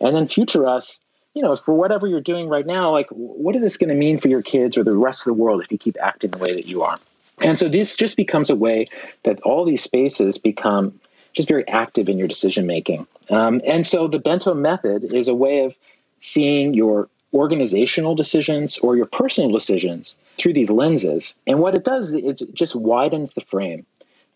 And 0.00 0.16
then 0.16 0.26
future 0.26 0.66
us, 0.66 1.00
you 1.34 1.42
know, 1.42 1.54
for 1.56 1.74
whatever 1.74 2.06
you're 2.06 2.20
doing 2.20 2.48
right 2.48 2.66
now, 2.66 2.90
like, 2.90 3.08
what 3.10 3.54
is 3.54 3.62
this 3.62 3.76
going 3.76 3.90
to 3.90 3.94
mean 3.94 4.18
for 4.18 4.28
your 4.28 4.42
kids 4.42 4.76
or 4.76 4.84
the 4.84 4.96
rest 4.96 5.22
of 5.22 5.26
the 5.26 5.34
world 5.34 5.62
if 5.62 5.70
you 5.70 5.78
keep 5.78 5.96
acting 6.00 6.30
the 6.30 6.38
way 6.38 6.54
that 6.54 6.66
you 6.66 6.82
are? 6.82 6.98
And 7.42 7.58
so 7.58 7.68
this 7.68 7.96
just 7.96 8.16
becomes 8.16 8.50
a 8.50 8.56
way 8.56 8.88
that 9.24 9.40
all 9.42 9.64
these 9.64 9.82
spaces 9.82 10.38
become 10.38 11.00
just 11.32 11.48
very 11.48 11.66
active 11.68 12.08
in 12.08 12.18
your 12.18 12.28
decision 12.28 12.66
making. 12.66 13.06
Um, 13.30 13.60
and 13.66 13.86
so 13.86 14.06
the 14.08 14.18
bento 14.18 14.54
method 14.54 15.12
is 15.12 15.28
a 15.28 15.34
way 15.34 15.64
of 15.64 15.76
seeing 16.18 16.74
your 16.74 17.08
organizational 17.34 18.14
decisions 18.14 18.78
or 18.78 18.96
your 18.96 19.06
personal 19.06 19.50
decisions 19.50 20.18
through 20.38 20.52
these 20.52 20.70
lenses. 20.70 21.34
And 21.46 21.58
what 21.58 21.74
it 21.74 21.84
does 21.84 22.14
is 22.14 22.14
it 22.14 22.54
just 22.54 22.76
widens 22.76 23.34
the 23.34 23.40
frame. 23.40 23.86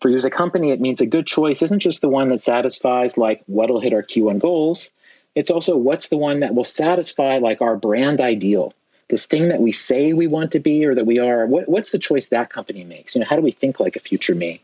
For 0.01 0.09
you 0.09 0.17
as 0.17 0.25
a 0.25 0.29
company, 0.29 0.71
it 0.71 0.81
means 0.81 1.01
a 1.01 1.05
good 1.05 1.25
choice 1.25 1.61
isn't 1.61 1.79
just 1.79 2.01
the 2.01 2.09
one 2.09 2.29
that 2.29 2.41
satisfies 2.41 3.17
like 3.17 3.43
what'll 3.47 3.79
hit 3.79 3.93
our 3.93 4.03
Q1 4.03 4.39
goals. 4.39 4.91
It's 5.35 5.49
also 5.49 5.77
what's 5.77 6.09
the 6.09 6.17
one 6.17 6.39
that 6.41 6.55
will 6.55 6.63
satisfy 6.63 7.37
like 7.37 7.61
our 7.61 7.75
brand 7.75 8.21
ideal 8.21 8.73
this 9.09 9.25
thing 9.25 9.49
that 9.49 9.61
we 9.61 9.71
say 9.71 10.13
we 10.13 10.27
want 10.27 10.51
to 10.51 10.59
be 10.59 10.85
or 10.85 10.95
that 10.95 11.05
we 11.05 11.19
are 11.19 11.45
what, 11.45 11.69
what's 11.69 11.91
the 11.91 11.99
choice 11.99 12.29
that 12.29 12.49
company 12.49 12.83
makes? 12.83 13.15
You 13.15 13.21
know 13.21 13.27
how 13.27 13.35
do 13.35 13.41
we 13.41 13.51
think 13.51 13.79
like 13.79 13.95
a 13.95 13.99
future 13.99 14.35
me? 14.35 14.61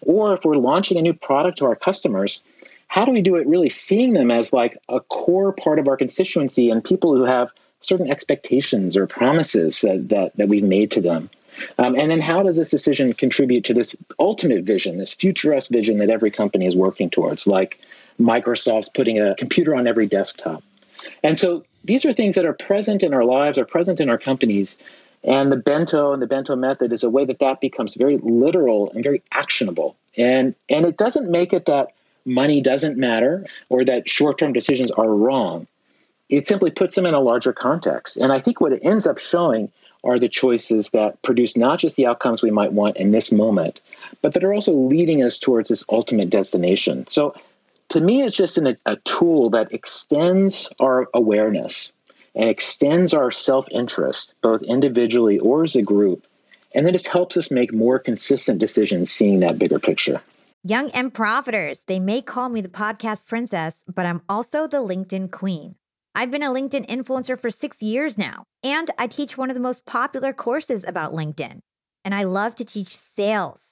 Or 0.00 0.34
if 0.34 0.44
we're 0.44 0.56
launching 0.56 0.98
a 0.98 1.02
new 1.02 1.14
product 1.14 1.58
to 1.58 1.66
our 1.66 1.76
customers 1.76 2.42
how 2.92 3.06
do 3.06 3.10
we 3.10 3.22
do 3.22 3.36
it 3.36 3.46
really 3.46 3.70
seeing 3.70 4.12
them 4.12 4.30
as 4.30 4.52
like 4.52 4.76
a 4.86 5.00
core 5.00 5.54
part 5.54 5.78
of 5.78 5.88
our 5.88 5.96
constituency 5.96 6.68
and 6.68 6.84
people 6.84 7.16
who 7.16 7.24
have 7.24 7.50
certain 7.80 8.10
expectations 8.10 8.98
or 8.98 9.06
promises 9.06 9.80
that, 9.80 10.10
that, 10.10 10.36
that 10.36 10.46
we've 10.46 10.62
made 10.62 10.90
to 10.90 11.00
them? 11.00 11.30
Um, 11.78 11.98
and 11.98 12.10
then 12.10 12.20
how 12.20 12.42
does 12.42 12.58
this 12.58 12.68
decision 12.68 13.14
contribute 13.14 13.64
to 13.64 13.72
this 13.72 13.96
ultimate 14.18 14.64
vision, 14.64 14.98
this 14.98 15.14
futurist 15.14 15.70
vision 15.70 16.00
that 16.00 16.10
every 16.10 16.30
company 16.30 16.66
is 16.66 16.76
working 16.76 17.08
towards, 17.08 17.46
like 17.46 17.80
Microsoft's 18.20 18.90
putting 18.90 19.18
a 19.18 19.34
computer 19.36 19.74
on 19.74 19.86
every 19.86 20.06
desktop? 20.06 20.62
And 21.22 21.38
so 21.38 21.64
these 21.84 22.04
are 22.04 22.12
things 22.12 22.34
that 22.34 22.44
are 22.44 22.52
present 22.52 23.02
in 23.02 23.14
our 23.14 23.24
lives, 23.24 23.58
are 23.58 23.64
present 23.64 24.00
in 24.00 24.08
our 24.08 24.18
companies. 24.18 24.76
And 25.24 25.52
the 25.52 25.56
bento 25.56 26.12
and 26.12 26.20
the 26.20 26.26
bento 26.26 26.56
method 26.56 26.92
is 26.92 27.04
a 27.04 27.10
way 27.10 27.24
that 27.24 27.38
that 27.38 27.60
becomes 27.60 27.94
very 27.94 28.18
literal 28.18 28.90
and 28.90 29.04
very 29.04 29.22
actionable. 29.32 29.96
And, 30.16 30.54
and 30.68 30.84
it 30.84 30.96
doesn't 30.96 31.30
make 31.30 31.52
it 31.52 31.66
that 31.66 31.92
money 32.24 32.60
doesn't 32.60 32.96
matter 32.96 33.46
or 33.68 33.84
that 33.84 34.08
short 34.08 34.38
term 34.38 34.52
decisions 34.52 34.90
are 34.90 35.08
wrong. 35.08 35.66
It 36.28 36.46
simply 36.46 36.70
puts 36.70 36.94
them 36.94 37.06
in 37.06 37.14
a 37.14 37.20
larger 37.20 37.52
context. 37.52 38.16
And 38.16 38.32
I 38.32 38.40
think 38.40 38.60
what 38.60 38.72
it 38.72 38.80
ends 38.82 39.06
up 39.06 39.18
showing 39.18 39.70
are 40.04 40.18
the 40.18 40.28
choices 40.28 40.90
that 40.90 41.22
produce 41.22 41.56
not 41.56 41.78
just 41.78 41.96
the 41.96 42.06
outcomes 42.06 42.42
we 42.42 42.50
might 42.50 42.72
want 42.72 42.96
in 42.96 43.12
this 43.12 43.30
moment, 43.30 43.80
but 44.20 44.34
that 44.34 44.42
are 44.42 44.52
also 44.52 44.72
leading 44.72 45.22
us 45.22 45.38
towards 45.38 45.68
this 45.68 45.84
ultimate 45.88 46.30
destination. 46.30 47.06
So 47.06 47.34
to 47.92 48.00
me, 48.00 48.22
it's 48.22 48.36
just 48.36 48.56
an, 48.56 48.78
a 48.86 48.96
tool 48.96 49.50
that 49.50 49.72
extends 49.72 50.70
our 50.80 51.08
awareness 51.12 51.92
and 52.34 52.48
extends 52.48 53.12
our 53.12 53.30
self 53.30 53.68
interest, 53.70 54.34
both 54.40 54.62
individually 54.62 55.38
or 55.38 55.64
as 55.64 55.76
a 55.76 55.82
group. 55.82 56.26
And 56.74 56.86
then 56.86 56.94
just 56.94 57.06
helps 57.06 57.36
us 57.36 57.50
make 57.50 57.72
more 57.72 57.98
consistent 57.98 58.58
decisions 58.58 59.10
seeing 59.10 59.40
that 59.40 59.58
bigger 59.58 59.78
picture. 59.78 60.22
Young 60.64 60.90
and 60.92 61.12
profiters, 61.12 61.82
they 61.86 61.98
may 61.98 62.22
call 62.22 62.48
me 62.48 62.62
the 62.62 62.70
podcast 62.70 63.26
princess, 63.26 63.76
but 63.92 64.06
I'm 64.06 64.22
also 64.26 64.66
the 64.66 64.78
LinkedIn 64.78 65.30
queen. 65.30 65.74
I've 66.14 66.30
been 66.30 66.42
a 66.42 66.50
LinkedIn 66.50 66.86
influencer 66.86 67.38
for 67.38 67.50
six 67.50 67.82
years 67.82 68.16
now, 68.16 68.44
and 68.62 68.90
I 68.96 69.06
teach 69.06 69.36
one 69.36 69.50
of 69.50 69.54
the 69.54 69.60
most 69.60 69.84
popular 69.84 70.32
courses 70.32 70.82
about 70.86 71.12
LinkedIn. 71.12 71.60
And 72.06 72.14
I 72.14 72.22
love 72.22 72.56
to 72.56 72.64
teach 72.64 72.96
sales 72.96 73.71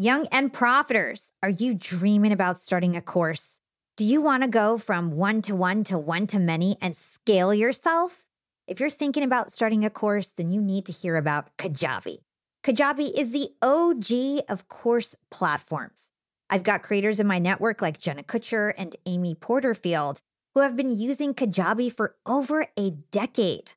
Young 0.00 0.26
and 0.32 0.50
profiters, 0.50 1.28
are 1.42 1.50
you 1.50 1.74
dreaming 1.74 2.32
about 2.32 2.58
starting 2.58 2.96
a 2.96 3.02
course? 3.02 3.58
Do 3.98 4.04
you 4.06 4.22
want 4.22 4.42
to 4.42 4.48
go 4.48 4.78
from 4.78 5.10
one 5.10 5.42
to 5.42 5.54
one 5.54 5.84
to 5.84 5.98
one 5.98 6.26
to 6.28 6.38
many 6.38 6.78
and 6.80 6.96
scale 6.96 7.52
yourself? 7.52 8.24
If 8.66 8.80
you're 8.80 8.88
thinking 8.88 9.24
about 9.24 9.52
starting 9.52 9.84
a 9.84 9.90
course, 9.90 10.30
then 10.30 10.52
you 10.52 10.62
need 10.62 10.86
to 10.86 10.92
hear 10.92 11.16
about 11.16 11.54
Kajabi. 11.58 12.20
Kajabi 12.64 13.12
is 13.14 13.32
the 13.32 13.50
OG 13.60 14.46
of 14.48 14.68
course 14.68 15.14
platforms. 15.30 16.06
I've 16.48 16.62
got 16.62 16.82
creators 16.82 17.20
in 17.20 17.26
my 17.26 17.38
network 17.38 17.82
like 17.82 18.00
Jenna 18.00 18.22
Kutcher 18.22 18.72
and 18.78 18.96
Amy 19.04 19.34
Porterfield 19.34 20.22
who 20.54 20.62
have 20.62 20.76
been 20.76 20.96
using 20.96 21.34
Kajabi 21.34 21.94
for 21.94 22.16
over 22.24 22.68
a 22.78 22.88
decade. 23.10 23.72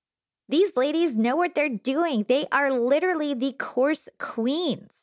These 0.47 0.77
ladies 0.77 1.17
know 1.17 1.35
what 1.35 1.53
they're 1.53 1.67
doing. 1.67 2.23
They 2.29 2.47
are 2.49 2.71
literally 2.71 3.33
the 3.33 3.51
course 3.51 4.07
queens. 4.19 5.02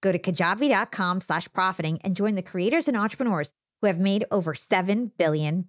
Go 0.00 0.12
to 0.12 0.18
kajabi.com 0.18 1.20
slash 1.20 1.52
profiting 1.52 1.98
and 2.02 2.16
join 2.16 2.34
the 2.34 2.42
creators 2.42 2.88
and 2.88 2.96
entrepreneurs 2.96 3.52
who 3.80 3.86
have 3.86 3.98
made 3.98 4.24
over 4.30 4.54
$7 4.54 5.10
billion. 5.18 5.66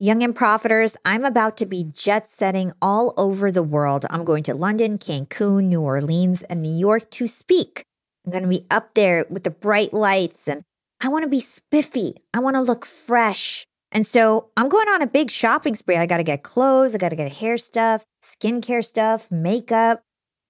Young 0.00 0.22
and 0.22 0.36
profiters, 0.36 0.96
I'm 1.04 1.24
about 1.24 1.56
to 1.56 1.66
be 1.66 1.84
jet 1.84 2.28
setting 2.28 2.72
all 2.80 3.14
over 3.16 3.50
the 3.50 3.64
world. 3.64 4.06
I'm 4.10 4.24
going 4.24 4.44
to 4.44 4.54
London, 4.54 4.96
Cancun, 4.96 5.64
New 5.64 5.80
Orleans, 5.80 6.42
and 6.42 6.62
New 6.62 6.76
York 6.76 7.10
to 7.12 7.26
speak. 7.26 7.82
I'm 8.24 8.30
going 8.30 8.44
to 8.44 8.48
be 8.48 8.66
up 8.70 8.94
there 8.94 9.26
with 9.28 9.44
the 9.44 9.50
bright 9.50 9.92
lights 9.92 10.46
and 10.46 10.62
I 11.00 11.08
want 11.08 11.24
to 11.24 11.28
be 11.28 11.40
spiffy. 11.40 12.16
I 12.34 12.40
want 12.40 12.56
to 12.56 12.60
look 12.60 12.84
fresh. 12.84 13.64
And 13.90 14.06
so 14.06 14.50
I'm 14.56 14.68
going 14.68 14.88
on 14.88 15.02
a 15.02 15.06
big 15.06 15.30
shopping 15.30 15.74
spree. 15.74 15.96
I 15.96 16.06
got 16.06 16.18
to 16.18 16.24
get 16.24 16.42
clothes, 16.42 16.94
I 16.94 16.98
got 16.98 17.08
to 17.08 17.16
get 17.16 17.32
hair 17.32 17.56
stuff, 17.56 18.04
skincare 18.22 18.84
stuff, 18.84 19.30
makeup. 19.30 20.02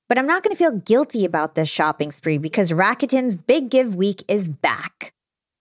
But 0.08 0.16
I'm 0.16 0.26
not 0.26 0.42
going 0.42 0.54
to 0.54 0.58
feel 0.58 0.72
guilty 0.72 1.24
about 1.24 1.54
this 1.54 1.68
shopping 1.68 2.12
spree 2.12 2.38
because 2.38 2.70
Rakuten's 2.70 3.36
Big 3.36 3.68
Give 3.68 3.94
Week 3.94 4.24
is 4.26 4.48
back. 4.48 5.12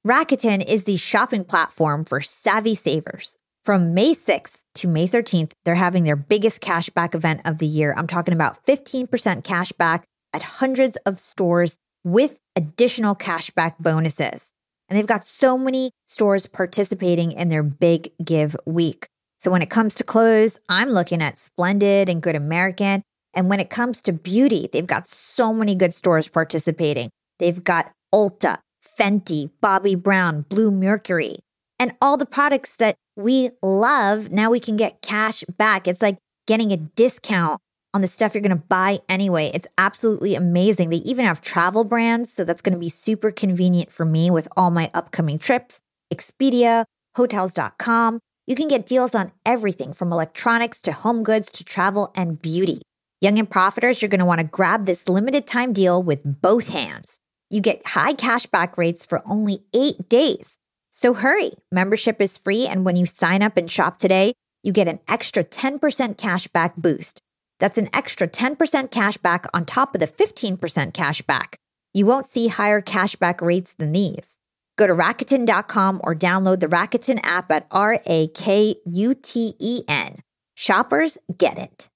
Rakuten 0.08 0.64
is 0.66 0.86
the 0.86 0.96
shopping 0.96 1.44
platform 1.44 2.06
for 2.06 2.22
savvy 2.22 2.76
savers. 2.76 3.38
From 3.66 3.94
May 3.94 4.14
6th 4.14 4.60
to 4.76 4.88
May 4.88 5.06
13th, 5.06 5.52
they're 5.66 5.76
having 5.76 6.06
their 6.06 6.16
biggest 6.16 6.62
cashback 6.62 7.14
event 7.14 7.42
of 7.44 7.58
the 7.58 7.66
year. 7.66 7.94
I'm 7.98 8.08
talking 8.08 8.34
about 8.34 8.66
15% 8.66 9.44
cash 9.44 9.74
back 9.74 10.06
at 10.32 10.44
hundreds 10.44 10.96
of 11.06 11.20
stores 11.20 11.78
with 12.06 12.40
additional 12.56 13.16
cashback 13.16 13.76
bonuses. 13.80 14.54
And 14.88 14.98
they've 14.98 15.06
got 15.06 15.26
so 15.26 15.58
many 15.58 15.92
stores 16.06 16.48
participating 16.48 17.34
in 17.34 17.50
their 17.50 17.64
big 17.64 18.12
give 18.24 18.56
week. 18.66 19.10
So 19.40 19.52
when 19.52 19.62
it 19.62 19.70
comes 19.70 19.96
to 19.96 20.06
clothes, 20.06 20.58
I'm 20.70 20.90
looking 20.90 21.22
at 21.22 21.38
Splendid 21.38 22.08
and 22.08 22.22
Good 22.22 22.38
American. 22.38 23.04
And 23.38 23.50
when 23.50 23.60
it 23.60 23.70
comes 23.70 24.02
to 24.02 24.12
beauty, 24.12 24.68
they've 24.74 24.88
got 24.88 25.08
so 25.08 25.54
many 25.54 25.76
good 25.76 25.94
stores 25.94 26.28
participating. 26.28 27.12
They've 27.38 27.64
got 27.64 27.92
Ulta, 28.12 28.58
Fenty, 29.00 29.52
Bobbi 29.62 29.96
Brown, 29.96 30.42
Blue 30.50 30.72
Mercury, 30.72 31.38
and 31.78 31.94
all 32.02 32.18
the 32.18 32.26
products 32.26 32.76
that 32.78 32.96
we 33.16 33.52
love. 33.62 34.32
Now 34.32 34.50
we 34.50 34.60
can 34.60 34.76
get 34.76 35.04
cash 35.04 35.44
back. 35.56 35.88
It's 35.88 36.02
like 36.02 36.18
getting 36.48 36.72
a 36.72 36.78
discount 36.78 37.62
on 37.94 38.02
the 38.02 38.08
stuff 38.08 38.34
you're 38.34 38.42
going 38.42 38.50
to 38.50 38.56
buy 38.56 39.02
anyway. 39.08 39.52
It's 39.54 39.68
absolutely 39.78 40.34
amazing. 40.34 40.90
They 40.90 40.98
even 40.98 41.24
have 41.24 41.40
travel 41.40 41.84
brands. 41.84 42.34
So 42.34 42.44
that's 42.44 42.64
going 42.64 42.74
to 42.74 42.80
be 42.80 42.90
super 42.90 43.30
convenient 43.30 43.92
for 43.92 44.04
me 44.04 44.32
with 44.32 44.48
all 44.58 44.72
my 44.72 44.90
upcoming 44.96 45.38
trips. 45.38 45.80
Expedia, 46.12 46.86
hotels.com. 47.16 48.20
You 48.48 48.56
can 48.56 48.68
get 48.68 48.88
deals 48.88 49.14
on 49.14 49.32
everything 49.46 49.94
from 49.94 50.12
electronics 50.12 50.82
to 50.84 50.92
home 50.92 51.22
goods 51.22 51.52
to 51.52 51.64
travel 51.64 52.12
and 52.16 52.42
beauty. 52.42 52.82
Young 53.20 53.40
and 53.40 53.50
profiters, 53.50 54.00
you're 54.00 54.10
going 54.10 54.20
to 54.20 54.26
want 54.26 54.42
to 54.42 54.46
grab 54.46 54.86
this 54.86 55.10
limited 55.10 55.48
time 55.48 55.74
deal 55.74 56.04
with 56.04 56.20
both 56.24 56.68
hands. 56.68 57.18
You 57.50 57.62
get 57.62 57.88
high 57.88 58.14
cashback 58.14 58.78
rates 58.78 59.08
for 59.08 59.24
only 59.26 59.64
eight 59.74 60.08
days. 60.08 60.56
So 60.92 61.16
hurry. 61.16 61.54
Membership 61.72 62.22
is 62.22 62.38
free. 62.38 62.68
And 62.68 62.86
when 62.86 62.96
you 62.96 63.08
sign 63.08 63.42
up 63.42 63.58
and 63.58 63.72
shop 63.72 63.98
today, 63.98 64.34
you 64.62 64.72
get 64.72 64.88
an 64.88 65.00
extra 65.08 65.44
10% 65.44 65.80
cashback 66.18 66.76
boost. 66.78 67.20
That's 67.60 67.80
an 67.80 67.90
extra 67.92 68.28
10% 68.28 68.56
cashback 68.90 69.46
on 69.52 69.66
top 69.66 69.96
of 69.96 70.02
the 70.02 70.08
15% 70.08 70.58
cashback. 70.92 71.56
You 71.96 72.06
won't 72.06 72.28
see 72.28 72.50
higher 72.50 72.84
cashback 72.84 73.42
rates 73.42 73.74
than 73.74 73.94
these. 73.94 74.38
Go 74.78 74.86
to 74.86 74.94
Rakuten.com 74.94 76.02
or 76.04 76.14
download 76.14 76.60
the 76.60 76.68
Rakuten 76.68 77.20
app 77.24 77.52
at 77.52 77.66
R 77.72 78.00
A 78.06 78.28
K 78.28 78.76
U 78.86 79.16
T 79.16 79.56
E 79.58 79.82
N. 79.88 80.22
Shoppers 80.54 81.18
get 81.36 81.58
it 81.58 81.90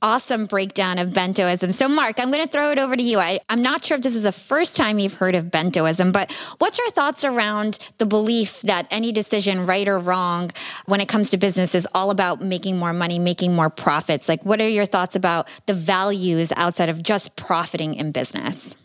awesome 0.00 0.46
breakdown 0.46 0.98
of 0.98 1.08
bentoism. 1.08 1.74
So, 1.74 1.88
Marc, 1.88 2.20
I'm 2.20 2.30
going 2.30 2.44
to 2.44 2.50
throw 2.50 2.70
it 2.70 2.78
over 2.78 2.96
to 2.96 3.02
you. 3.02 3.18
I, 3.18 3.40
I'm 3.48 3.62
not 3.62 3.84
sure 3.84 3.96
if 3.96 4.02
this 4.02 4.14
is 4.14 4.22
the 4.22 4.32
first 4.32 4.76
time 4.76 4.98
you've 4.98 5.14
heard 5.14 5.34
of 5.34 5.46
bentoism, 5.46 6.12
but 6.12 6.32
what's 6.58 6.78
your 6.78 6.90
thoughts 6.90 7.24
around 7.24 7.78
the 7.98 8.06
belief 8.06 8.60
that 8.62 8.86
any 8.90 9.12
decision, 9.12 9.66
right 9.66 9.88
or 9.88 9.98
wrong, 9.98 10.50
when 10.86 11.00
it 11.00 11.08
comes 11.08 11.30
to 11.30 11.36
business 11.36 11.74
is 11.74 11.86
all 11.94 12.10
about 12.10 12.40
making 12.40 12.78
more 12.78 12.92
money, 12.92 13.18
making 13.18 13.54
more 13.54 13.70
profits? 13.70 14.28
Like, 14.28 14.44
what 14.44 14.60
are 14.60 14.68
your 14.68 14.86
thoughts 14.86 15.16
about 15.16 15.48
the 15.66 15.74
values 15.74 16.52
outside 16.56 16.88
of 16.88 17.02
just 17.02 17.34
profiting 17.36 17.94
in 17.94 18.12
business? 18.12 18.76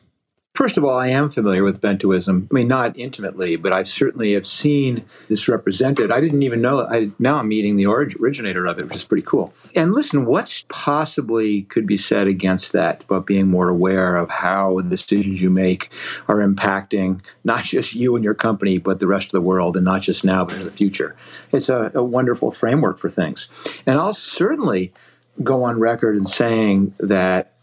First 0.53 0.77
of 0.77 0.83
all, 0.83 0.99
I 0.99 1.07
am 1.07 1.31
familiar 1.31 1.63
with 1.63 1.81
Bentoism. 1.81 2.47
I 2.51 2.53
mean, 2.53 2.67
not 2.67 2.95
intimately, 2.95 3.55
but 3.55 3.73
I 3.73 3.81
certainly 3.81 4.33
have 4.33 4.45
seen 4.45 5.03
this 5.27 5.47
represented. 5.47 6.11
I 6.11 6.21
didn't 6.21 6.43
even 6.43 6.61
know. 6.61 6.85
I 6.85 7.09
now 7.17 7.37
I'm 7.37 7.47
meeting 7.47 7.75
the 7.75 7.87
originator 7.87 8.67
of 8.67 8.77
it, 8.77 8.85
which 8.85 8.97
is 8.97 9.03
pretty 9.03 9.23
cool. 9.23 9.51
And 9.73 9.93
listen, 9.93 10.27
what's 10.27 10.63
possibly 10.69 11.63
could 11.63 11.87
be 11.87 11.97
said 11.97 12.27
against 12.27 12.71
that 12.73 13.03
about 13.03 13.25
being 13.25 13.47
more 13.47 13.67
aware 13.67 14.15
of 14.15 14.29
how 14.29 14.75
the 14.75 14.83
decisions 14.83 15.41
you 15.41 15.49
make 15.49 15.89
are 16.27 16.37
impacting 16.37 17.21
not 17.43 17.63
just 17.63 17.95
you 17.95 18.15
and 18.15 18.23
your 18.23 18.35
company, 18.35 18.77
but 18.77 18.99
the 18.99 19.07
rest 19.07 19.25
of 19.25 19.31
the 19.31 19.41
world, 19.41 19.75
and 19.75 19.85
not 19.85 20.03
just 20.03 20.23
now, 20.23 20.45
but 20.45 20.57
in 20.57 20.65
the 20.65 20.71
future. 20.71 21.15
It's 21.51 21.67
a, 21.67 21.91
a 21.95 22.03
wonderful 22.03 22.51
framework 22.51 22.99
for 22.99 23.09
things. 23.09 23.47
And 23.87 23.97
I'll 23.97 24.13
certainly 24.13 24.93
go 25.41 25.63
on 25.63 25.79
record 25.79 26.15
in 26.15 26.27
saying 26.27 26.93
that 26.99 27.53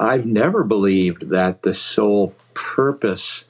I've 0.00 0.26
never 0.26 0.64
believed 0.64 1.28
that 1.30 1.62
the 1.62 1.74
sole 1.74 2.34
purpose 2.54 3.44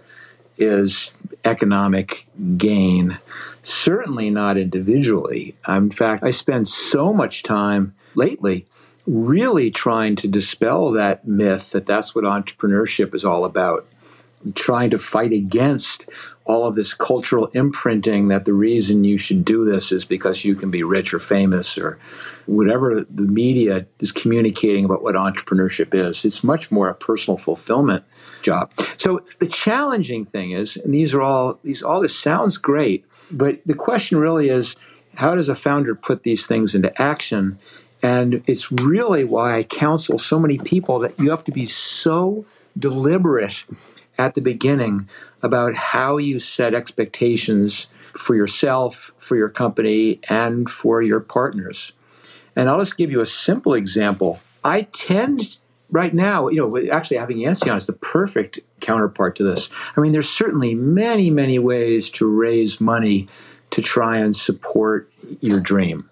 is 0.59 1.13
economic 1.45 2.27
gain. 2.57 3.19
Certainly 3.63 4.31
not 4.31 4.59
individually. 4.59 5.57
In 5.69 5.91
fact, 5.93 6.25
I 6.25 6.33
spend 6.33 6.69
so 6.69 7.13
much 7.13 7.45
time 7.45 7.95
lately 8.17 8.67
really 9.07 9.71
trying 9.71 10.17
to 10.17 10.29
dispel 10.29 10.93
that 10.93 11.27
myth 11.27 11.71
that 11.71 11.87
that's 11.87 12.15
what 12.15 12.25
entrepreneurship 12.25 13.15
is 13.15 13.25
all 13.25 13.45
about. 13.45 13.87
trying 14.55 14.91
to 14.91 14.99
fight 14.99 15.33
against 15.33 16.07
all 16.51 16.67
of 16.67 16.75
this 16.75 16.95
cultural 16.95 17.47
imprinting 17.55 18.27
that 18.27 18.45
the 18.45 18.53
reason 18.53 19.05
you 19.05 19.19
should 19.19 19.45
do 19.45 19.65
this 19.65 19.93
is 19.93 20.05
because 20.05 20.45
you 20.45 20.57
can 20.57 20.69
be 20.69 20.83
rich 20.83 21.15
or 21.15 21.21
famous 21.21 21.79
or 21.79 21.97
whatever 22.47 23.07
the 23.09 23.23
media 23.23 23.87
is 24.01 24.11
communicating 24.11 24.85
about 24.85 25.01
what 25.01 25.15
entrepreneurship 25.15 25.95
is. 25.95 26.25
It's 26.25 26.43
much 26.43 26.73
more 26.73 26.89
a 26.89 26.95
personal 26.95 27.37
fulfillment 27.37 28.03
job. 28.43 28.73
So 28.97 29.21
the 29.39 29.47
challenging 29.47 30.25
thing 30.25 30.51
is, 30.51 30.77
and 30.77 30.93
these 30.93 31.15
are 31.15 31.23
all 31.23 31.61
these 31.63 31.85
all 31.85 32.01
this 32.01 32.19
sounds 32.19 32.57
great, 32.57 33.05
but 33.31 33.61
the 33.65 33.75
question 33.75 34.19
really 34.19 34.49
is 34.49 34.75
how 35.15 35.37
does 35.37 35.49
a 35.49 35.55
founder 35.55 35.95
put 35.95 36.25
these 36.25 36.49
things 36.49 36.75
into 36.75 36.91
action? 37.01 37.61
And 38.03 38.43
it's 38.49 38.73
really 38.73 39.23
why 39.23 39.59
I 39.59 39.63
counsel 39.63 40.19
so 40.19 40.41
many 40.41 40.59
people 40.59 40.99
that 41.01 41.17
you 41.21 41.31
have 41.31 41.45
to 41.45 41.53
be 41.53 41.67
so 41.67 42.45
deliberate 42.77 43.63
at 44.19 44.35
the 44.35 44.41
beginning 44.41 45.09
about 45.43 45.75
how 45.75 46.17
you 46.17 46.39
set 46.41 46.75
expectations 46.75 47.87
for 48.17 48.35
yourself, 48.35 49.13
for 49.19 49.37
your 49.37 49.49
company, 49.49 50.21
and 50.29 50.69
for 50.69 51.03
your 51.03 51.21
partners. 51.21 51.93
And 52.57 52.69
I'll 52.69 52.79
just 52.79 52.97
give 52.97 53.11
you 53.11 53.21
a 53.21 53.27
simple 53.27 53.75
example. 53.75 54.41
I 54.65 54.83
tend 54.83 55.57
right 55.91 56.13
now, 56.15 56.49
you 56.49 56.57
know, 56.57 56.91
actually 56.93 57.17
having 57.17 57.39
Yancey 57.39 57.71
on 57.71 57.77
is 57.77 57.87
the 57.87 57.93
perfect 57.93 58.61
counterpart 58.81 59.37
to 59.37 59.45
this. 59.45 59.69
I 59.97 60.01
mean, 60.01 60.13
there's 60.13 60.29
certainly 60.29 60.75
many, 60.75 61.31
many 61.31 61.59
ways 61.59 62.11
to 62.11 62.27
raise 62.27 62.81
money 62.81 63.29
to 63.71 63.83
try 63.83 64.19
and 64.19 64.37
support 64.37 65.11
your 65.41 65.61
dream. 65.61 66.09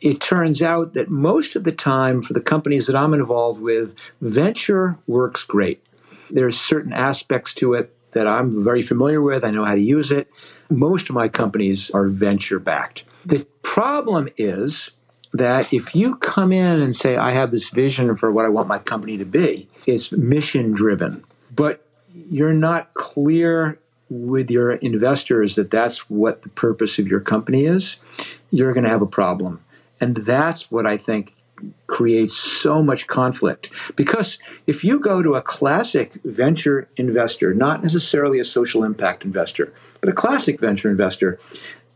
It 0.00 0.20
turns 0.20 0.62
out 0.62 0.94
that 0.94 1.10
most 1.10 1.56
of 1.56 1.64
the 1.64 1.72
time 1.72 2.22
for 2.22 2.32
the 2.32 2.40
companies 2.40 2.86
that 2.86 2.96
I'm 2.96 3.12
involved 3.12 3.60
with, 3.60 3.94
venture 4.22 4.98
works 5.06 5.44
great. 5.44 5.84
There's 6.30 6.58
certain 6.58 6.92
aspects 6.92 7.52
to 7.54 7.74
it 7.74 7.94
that 8.12 8.26
I'm 8.26 8.64
very 8.64 8.82
familiar 8.82 9.22
with. 9.22 9.44
I 9.44 9.50
know 9.50 9.64
how 9.64 9.74
to 9.74 9.80
use 9.80 10.12
it. 10.12 10.30
Most 10.68 11.08
of 11.08 11.14
my 11.14 11.28
companies 11.28 11.90
are 11.90 12.08
venture 12.08 12.58
backed. 12.58 13.04
The 13.24 13.46
problem 13.62 14.28
is 14.36 14.90
that 15.32 15.72
if 15.72 15.94
you 15.94 16.16
come 16.16 16.52
in 16.52 16.80
and 16.82 16.94
say, 16.94 17.16
I 17.16 17.30
have 17.30 17.50
this 17.50 17.68
vision 17.68 18.16
for 18.16 18.32
what 18.32 18.44
I 18.44 18.48
want 18.48 18.68
my 18.68 18.78
company 18.78 19.16
to 19.18 19.24
be, 19.24 19.68
it's 19.86 20.10
mission 20.12 20.72
driven, 20.72 21.24
but 21.54 21.86
you're 22.12 22.52
not 22.52 22.94
clear 22.94 23.78
with 24.08 24.50
your 24.50 24.72
investors 24.72 25.54
that 25.54 25.70
that's 25.70 26.10
what 26.10 26.42
the 26.42 26.48
purpose 26.50 26.98
of 26.98 27.06
your 27.06 27.20
company 27.20 27.64
is, 27.64 27.96
you're 28.50 28.72
going 28.72 28.84
to 28.84 28.90
have 28.90 29.02
a 29.02 29.06
problem. 29.06 29.64
And 30.00 30.16
that's 30.16 30.70
what 30.70 30.86
I 30.86 30.96
think 30.96 31.32
creates 31.86 32.34
so 32.34 32.82
much 32.82 33.06
conflict. 33.06 33.70
Because 33.96 34.38
if 34.66 34.84
you 34.84 34.98
go 34.98 35.22
to 35.22 35.34
a 35.34 35.42
classic 35.42 36.12
venture 36.24 36.88
investor, 36.96 37.54
not 37.54 37.82
necessarily 37.82 38.38
a 38.38 38.44
social 38.44 38.84
impact 38.84 39.24
investor, 39.24 39.72
but 40.00 40.10
a 40.10 40.14
classic 40.14 40.60
venture 40.60 40.90
investor, 40.90 41.38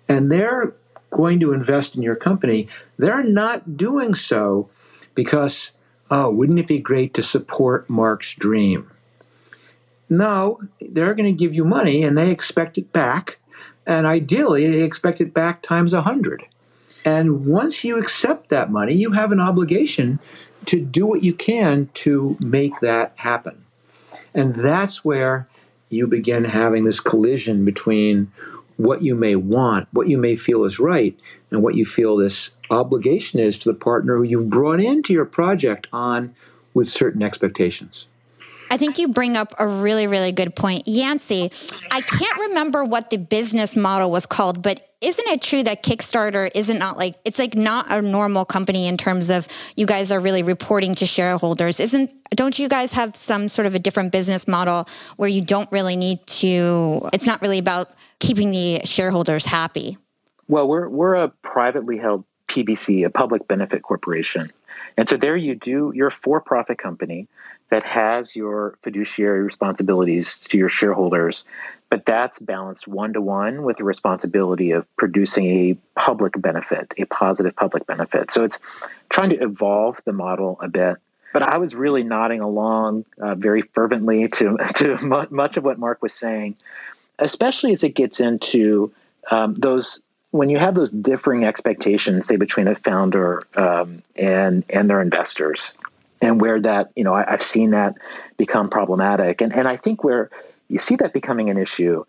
and 0.08 0.30
they're 0.30 0.74
going 1.10 1.40
to 1.40 1.52
invest 1.52 1.94
in 1.94 2.02
your 2.02 2.16
company, 2.16 2.68
they're 2.98 3.24
not 3.24 3.76
doing 3.76 4.14
so 4.14 4.68
because, 5.14 5.70
oh, 6.10 6.32
wouldn't 6.32 6.58
it 6.58 6.66
be 6.66 6.78
great 6.78 7.14
to 7.14 7.22
support 7.22 7.88
Marc's 7.88 8.34
dream? 8.34 8.90
No, 10.10 10.60
they're 10.80 11.14
going 11.14 11.32
to 11.32 11.38
give 11.38 11.54
you 11.54 11.64
money 11.64 12.02
and 12.02 12.18
they 12.18 12.30
expect 12.30 12.78
it 12.78 12.92
back. 12.92 13.38
And 13.86 14.06
ideally, 14.06 14.66
they 14.66 14.82
expect 14.82 15.20
it 15.20 15.34
back 15.34 15.62
times 15.62 15.92
a 15.92 15.96
100. 15.96 16.44
And 17.04 17.46
once 17.46 17.84
you 17.84 17.98
accept 17.98 18.48
that 18.48 18.70
money, 18.70 18.94
you 18.94 19.12
have 19.12 19.32
an 19.32 19.40
obligation 19.40 20.18
to 20.66 20.80
do 20.80 21.06
what 21.06 21.22
you 21.22 21.34
can 21.34 21.90
to 21.94 22.36
make 22.40 22.80
that 22.80 23.12
happen. 23.16 23.64
And 24.34 24.54
that's 24.54 25.04
where 25.04 25.46
you 25.90 26.06
begin 26.06 26.44
having 26.44 26.84
this 26.84 27.00
collision 27.00 27.64
between 27.64 28.32
what 28.76 29.02
you 29.02 29.14
may 29.14 29.36
want, 29.36 29.86
what 29.92 30.08
you 30.08 30.18
may 30.18 30.34
feel 30.34 30.64
is 30.64 30.80
right, 30.80 31.16
and 31.50 31.62
what 31.62 31.76
you 31.76 31.84
feel 31.84 32.16
this 32.16 32.50
obligation 32.70 33.38
is 33.38 33.56
to 33.58 33.68
the 33.68 33.78
partner 33.78 34.16
who 34.16 34.24
you've 34.24 34.50
brought 34.50 34.80
into 34.80 35.12
your 35.12 35.24
project 35.24 35.86
on 35.92 36.34
with 36.72 36.88
certain 36.88 37.22
expectations. 37.22 38.08
I 38.74 38.76
think 38.76 38.98
you 38.98 39.06
bring 39.06 39.36
up 39.36 39.54
a 39.60 39.68
really, 39.68 40.08
really 40.08 40.32
good 40.32 40.56
point. 40.56 40.88
Yancey, 40.88 41.52
I 41.92 42.00
can't 42.00 42.40
remember 42.40 42.84
what 42.84 43.08
the 43.08 43.18
business 43.18 43.76
model 43.76 44.10
was 44.10 44.26
called, 44.26 44.62
but 44.62 44.96
isn't 45.00 45.28
it 45.28 45.42
true 45.42 45.62
that 45.62 45.84
Kickstarter 45.84 46.50
isn't 46.56 46.78
not 46.80 46.98
like 46.98 47.14
it's 47.24 47.38
like 47.38 47.54
not 47.54 47.86
a 47.88 48.02
normal 48.02 48.44
company 48.44 48.88
in 48.88 48.96
terms 48.96 49.30
of 49.30 49.46
you 49.76 49.86
guys 49.86 50.10
are 50.10 50.18
really 50.18 50.42
reporting 50.42 50.92
to 50.96 51.06
shareholders? 51.06 51.78
Isn't 51.78 52.12
don't 52.30 52.58
you 52.58 52.68
guys 52.68 52.90
have 52.94 53.14
some 53.14 53.48
sort 53.48 53.66
of 53.66 53.76
a 53.76 53.78
different 53.78 54.10
business 54.10 54.48
model 54.48 54.88
where 55.18 55.28
you 55.28 55.40
don't 55.40 55.70
really 55.70 55.94
need 55.94 56.26
to 56.42 57.00
it's 57.12 57.26
not 57.26 57.40
really 57.42 57.58
about 57.58 57.90
keeping 58.18 58.50
the 58.50 58.80
shareholders 58.82 59.44
happy? 59.44 59.98
Well, 60.48 60.66
we're 60.66 60.88
we're 60.88 61.14
a 61.14 61.28
privately 61.28 61.96
held 61.96 62.24
PBC, 62.48 63.06
a 63.06 63.10
public 63.10 63.46
benefit 63.46 63.82
corporation. 63.82 64.50
And 64.96 65.08
so 65.08 65.16
there 65.16 65.36
you 65.36 65.54
do, 65.54 65.92
you're 65.94 66.08
a 66.08 66.12
for 66.12 66.40
profit 66.40 66.78
company 66.78 67.28
that 67.70 67.84
has 67.84 68.36
your 68.36 68.78
fiduciary 68.82 69.42
responsibilities 69.42 70.38
to 70.38 70.58
your 70.58 70.68
shareholders, 70.68 71.44
but 71.90 72.04
that's 72.06 72.38
balanced 72.38 72.86
one 72.86 73.12
to 73.12 73.20
one 73.20 73.62
with 73.62 73.76
the 73.76 73.84
responsibility 73.84 74.72
of 74.72 74.86
producing 74.96 75.46
a 75.46 75.76
public 75.94 76.40
benefit, 76.40 76.92
a 76.98 77.04
positive 77.06 77.54
public 77.56 77.86
benefit. 77.86 78.30
So 78.30 78.44
it's 78.44 78.58
trying 79.08 79.30
to 79.30 79.42
evolve 79.42 80.00
the 80.04 80.12
model 80.12 80.58
a 80.60 80.68
bit. 80.68 80.96
But 81.32 81.42
I 81.42 81.58
was 81.58 81.74
really 81.74 82.04
nodding 82.04 82.40
along 82.40 83.06
uh, 83.20 83.34
very 83.34 83.62
fervently 83.62 84.28
to, 84.28 84.56
to 84.76 84.96
much 85.30 85.56
of 85.56 85.64
what 85.64 85.78
Marc 85.78 86.02
was 86.02 86.12
saying, 86.12 86.56
especially 87.18 87.72
as 87.72 87.82
it 87.82 87.94
gets 87.94 88.20
into 88.20 88.92
um, 89.30 89.54
those 89.54 90.00
when 90.34 90.50
you 90.50 90.58
have 90.58 90.74
those 90.74 90.90
differing 90.90 91.44
expectations, 91.44 92.26
say 92.26 92.34
between 92.34 92.66
a 92.66 92.74
founder 92.74 93.46
um, 93.54 94.02
and 94.16 94.64
and 94.68 94.90
their 94.90 95.00
investors, 95.00 95.72
and 96.24 96.40
where 96.40 96.60
that 96.60 96.90
you 96.96 97.04
know 97.04 97.14
I, 97.14 97.30
have 97.30 97.42
seen 97.42 97.70
that 97.70 97.96
become 98.36 98.68
problematic, 98.68 99.40
and 99.42 99.54
and 99.54 99.68
I 99.68 99.76
think 99.76 100.02
where 100.02 100.30
you 100.68 100.78
see 100.78 100.96
that 100.96 101.12
becoming 101.12 101.50
an 101.50 101.58
issue 101.58 102.04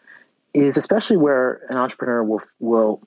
is 0.53 0.77
especially 0.77 1.17
where 1.17 1.61
an 1.69 1.77
entrepreneur 1.77 2.23
will 2.23 2.41
will 2.59 3.01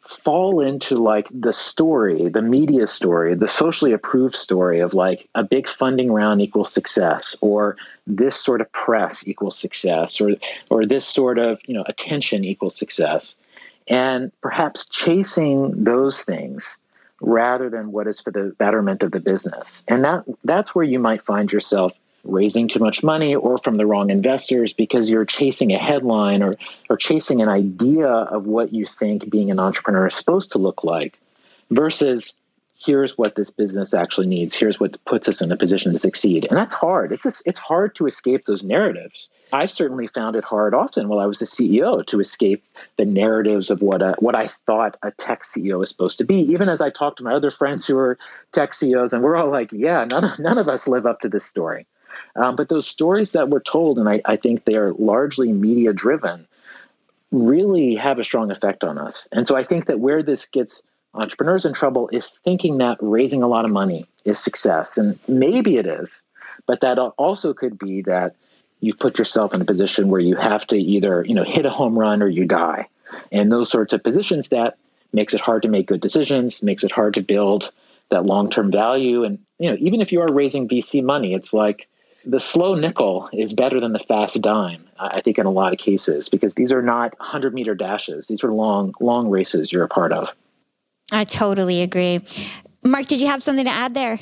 fall 0.00 0.62
into 0.62 0.94
like 0.94 1.28
the 1.30 1.52
story, 1.52 2.30
the 2.30 2.40
media 2.40 2.86
story, 2.86 3.34
the 3.34 3.46
socially 3.46 3.92
approved 3.92 4.34
story 4.34 4.80
of 4.80 4.94
like 4.94 5.28
a 5.34 5.44
big 5.44 5.68
funding 5.68 6.10
round 6.10 6.40
equals 6.40 6.72
success, 6.72 7.36
or 7.42 7.76
this 8.06 8.34
sort 8.34 8.62
of 8.62 8.72
press 8.72 9.28
equals 9.28 9.58
success, 9.58 10.18
or 10.20 10.32
or 10.70 10.86
this 10.86 11.04
sort 11.04 11.38
of 11.38 11.60
you 11.66 11.74
know 11.74 11.84
attention 11.86 12.44
equals 12.44 12.74
success. 12.74 13.36
And 13.86 14.32
perhaps 14.42 14.86
chasing 14.86 15.84
those 15.84 16.22
things 16.22 16.78
rather 17.20 17.68
than 17.68 17.92
what 17.92 18.06
is 18.06 18.20
for 18.20 18.30
the 18.30 18.54
betterment 18.58 19.02
of 19.02 19.10
the 19.10 19.20
business. 19.20 19.82
And 19.88 20.04
that 20.04 20.24
that's 20.44 20.74
where 20.74 20.84
you 20.84 20.98
might 20.98 21.22
find 21.22 21.50
yourself 21.50 21.98
raising 22.24 22.68
too 22.68 22.80
much 22.80 23.02
money 23.02 23.34
or 23.34 23.58
from 23.58 23.76
the 23.76 23.86
wrong 23.86 24.10
investors 24.10 24.72
because 24.72 25.08
you're 25.08 25.24
chasing 25.24 25.72
a 25.72 25.78
headline 25.78 26.42
or 26.42 26.54
or 26.90 26.96
chasing 26.96 27.40
an 27.40 27.48
idea 27.48 28.08
of 28.08 28.46
what 28.46 28.72
you 28.72 28.84
think 28.84 29.28
being 29.30 29.50
an 29.50 29.58
entrepreneur 29.58 30.06
is 30.06 30.14
supposed 30.14 30.52
to 30.52 30.58
look 30.58 30.84
like 30.84 31.18
versus 31.70 32.34
here's 32.78 33.18
what 33.18 33.34
this 33.34 33.50
business 33.50 33.92
actually 33.92 34.26
needs. 34.26 34.54
Here's 34.54 34.78
what 34.78 35.04
puts 35.04 35.28
us 35.28 35.40
in 35.40 35.50
a 35.50 35.56
position 35.56 35.92
to 35.92 35.98
succeed. 35.98 36.46
And 36.48 36.56
that's 36.56 36.74
hard. 36.74 37.12
It's 37.12 37.24
just, 37.24 37.42
it's 37.44 37.58
hard 37.58 37.96
to 37.96 38.06
escape 38.06 38.46
those 38.46 38.62
narratives 38.62 39.28
i 39.52 39.66
certainly 39.66 40.06
found 40.06 40.36
it 40.36 40.44
hard 40.44 40.74
often 40.74 41.08
while 41.08 41.18
i 41.18 41.26
was 41.26 41.42
a 41.42 41.46
ceo 41.46 42.04
to 42.06 42.20
escape 42.20 42.64
the 42.96 43.04
narratives 43.04 43.70
of 43.70 43.80
what 43.82 44.02
a, 44.02 44.14
what 44.18 44.34
i 44.34 44.46
thought 44.46 44.96
a 45.02 45.10
tech 45.12 45.42
ceo 45.42 45.82
is 45.82 45.88
supposed 45.88 46.18
to 46.18 46.24
be 46.24 46.36
even 46.36 46.68
as 46.68 46.80
i 46.80 46.90
talked 46.90 47.18
to 47.18 47.24
my 47.24 47.32
other 47.32 47.50
friends 47.50 47.86
who 47.86 47.96
are 47.98 48.18
tech 48.52 48.72
ceos 48.72 49.12
and 49.12 49.22
we're 49.22 49.36
all 49.36 49.50
like 49.50 49.70
yeah 49.72 50.04
none 50.04 50.24
of, 50.24 50.38
none 50.38 50.58
of 50.58 50.68
us 50.68 50.86
live 50.86 51.06
up 51.06 51.20
to 51.20 51.28
this 51.28 51.44
story 51.44 51.86
um, 52.36 52.56
but 52.56 52.68
those 52.68 52.86
stories 52.86 53.32
that 53.32 53.48
were 53.48 53.60
told 53.60 53.98
and 53.98 54.08
I, 54.08 54.20
I 54.24 54.36
think 54.36 54.64
they 54.64 54.74
are 54.74 54.92
largely 54.94 55.52
media 55.52 55.92
driven 55.92 56.46
really 57.30 57.94
have 57.94 58.18
a 58.18 58.24
strong 58.24 58.50
effect 58.50 58.82
on 58.84 58.98
us 58.98 59.28
and 59.32 59.46
so 59.46 59.56
i 59.56 59.64
think 59.64 59.86
that 59.86 60.00
where 60.00 60.22
this 60.22 60.46
gets 60.46 60.82
entrepreneurs 61.14 61.64
in 61.64 61.72
trouble 61.72 62.08
is 62.12 62.38
thinking 62.44 62.78
that 62.78 62.98
raising 63.00 63.42
a 63.42 63.48
lot 63.48 63.64
of 63.64 63.70
money 63.70 64.06
is 64.24 64.38
success. 64.38 64.98
And 64.98 65.18
maybe 65.28 65.76
it 65.76 65.86
is, 65.86 66.22
but 66.66 66.80
that 66.80 66.98
also 66.98 67.54
could 67.54 67.78
be 67.78 68.02
that 68.02 68.34
you've 68.80 68.98
put 68.98 69.18
yourself 69.18 69.54
in 69.54 69.60
a 69.60 69.64
position 69.64 70.08
where 70.08 70.20
you 70.20 70.36
have 70.36 70.66
to 70.68 70.76
either, 70.78 71.24
you 71.24 71.34
know, 71.34 71.44
hit 71.44 71.66
a 71.66 71.70
home 71.70 71.98
run 71.98 72.22
or 72.22 72.28
you 72.28 72.44
die. 72.44 72.88
And 73.32 73.50
those 73.50 73.70
sorts 73.70 73.92
of 73.92 74.02
positions 74.02 74.48
that 74.48 74.76
makes 75.12 75.34
it 75.34 75.40
hard 75.40 75.62
to 75.62 75.68
make 75.68 75.86
good 75.86 76.00
decisions, 76.00 76.62
makes 76.62 76.84
it 76.84 76.92
hard 76.92 77.14
to 77.14 77.22
build 77.22 77.70
that 78.10 78.24
long-term 78.24 78.70
value. 78.70 79.24
And, 79.24 79.38
you 79.58 79.70
know, 79.70 79.76
even 79.80 80.00
if 80.00 80.12
you 80.12 80.20
are 80.20 80.32
raising 80.32 80.68
VC 80.68 81.02
money, 81.02 81.34
it's 81.34 81.52
like 81.52 81.88
the 82.24 82.40
slow 82.40 82.74
nickel 82.74 83.30
is 83.32 83.54
better 83.54 83.80
than 83.80 83.92
the 83.92 83.98
fast 83.98 84.40
dime, 84.42 84.86
I 84.98 85.22
think 85.22 85.38
in 85.38 85.46
a 85.46 85.50
lot 85.50 85.72
of 85.72 85.78
cases, 85.78 86.28
because 86.28 86.54
these 86.54 86.72
are 86.72 86.82
not 86.82 87.18
100 87.18 87.54
meter 87.54 87.74
dashes. 87.74 88.26
These 88.26 88.44
are 88.44 88.52
long, 88.52 88.94
long 89.00 89.30
races 89.30 89.72
you're 89.72 89.84
a 89.84 89.88
part 89.88 90.12
of. 90.12 90.34
I 91.10 91.24
totally 91.24 91.80
agree. 91.80 92.20
Marc, 92.82 93.06
did 93.06 93.20
you 93.20 93.28
have 93.28 93.42
something 93.42 93.64
to 93.64 93.70
add 93.70 93.94
there? 93.94 94.20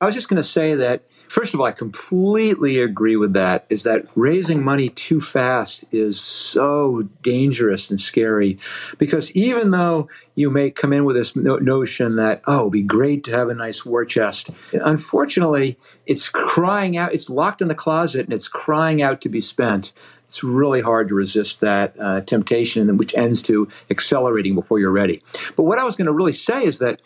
I 0.00 0.06
was 0.06 0.14
just 0.14 0.28
going 0.28 0.40
to 0.40 0.48
say 0.48 0.76
that 0.76 1.02
first 1.30 1.54
of 1.54 1.60
all, 1.60 1.66
I 1.66 1.72
completely 1.72 2.80
agree 2.80 3.16
with 3.16 3.34
that. 3.34 3.64
Is 3.68 3.84
that 3.84 4.04
raising 4.16 4.64
money 4.64 4.88
too 4.90 5.20
fast 5.20 5.84
is 5.92 6.20
so 6.20 7.02
dangerous 7.22 7.88
and 7.88 8.00
scary 8.00 8.58
because 8.98 9.30
even 9.32 9.70
though 9.70 10.08
you 10.34 10.50
may 10.50 10.72
come 10.72 10.92
in 10.92 11.04
with 11.04 11.14
this 11.14 11.36
notion 11.36 12.16
that, 12.16 12.42
oh, 12.48 12.62
it'd 12.62 12.72
be 12.72 12.82
great 12.82 13.22
to 13.24 13.32
have 13.32 13.48
a 13.48 13.54
nice 13.54 13.86
war 13.86 14.04
chest, 14.04 14.50
unfortunately, 14.72 15.78
it's 16.06 16.28
crying 16.28 16.96
out, 16.96 17.14
it's 17.14 17.30
locked 17.30 17.62
in 17.62 17.68
the 17.68 17.74
closet 17.76 18.24
and 18.26 18.32
it's 18.32 18.48
crying 18.48 19.00
out 19.00 19.20
to 19.20 19.28
be 19.28 19.40
spent 19.40 19.92
it's 20.26 20.44
really 20.44 20.80
hard 20.80 21.08
to 21.08 21.14
resist 21.16 21.58
that 21.58 21.92
uh, 21.98 22.20
temptation, 22.20 22.96
which 22.96 23.12
ends 23.16 23.42
to 23.42 23.66
accelerating 23.90 24.54
before 24.54 24.78
you're 24.78 24.92
ready. 24.92 25.20
But 25.56 25.64
what 25.64 25.80
I 25.80 25.82
was 25.82 25.96
going 25.96 26.06
to 26.06 26.12
really 26.12 26.32
say 26.32 26.64
is 26.64 26.78
that 26.78 27.00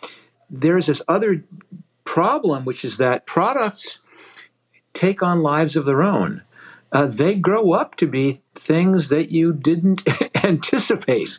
there's 0.51 0.85
this 0.85 1.01
other 1.09 1.43
problem, 2.05 2.67
which 2.67 2.85
is 2.85 2.99
that 2.99 3.25
products 3.25 3.99
take 4.95 5.23
on 5.23 5.43
lives 5.43 5.77
of 5.77 5.85
their 5.85 6.03
own. 6.03 6.43
Uh, 6.93 7.07
they 7.07 7.35
grow 7.35 7.73
up 7.73 7.97
to 7.97 8.07
be 8.07 8.41
things 8.55 9.09
that 9.09 9.31
you 9.31 9.53
didn't 9.53 10.03
anticipate. 10.45 11.39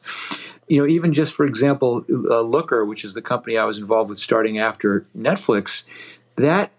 You 0.68 0.82
know, 0.82 0.88
even 0.88 1.14
just 1.14 1.34
for 1.34 1.45
example, 1.45 2.06
uh, 2.10 2.41
Looker, 2.41 2.86
which 2.86 3.06
is 3.06 3.14
the 3.14 3.22
company 3.22 3.58
I 3.58 3.66
was 3.66 3.78
involved 3.78 4.10
with 4.10 4.18
starting 4.18 4.60
after 4.60 5.06
Netflix, 5.18 5.84
that 6.36 6.72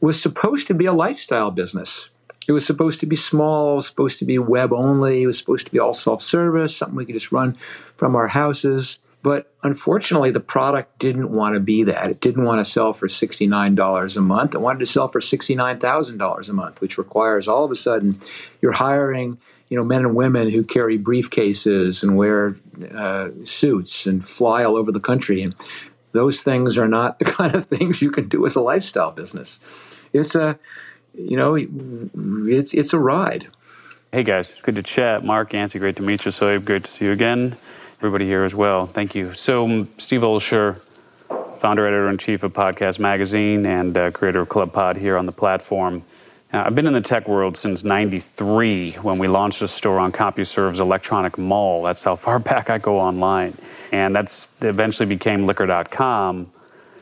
was 0.00 0.20
supposed 0.20 0.66
to 0.66 0.74
be 0.74 0.86
a 0.86 0.92
lifestyle 0.92 1.50
business. 1.50 2.08
It 2.46 2.52
was 2.52 2.66
supposed 2.66 3.00
to 3.00 3.06
be 3.06 3.16
small, 3.16 3.80
supposed 3.80 4.18
to 4.18 4.24
be 4.24 4.38
web 4.38 4.72
only, 4.72 5.22
it 5.22 5.26
was 5.26 5.38
supposed 5.38 5.66
to 5.66 5.72
be 5.72 5.78
all 5.78 5.92
self 5.92 6.22
service, 6.22 6.76
something 6.76 6.96
we 6.96 7.06
could 7.06 7.14
just 7.14 7.32
run 7.32 7.54
from 7.96 8.16
our 8.16 8.26
houses. 8.26 8.98
But 9.22 9.52
unfortunately, 9.62 10.30
the 10.30 10.40
product 10.40 10.98
didn't 10.98 11.30
want 11.30 11.54
to 11.54 11.60
be 11.60 11.84
that. 11.84 12.10
It 12.10 12.20
didn't 12.20 12.44
want 12.44 12.64
to 12.64 12.70
sell 12.70 12.92
for 12.92 13.06
$69 13.06 14.16
a 14.16 14.20
month. 14.20 14.54
It 14.54 14.60
wanted 14.60 14.78
to 14.78 14.86
sell 14.86 15.08
for 15.08 15.20
$69,000 15.20 16.48
a 16.48 16.52
month, 16.52 16.80
which 16.80 16.96
requires 16.96 17.46
all 17.46 17.64
of 17.64 17.70
a 17.70 17.76
sudden 17.76 18.18
you're 18.62 18.72
hiring 18.72 19.38
you 19.70 19.76
know, 19.76 19.84
men 19.84 20.04
and 20.04 20.14
women 20.14 20.50
who 20.50 20.64
carry 20.64 20.98
briefcases 20.98 22.02
and 22.02 22.16
wear 22.16 22.56
uh, 22.92 23.30
suits 23.44 24.04
and 24.04 24.26
fly 24.26 24.64
all 24.64 24.76
over 24.76 24.92
the 24.92 25.00
country. 25.00 25.42
And 25.42 25.54
those 26.12 26.42
things 26.42 26.76
are 26.76 26.88
not 26.88 27.18
the 27.20 27.24
kind 27.24 27.54
of 27.54 27.66
things 27.66 28.02
you 28.02 28.10
can 28.10 28.28
do 28.28 28.44
as 28.44 28.56
a 28.56 28.60
lifestyle 28.60 29.12
business. 29.12 29.58
It's 30.12 30.34
a 30.34 30.58
you 31.14 31.36
know, 31.36 31.56
it's 31.56 32.74
it's 32.74 32.92
a 32.92 32.98
ride. 32.98 33.48
Hey 34.12 34.24
guys, 34.24 34.60
good 34.62 34.76
to 34.76 34.82
chat. 34.82 35.24
Marc, 35.24 35.52
Yancey, 35.52 35.78
great 35.78 35.96
to 35.96 36.02
meet 36.02 36.24
you. 36.24 36.30
So 36.30 36.58
great 36.60 36.84
to 36.84 36.90
see 36.90 37.06
you 37.06 37.12
again. 37.12 37.54
Everybody 38.00 38.24
here 38.24 38.44
as 38.44 38.54
well. 38.54 38.86
Thank 38.86 39.14
you. 39.14 39.34
So 39.34 39.66
um, 39.66 39.90
Steve 39.98 40.22
Olsher, 40.22 40.80
founder, 41.60 41.86
editor 41.86 42.08
in 42.08 42.16
chief 42.16 42.42
of 42.42 42.54
Podcast 42.54 42.98
Magazine, 42.98 43.66
and 43.66 43.94
uh, 43.94 44.10
creator 44.10 44.40
of 44.40 44.48
Club 44.48 44.72
Pod 44.72 44.96
here 44.96 45.18
on 45.18 45.26
the 45.26 45.32
platform. 45.32 46.02
Uh, 46.50 46.62
I've 46.64 46.74
been 46.74 46.86
in 46.86 46.94
the 46.94 47.02
tech 47.02 47.28
world 47.28 47.58
since 47.58 47.84
'93 47.84 48.92
when 49.02 49.18
we 49.18 49.28
launched 49.28 49.60
a 49.60 49.68
store 49.68 49.98
on 49.98 50.12
CompuServe's 50.12 50.80
Electronic 50.80 51.36
Mall. 51.36 51.82
That's 51.82 52.02
how 52.02 52.16
far 52.16 52.38
back 52.38 52.70
I 52.70 52.78
go 52.78 52.98
online, 52.98 53.52
and 53.92 54.16
that's 54.16 54.48
eventually 54.62 55.06
became 55.06 55.44
Liquor.com, 55.44 56.46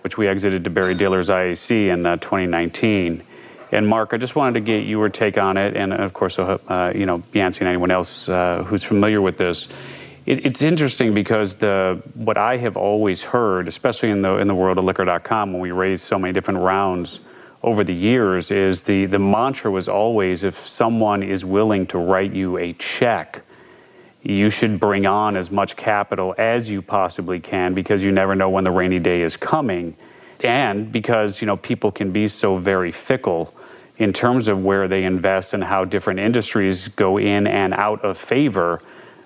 which 0.03 0.18
we 0.18 0.26
exited 0.26 0.64
to 0.64 0.70
Barry 0.70 0.96
Diller's 0.96 1.28
IAC 1.28 1.92
in 1.92 2.07
uh, 2.07 2.16
2019. 2.16 3.22
And 3.70 3.86
Marc, 3.86 4.14
I 4.14 4.16
just 4.16 4.34
wanted 4.34 4.55
to 4.55 4.61
get 4.61 4.84
your 4.84 5.09
take 5.11 5.38
on 5.38 5.59
it, 5.59 5.76
and 5.76 5.92
of 5.92 6.12
course, 6.12 6.40
uh, 6.40 6.92
you 6.92 7.07
know, 7.07 7.22
Yancey 7.32 7.61
and 7.61 7.68
anyone 7.68 7.92
else 7.92 8.28
uh, 8.28 8.64
who's 8.66 8.82
familiar 8.82 9.20
with 9.20 9.38
this. 9.38 9.68
It, 10.28 10.44
it's 10.44 10.60
interesting 10.60 11.14
because 11.14 11.56
the 11.56 12.02
what 12.14 12.36
I 12.36 12.58
have 12.58 12.76
always 12.76 13.22
heard, 13.22 13.66
especially 13.66 14.10
in 14.10 14.20
the 14.20 14.36
in 14.36 14.46
the 14.46 14.54
world 14.54 14.76
of 14.76 14.84
Liquor.com, 14.84 15.54
when 15.54 15.62
we 15.62 15.70
raised 15.70 16.04
so 16.04 16.18
many 16.18 16.34
different 16.34 16.60
rounds 16.60 17.20
over 17.62 17.82
the 17.82 17.94
years, 17.94 18.50
is 18.50 18.82
the 18.82 19.06
the 19.06 19.18
mantra 19.18 19.70
was 19.70 19.88
always 19.88 20.44
if 20.44 20.54
someone 20.54 21.22
is 21.22 21.46
willing 21.46 21.86
to 21.86 21.98
write 21.98 22.34
you 22.34 22.58
a 22.58 22.74
check, 22.74 23.42
you 24.22 24.50
should 24.50 24.78
bring 24.78 25.06
on 25.06 25.34
as 25.34 25.50
much 25.50 25.76
capital 25.76 26.34
as 26.36 26.68
you 26.68 26.82
possibly 26.82 27.40
can 27.40 27.72
because 27.72 28.04
you 28.04 28.12
never 28.12 28.34
know 28.34 28.50
when 28.50 28.64
the 28.64 28.70
rainy 28.70 28.98
day 28.98 29.22
is 29.22 29.38
coming. 29.38 29.96
And 30.44 30.92
because 30.92 31.40
you 31.40 31.46
know 31.46 31.56
people 31.56 31.90
can 31.90 32.12
be 32.12 32.28
so 32.28 32.58
very 32.58 32.92
fickle 32.92 33.54
in 33.96 34.12
terms 34.12 34.46
of 34.46 34.62
where 34.62 34.88
they 34.88 35.04
invest 35.04 35.54
and 35.54 35.64
how 35.64 35.86
different 35.86 36.20
industries 36.20 36.88
go 36.88 37.16
in 37.16 37.46
and 37.46 37.72
out 37.72 38.04
of 38.04 38.18
favor 38.18 38.82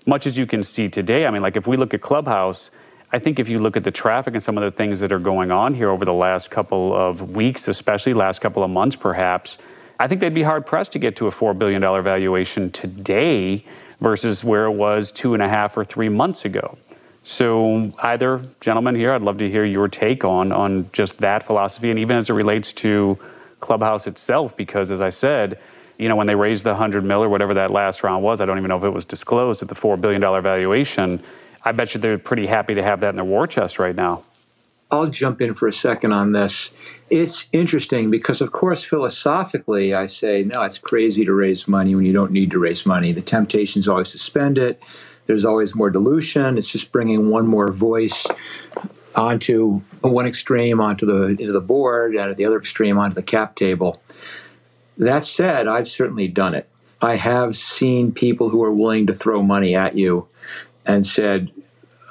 much 0.07 0.26
as 0.26 0.36
you 0.38 0.46
can 0.46 0.62
see 0.62 0.88
today 0.88 1.26
i 1.26 1.30
mean 1.30 1.42
like 1.42 1.57
if 1.57 1.66
we 1.66 1.76
look 1.76 1.94
at 1.94 2.00
clubhouse 2.00 2.70
i 3.12 3.18
think 3.18 3.38
if 3.38 3.48
you 3.48 3.59
look 3.59 3.76
at 3.76 3.84
the 3.84 3.90
traffic 3.90 4.34
and 4.34 4.42
some 4.42 4.59
of 4.59 4.64
the 4.64 4.70
things 4.70 5.00
that 5.00 5.12
are 5.12 5.18
going 5.18 5.50
on 5.50 5.74
here 5.74 5.90
over 5.90 6.05
the 6.05 6.14
last 6.14 6.50
couple 6.50 6.94
of 6.94 7.36
weeks 7.36 7.68
especially 7.68 8.14
last 8.14 8.40
couple 8.40 8.62
of 8.64 8.70
months 8.70 8.96
perhaps 8.96 9.59
i 10.00 10.09
think 10.09 10.20
they'd 10.20 10.34
be 10.34 10.42
hard 10.42 10.66
pressed 10.66 10.92
to 10.92 10.98
get 10.98 11.16
to 11.16 11.26
a 11.26 11.30
$4 11.30 11.59
billion 11.59 11.80
valuation 12.03 12.70
today 12.70 13.64
versus 14.00 14.44
where 14.44 14.66
it 14.66 14.72
was 14.72 15.12
two 15.12 15.34
and 15.34 15.42
a 15.42 15.48
half 15.48 15.76
or 15.76 15.84
three 15.84 16.09
months 16.09 16.44
ago. 16.44 16.76
So, 17.22 17.90
either 18.03 18.42
gentleman 18.61 18.96
here, 18.96 19.12
I'd 19.12 19.22
love 19.22 19.38
to 19.38 19.48
hear 19.48 19.64
your 19.64 19.88
take 19.88 20.24
on 20.24 20.53
on 20.53 20.90
just 20.92 21.18
that 21.18 21.44
philosophy, 21.44 21.90
and 21.90 21.98
even 21.98 22.16
as 22.16 22.28
it 22.28 22.34
relates 22.34 22.72
to 22.74 23.18
Clubhouse 23.61 24.09
itself, 24.09 24.57
because 24.57 24.90
as 24.90 25.00
I 25.00 25.11
said, 25.11 25.59
you 25.99 26.09
know, 26.09 26.16
when 26.16 26.26
they 26.26 26.34
raised 26.34 26.64
the 26.64 26.74
hundred 26.74 27.05
mil 27.05 27.22
or 27.22 27.28
whatever 27.28 27.55
that 27.55 27.70
last 27.70 28.03
round 28.03 28.22
was, 28.22 28.40
I 28.40 28.47
don't 28.47 28.59
even 28.59 28.68
know 28.68 28.78
if 28.78 28.84
it 28.84 28.90
was 28.90 29.05
disclosed 29.05 29.62
at 29.62 29.68
the 29.68 29.74
four 29.74 29.97
billion 29.97 30.20
dollar 30.20 30.40
valuation. 30.40 31.22
I 31.64 31.72
bet 31.72 31.95
you 31.95 32.01
they're 32.01 32.18
pretty 32.18 32.47
happy 32.47 32.74
to 32.74 32.82
have 32.82 33.01
that 33.01 33.11
in 33.11 33.16
their 33.16 33.24
war 33.24 33.47
chest 33.47 33.78
right 33.78 33.95
now. 33.95 34.24
I'll 34.90 35.07
jump 35.07 35.40
in 35.40 35.55
for 35.55 35.68
a 35.68 35.72
second 35.72 36.12
on 36.12 36.32
this. 36.32 36.70
It's 37.09 37.47
interesting 37.53 38.11
because, 38.11 38.43
of 38.43 38.53
course, 38.53 38.84
philosophically, 38.84 39.95
I 39.95 40.07
say, 40.07 40.43
no, 40.43 40.61
it's 40.62 40.78
crazy 40.78 41.24
to 41.24 41.32
raise 41.32 41.66
money 41.66 41.95
when 41.95 42.05
you 42.05 42.12
don't 42.12 42.30
need 42.30 42.51
to 42.51 42.59
raise 42.59 42.84
money. 42.84 43.12
The 43.12 43.22
temptation 43.22 43.80
is 43.80 43.88
always 43.88 44.11
to 44.11 44.18
spend 44.18 44.59
it. 44.59 44.82
There's 45.26 45.47
always 45.47 45.74
more 45.74 45.88
dilution. 45.88 46.59
It's 46.59 46.70
just 46.70 46.93
bringing 46.93 47.30
one 47.30 47.47
more 47.47 47.72
voice 47.72 48.26
onto 49.14 49.80
one 50.01 50.26
extreme 50.26 50.80
onto 50.80 51.07
the 51.07 51.22
into 51.40 51.53
the 51.53 51.61
board 51.61 52.14
and 52.14 52.30
at 52.30 52.36
the 52.36 52.45
other 52.45 52.59
extreme 52.59 52.99
onto 52.99 53.14
the 53.14 53.22
cap 53.22 53.55
table. 53.55 54.03
That 54.99 55.24
said, 55.24 55.68
I've 55.68 55.88
certainly 55.88 56.28
done 56.28 56.55
it. 56.55 56.68
I 57.01 57.16
have 57.16 57.57
seen 57.57 58.12
people 58.12 58.49
who 58.49 58.62
are 58.62 58.72
willing 58.72 59.07
to 59.09 59.14
throw 59.14 59.43
money 59.43 59.74
at 59.74 59.97
you 59.97 60.28
and 60.86 61.07
said, 61.07 61.51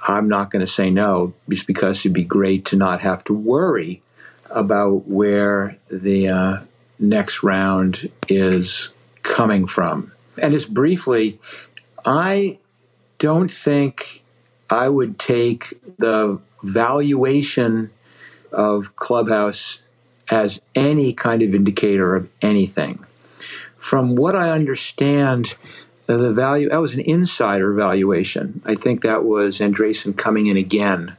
I'm 0.08 0.28
not 0.28 0.52
going 0.52 0.66
to 0.66 0.72
say 0.72 0.90
no 0.90 1.34
just 1.50 1.68
because 1.68 2.00
it'd 2.00 2.14
be 2.14 2.24
great 2.24 2.66
to 2.66 2.76
not 2.76 3.02
have 3.02 3.24
to 3.26 3.34
worry 3.34 4.02
about 4.50 5.08
where 5.08 5.78
the 5.90 6.28
uh, 6.28 6.58
next 7.00 7.44
round 7.44 8.10
is 8.28 8.90
coming 9.24 9.68
from. 9.68 10.12
And 10.42 10.54
just 10.54 10.74
briefly, 10.74 11.40
I 12.06 12.58
don't 13.20 13.52
think 13.52 14.24
I 14.70 14.90
would 14.90 15.20
take 15.20 15.80
the 16.00 16.40
valuation 16.64 17.92
of 18.52 18.96
Clubhouse 18.96 19.80
as 20.32 20.62
any 20.74 21.14
kind 21.14 21.42
of 21.42 21.54
indicator 21.54 22.16
of 22.16 22.34
anything. 22.42 23.06
From 23.78 24.16
what 24.16 24.36
I 24.36 24.52
understand, 24.52 25.54
the 26.08 26.32
value 26.32 26.70
that 26.70 26.78
was 26.78 26.94
an 26.94 27.02
insider 27.02 27.74
valuation. 27.74 28.62
I 28.66 28.76
think 28.76 29.02
that 29.02 29.26
was 29.26 29.60
Andreessen 29.60 30.18
coming 30.18 30.48
in 30.48 30.58
again, 30.58 31.16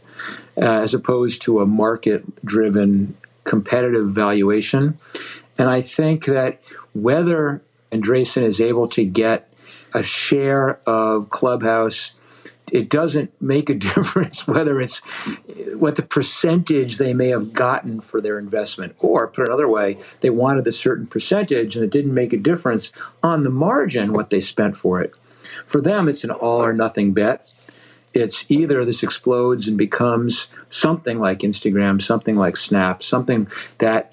uh, 0.57 0.81
as 0.81 0.95
opposed 0.95 1.43
to 1.43 1.61
a 1.61 1.67
market-driven 1.67 3.17
competitive 3.45 4.09
valuation. 4.11 4.99
And 5.59 5.69
I 5.69 5.83
think 5.83 6.27
that 6.27 6.63
whether 6.95 7.63
Andreessen 7.91 8.45
is 8.45 8.61
able 8.61 8.89
to 8.89 9.05
get 9.05 9.51
a 9.93 10.03
share 10.03 10.81
of 10.87 11.29
Clubhouse, 11.31 12.13
it 12.73 12.89
doesn't 12.89 13.31
make 13.41 13.71
a 13.71 13.75
difference 13.95 14.49
whether 14.49 14.81
it's 14.81 14.99
what 15.75 15.95
the 15.95 16.03
percentage 16.03 16.97
they 16.97 17.15
may 17.15 17.29
have 17.29 17.53
gotten 17.53 18.01
for 18.01 18.21
their 18.21 18.39
investment. 18.39 18.97
Or, 18.99 19.29
put 19.29 19.47
another 19.47 19.69
way, 19.69 19.99
they 20.21 20.31
wanted 20.31 20.67
a 20.67 20.73
certain 20.73 21.07
percentage 21.07 21.77
and 21.77 21.85
it 21.85 21.91
didn't 21.91 22.15
make 22.15 22.33
a 22.33 22.39
difference 22.39 22.93
on 23.23 23.45
the 23.45 23.51
margin 23.51 24.13
what 24.13 24.31
they 24.31 24.41
spent 24.41 24.77
for 24.77 25.01
it. 25.01 25.17
For 25.67 25.81
them, 25.81 26.09
it's 26.09 26.25
an 26.25 26.31
all 26.31 26.63
or 26.63 26.73
nothing 26.73 27.13
bet. 27.13 27.53
It's 28.15 28.45
either 28.49 28.85
this 28.85 29.03
explodes 29.03 29.69
and 29.69 29.79
becomes 29.79 30.49
something 30.71 31.19
like 31.19 31.41
Instagram, 31.41 32.01
something 32.01 32.37
like 32.37 32.57
Snap, 32.57 33.03
something 33.03 33.49
that 33.79 34.13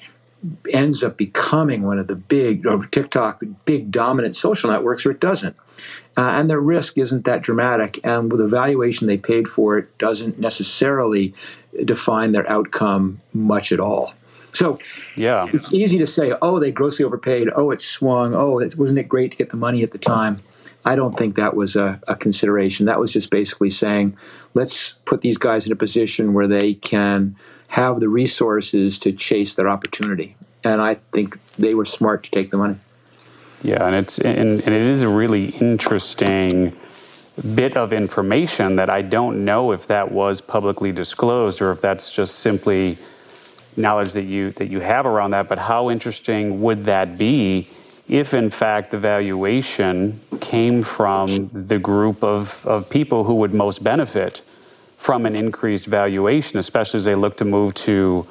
ends 0.72 1.04
up 1.04 1.18
becoming 1.18 1.84
one 1.84 2.00
of 2.00 2.08
the 2.08 2.16
big, 2.16 2.66
or 2.66 2.86
TikTok, 2.86 3.44
big 3.66 3.92
dominant 3.92 4.36
social 4.36 4.72
networks, 4.72 5.06
or 5.06 5.12
it 5.12 5.20
doesn't. 5.20 5.56
Uh, 6.18 6.32
and 6.32 6.50
their 6.50 6.60
risk 6.60 6.98
isn't 6.98 7.26
that 7.26 7.42
dramatic. 7.42 8.00
And 8.04 8.32
with 8.32 8.42
the 8.42 8.48
valuation 8.48 9.08
they 9.08 9.18
paid 9.18 9.48
for 9.48 9.78
it 9.78 9.98
doesn't 9.98 10.40
necessarily 10.40 11.34
define 11.86 12.32
their 12.32 12.50
outcome 12.50 13.22
much 13.34 13.72
at 13.72 13.80
all. 13.80 14.14
So 14.52 14.80
yeah, 15.16 15.48
it's 15.54 15.72
easy 15.72 15.98
to 16.00 16.08
say, 16.08 16.34
oh, 16.42 16.60
they 16.60 16.72
grossly 16.72 17.06
overpaid. 17.06 17.50
Oh, 17.56 17.72
it 17.72 17.82
swung. 17.82 18.34
Oh, 18.34 18.60
it, 18.60 18.76
wasn't 18.78 19.00
it 19.00 19.08
great 19.08 19.32
to 19.32 19.38
get 19.38 19.50
the 19.50 19.58
money 19.58 19.84
at 19.84 19.92
the 19.92 19.98
time? 19.98 20.42
I 20.86 20.96
don't 20.96 21.16
think 21.16 21.36
that 21.36 21.56
was 21.56 21.76
a, 21.76 22.00
a 22.08 22.16
consideration. 22.16 22.86
That 22.86 23.00
was 23.00 23.12
just 23.12 23.30
basically 23.30 23.70
saying, 23.70 24.18
let's 24.54 24.94
put 25.06 25.22
these 25.22 25.38
guys 25.38 25.66
in 25.66 25.72
a 25.72 25.76
position 25.76 26.34
where 26.34 26.48
they 26.48 26.74
can 26.74 27.36
have 27.68 28.00
the 28.00 28.10
resources 28.10 28.98
to 29.00 29.12
chase 29.12 29.56
their 29.56 29.70
opportunity. 29.70 30.36
And 30.64 30.82
I 30.82 30.96
think 31.14 31.42
they 31.56 31.76
were 31.76 31.86
smart 31.86 32.24
to 32.24 32.32
take 32.32 32.50
the 32.50 32.58
money. 32.58 32.76
Yeah, 33.62 33.86
and 33.86 33.96
it's 33.96 34.20
and, 34.20 34.62
and 34.62 34.76
it 34.76 34.82
is 34.82 35.02
a 35.02 35.10
really 35.10 35.50
interesting 35.50 36.74
bit 37.56 37.78
of 37.78 37.94
information 37.94 38.76
that 38.78 38.90
I 38.90 39.02
don't 39.02 39.46
know 39.46 39.72
if 39.72 39.88
that 39.88 40.12
was 40.12 40.42
publicly 40.42 40.92
disclosed 40.92 41.62
or 41.62 41.72
if 41.72 41.82
that's 41.82 42.12
just 42.12 42.40
simply 42.40 42.98
knowledge 43.76 44.14
that 44.14 44.24
you 44.24 44.52
that 44.52 44.68
you 44.68 44.80
have 44.80 45.06
around 45.06 45.32
that. 45.32 45.48
But 45.48 45.60
how 45.60 45.90
interesting 45.90 46.62
would 46.62 46.86
that 46.86 47.18
be 47.18 47.68
if 48.08 48.34
in 48.34 48.50
fact 48.50 48.92
the 48.92 48.98
valuation 48.98 50.20
came 50.40 50.82
from 50.82 51.50
the 51.54 51.78
group 51.78 52.24
of, 52.24 52.66
of 52.66 52.90
people 52.90 53.24
who 53.24 53.36
would 53.36 53.54
most 53.54 53.84
benefit 53.84 54.42
from 54.98 55.26
an 55.26 55.36
increased 55.36 55.86
valuation, 55.86 56.60
especially 56.60 56.98
as 56.98 57.06
they 57.06 57.16
look 57.16 57.38
to 57.38 57.46
move 57.46 57.74
to 57.76 58.26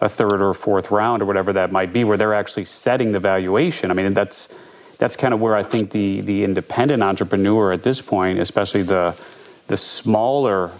a 0.00 0.08
third 0.08 0.42
or 0.42 0.52
fourth 0.52 0.90
round 0.90 1.22
or 1.22 1.24
whatever 1.24 1.52
that 1.52 1.72
might 1.72 1.92
be, 1.92 2.04
where 2.04 2.16
they're 2.16 2.34
actually 2.34 2.64
setting 2.64 3.12
the 3.12 3.18
valuation. 3.18 3.90
I 3.90 3.94
mean, 3.94 4.12
that's 4.12 4.54
that's 5.02 5.16
kind 5.16 5.34
of 5.34 5.40
where 5.40 5.56
I 5.56 5.64
think 5.64 5.90
the 5.90 6.20
the 6.20 6.44
independent 6.44 7.02
entrepreneur 7.02 7.72
at 7.72 7.82
this 7.82 8.00
point, 8.00 8.38
especially 8.38 8.82
the 8.82 9.20
the 9.66 9.76
smaller 9.76 10.70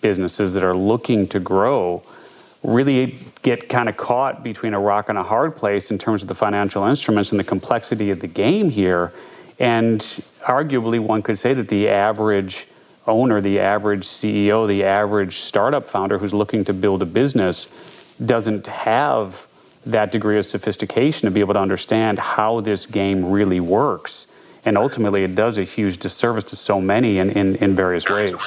businesses 0.00 0.52
that 0.54 0.64
are 0.64 0.74
looking 0.74 1.28
to 1.28 1.38
grow, 1.38 2.02
really 2.64 3.18
get 3.42 3.68
kind 3.68 3.88
of 3.88 3.96
caught 3.96 4.42
between 4.42 4.74
a 4.74 4.80
rock 4.80 5.08
and 5.10 5.16
a 5.16 5.22
hard 5.22 5.54
place 5.54 5.92
in 5.92 5.96
terms 5.96 6.22
of 6.22 6.28
the 6.28 6.34
financial 6.34 6.84
instruments 6.86 7.30
and 7.30 7.38
the 7.38 7.44
complexity 7.44 8.10
of 8.10 8.18
the 8.18 8.26
game 8.26 8.68
here. 8.68 9.12
And 9.60 10.00
arguably, 10.40 10.98
one 10.98 11.22
could 11.22 11.38
say 11.38 11.54
that 11.54 11.68
the 11.68 11.88
average 11.88 12.66
owner, 13.06 13.40
the 13.40 13.60
average 13.60 14.04
CEO, 14.04 14.66
the 14.66 14.82
average 14.82 15.36
startup 15.36 15.84
founder 15.84 16.18
who's 16.18 16.34
looking 16.34 16.64
to 16.64 16.72
build 16.72 17.00
a 17.00 17.06
business 17.06 18.16
doesn't 18.26 18.66
have 18.66 19.46
that 19.86 20.12
degree 20.12 20.38
of 20.38 20.46
sophistication 20.46 21.26
to 21.26 21.30
be 21.30 21.40
able 21.40 21.54
to 21.54 21.60
understand 21.60 22.18
how 22.18 22.60
this 22.60 22.86
game 22.86 23.30
really 23.30 23.60
works. 23.60 24.26
And 24.64 24.78
ultimately, 24.78 25.24
it 25.24 25.34
does 25.34 25.58
a 25.58 25.64
huge 25.64 25.98
disservice 25.98 26.44
to 26.44 26.56
so 26.56 26.80
many 26.80 27.18
in, 27.18 27.30
in, 27.30 27.56
in 27.56 27.74
various 27.74 28.08
ways. 28.08 28.40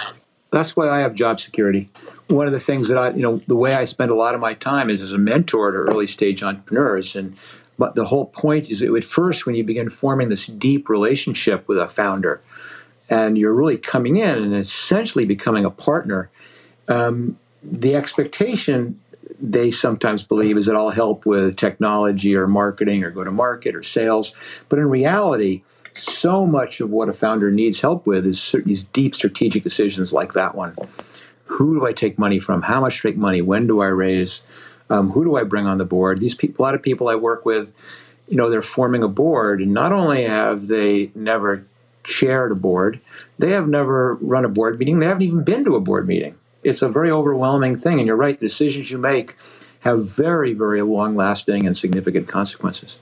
That's 0.51 0.75
why 0.75 0.89
I 0.89 0.99
have 0.99 1.13
job 1.13 1.39
security. 1.41 1.89
One 2.27 2.47
of 2.47 2.53
the 2.53 2.59
things 2.59 2.87
that 2.87 2.97
I, 2.97 3.09
you 3.09 3.21
know, 3.21 3.41
the 3.47 3.55
way 3.55 3.73
I 3.73 3.83
spend 3.85 4.11
a 4.11 4.15
lot 4.15 4.33
of 4.33 4.41
my 4.41 4.53
time 4.53 4.89
is 4.89 5.01
as 5.01 5.11
a 5.11 5.17
mentor 5.17 5.71
to 5.71 5.77
early 5.77 6.07
stage 6.07 6.41
entrepreneurs. 6.41 7.15
And 7.15 7.35
but 7.77 7.95
the 7.95 8.05
whole 8.05 8.27
point 8.27 8.71
is 8.71 8.81
at 8.81 9.03
first, 9.03 9.45
when 9.45 9.55
you 9.55 9.63
begin 9.63 9.89
forming 9.89 10.29
this 10.29 10.45
deep 10.45 10.87
relationship 10.87 11.67
with 11.67 11.77
a 11.77 11.89
founder, 11.89 12.41
and 13.09 13.37
you're 13.37 13.53
really 13.53 13.77
coming 13.77 14.15
in 14.15 14.43
and 14.43 14.55
essentially 14.55 15.25
becoming 15.25 15.65
a 15.65 15.69
partner, 15.69 16.29
um, 16.87 17.37
the 17.61 17.95
expectation 17.95 18.99
they 19.39 19.71
sometimes 19.71 20.23
believe 20.23 20.57
is 20.57 20.65
that 20.65 20.75
I'll 20.75 20.89
help 20.89 21.25
with 21.25 21.57
technology 21.57 22.35
or 22.35 22.47
marketing 22.47 23.03
or 23.03 23.11
go 23.11 23.23
to 23.23 23.31
market 23.31 23.75
or 23.75 23.83
sales. 23.83 24.33
But 24.69 24.79
in 24.79 24.89
reality, 24.89 25.63
so 25.93 26.45
much 26.45 26.81
of 26.81 26.89
what 26.89 27.09
a 27.09 27.13
founder 27.13 27.51
needs 27.51 27.81
help 27.81 28.05
with 28.05 28.25
is 28.25 28.55
these 28.65 28.83
deep 28.83 29.15
strategic 29.15 29.63
decisions 29.63 30.13
like 30.13 30.33
that 30.33 30.55
one. 30.55 30.75
Who 31.45 31.79
do 31.79 31.85
I 31.85 31.93
take 31.93 32.19
money 32.19 32.39
from? 32.39 32.61
How 32.61 32.81
much 32.81 33.01
take 33.01 33.17
money? 33.17 33.41
When 33.41 33.67
do 33.67 33.81
I 33.81 33.87
raise? 33.87 34.41
Um, 34.89 35.09
who 35.09 35.23
do 35.23 35.35
I 35.35 35.43
bring 35.43 35.65
on 35.65 35.77
the 35.77 35.85
board? 35.85 36.19
These 36.19 36.35
people, 36.35 36.63
a 36.63 36.65
lot 36.65 36.75
of 36.75 36.83
people 36.83 37.07
I 37.07 37.15
work 37.15 37.45
with, 37.45 37.73
you 38.27 38.37
know, 38.37 38.49
they're 38.49 38.61
forming 38.61 39.03
a 39.03 39.07
board, 39.07 39.61
and 39.61 39.73
not 39.73 39.91
only 39.91 40.23
have 40.23 40.67
they 40.67 41.11
never 41.15 41.65
chaired 42.03 42.51
a 42.51 42.55
board, 42.55 42.99
they 43.39 43.51
have 43.51 43.67
never 43.67 44.17
run 44.21 44.45
a 44.45 44.49
board 44.49 44.77
meeting. 44.77 44.99
They 44.99 45.07
haven't 45.07 45.23
even 45.23 45.43
been 45.43 45.65
to 45.65 45.75
a 45.75 45.79
board 45.79 46.07
meeting 46.07 46.35
it's 46.65 46.81
a 46.81 46.89
very 46.89 47.11
overwhelming 47.11 47.79
thing. 47.79 47.99
And 47.99 48.07
you're 48.07 48.15
right, 48.15 48.39
the 48.39 48.47
decisions 48.47 48.89
you 48.89 48.97
make 48.97 49.35
have 49.79 50.05
very, 50.05 50.53
very 50.53 50.81
long 50.81 51.15
lasting 51.15 51.67
and 51.67 51.77
significant 51.77 52.27
consequences. 52.27 52.99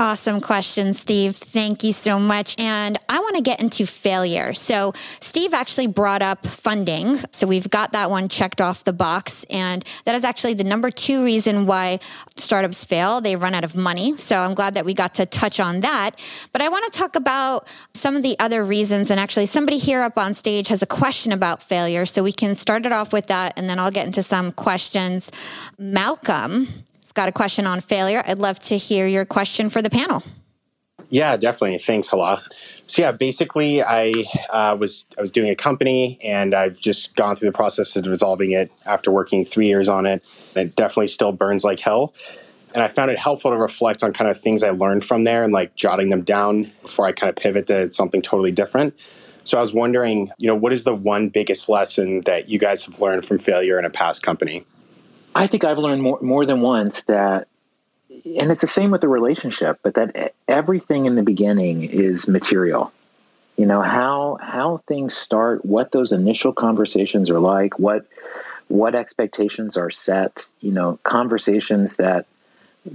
Awesome 0.00 0.40
question, 0.40 0.94
Steve. 0.94 1.36
Thank 1.36 1.84
you 1.84 1.92
so 1.92 2.18
much. 2.18 2.58
And 2.58 2.98
I 3.10 3.20
want 3.20 3.36
to 3.36 3.42
get 3.42 3.60
into 3.60 3.84
failure. 3.84 4.54
So, 4.54 4.94
Steve 5.20 5.52
actually 5.52 5.88
brought 5.88 6.22
up 6.22 6.46
funding. 6.46 7.20
So, 7.32 7.46
we've 7.46 7.68
got 7.68 7.92
that 7.92 8.08
one 8.10 8.30
checked 8.30 8.62
off 8.62 8.82
the 8.84 8.94
box. 8.94 9.44
And 9.50 9.84
that 10.06 10.14
is 10.14 10.24
actually 10.24 10.54
the 10.54 10.64
number 10.64 10.90
two 10.90 11.22
reason 11.22 11.66
why 11.66 12.00
startups 12.36 12.82
fail. 12.82 13.20
They 13.20 13.36
run 13.36 13.52
out 13.52 13.62
of 13.62 13.76
money. 13.76 14.16
So, 14.16 14.38
I'm 14.38 14.54
glad 14.54 14.72
that 14.72 14.86
we 14.86 14.94
got 14.94 15.12
to 15.16 15.26
touch 15.26 15.60
on 15.60 15.80
that. 15.80 16.18
But 16.54 16.62
I 16.62 16.70
want 16.70 16.90
to 16.90 16.98
talk 16.98 17.14
about 17.14 17.68
some 17.92 18.16
of 18.16 18.22
the 18.22 18.38
other 18.38 18.64
reasons. 18.64 19.10
And 19.10 19.20
actually, 19.20 19.44
somebody 19.44 19.76
here 19.76 20.00
up 20.00 20.16
on 20.16 20.32
stage 20.32 20.68
has 20.68 20.80
a 20.80 20.86
question 20.86 21.30
about 21.30 21.62
failure. 21.62 22.06
So, 22.06 22.22
we 22.22 22.32
can 22.32 22.54
start 22.54 22.86
it 22.86 22.92
off 22.92 23.12
with 23.12 23.26
that. 23.26 23.52
And 23.58 23.68
then 23.68 23.78
I'll 23.78 23.90
get 23.90 24.06
into 24.06 24.22
some 24.22 24.50
questions. 24.50 25.30
Malcolm 25.78 26.68
got 27.12 27.28
a 27.28 27.32
question 27.32 27.66
on 27.66 27.80
failure. 27.80 28.22
I'd 28.26 28.38
love 28.38 28.58
to 28.60 28.76
hear 28.76 29.06
your 29.06 29.24
question 29.24 29.70
for 29.70 29.82
the 29.82 29.90
panel. 29.90 30.22
Yeah, 31.08 31.36
definitely. 31.36 31.78
Thanks, 31.78 32.08
Hala. 32.08 32.40
So 32.86 33.02
yeah, 33.02 33.12
basically, 33.12 33.82
I 33.82 34.12
uh, 34.50 34.76
was 34.78 35.06
I 35.18 35.20
was 35.20 35.30
doing 35.30 35.50
a 35.50 35.56
company, 35.56 36.18
and 36.22 36.54
I've 36.54 36.78
just 36.78 37.16
gone 37.16 37.36
through 37.36 37.48
the 37.48 37.56
process 37.56 37.96
of 37.96 38.06
resolving 38.06 38.52
it 38.52 38.70
after 38.86 39.10
working 39.10 39.44
three 39.44 39.66
years 39.66 39.88
on 39.88 40.06
it. 40.06 40.24
It 40.54 40.76
definitely 40.76 41.08
still 41.08 41.32
burns 41.32 41.64
like 41.64 41.80
hell, 41.80 42.14
and 42.74 42.82
I 42.82 42.88
found 42.88 43.10
it 43.10 43.18
helpful 43.18 43.50
to 43.50 43.56
reflect 43.56 44.02
on 44.02 44.12
kind 44.12 44.30
of 44.30 44.40
things 44.40 44.62
I 44.62 44.70
learned 44.70 45.04
from 45.04 45.24
there 45.24 45.42
and 45.42 45.52
like 45.52 45.74
jotting 45.74 46.10
them 46.10 46.22
down 46.22 46.72
before 46.82 47.06
I 47.06 47.12
kind 47.12 47.28
of 47.28 47.36
pivot 47.36 47.66
to 47.68 47.92
something 47.92 48.22
totally 48.22 48.52
different. 48.52 48.96
So 49.44 49.58
I 49.58 49.60
was 49.60 49.74
wondering, 49.74 50.30
you 50.38 50.46
know, 50.46 50.54
what 50.54 50.72
is 50.72 50.84
the 50.84 50.94
one 50.94 51.28
biggest 51.28 51.68
lesson 51.68 52.22
that 52.22 52.48
you 52.48 52.58
guys 52.58 52.84
have 52.84 53.00
learned 53.00 53.24
from 53.24 53.38
failure 53.38 53.78
in 53.78 53.84
a 53.84 53.90
past 53.90 54.22
company? 54.22 54.64
I 55.34 55.46
think 55.46 55.64
I've 55.64 55.78
learned 55.78 56.02
more 56.02 56.18
more 56.20 56.46
than 56.46 56.60
once 56.60 57.02
that 57.04 57.48
and 58.10 58.50
it's 58.50 58.60
the 58.60 58.66
same 58.66 58.90
with 58.90 59.00
the 59.00 59.08
relationship, 59.08 59.78
but 59.82 59.94
that 59.94 60.34
everything 60.48 61.06
in 61.06 61.14
the 61.14 61.22
beginning 61.22 61.84
is 61.84 62.28
material. 62.28 62.92
You 63.56 63.66
know 63.66 63.82
how 63.82 64.38
how 64.40 64.78
things 64.78 65.14
start, 65.14 65.64
what 65.64 65.92
those 65.92 66.12
initial 66.12 66.52
conversations 66.52 67.30
are 67.30 67.40
like, 67.40 67.78
what 67.78 68.06
what 68.68 68.94
expectations 68.94 69.76
are 69.76 69.90
set. 69.90 70.46
You 70.60 70.72
know, 70.72 70.98
conversations 71.02 71.96
that 71.96 72.26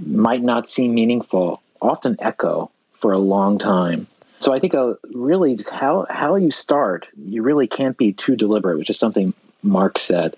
might 0.04 0.42
not 0.42 0.68
seem 0.68 0.94
meaningful 0.94 1.62
often 1.80 2.16
echo 2.18 2.70
for 2.92 3.12
a 3.12 3.18
long 3.18 3.58
time. 3.58 4.06
So 4.38 4.52
I 4.52 4.58
think 4.58 4.74
uh, 4.74 4.94
really 5.14 5.58
how 5.70 6.06
how 6.10 6.36
you 6.36 6.50
start, 6.50 7.08
you 7.16 7.42
really 7.42 7.68
can't 7.68 7.96
be 7.96 8.12
too 8.12 8.36
deliberate, 8.36 8.78
which 8.78 8.90
is 8.90 8.98
something 8.98 9.34
Marc 9.62 9.98
said. 9.98 10.36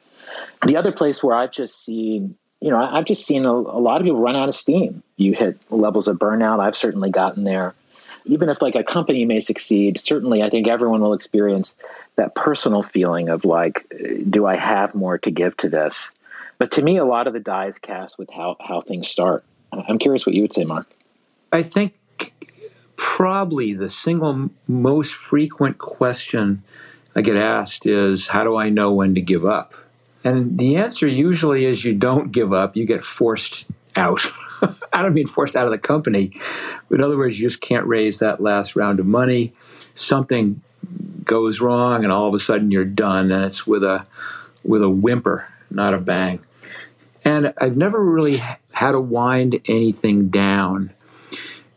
The 0.67 0.77
other 0.77 0.93
place 0.93 1.23
where 1.23 1.37
I've 1.37 1.53
just 1.53 1.85
seen 1.85 2.37
you 2.61 2.71
know, 2.71 2.79
I've 2.79 3.05
just 3.05 3.25
seen 3.25 3.45
a, 3.45 3.53
a, 3.53 3.81
lot 3.81 4.01
of 4.01 4.05
people 4.05 4.21
run 4.21 4.35
out 4.35 4.49
of 4.49 4.55
steam. 4.55 5.03
You 5.17 5.33
hit 5.33 5.59
levels 5.71 6.09
of 6.09 6.19
burnout. 6.19 6.61
I've 6.61 6.77
certainly 6.77 7.11
gotten 7.11 7.45
there. 7.45 7.75
Even 8.25 8.49
if 8.49 8.61
like 8.61 8.75
a 8.75 8.83
company 8.83 9.25
may 9.25 9.41
succeed, 9.41 9.99
certainly 10.01 10.43
I 10.43 10.51
think 10.51 10.67
everyone 10.67 11.01
will 11.01 11.15
experience 11.15 11.77
that 12.17 12.35
personal 12.35 12.83
feeling 12.83 13.29
of 13.29 13.45
like, 13.45 13.87
do 14.29 14.45
I 14.45 14.57
have 14.57 14.95
more 14.95 15.19
to 15.19 15.31
give 15.31 15.57
to 15.59 15.69
this? 15.69 16.15
But 16.59 16.73
to 16.73 16.83
me, 16.83 16.97
a 16.97 17.05
lot 17.05 17.29
of 17.29 17.33
the 17.33 17.41
die 17.41 17.67
is 17.67 17.79
cast 17.79 18.19
with 18.19 18.29
how, 18.29 18.57
how 18.61 18.81
things 18.81 19.07
start. 19.07 19.45
I'm 19.73 19.99
curious 19.99 20.27
what 20.27 20.35
you 20.35 20.43
would 20.43 20.53
say, 20.53 20.65
Marc. 20.65 20.89
I 21.53 21.63
think 21.63 21.95
probably 22.97 23.73
the 23.73 23.89
single 23.89 24.51
most 24.67 25.15
frequent 25.15 25.79
question 25.79 26.65
I 27.15 27.23
get 27.23 27.37
asked 27.37 27.87
is, 27.87 28.27
how 28.27 28.43
do 28.43 28.57
I 28.57 28.69
know 28.69 28.93
when 28.93 29.15
to 29.15 29.21
give 29.21 29.47
up? 29.47 29.75
And 30.25 30.59
the 30.59 30.77
answer 30.77 31.07
usually 31.07 31.65
is 31.65 31.85
you 31.85 31.95
don't 31.95 32.33
give 32.33 32.53
up, 32.53 32.77
you 32.77 32.85
get 32.85 33.05
forced 33.05 33.67
out. 33.97 34.27
I 34.93 35.03
don't 35.03 35.15
mean 35.15 35.27
forced 35.27 35.57
out 35.57 35.67
of 35.67 35.71
the 35.71 35.79
company. 35.79 36.33
But 36.89 36.97
in 36.97 37.05
other 37.05 37.17
words, 37.17 37.39
you 37.39 37.47
just 37.47 37.61
can't 37.61 37.87
raise 37.87 38.19
that 38.19 38.41
last 38.41 38.77
round 38.77 39.01
of 39.01 39.07
money. 39.07 39.53
Something 39.95 40.61
goes 41.25 41.61
wrong 41.61 42.05
and 42.05 42.13
all 42.13 42.27
of 42.27 42.35
a 42.35 42.39
sudden 42.39 42.71
you're 42.71 42.85
done 42.85 43.31
and 43.31 43.45
it's 43.45 43.67
with 43.67 43.85
a 43.85 44.05
with 44.65 44.83
a 44.83 44.89
whimper, 44.89 45.47
not 45.71 45.95
a 45.95 45.99
bang. 45.99 46.41
And 47.25 47.53
I've 47.59 47.77
never 47.77 48.03
really 48.03 48.43
had 48.73 48.93
to 48.93 49.01
wind 49.01 49.61
anything 49.67 50.29
down. 50.29 50.93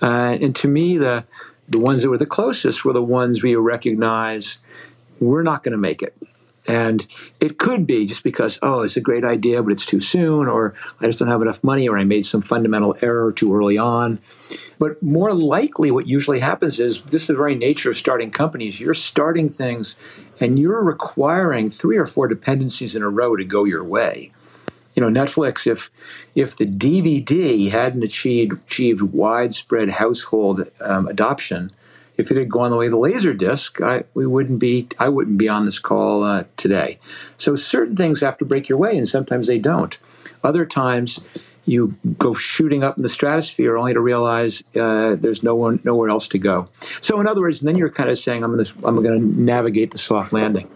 Uh, 0.01 0.37
and 0.41 0.55
to 0.57 0.67
me, 0.67 0.97
the 0.97 1.25
the 1.67 1.79
ones 1.79 2.01
that 2.01 2.09
were 2.09 2.17
the 2.17 2.25
closest 2.25 2.83
were 2.83 2.93
the 2.93 3.01
ones 3.01 3.43
you 3.43 3.59
recognize 3.59 4.57
we're 5.19 5.43
not 5.43 5.63
going 5.63 5.73
to 5.73 5.77
make 5.77 6.01
it. 6.01 6.15
And 6.67 7.05
it 7.39 7.57
could 7.57 7.87
be 7.87 8.05
just 8.05 8.23
because, 8.23 8.59
oh, 8.61 8.81
it's 8.81 8.97
a 8.97 9.01
great 9.01 9.25
idea, 9.25 9.63
but 9.63 9.71
it's 9.71 9.85
too 9.85 9.99
soon, 9.99 10.47
or 10.47 10.75
I 10.99 11.07
just 11.07 11.17
don't 11.17 11.27
have 11.27 11.41
enough 11.41 11.63
money, 11.63 11.89
or 11.89 11.97
I 11.97 12.03
made 12.03 12.25
some 12.25 12.41
fundamental 12.41 12.95
error 13.01 13.31
too 13.31 13.55
early 13.55 13.79
on. 13.79 14.19
But 14.77 15.01
more 15.01 15.33
likely, 15.33 15.89
what 15.89 16.07
usually 16.07 16.39
happens 16.39 16.79
is 16.79 17.01
this 17.09 17.23
is 17.23 17.27
the 17.27 17.35
very 17.35 17.55
nature 17.55 17.91
of 17.91 17.97
starting 17.97 18.31
companies. 18.31 18.79
You're 18.79 18.93
starting 18.93 19.49
things 19.49 19.95
and 20.39 20.59
you're 20.59 20.83
requiring 20.83 21.69
three 21.69 21.97
or 21.97 22.07
four 22.07 22.27
dependencies 22.27 22.95
in 22.95 23.01
a 23.01 23.09
row 23.09 23.35
to 23.35 23.43
go 23.43 23.63
your 23.63 23.83
way. 23.83 24.31
You 24.95 25.01
know, 25.01 25.21
Netflix, 25.21 25.67
if 25.67 25.89
if 26.35 26.57
the 26.57 26.65
DVD 26.65 27.69
hadn't 27.71 28.03
achieved 28.03 28.53
achieved 28.53 29.01
widespread 29.01 29.89
household 29.89 30.69
um, 30.81 31.07
adoption, 31.07 31.71
if 32.21 32.31
it 32.31 32.37
had 32.37 32.49
gone 32.49 32.71
the 32.71 32.77
way 32.77 32.85
of 32.85 32.91
the 32.91 32.97
laser 32.97 33.33
disc, 33.33 33.81
I, 33.81 34.03
we 34.13 34.25
wouldn't 34.25 34.59
be. 34.59 34.87
I 34.99 35.09
wouldn't 35.09 35.37
be 35.37 35.49
on 35.49 35.65
this 35.65 35.79
call 35.79 36.23
uh, 36.23 36.43
today. 36.55 36.99
So 37.37 37.55
certain 37.55 37.95
things 37.95 38.21
have 38.21 38.37
to 38.37 38.45
break 38.45 38.69
your 38.69 38.77
way, 38.77 38.97
and 38.97 39.09
sometimes 39.09 39.47
they 39.47 39.59
don't. 39.59 39.97
Other 40.43 40.65
times, 40.65 41.19
you 41.65 41.95
go 42.17 42.33
shooting 42.33 42.83
up 42.83 42.97
in 42.97 43.03
the 43.03 43.09
stratosphere 43.09 43.77
only 43.77 43.93
to 43.93 43.99
realize 43.99 44.63
uh, 44.79 45.15
there's 45.15 45.43
no 45.43 45.55
one, 45.55 45.79
nowhere 45.83 46.09
else 46.09 46.27
to 46.29 46.37
go. 46.37 46.67
So 47.01 47.19
in 47.19 47.27
other 47.27 47.41
words, 47.41 47.61
then 47.61 47.77
you're 47.77 47.89
kind 47.89 48.09
of 48.09 48.17
saying, 48.17 48.43
"I'm 48.43 48.53
going 48.53 48.65
to, 48.65 48.73
I'm 48.87 49.03
to 49.03 49.19
navigate 49.19 49.91
the 49.91 49.97
soft 49.97 50.31
landing." 50.31 50.69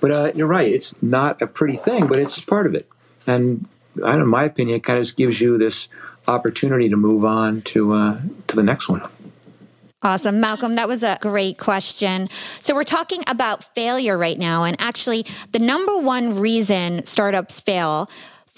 But 0.00 0.10
uh, 0.12 0.32
you're 0.34 0.46
right; 0.46 0.70
it's 0.70 0.94
not 1.02 1.40
a 1.42 1.46
pretty 1.46 1.76
thing, 1.76 2.06
but 2.06 2.18
it's 2.18 2.40
part 2.40 2.66
of 2.66 2.74
it. 2.74 2.88
And 3.26 3.66
I 4.04 4.12
don't 4.12 4.22
in 4.22 4.28
my 4.28 4.44
opinion, 4.44 4.76
it 4.76 4.84
kind 4.84 4.98
of 4.98 5.16
gives 5.16 5.40
you 5.40 5.58
this 5.58 5.88
opportunity 6.26 6.90
to 6.90 6.96
move 6.96 7.24
on 7.24 7.62
to 7.62 7.92
uh, 7.92 8.20
to 8.48 8.56
the 8.56 8.62
next 8.62 8.88
one. 8.88 9.02
Awesome. 10.00 10.38
Malcolm, 10.38 10.76
that 10.76 10.86
was 10.86 11.02
a 11.02 11.18
great 11.20 11.58
question. 11.58 12.28
So, 12.60 12.72
we're 12.72 12.84
talking 12.84 13.20
about 13.26 13.64
failure 13.74 14.16
right 14.16 14.38
now. 14.38 14.62
And 14.62 14.76
actually, 14.80 15.26
the 15.50 15.58
number 15.58 15.98
one 15.98 16.38
reason 16.38 17.04
startups 17.04 17.60
fail 17.60 18.08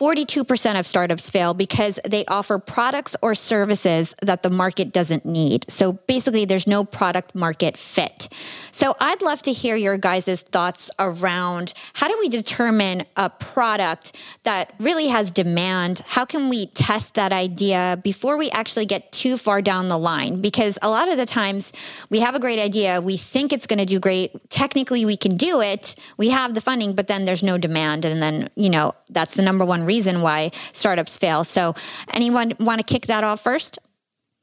42% 0.01 0.81
of 0.81 0.87
startups 0.87 1.29
fail 1.29 1.53
because 1.53 2.01
they 2.09 2.25
offer 2.25 2.59
products 2.59 3.15
or 3.21 3.35
services 3.35 4.15
that 4.23 4.43
the 4.43 4.49
market 4.49 4.93
doesn't 4.93 5.27
need. 5.27 5.71
So 5.71 5.93
basically, 5.93 6.47
there's 6.47 6.67
no 6.67 6.85
product 6.85 7.35
market 7.35 7.77
fit. 7.77 8.31
So 8.73 8.97
I'd 8.99 9.21
love 9.21 9.43
to 9.43 9.53
hear 9.53 9.77
your 9.77 9.99
guys' 9.99 10.41
thoughts 10.41 10.91
around 10.99 11.75
how 11.93 12.09
do 12.09 12.17
we 12.19 12.31
determine 12.31 13.03
a 13.15 13.29
product 13.29 14.17
that 14.45 14.73
really 14.79 15.09
has 15.09 15.31
demand? 15.31 16.03
How 16.07 16.25
can 16.25 16.49
we 16.49 16.67
test 16.69 17.15
that 17.15 17.31
idea 17.31 18.01
before 18.03 18.39
we 18.39 18.51
actually 18.53 18.87
get 18.87 19.13
too 19.13 19.37
far 19.37 19.61
down 19.61 19.89
the 19.89 19.99
line? 19.99 20.41
Because 20.41 20.79
a 20.81 20.89
lot 20.89 21.11
of 21.11 21.19
the 21.19 21.27
times 21.27 21.75
we 22.09 22.21
have 22.21 22.35
a 22.35 22.41
great 22.41 22.59
idea, 22.59 23.03
we 23.03 23.19
think 23.19 23.53
it's 23.53 23.67
going 23.67 23.81
to 23.81 23.85
do 23.85 24.01
great. 24.01 24.49
Technically, 24.49 25.05
we 25.05 25.19
can 25.19 25.37
do 25.37 25.61
it, 25.61 25.95
we 26.17 26.31
have 26.31 26.55
the 26.55 26.63
funding, 26.63 26.95
but 26.95 27.07
then 27.07 27.27
there's 27.27 27.43
no 27.43 27.59
demand. 27.59 28.07
And 28.07 28.23
then, 28.23 28.49
you 28.57 28.71
know, 28.71 28.95
that's 29.11 29.35
the 29.35 29.43
number 29.43 29.67
one 29.67 29.85
reason 29.91 30.21
why 30.21 30.51
startups 30.73 31.19
fail. 31.19 31.43
So, 31.43 31.75
anyone 32.15 32.53
want 32.61 32.79
to 32.79 32.85
kick 32.85 33.07
that 33.07 33.25
off 33.25 33.41
first? 33.43 33.79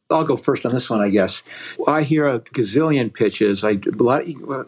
I'll 0.09 0.23
go 0.23 0.37
first 0.37 0.65
on 0.65 0.73
this 0.73 0.89
one, 0.89 1.01
I 1.01 1.09
guess. 1.09 1.43
I 1.85 2.03
hear 2.03 2.27
a 2.27 2.39
gazillion 2.39 3.13
pitches, 3.13 3.63
I, 3.63 3.71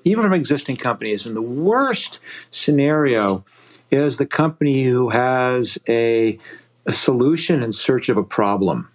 even 0.03 0.23
from 0.23 0.33
existing 0.33 0.77
companies, 0.77 1.25
and 1.25 1.35
the 1.35 1.41
worst 1.41 2.19
scenario 2.51 3.45
is 3.89 4.17
the 4.17 4.25
company 4.25 4.83
who 4.83 5.09
has 5.09 5.77
a, 5.87 6.37
a 6.85 6.93
solution 6.93 7.63
in 7.63 7.71
search 7.71 8.09
of 8.09 8.17
a 8.17 8.23
problem. 8.23 8.89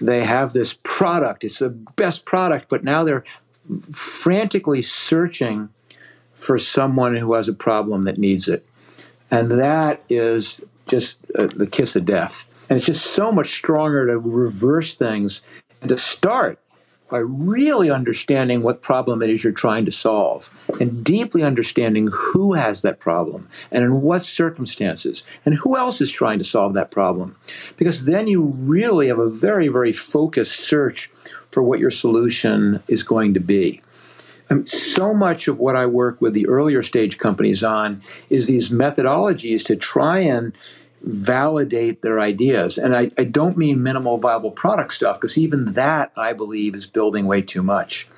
They 0.00 0.24
have 0.24 0.52
this 0.52 0.76
product, 0.82 1.44
it's 1.44 1.60
the 1.60 1.70
best 1.70 2.24
product, 2.24 2.66
but 2.68 2.82
now 2.82 3.04
they're 3.04 3.24
frantically 3.92 4.82
searching 4.82 5.68
for 6.34 6.58
someone 6.58 7.14
who 7.14 7.32
has 7.34 7.48
a 7.48 7.54
problem 7.54 8.02
that 8.02 8.18
needs 8.18 8.48
it. 8.48 8.66
And 9.30 9.50
that 9.52 10.02
is 10.08 10.60
just 10.86 11.18
uh, 11.38 11.46
the 11.46 11.66
kiss 11.66 11.96
of 11.96 12.04
death. 12.04 12.46
And 12.68 12.76
it's 12.76 12.86
just 12.86 13.06
so 13.06 13.30
much 13.30 13.52
stronger 13.52 14.06
to 14.06 14.18
reverse 14.18 14.94
things 14.94 15.42
and 15.80 15.88
to 15.90 15.98
start 15.98 16.58
by 17.10 17.18
really 17.18 17.90
understanding 17.90 18.62
what 18.62 18.82
problem 18.82 19.22
it 19.22 19.30
is 19.30 19.44
you're 19.44 19.52
trying 19.52 19.84
to 19.84 19.92
solve 19.92 20.50
and 20.80 21.04
deeply 21.04 21.42
understanding 21.42 22.08
who 22.10 22.54
has 22.54 22.82
that 22.82 22.98
problem 22.98 23.48
and 23.70 23.84
in 23.84 24.00
what 24.00 24.24
circumstances 24.24 25.22
and 25.44 25.54
who 25.54 25.76
else 25.76 26.00
is 26.00 26.10
trying 26.10 26.38
to 26.38 26.44
solve 26.44 26.72
that 26.74 26.90
problem. 26.90 27.36
Because 27.76 28.06
then 28.06 28.26
you 28.26 28.42
really 28.42 29.08
have 29.08 29.18
a 29.18 29.28
very, 29.28 29.68
very 29.68 29.92
focused 29.92 30.60
search 30.60 31.10
for 31.50 31.62
what 31.62 31.78
your 31.78 31.90
solution 31.90 32.82
is 32.88 33.02
going 33.02 33.34
to 33.34 33.40
be. 33.40 33.80
So 34.66 35.14
much 35.14 35.48
of 35.48 35.58
what 35.58 35.76
I 35.76 35.86
work 35.86 36.20
with 36.20 36.34
the 36.34 36.46
earlier 36.46 36.82
stage 36.82 37.18
companies 37.18 37.62
on 37.62 38.02
is 38.30 38.46
these 38.46 38.68
methodologies 38.68 39.64
to 39.66 39.76
try 39.76 40.20
and 40.20 40.52
validate 41.02 42.00
their 42.02 42.18
ideas. 42.20 42.78
And 42.78 42.96
I, 42.96 43.10
I 43.18 43.24
don't 43.24 43.58
mean 43.58 43.82
minimal 43.82 44.16
viable 44.18 44.50
product 44.50 44.92
stuff, 44.94 45.20
because 45.20 45.36
even 45.36 45.74
that, 45.74 46.12
I 46.16 46.32
believe, 46.32 46.74
is 46.74 46.86
building 46.86 47.26
way 47.26 47.42
too 47.42 47.62
much. 47.62 48.08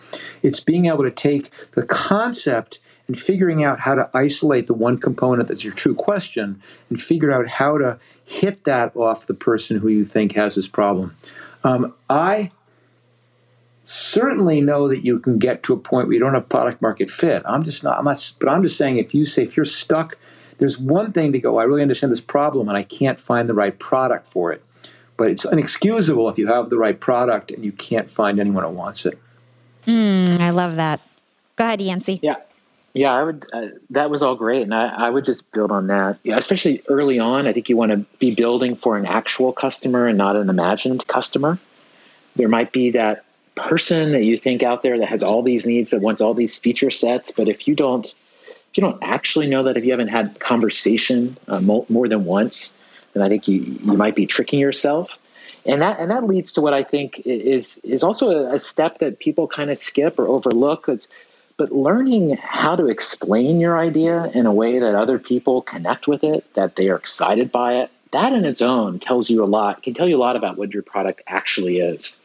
It's 0.42 0.60
being 0.60 0.86
able 0.86 1.02
to 1.02 1.10
take 1.10 1.50
the 1.72 1.82
concept 1.82 2.78
and 3.08 3.18
figuring 3.18 3.64
out 3.64 3.80
how 3.80 3.94
to 3.94 4.08
isolate 4.14 4.66
the 4.66 4.74
one 4.74 4.98
component 4.98 5.48
that's 5.48 5.64
your 5.64 5.74
true 5.74 5.94
question 5.94 6.60
and 6.90 7.02
figure 7.02 7.32
out 7.32 7.48
how 7.48 7.78
to 7.78 7.98
hit 8.24 8.64
that 8.64 8.96
off 8.96 9.26
the 9.26 9.34
person 9.34 9.78
who 9.78 9.88
you 9.88 10.04
think 10.04 10.34
has 10.34 10.54
this 10.54 10.68
problem. 10.68 11.16
Um, 11.64 11.94
I 12.08 12.50
certainly 13.86 14.60
know 14.60 14.88
that 14.88 15.04
you 15.04 15.18
can 15.18 15.38
get 15.38 15.62
to 15.64 15.72
a 15.72 15.76
point 15.76 16.06
where 16.06 16.14
you 16.14 16.20
don't 16.20 16.34
have 16.34 16.48
product 16.48 16.82
market 16.82 17.10
fit. 17.10 17.42
I'm 17.46 17.64
just 17.64 17.82
not, 17.82 17.98
I'm 17.98 18.04
not, 18.04 18.32
but 18.38 18.48
I'm 18.48 18.62
just 18.62 18.76
saying 18.76 18.98
if 18.98 19.14
you 19.14 19.24
say, 19.24 19.42
if 19.42 19.56
you're 19.56 19.64
stuck 19.64 20.16
there's 20.58 20.78
one 20.78 21.12
thing 21.12 21.32
to 21.32 21.38
go, 21.38 21.58
I 21.58 21.64
really 21.64 21.82
understand 21.82 22.12
this 22.12 22.20
problem 22.20 22.68
and 22.68 22.76
I 22.76 22.82
can't 22.82 23.20
find 23.20 23.48
the 23.48 23.54
right 23.54 23.78
product 23.78 24.30
for 24.30 24.52
it. 24.52 24.62
but 25.18 25.30
it's 25.30 25.46
inexcusable 25.46 26.28
if 26.28 26.36
you 26.36 26.46
have 26.46 26.68
the 26.68 26.76
right 26.76 26.98
product 26.98 27.50
and 27.50 27.64
you 27.64 27.72
can't 27.72 28.10
find 28.10 28.38
anyone 28.38 28.64
who 28.64 28.70
wants 28.70 29.06
it. 29.06 29.18
Mm, 29.86 30.38
I 30.40 30.50
love 30.50 30.76
that. 30.76 31.00
Go 31.56 31.64
ahead, 31.64 31.80
Yancey. 31.80 32.20
Yeah. 32.22 32.36
Yeah, 32.92 33.12
I 33.12 33.22
would. 33.22 33.46
Uh, 33.52 33.68
that 33.90 34.08
was 34.08 34.22
all 34.22 34.36
great, 34.36 34.62
and 34.62 34.74
I, 34.74 34.86
I, 34.88 35.10
would 35.10 35.26
just 35.26 35.52
build 35.52 35.70
on 35.70 35.88
that. 35.88 36.18
Yeah, 36.22 36.38
especially 36.38 36.82
early 36.88 37.18
on, 37.18 37.46
I 37.46 37.52
think 37.52 37.68
you 37.68 37.76
want 37.76 37.92
to 37.92 37.98
be 38.18 38.34
building 38.34 38.74
for 38.74 38.96
an 38.96 39.04
actual 39.04 39.52
customer 39.52 40.06
and 40.06 40.16
not 40.16 40.34
an 40.34 40.48
imagined 40.48 41.06
customer. 41.06 41.58
There 42.36 42.48
might 42.48 42.72
be 42.72 42.92
that 42.92 43.25
person 43.56 44.12
that 44.12 44.22
you 44.22 44.36
think 44.36 44.62
out 44.62 44.82
there 44.82 44.98
that 44.98 45.08
has 45.08 45.22
all 45.22 45.42
these 45.42 45.66
needs, 45.66 45.90
that 45.90 46.00
wants 46.00 46.22
all 46.22 46.34
these 46.34 46.56
feature 46.56 46.90
sets, 46.90 47.32
but 47.32 47.48
if 47.48 47.66
you 47.66 47.74
don't, 47.74 48.06
if 48.06 48.76
you 48.76 48.82
don't 48.82 49.02
actually 49.02 49.48
know 49.48 49.64
that, 49.64 49.76
if 49.76 49.84
you 49.84 49.90
haven't 49.90 50.08
had 50.08 50.38
conversation 50.38 51.36
uh, 51.48 51.60
more, 51.60 51.84
more 51.88 52.06
than 52.06 52.24
once, 52.24 52.74
then 53.14 53.22
I 53.22 53.28
think 53.28 53.48
you 53.48 53.60
you 53.60 53.96
might 53.96 54.14
be 54.14 54.26
tricking 54.26 54.60
yourself 54.60 55.18
and 55.66 55.82
that 55.82 55.98
and 55.98 56.10
that 56.10 56.24
leads 56.24 56.52
to 56.54 56.60
what 56.60 56.72
I 56.72 56.82
think 56.82 57.22
is 57.24 57.78
is 57.78 58.02
also 58.02 58.30
a, 58.30 58.54
a 58.54 58.60
step 58.60 58.98
that 58.98 59.18
people 59.18 59.48
kind 59.48 59.70
of 59.70 59.78
skip 59.78 60.18
or 60.18 60.28
overlook. 60.28 60.88
It's, 60.88 61.08
but 61.56 61.72
learning 61.72 62.36
how 62.36 62.76
to 62.76 62.86
explain 62.86 63.60
your 63.60 63.78
idea 63.78 64.30
in 64.34 64.46
a 64.46 64.52
way 64.52 64.78
that 64.78 64.94
other 64.94 65.18
people 65.18 65.62
connect 65.62 66.06
with 66.06 66.22
it, 66.22 66.52
that 66.54 66.76
they 66.76 66.90
are 66.90 66.96
excited 66.96 67.50
by 67.50 67.76
it, 67.76 67.90
that 68.10 68.32
in 68.32 68.44
its 68.44 68.60
own 68.60 68.98
tells 69.00 69.30
you 69.30 69.42
a 69.42 69.46
lot. 69.46 69.82
Can 69.82 69.94
tell 69.94 70.06
you 70.06 70.16
a 70.16 70.18
lot 70.18 70.36
about 70.36 70.58
what 70.58 70.74
your 70.74 70.82
product 70.82 71.22
actually 71.26 71.78
is. 71.78 72.20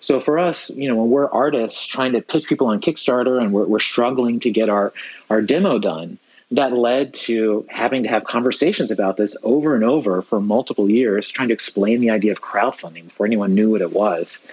So 0.00 0.20
for 0.20 0.38
us, 0.38 0.70
you 0.70 0.88
know, 0.88 0.96
when 0.96 1.10
we're 1.10 1.30
artists 1.30 1.86
trying 1.86 2.12
to 2.12 2.22
pitch 2.22 2.48
people 2.48 2.68
on 2.68 2.80
Kickstarter 2.80 3.40
and 3.40 3.52
we're, 3.52 3.66
we're 3.66 3.80
struggling 3.80 4.40
to 4.40 4.50
get 4.50 4.68
our 4.68 4.92
our 5.30 5.42
demo 5.42 5.78
done, 5.78 6.18
that 6.52 6.72
led 6.72 7.14
to 7.14 7.66
having 7.68 8.04
to 8.04 8.08
have 8.08 8.24
conversations 8.24 8.90
about 8.90 9.16
this 9.16 9.36
over 9.42 9.74
and 9.74 9.84
over 9.84 10.22
for 10.22 10.40
multiple 10.40 10.88
years, 10.88 11.28
trying 11.28 11.48
to 11.48 11.54
explain 11.54 12.00
the 12.00 12.10
idea 12.10 12.32
of 12.32 12.40
crowdfunding 12.40 13.04
before 13.04 13.26
anyone 13.26 13.54
knew 13.54 13.70
what 13.70 13.80
it 13.80 13.92
was. 13.92 14.46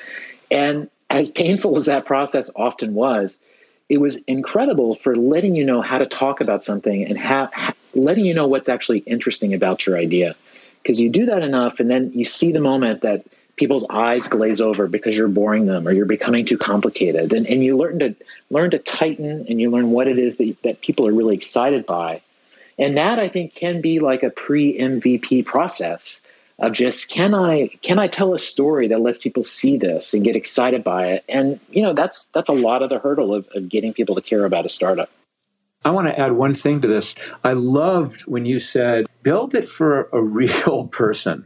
And 0.50 0.90
as 1.10 1.30
painful 1.30 1.78
as 1.78 1.86
that 1.86 2.06
process 2.06 2.50
often 2.56 2.94
was, 2.94 3.40
it 3.90 4.00
was 4.00 4.16
incredible 4.28 4.96
for 4.96 5.16
letting 5.16 5.56
you 5.56 5.66
know 5.66 5.82
how 5.82 6.00
to 6.00 6.06
talk 6.06 6.42
about 6.42 6.64
something 6.64 7.06
and 7.06 7.18
ha- 7.18 7.74
letting 7.94 8.26
you 8.26 8.34
know 8.34 8.48
what's 8.48 8.70
actually 8.70 9.00
interesting 9.00 9.54
about 9.54 9.86
your 9.86 9.98
idea. 9.98 10.36
Because 10.82 11.00
you 11.00 11.10
do 11.10 11.28
that 11.28 11.44
enough, 11.44 11.80
and 11.80 11.90
then 11.90 12.12
you 12.14 12.26
see 12.26 12.52
the 12.52 12.60
moment 12.60 13.02
that 13.02 13.26
people's 13.56 13.86
eyes 13.90 14.28
glaze 14.28 14.62
over 14.62 14.88
because 14.88 15.16
you're 15.16 15.28
boring 15.28 15.66
them 15.66 15.88
or 15.88 15.92
you're 15.92 16.06
becoming 16.06 16.46
too 16.46 16.58
complicated. 16.58 17.34
And, 17.34 17.48
and 17.48 17.64
you 17.64 17.78
learn 17.78 18.00
to 18.00 18.16
learn 18.50 18.72
to 18.72 18.80
tighten 18.80 19.46
and 19.48 19.62
you 19.62 19.70
learn 19.70 19.92
what 19.92 20.08
it 20.08 20.18
is 20.18 20.38
that, 20.38 20.56
that 20.64 20.82
people 20.82 21.08
are 21.08 21.14
really 21.14 21.36
excited 21.36 21.86
by. 21.86 22.22
And 22.80 22.98
that 22.98 23.20
i 23.20 23.30
think 23.30 23.54
can 23.54 23.82
be 23.82 24.00
like 24.00 24.24
a 24.24 24.32
pre 24.32 24.78
mvp 24.78 25.46
process 25.46 26.24
of 26.58 26.72
just 26.72 27.08
can 27.08 27.36
i 27.36 27.68
can 27.84 28.00
i 28.00 28.08
tell 28.08 28.34
a 28.34 28.40
story 28.40 28.88
that 28.88 29.00
lets 29.00 29.20
people 29.20 29.44
see 29.44 29.78
this 29.78 30.16
and 30.16 30.24
get 30.24 30.36
excited 30.36 30.84
by 30.84 31.10
it? 31.14 31.24
And 31.30 31.60
you 31.70 31.84
know 31.84 31.94
that's 31.94 32.26
that's 32.26 32.50
a 32.50 32.54
lot 32.54 32.82
of 32.82 32.90
the 32.90 32.98
hurdle 32.98 33.36
of, 33.36 33.48
of 33.54 33.70
getting 33.70 33.94
people 33.94 34.16
to 34.16 34.22
care 34.22 34.44
about 34.44 34.66
a 34.66 34.70
startup. 34.70 35.12
I 35.86 35.92
want 35.92 36.08
to 36.08 36.18
add 36.18 36.32
one 36.32 36.56
thing 36.56 36.82
to 36.82 36.88
this. 36.88 37.14
I 37.44 37.54
loved 37.54 38.22
when 38.22 38.46
you 38.46 38.60
said, 38.60 39.06
build 39.22 39.54
it 39.54 39.68
for 39.68 40.08
a 40.14 40.22
real 40.22 40.88
person 40.92 41.46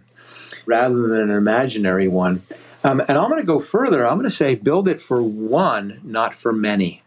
rather 0.67 1.07
than 1.07 1.31
an 1.31 1.31
imaginary 1.31 2.07
one. 2.07 2.43
Um, 2.83 2.99
and 3.07 3.17
I'm 3.17 3.29
going 3.29 3.41
to 3.41 3.47
go 3.47 3.59
further. 3.59 4.05
I'm 4.05 4.17
going 4.17 4.29
to 4.29 4.35
say 4.35 4.53
build 4.53 4.87
it 4.87 5.01
for 5.01 5.23
one, 5.23 5.99
not 6.03 6.35
for 6.35 6.53
many. 6.53 7.01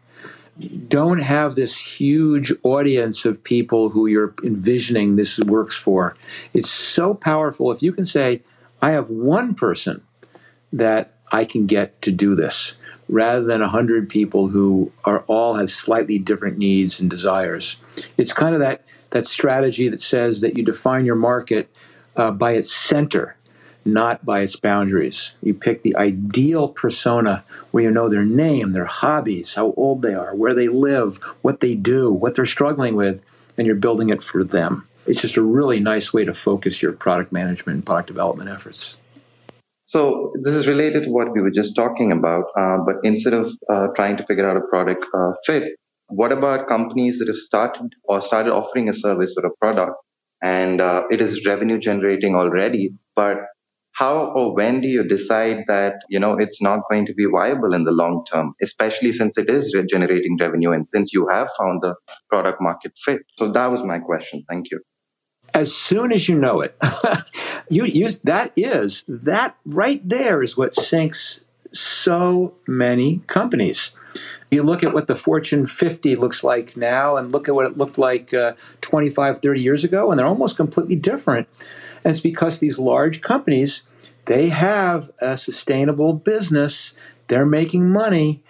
Don't 0.89 1.21
have 1.21 1.55
this 1.55 1.79
huge 1.79 2.53
audience 2.65 3.25
of 3.25 3.43
people 3.43 3.89
who 3.89 4.07
you're 4.07 4.35
envisioning 4.43 5.17
this 5.17 5.39
works 5.39 5.77
for. 5.77 6.17
It's 6.53 6.71
so 6.71 7.15
powerful 7.15 7.71
if 7.71 7.83
you 7.83 7.93
can 7.93 8.05
say, 8.05 8.43
I 8.83 8.91
have 8.91 9.09
one 9.09 9.55
person 9.55 10.03
that 10.73 11.15
I 11.33 11.45
can 11.45 11.67
get 11.67 12.03
to 12.03 12.11
do 12.11 12.35
this 12.35 12.75
rather 13.09 13.45
than 13.45 13.61
100 13.61 14.09
people 14.09 14.49
who 14.49 14.91
are 15.05 15.21
all 15.27 15.55
have 15.55 15.71
slightly 15.71 16.19
different 16.19 16.59
needs 16.59 17.01
and 17.01 17.11
desires. 17.11 17.77
It's 18.17 18.33
kind 18.33 18.55
of 18.55 18.61
that, 18.61 18.85
that 19.11 19.27
strategy 19.27 19.89
that 19.89 20.03
says 20.03 20.41
that 20.43 20.57
you 20.57 20.65
define 20.65 21.05
your 21.05 21.17
market 21.17 21.69
uh, 22.17 22.31
by 22.31 22.53
its 22.53 22.75
center 22.75 23.37
not 23.85 24.25
by 24.25 24.41
its 24.41 24.57
boundaries. 24.57 25.33
You 25.43 25.55
pick 25.55 25.83
the 25.83 25.97
ideal 25.97 26.69
persona 26.69 27.45
where 27.71 27.85
you 27.85 27.91
know 27.91 28.09
their 28.09 28.25
name, 28.25 28.73
their 28.73 28.85
hobbies, 28.85 29.55
how 29.55 29.73
old 29.77 30.03
they 30.03 30.15
are, 30.15 30.35
where 30.35 30.55
they 30.55 30.69
live, 30.69 31.19
what 31.43 31.61
they 31.61 31.75
do, 31.75 32.13
what 32.13 32.35
they're 32.35 32.47
struggling 32.47 32.97
with, 32.97 33.25
and 33.57 33.67
you're 33.67 33.77
building 33.77 34.11
it 34.11 34.23
for 34.23 34.45
them. 34.45 34.87
It's 35.07 35.21
just 35.21 35.37
a 35.37 35.43
really 35.43 35.81
nice 35.81 36.13
way 36.13 36.25
to 36.25 36.35
focus 36.35 36.83
your 36.83 36.93
product 36.93 37.33
management 37.33 37.77
and 37.77 37.87
product 37.87 38.09
development 38.09 38.51
efforts. 38.51 38.97
So 39.85 40.33
this 40.43 40.55
is 40.55 40.69
related 40.69 41.05
to 41.05 41.11
what 41.11 41.33
we 41.33 41.41
were 41.41 41.51
just 41.51 41.75
talking 41.75 42.13
about, 42.13 42.45
uh, 42.57 42.79
but 42.87 42.97
instead 43.03 43.33
of 43.33 43.51
uh, 43.69 43.89
trying 43.97 44.17
to 44.19 44.27
figure 44.27 44.49
out 44.49 44.57
a 44.57 44.61
product 44.61 45.05
uh, 45.15 45.33
fit, 45.45 45.65
what 46.09 46.33
about 46.33 46.69
companies 46.69 47.19
that 47.19 47.29
have 47.29 47.37
started 47.37 47.93
or 48.05 48.23
started 48.23 48.53
offering 48.53 48.89
a 48.89 48.95
service 48.95 49.35
or 49.37 49.47
a 49.47 49.57
product 49.57 49.97
and 50.43 50.81
uh, 50.81 51.05
it 51.11 51.21
is 51.21 51.45
revenue 51.45 51.79
generating 51.79 52.35
already, 52.35 52.95
but 53.15 53.39
how 53.93 54.33
or 54.33 54.55
when 54.55 54.81
do 54.81 54.89
you 54.89 55.03
decide 55.03 55.65
that 55.67 55.95
you 56.09 56.19
know 56.19 56.35
it's 56.35 56.63
not 56.63 56.81
going 56.91 57.07
to 57.07 57.15
be 57.15 57.27
viable 57.27 57.75
in 57.75 57.85
the 57.85 57.93
long 57.93 58.25
term 58.31 58.55
especially 58.63 59.13
since 59.13 59.37
it 59.37 59.51
is 59.51 59.77
generating 59.89 60.37
revenue 60.41 60.73
and 60.73 60.89
since 60.89 61.13
you 61.13 61.27
have 61.29 61.49
found 61.59 61.83
the 61.83 61.95
product 62.29 62.61
market 62.61 62.93
fit? 63.05 63.21
So 63.39 63.51
that 63.53 63.67
was 63.67 63.83
my 63.85 63.99
question. 63.99 64.45
Thank 64.49 64.71
you. 64.71 64.81
As 65.53 65.75
soon 65.75 66.13
as 66.13 66.29
you 66.29 66.37
know 66.37 66.61
it. 66.61 66.77
You 67.71 67.85
use 67.85 68.19
that 68.25 68.53
is 68.57 69.05
that 69.07 69.55
right 69.65 70.07
there 70.07 70.43
is 70.43 70.57
what 70.57 70.75
sinks 70.75 71.39
so 71.73 72.53
many 72.67 73.21
companies. 73.29 73.93
You 74.51 74.65
look 74.65 74.83
at 74.83 74.93
what 74.93 75.07
the 75.07 75.15
fortune 75.15 75.69
50 75.69 76.17
looks 76.17 76.43
like 76.43 76.77
now 76.77 77.17
and 77.17 77.31
look 77.31 77.49
at 77.49 77.55
what 77.55 77.67
it 77.67 77.79
looked 77.79 77.97
like 77.97 78.35
uh, 78.35 78.55
25 78.81 79.41
30 79.41 79.61
years 79.63 79.85
ago 79.85 80.11
and 80.11 80.19
they're 80.19 80.27
almost 80.27 80.57
completely 80.57 80.97
different 80.97 81.47
and 82.05 82.11
it's 82.11 82.21
because 82.21 82.59
these 82.59 82.79
large 82.79 83.21
companies, 83.21 83.83
they 84.27 84.49
have 84.49 85.11
a 85.21 85.37
sustainable 85.37 86.13
business, 86.13 86.93
they're 87.29 87.47
making 87.47 87.89
money. 87.89 88.43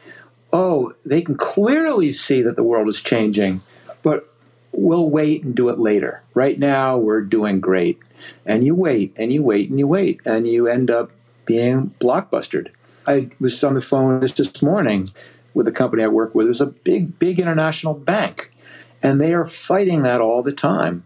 Oh, 0.52 0.94
they 1.04 1.22
can 1.22 1.36
clearly 1.36 2.12
see 2.12 2.42
that 2.42 2.56
the 2.56 2.62
world 2.62 2.88
is 2.88 3.00
changing, 3.00 3.62
but 4.02 4.32
we'll 4.72 5.08
wait 5.08 5.44
and 5.44 5.54
do 5.54 5.68
it 5.68 5.78
later. 5.78 6.22
Right 6.34 6.58
now, 6.58 6.98
we're 6.98 7.20
doing 7.22 7.60
great. 7.60 7.98
And 8.44 8.64
you 8.64 8.74
wait 8.74 9.14
and 9.16 9.32
you 9.32 9.42
wait 9.42 9.70
and 9.70 9.78
you 9.78 9.86
wait, 9.86 10.20
and 10.26 10.46
you 10.46 10.66
end 10.66 10.90
up 10.90 11.10
being 11.46 11.94
blockbustered. 12.00 12.72
I 13.06 13.28
was 13.40 13.64
on 13.64 13.74
the 13.74 13.82
phone 13.82 14.20
this, 14.20 14.32
this 14.32 14.62
morning 14.62 15.10
with 15.54 15.66
a 15.66 15.72
company 15.72 16.04
I 16.04 16.08
work 16.08 16.34
with. 16.34 16.46
It 16.46 16.50
was 16.50 16.60
a 16.60 16.66
big, 16.66 17.18
big 17.18 17.40
international 17.40 17.94
bank, 17.94 18.52
and 19.02 19.20
they 19.20 19.34
are 19.34 19.46
fighting 19.46 20.02
that 20.02 20.20
all 20.20 20.42
the 20.42 20.52
time. 20.52 21.04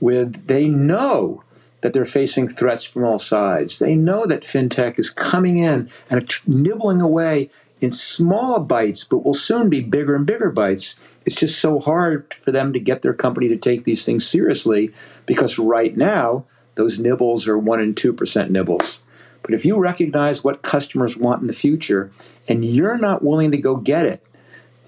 With 0.00 0.46
they 0.46 0.68
know 0.68 1.43
that 1.84 1.92
they're 1.92 2.06
facing 2.06 2.48
threats 2.48 2.82
from 2.82 3.04
all 3.04 3.18
sides. 3.18 3.78
They 3.78 3.94
know 3.94 4.24
that 4.24 4.44
fintech 4.44 4.98
is 4.98 5.10
coming 5.10 5.58
in 5.58 5.90
and 6.08 6.34
nibbling 6.46 7.02
away 7.02 7.50
in 7.82 7.92
small 7.92 8.58
bites, 8.60 9.04
but 9.04 9.22
will 9.22 9.34
soon 9.34 9.68
be 9.68 9.82
bigger 9.82 10.16
and 10.16 10.24
bigger 10.24 10.50
bites. 10.50 10.94
It's 11.26 11.36
just 11.36 11.60
so 11.60 11.78
hard 11.78 12.32
for 12.42 12.52
them 12.52 12.72
to 12.72 12.80
get 12.80 13.02
their 13.02 13.12
company 13.12 13.48
to 13.48 13.58
take 13.58 13.84
these 13.84 14.02
things 14.02 14.26
seriously 14.26 14.94
because 15.26 15.58
right 15.58 15.94
now, 15.94 16.46
those 16.76 16.98
nibbles 16.98 17.46
are 17.46 17.58
1% 17.58 17.82
and 17.82 17.94
2% 17.94 18.48
nibbles. 18.48 18.98
But 19.42 19.52
if 19.52 19.66
you 19.66 19.76
recognize 19.76 20.42
what 20.42 20.62
customers 20.62 21.18
want 21.18 21.42
in 21.42 21.48
the 21.48 21.52
future 21.52 22.10
and 22.48 22.64
you're 22.64 22.96
not 22.96 23.22
willing 23.22 23.50
to 23.50 23.58
go 23.58 23.76
get 23.76 24.06
it, 24.06 24.24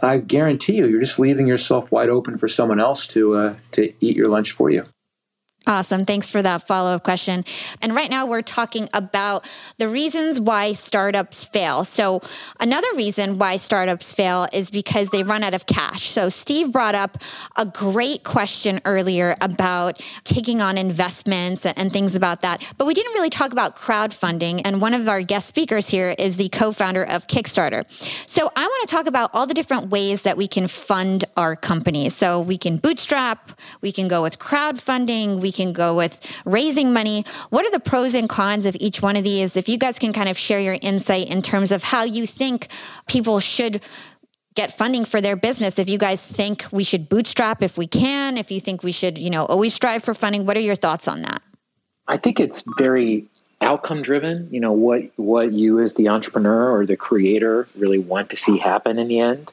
I 0.01 0.17
guarantee 0.17 0.77
you, 0.77 0.87
you're 0.87 1.01
just 1.01 1.19
leaving 1.19 1.47
yourself 1.47 1.93
wide 1.93 2.09
open 2.09 2.39
for 2.39 2.49
someone 2.49 2.81
else 2.81 3.07
to 3.09 3.35
uh, 3.35 3.55
to 3.73 3.93
eat 4.01 4.17
your 4.17 4.29
lunch 4.29 4.53
for 4.53 4.71
you. 4.71 4.87
Awesome. 5.69 6.05
Thanks 6.05 6.29
for 6.29 6.41
that 6.43 6.65
follow 6.69 6.95
up 6.95 7.03
question. 7.03 7.45
And 7.83 7.93
right 7.93 8.09
now 8.09 8.25
we're 8.27 8.43
talking 8.43 8.89
about 8.95 9.51
the 9.79 9.89
reasons 9.89 10.41
why 10.41 10.73
startups 10.73 11.45
fail. 11.47 11.83
So, 11.83 12.23
another 12.61 12.87
reason 12.95 13.37
why 13.39 13.57
startups 13.57 14.13
fail 14.13 14.47
is 14.53 14.71
because 14.71 15.11
they 15.11 15.25
run 15.25 15.43
out 15.43 15.55
of 15.55 15.67
cash. 15.67 16.09
So, 16.09 16.29
Steve 16.29 16.71
brought 16.71 16.95
up 16.95 17.19
a 17.57 17.67
great 17.67 18.23
question 18.23 18.81
earlier 18.85 19.35
about 19.41 20.01
taking 20.23 20.61
on 20.61 20.79
investments 20.79 21.67
and 21.67 21.93
things 21.93 22.15
about 22.15 22.43
that. 22.43 22.73
But 22.79 22.87
we 22.87 22.95
didn't 22.95 23.15
really 23.15 23.31
talk 23.31 23.51
about 23.51 23.75
crowdfunding. 23.75 24.63
And 24.65 24.81
one 24.81 24.95
of 24.95 25.09
our 25.09 25.21
guest 25.21 25.49
speakers 25.49 25.89
here 25.89 26.15
is 26.17 26.37
the 26.37 26.49
co 26.49 26.71
founder 26.71 27.03
of 27.03 27.27
Kickstarter. 27.27 27.85
So, 28.29 28.53
I 28.55 28.63
want 28.63 28.89
to 28.89 28.95
talk 28.95 29.07
about 29.09 29.31
all 29.35 29.49
the 29.49 29.55
different 29.55 29.89
ways 29.89 30.23
that 30.23 30.37
we 30.37 30.47
can 30.47 30.69
fund 30.69 31.25
our 31.37 31.57
companies. 31.57 32.15
So, 32.15 32.41
we 32.41 32.57
can 32.57 32.77
bootstrap, 32.77 33.51
we 33.81 33.91
can 33.91 34.07
go 34.07 34.23
with 34.23 34.39
crowdfunding, 34.39 35.41
we 35.41 35.56
can 35.57 35.73
go 35.73 35.97
with 35.97 36.25
raising 36.45 36.93
money. 36.93 37.25
What 37.51 37.67
are 37.67 37.71
the 37.71 37.81
pros 37.81 38.15
and 38.15 38.29
cons 38.29 38.67
of 38.67 38.77
each 38.79 39.03
one 39.03 39.17
of 39.17 39.25
these? 39.25 39.57
If 39.57 39.69
you 39.69 39.79
guys 39.79 39.99
can 39.99 40.13
kind 40.13 40.29
of 40.29 40.39
share 40.39 40.61
your 40.61 40.77
insight 40.81 41.31
in 41.31 41.43
terms 41.43 41.73
of 41.73 41.83
how 41.83 42.05
you 42.05 42.27
think 42.27 42.69
people 43.09 43.41
should 43.41 43.83
get 44.55 44.77
funding 44.77 45.05
for 45.05 45.21
their 45.21 45.37
business 45.37 45.79
if 45.79 45.89
you 45.89 45.99
guys 45.99 46.25
think 46.25 46.65
we 46.73 46.83
should 46.83 47.11
bootstrap 47.11 47.63
if 47.63 47.77
we 47.77 47.87
can 47.87 48.39
if 48.39 48.51
you 48.51 48.59
think 48.59 48.83
we 48.83 48.91
should 48.91 49.19
you 49.19 49.29
know 49.29 49.45
always 49.45 49.75
strive 49.75 50.03
for 50.03 50.15
funding 50.15 50.47
what 50.47 50.57
are 50.57 50.61
your 50.61 50.75
thoughts 50.75 51.07
on 51.07 51.21
that 51.21 51.43
i 52.09 52.17
think 52.17 52.41
it's 52.41 52.65
very 52.79 53.29
outcome 53.61 54.03
driven. 54.03 54.49
You 54.51 54.61
know 54.61 54.73
what 54.73 55.11
what 55.17 55.53
you 55.53 55.81
as 55.81 55.95
the 55.95 56.09
entrepreneur 56.09 56.71
or 56.71 56.87
the 56.87 56.97
creator 56.97 57.69
really 57.77 57.99
want 57.99 58.31
to 58.31 58.37
see 58.37 58.59
happen 58.59 58.99
in 58.99 59.09
the 59.09 59.21
end. 59.21 59.51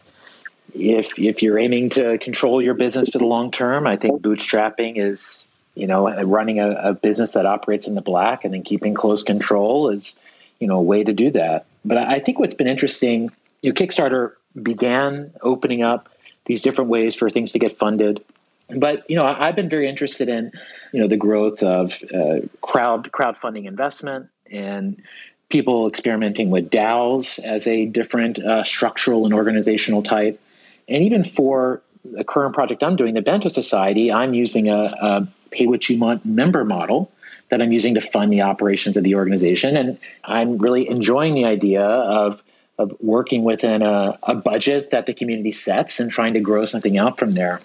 If 0.73 1.19
if 1.19 1.41
you're 1.43 1.59
aiming 1.59 1.91
to 1.91 2.17
control 2.17 2.61
your 2.61 2.73
business 2.73 3.09
for 3.09 3.19
the 3.19 3.25
long 3.25 3.51
term, 3.51 3.87
I 3.87 3.97
think 3.97 4.21
bootstrapping 4.21 4.97
is 4.97 5.47
you 5.75 5.87
know 5.87 6.23
running 6.23 6.59
a, 6.59 6.71
a 6.71 6.93
business 6.93 7.31
that 7.31 7.45
operates 7.45 7.87
in 7.87 7.95
the 7.95 8.01
black 8.01 8.45
and 8.45 8.53
then 8.53 8.63
keeping 8.63 8.93
close 8.93 9.23
control 9.23 9.89
is 9.89 10.19
you 10.59 10.67
know 10.67 10.77
a 10.77 10.81
way 10.81 11.03
to 11.03 11.13
do 11.13 11.31
that. 11.31 11.65
But 11.85 11.97
I 11.97 12.19
think 12.19 12.39
what's 12.39 12.53
been 12.53 12.67
interesting, 12.67 13.31
you 13.61 13.69
know, 13.69 13.73
Kickstarter 13.73 14.33
began 14.61 15.33
opening 15.41 15.81
up 15.81 16.09
these 16.45 16.61
different 16.61 16.89
ways 16.89 17.15
for 17.15 17.29
things 17.29 17.51
to 17.53 17.59
get 17.59 17.77
funded. 17.77 18.23
But 18.69 19.09
you 19.09 19.15
know, 19.15 19.25
I've 19.25 19.55
been 19.55 19.69
very 19.69 19.89
interested 19.89 20.29
in 20.29 20.51
you 20.91 21.01
know 21.01 21.07
the 21.07 21.17
growth 21.17 21.63
of 21.63 22.01
uh, 22.13 22.47
crowd 22.61 23.11
crowdfunding 23.11 23.65
investment 23.65 24.29
and 24.49 25.01
people 25.49 25.87
experimenting 25.87 26.49
with 26.49 26.69
DAOs 26.69 27.39
as 27.39 27.67
a 27.67 27.85
different 27.85 28.39
uh, 28.39 28.63
structural 28.63 29.25
and 29.25 29.33
organizational 29.33 30.01
type. 30.01 30.41
And 30.87 31.03
even 31.03 31.23
for 31.23 31.81
the 32.03 32.23
current 32.23 32.53
project 32.53 32.83
I'm 32.83 32.95
doing, 32.95 33.13
the 33.13 33.21
Bento 33.21 33.49
Society, 33.49 34.11
I'm 34.11 34.33
using 34.33 34.69
a, 34.69 34.75
a 34.75 35.27
pay 35.51 35.67
what 35.67 35.87
you 35.89 35.97
want 35.97 36.25
member 36.25 36.65
model 36.65 37.11
that 37.49 37.61
I'm 37.61 37.71
using 37.71 37.93
to 37.95 38.01
fund 38.01 38.33
the 38.33 38.41
operations 38.41 38.97
of 38.97 39.03
the 39.03 39.15
organization. 39.15 39.77
And 39.77 39.97
I'm 40.23 40.57
really 40.57 40.89
enjoying 40.89 41.35
the 41.35 41.45
idea 41.45 41.83
of 41.83 42.41
of 42.79 42.95
working 42.99 43.43
within 43.43 43.83
a, 43.83 44.17
a, 44.23 44.33
budget 44.33 44.89
that 44.89 45.05
the 45.05 45.13
community 45.13 45.51
sets 45.51 45.99
and 45.99 46.09
trying 46.09 46.33
to 46.33 46.39
grow 46.39 46.65
something 46.65 46.97
out 46.97 47.19
from 47.19 47.29
there. 47.29 47.61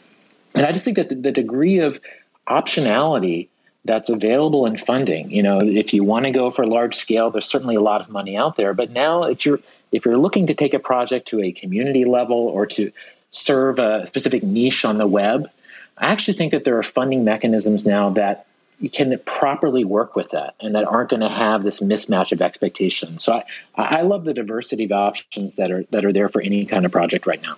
And 0.54 0.66
I 0.66 0.72
just 0.72 0.84
think 0.84 0.98
that 0.98 1.08
the, 1.08 1.14
the 1.14 1.32
degree 1.32 1.78
of 1.78 1.98
optionality 2.46 3.48
that's 3.86 4.10
available 4.10 4.66
in 4.66 4.76
funding, 4.76 5.30
you 5.30 5.42
know, 5.42 5.60
if 5.62 5.94
you 5.94 6.04
want 6.04 6.26
to 6.26 6.30
go 6.30 6.50
for 6.50 6.66
large 6.66 6.94
scale, 6.94 7.30
there's 7.30 7.46
certainly 7.46 7.74
a 7.74 7.80
lot 7.80 8.02
of 8.02 8.10
money 8.10 8.36
out 8.36 8.56
there. 8.56 8.74
But 8.74 8.90
now 8.90 9.22
if 9.24 9.46
you're 9.46 9.60
if 9.92 10.04
you're 10.04 10.18
looking 10.18 10.48
to 10.48 10.54
take 10.54 10.74
a 10.74 10.78
project 10.78 11.28
to 11.28 11.40
a 11.40 11.52
community 11.52 12.04
level 12.04 12.36
or 12.36 12.66
to 12.66 12.92
serve 13.30 13.78
a 13.78 14.06
specific 14.06 14.42
niche 14.42 14.84
on 14.84 14.98
the 14.98 15.06
web, 15.06 15.50
I 15.96 16.12
actually 16.12 16.34
think 16.38 16.52
that 16.52 16.64
there 16.64 16.78
are 16.78 16.82
funding 16.82 17.24
mechanisms 17.24 17.84
now 17.84 18.10
that 18.10 18.46
can 18.92 19.18
properly 19.24 19.84
work 19.84 20.14
with 20.14 20.30
that 20.30 20.54
and 20.60 20.74
that 20.76 20.84
aren't 20.84 21.10
going 21.10 21.20
to 21.20 21.28
have 21.28 21.64
this 21.64 21.80
mismatch 21.80 22.30
of 22.30 22.40
expectations. 22.40 23.24
So 23.24 23.34
I, 23.34 23.44
I 23.74 24.02
love 24.02 24.24
the 24.24 24.34
diversity 24.34 24.84
of 24.84 24.92
options 24.92 25.56
that 25.56 25.72
are 25.72 25.84
that 25.90 26.04
are 26.04 26.12
there 26.12 26.28
for 26.28 26.40
any 26.40 26.64
kind 26.64 26.86
of 26.86 26.92
project 26.92 27.26
right 27.26 27.42
now. 27.42 27.56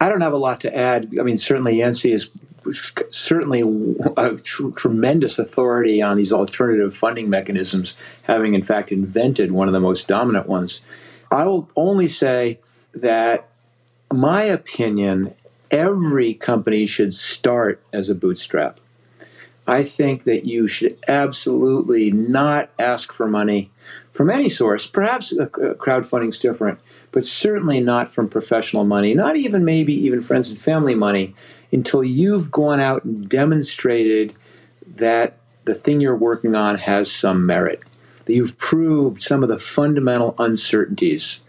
I 0.00 0.08
don't 0.08 0.20
have 0.20 0.32
a 0.32 0.38
lot 0.38 0.60
to 0.60 0.74
add. 0.74 1.12
I 1.18 1.22
mean, 1.22 1.38
certainly 1.38 1.76
Yancey 1.76 2.12
is 2.12 2.30
certainly 3.10 3.62
a 4.16 4.36
tr- 4.36 4.70
tremendous 4.70 5.38
authority 5.38 6.00
on 6.00 6.16
these 6.16 6.32
alternative 6.32 6.96
funding 6.96 7.28
mechanisms, 7.28 7.94
having 8.22 8.54
in 8.54 8.62
fact 8.62 8.92
invented 8.92 9.52
one 9.52 9.68
of 9.68 9.74
the 9.74 9.80
most 9.80 10.06
dominant 10.06 10.46
ones. 10.46 10.80
I 11.30 11.44
will 11.44 11.68
only 11.76 12.08
say 12.08 12.60
that 12.94 13.48
my 14.12 14.42
opinion, 14.42 15.34
every 15.70 16.34
company 16.34 16.86
should 16.86 17.12
start 17.14 17.82
as 17.92 18.08
a 18.08 18.14
bootstrap. 18.14 18.80
I 19.66 19.84
think 19.84 20.24
that 20.24 20.46
you 20.46 20.66
should 20.66 20.98
absolutely 21.08 22.10
not 22.10 22.70
ask 22.78 23.12
for 23.12 23.28
money 23.28 23.70
from 24.12 24.30
any 24.30 24.48
source. 24.48 24.86
Perhaps 24.86 25.32
crowdfunding 25.34 26.30
is 26.30 26.38
different, 26.38 26.78
but 27.12 27.26
certainly 27.26 27.80
not 27.80 28.14
from 28.14 28.28
professional 28.28 28.84
money, 28.84 29.12
not 29.14 29.36
even 29.36 29.64
maybe 29.64 29.92
even 29.92 30.22
friends 30.22 30.48
and 30.48 30.58
family 30.58 30.94
money, 30.94 31.34
until 31.70 32.02
you've 32.02 32.50
gone 32.50 32.80
out 32.80 33.04
and 33.04 33.28
demonstrated 33.28 34.32
that 34.96 35.36
the 35.66 35.74
thing 35.74 36.00
you're 36.00 36.16
working 36.16 36.54
on 36.54 36.78
has 36.78 37.12
some 37.12 37.44
merit, 37.44 37.82
that 38.24 38.32
you've 38.32 38.56
proved 38.56 39.22
some 39.22 39.42
of 39.42 39.50
the 39.50 39.58
fundamental 39.58 40.34
uncertainties. 40.38 41.40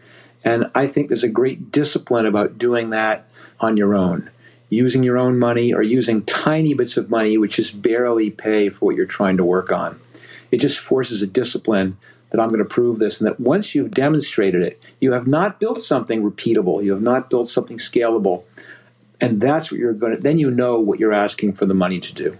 And 0.44 0.72
I 0.76 0.88
think 0.88 1.10
there's 1.10 1.24
a 1.24 1.30
great 1.30 1.72
discipline 1.72 2.26
about 2.26 2.58
doing 2.58 2.92
that 2.92 3.28
on 3.60 3.78
your 3.78 3.96
own 3.96 4.30
using 4.70 5.04
your 5.04 5.18
own 5.18 5.40
money 5.40 5.74
or 5.74 5.82
using 5.82 6.24
tiny 6.26 6.74
bits 6.74 6.96
of 6.98 7.10
money 7.10 7.38
which 7.38 7.56
just 7.56 7.82
barely 7.82 8.30
pay 8.30 8.70
for 8.70 8.86
what 8.86 8.96
you're 8.96 9.06
trying 9.06 9.38
to 9.38 9.44
work 9.44 9.72
on. 9.72 10.00
It 10.52 10.58
just 10.58 10.80
forces 10.80 11.22
a 11.22 11.28
discipline 11.28 11.98
that 12.30 12.40
I'm 12.40 12.50
going 12.50 12.60
to 12.60 12.66
prove 12.66 13.00
this, 13.00 13.20
and 13.20 13.28
that 13.28 13.40
once 13.40 13.74
you've 13.74 13.90
demonstrated 13.90 14.62
it, 14.62 14.80
you 15.00 15.14
have 15.14 15.26
not 15.26 15.60
built 15.60 15.82
something 15.82 16.22
repeatable, 16.22 16.84
you 16.84 16.92
have 16.92 17.02
not 17.02 17.30
built 17.30 17.48
something 17.48 17.78
scalable, 17.78 18.44
and 19.20 19.42
that's 19.42 19.72
what 19.72 19.80
you're 19.80 19.94
going 19.94 20.16
to. 20.16 20.22
Then 20.22 20.38
you 20.38 20.52
know 20.52 20.80
what 20.80 21.00
you're 21.00 21.14
asking 21.14 21.54
for 21.54 21.66
the 21.66 21.74
money 21.74 22.00
to 22.00 22.14
do. 22.14 22.38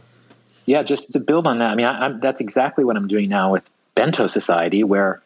Yeah, 0.68 0.84
just 0.84 1.12
to 1.14 1.20
build 1.20 1.48
on 1.48 1.58
that, 1.58 1.72
I 1.72 1.76
mean, 1.76 1.88
I, 1.88 2.12
that's 2.20 2.40
exactly 2.40 2.84
what 2.84 2.98
I'm 2.98 3.08
doing 3.08 3.30
now 3.30 3.52
with 3.52 3.68
Bento 3.96 4.28
Society, 4.28 4.84
where 4.84 5.24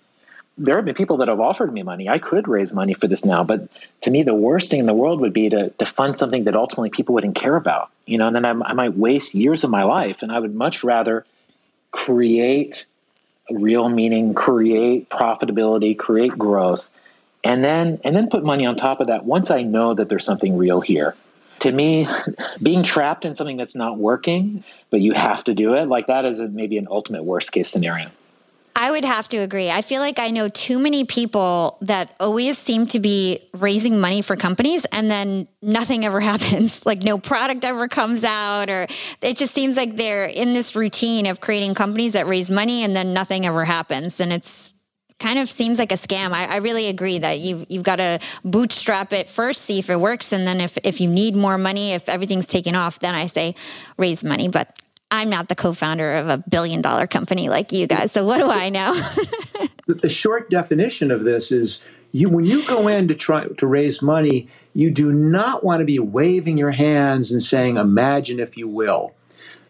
there 0.58 0.76
have 0.76 0.86
been 0.86 0.94
people 0.94 1.18
that 1.18 1.28
have 1.28 1.40
offered 1.40 1.74
me 1.74 1.84
money. 1.84 2.08
I 2.08 2.20
could 2.20 2.48
raise 2.48 2.72
money 2.72 2.94
for 2.94 3.08
this 3.08 3.26
now, 3.26 3.44
but 3.44 3.68
to 4.02 4.12
me, 4.12 4.24
the 4.24 4.36
worst 4.36 4.70
thing 4.70 4.80
in 4.80 4.86
the 4.86 4.94
world 4.94 5.20
would 5.22 5.34
be 5.34 5.50
to, 5.50 5.70
to 5.70 5.86
fund 5.86 6.16
something 6.16 6.44
that 6.44 6.56
ultimately 6.56 6.92
people 6.92 7.16
wouldn't 7.16 7.36
care 7.36 7.56
about. 7.56 7.90
You 8.06 8.18
know, 8.18 8.28
and 8.28 8.36
then 8.36 8.46
I, 8.46 8.52
I 8.52 8.74
might 8.74 8.96
waste 8.96 9.34
years 9.34 9.64
of 9.64 9.70
my 9.70 9.84
life, 9.84 10.22
and 10.22 10.32
I 10.32 10.40
would 10.40 10.54
much 10.54 10.84
rather 10.84 11.26
create 11.92 12.86
real 13.50 13.90
meaning, 13.90 14.34
create 14.34 15.10
profitability, 15.10 15.98
create 15.98 16.38
growth, 16.38 16.90
and 17.44 17.64
then 17.64 18.00
and 18.04 18.16
then 18.16 18.30
put 18.30 18.44
money 18.44 18.66
on 18.66 18.76
top 18.76 19.00
of 19.00 19.08
that. 19.08 19.26
Once 19.26 19.50
I 19.50 19.64
know 19.64 19.94
that 19.94 20.08
there's 20.08 20.26
something 20.26 20.56
real 20.56 20.82
here, 20.82 21.16
to 21.60 21.72
me, 21.72 22.08
being 22.62 22.84
trapped 22.84 23.26
in 23.26 23.34
something 23.34 23.58
that's 23.58 23.76
not 23.76 23.98
working, 23.98 24.64
but 24.90 25.02
you 25.02 25.14
have 25.14 25.44
to 25.46 25.54
do 25.54 25.74
it, 25.76 25.88
like 25.88 26.08
that 26.08 26.26
is 26.26 26.40
a, 26.40 26.48
maybe 26.48 26.78
an 26.78 26.88
ultimate 26.90 27.24
worst 27.24 27.52
case 27.52 27.70
scenario. 27.70 28.10
I 28.76 28.90
would 28.90 29.06
have 29.06 29.28
to 29.30 29.38
agree. 29.38 29.70
I 29.70 29.84
feel 29.84 30.02
like 30.02 30.18
I 30.18 30.32
know 30.32 30.50
too 30.50 30.80
many 30.80 31.06
people 31.06 31.78
that 31.82 32.12
always 32.20 32.58
seem 32.58 32.88
to 32.88 33.00
be 33.00 33.40
raising 33.54 34.00
money 34.00 34.24
for 34.24 34.36
companies 34.36 34.86
and 34.86 35.12
then 35.12 35.48
nothing 35.62 36.06
ever 36.06 36.20
happens. 36.32 36.86
Like 36.86 37.04
no 37.04 37.18
product 37.18 37.64
ever 37.64 37.88
comes 37.88 38.24
out, 38.24 38.70
or 38.70 38.88
it 39.22 39.38
just 39.38 39.54
seems 39.54 39.78
like 39.78 39.96
they're 39.96 40.26
in 40.26 40.54
this 40.54 40.76
routine 40.76 41.28
of 41.28 41.40
creating 41.40 41.76
companies 41.76 42.14
that 42.14 42.26
raise 42.26 42.50
money 42.50 42.84
and 42.84 42.96
then 42.96 43.14
nothing 43.14 43.46
ever 43.46 43.64
happens. 43.64 44.20
And 44.20 44.34
it's 44.34 44.74
kind 45.20 45.40
of 45.40 45.50
seems 45.50 45.80
like 45.80 45.92
a 45.92 45.96
scam. 45.96 46.32
I, 46.32 46.46
I 46.46 46.58
really 46.58 46.88
agree 46.88 47.20
that 47.20 47.40
you've 47.40 47.66
you've 47.70 47.84
got 47.84 47.98
to 47.98 48.20
bootstrap 48.44 49.14
it 49.14 49.30
first, 49.30 49.62
see 49.62 49.80
if 49.80 49.90
it 49.90 50.00
works, 50.00 50.34
and 50.34 50.48
then 50.48 50.60
if 50.60 50.78
if 50.84 51.00
you 51.00 51.08
need 51.08 51.36
more 51.36 51.58
money, 51.58 51.94
if 51.94 52.10
everything's 52.10 52.48
taken 52.48 52.76
off, 52.76 53.00
then 53.00 53.16
I 53.16 53.28
say 53.28 53.56
raise 53.98 54.24
money. 54.24 54.50
But 54.50 54.78
I'm 55.12 55.30
not 55.30 55.48
the 55.48 55.56
co-founder 55.56 56.16
of 56.16 56.30
a 56.30 56.38
billion 56.38 56.82
dollar 56.82 57.06
company 57.08 57.50
like 57.50 57.72
you 57.72 57.88
guys. 57.88 58.12
So 58.12 58.26
what 58.26 58.40
do 58.40 58.50
I 58.50 58.70
know? 58.70 58.94
the 59.86 60.10
short 60.10 60.50
definition 60.50 61.12
of 61.12 61.24
this 61.24 61.52
is 61.52 61.82
you 62.12 62.30
when 62.30 62.46
you 62.46 62.66
go 62.68 62.88
in 62.88 63.08
to 63.10 63.16
try 63.16 63.46
to 63.46 63.68
raise 63.68 64.02
money, 64.02 64.48
you 64.74 64.92
do 64.92 65.12
not 65.12 65.64
want 65.64 65.82
to 65.82 65.86
be 65.86 66.00
waving 66.00 66.58
your 66.58 66.72
hands 66.72 67.32
and 67.32 67.44
saying 67.44 67.78
imagine 67.78 68.40
if 68.40 68.58
you 68.58 68.68
will. 68.68 69.14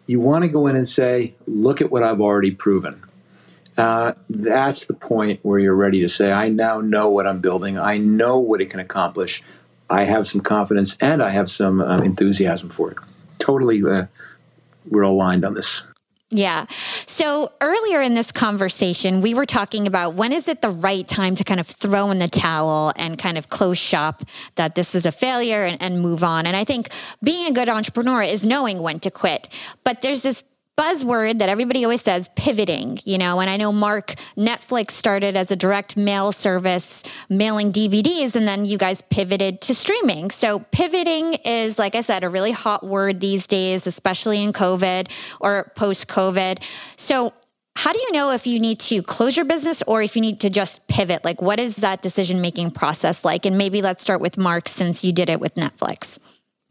You 0.05 0.19
want 0.19 0.43
to 0.43 0.49
go 0.49 0.67
in 0.67 0.75
and 0.75 0.87
say, 0.87 1.33
look 1.47 1.81
at 1.81 1.89
what 1.89 2.03
I've 2.03 2.21
already 2.21 2.51
proven. 2.51 3.03
Uh, 3.77 4.13
that's 4.29 4.85
the 4.85 4.93
point 4.93 5.39
where 5.43 5.57
you're 5.59 5.75
ready 5.75 6.01
to 6.01 6.09
say, 6.09 6.31
I 6.31 6.49
now 6.49 6.81
know 6.81 7.09
what 7.09 7.25
I'm 7.25 7.39
building. 7.39 7.77
I 7.79 7.97
know 7.97 8.37
what 8.39 8.61
it 8.61 8.69
can 8.69 8.79
accomplish. 8.79 9.41
I 9.89 10.03
have 10.03 10.27
some 10.27 10.41
confidence 10.41 10.97
and 10.99 11.23
I 11.23 11.29
have 11.29 11.49
some 11.49 11.81
um, 11.81 12.03
enthusiasm 12.03 12.69
for 12.69 12.91
it. 12.91 12.97
Totally 13.39 13.83
uh, 13.83 14.05
we're 14.89 15.03
aligned 15.03 15.45
on 15.45 15.53
this. 15.53 15.81
Yeah. 16.33 16.65
So 17.05 17.51
earlier 17.61 18.01
in 18.01 18.15
this 18.15 18.31
conversation, 18.31 19.21
we 19.21 19.35
were 19.35 19.45
talking 19.45 19.85
about 19.85 20.15
when 20.15 20.33
is 20.33 20.47
it 20.47 20.63
the 20.63 20.71
right 20.71 21.07
time 21.07 21.35
to 21.35 21.43
kind 21.43 21.59
of 21.59 21.67
throw 21.67 22.09
in 22.09 22.17
the 22.17 22.27
towel 22.27 22.91
and 22.95 23.19
kind 23.19 23.37
of 23.37 23.49
close 23.49 23.77
shop 23.77 24.23
that 24.55 24.73
this 24.73 24.95
was 24.95 25.05
a 25.05 25.11
failure 25.11 25.63
and, 25.63 25.79
and 25.79 26.01
move 26.01 26.23
on. 26.23 26.47
And 26.47 26.55
I 26.57 26.63
think 26.63 26.89
being 27.21 27.47
a 27.47 27.51
good 27.51 27.69
entrepreneur 27.69 28.23
is 28.23 28.43
knowing 28.43 28.81
when 28.81 28.99
to 29.01 29.11
quit. 29.11 29.47
But 29.83 30.01
there's 30.01 30.23
this 30.23 30.43
buzzword 30.77 31.37
that 31.37 31.49
everybody 31.49 31.83
always 31.83 32.01
says 32.01 32.29
pivoting 32.35 32.97
you 33.05 33.17
know? 33.17 33.39
And 33.39 33.49
i 33.49 33.57
know 33.57 33.71
Marc 33.71 34.15
netflix 34.35 34.91
started 34.91 35.35
as 35.35 35.51
a 35.51 35.55
direct 35.55 35.95
mail 35.95 36.31
service 36.31 37.03
mailing 37.29 37.71
dvds 37.71 38.35
and 38.35 38.47
then 38.47 38.65
you 38.65 38.77
guys 38.77 39.01
pivoted 39.01 39.61
to 39.61 39.75
streaming. 39.75 40.31
So 40.31 40.59
pivoting 40.71 41.35
is 41.45 41.77
like 41.77 41.95
i 41.95 42.01
said 42.01 42.23
a 42.23 42.29
really 42.29 42.51
hot 42.51 42.83
word 42.83 43.19
these 43.19 43.45
days 43.47 43.85
especially 43.85 44.41
in 44.41 44.53
covid 44.53 45.11
or 45.39 45.71
post 45.75 46.07
covid 46.07 46.63
so 46.97 47.33
how 47.75 47.91
do 47.91 47.99
you 47.99 48.11
know 48.11 48.31
if 48.31 48.45
you 48.45 48.59
need 48.59 48.79
to 48.79 49.01
close 49.01 49.35
your 49.35 49.45
business 49.45 49.81
or 49.87 50.01
if 50.01 50.15
you 50.15 50.21
need 50.21 50.39
to 50.41 50.49
just 50.49 50.87
pivot? 50.87 51.25
Like 51.25 51.41
what 51.41 51.59
is 51.59 51.77
that 51.77 52.01
decision 52.01 52.39
making 52.39 52.71
process 52.71 53.25
like? 53.25 53.45
And 53.45 53.57
maybe 53.57 53.81
let's 53.81 54.01
start 54.01 54.21
with 54.21 54.37
Marc 54.37 54.69
since 54.69 55.03
you 55.03 55.11
did 55.11 55.29
it 55.29 55.39
with 55.39 55.55
netflix. 55.55 56.17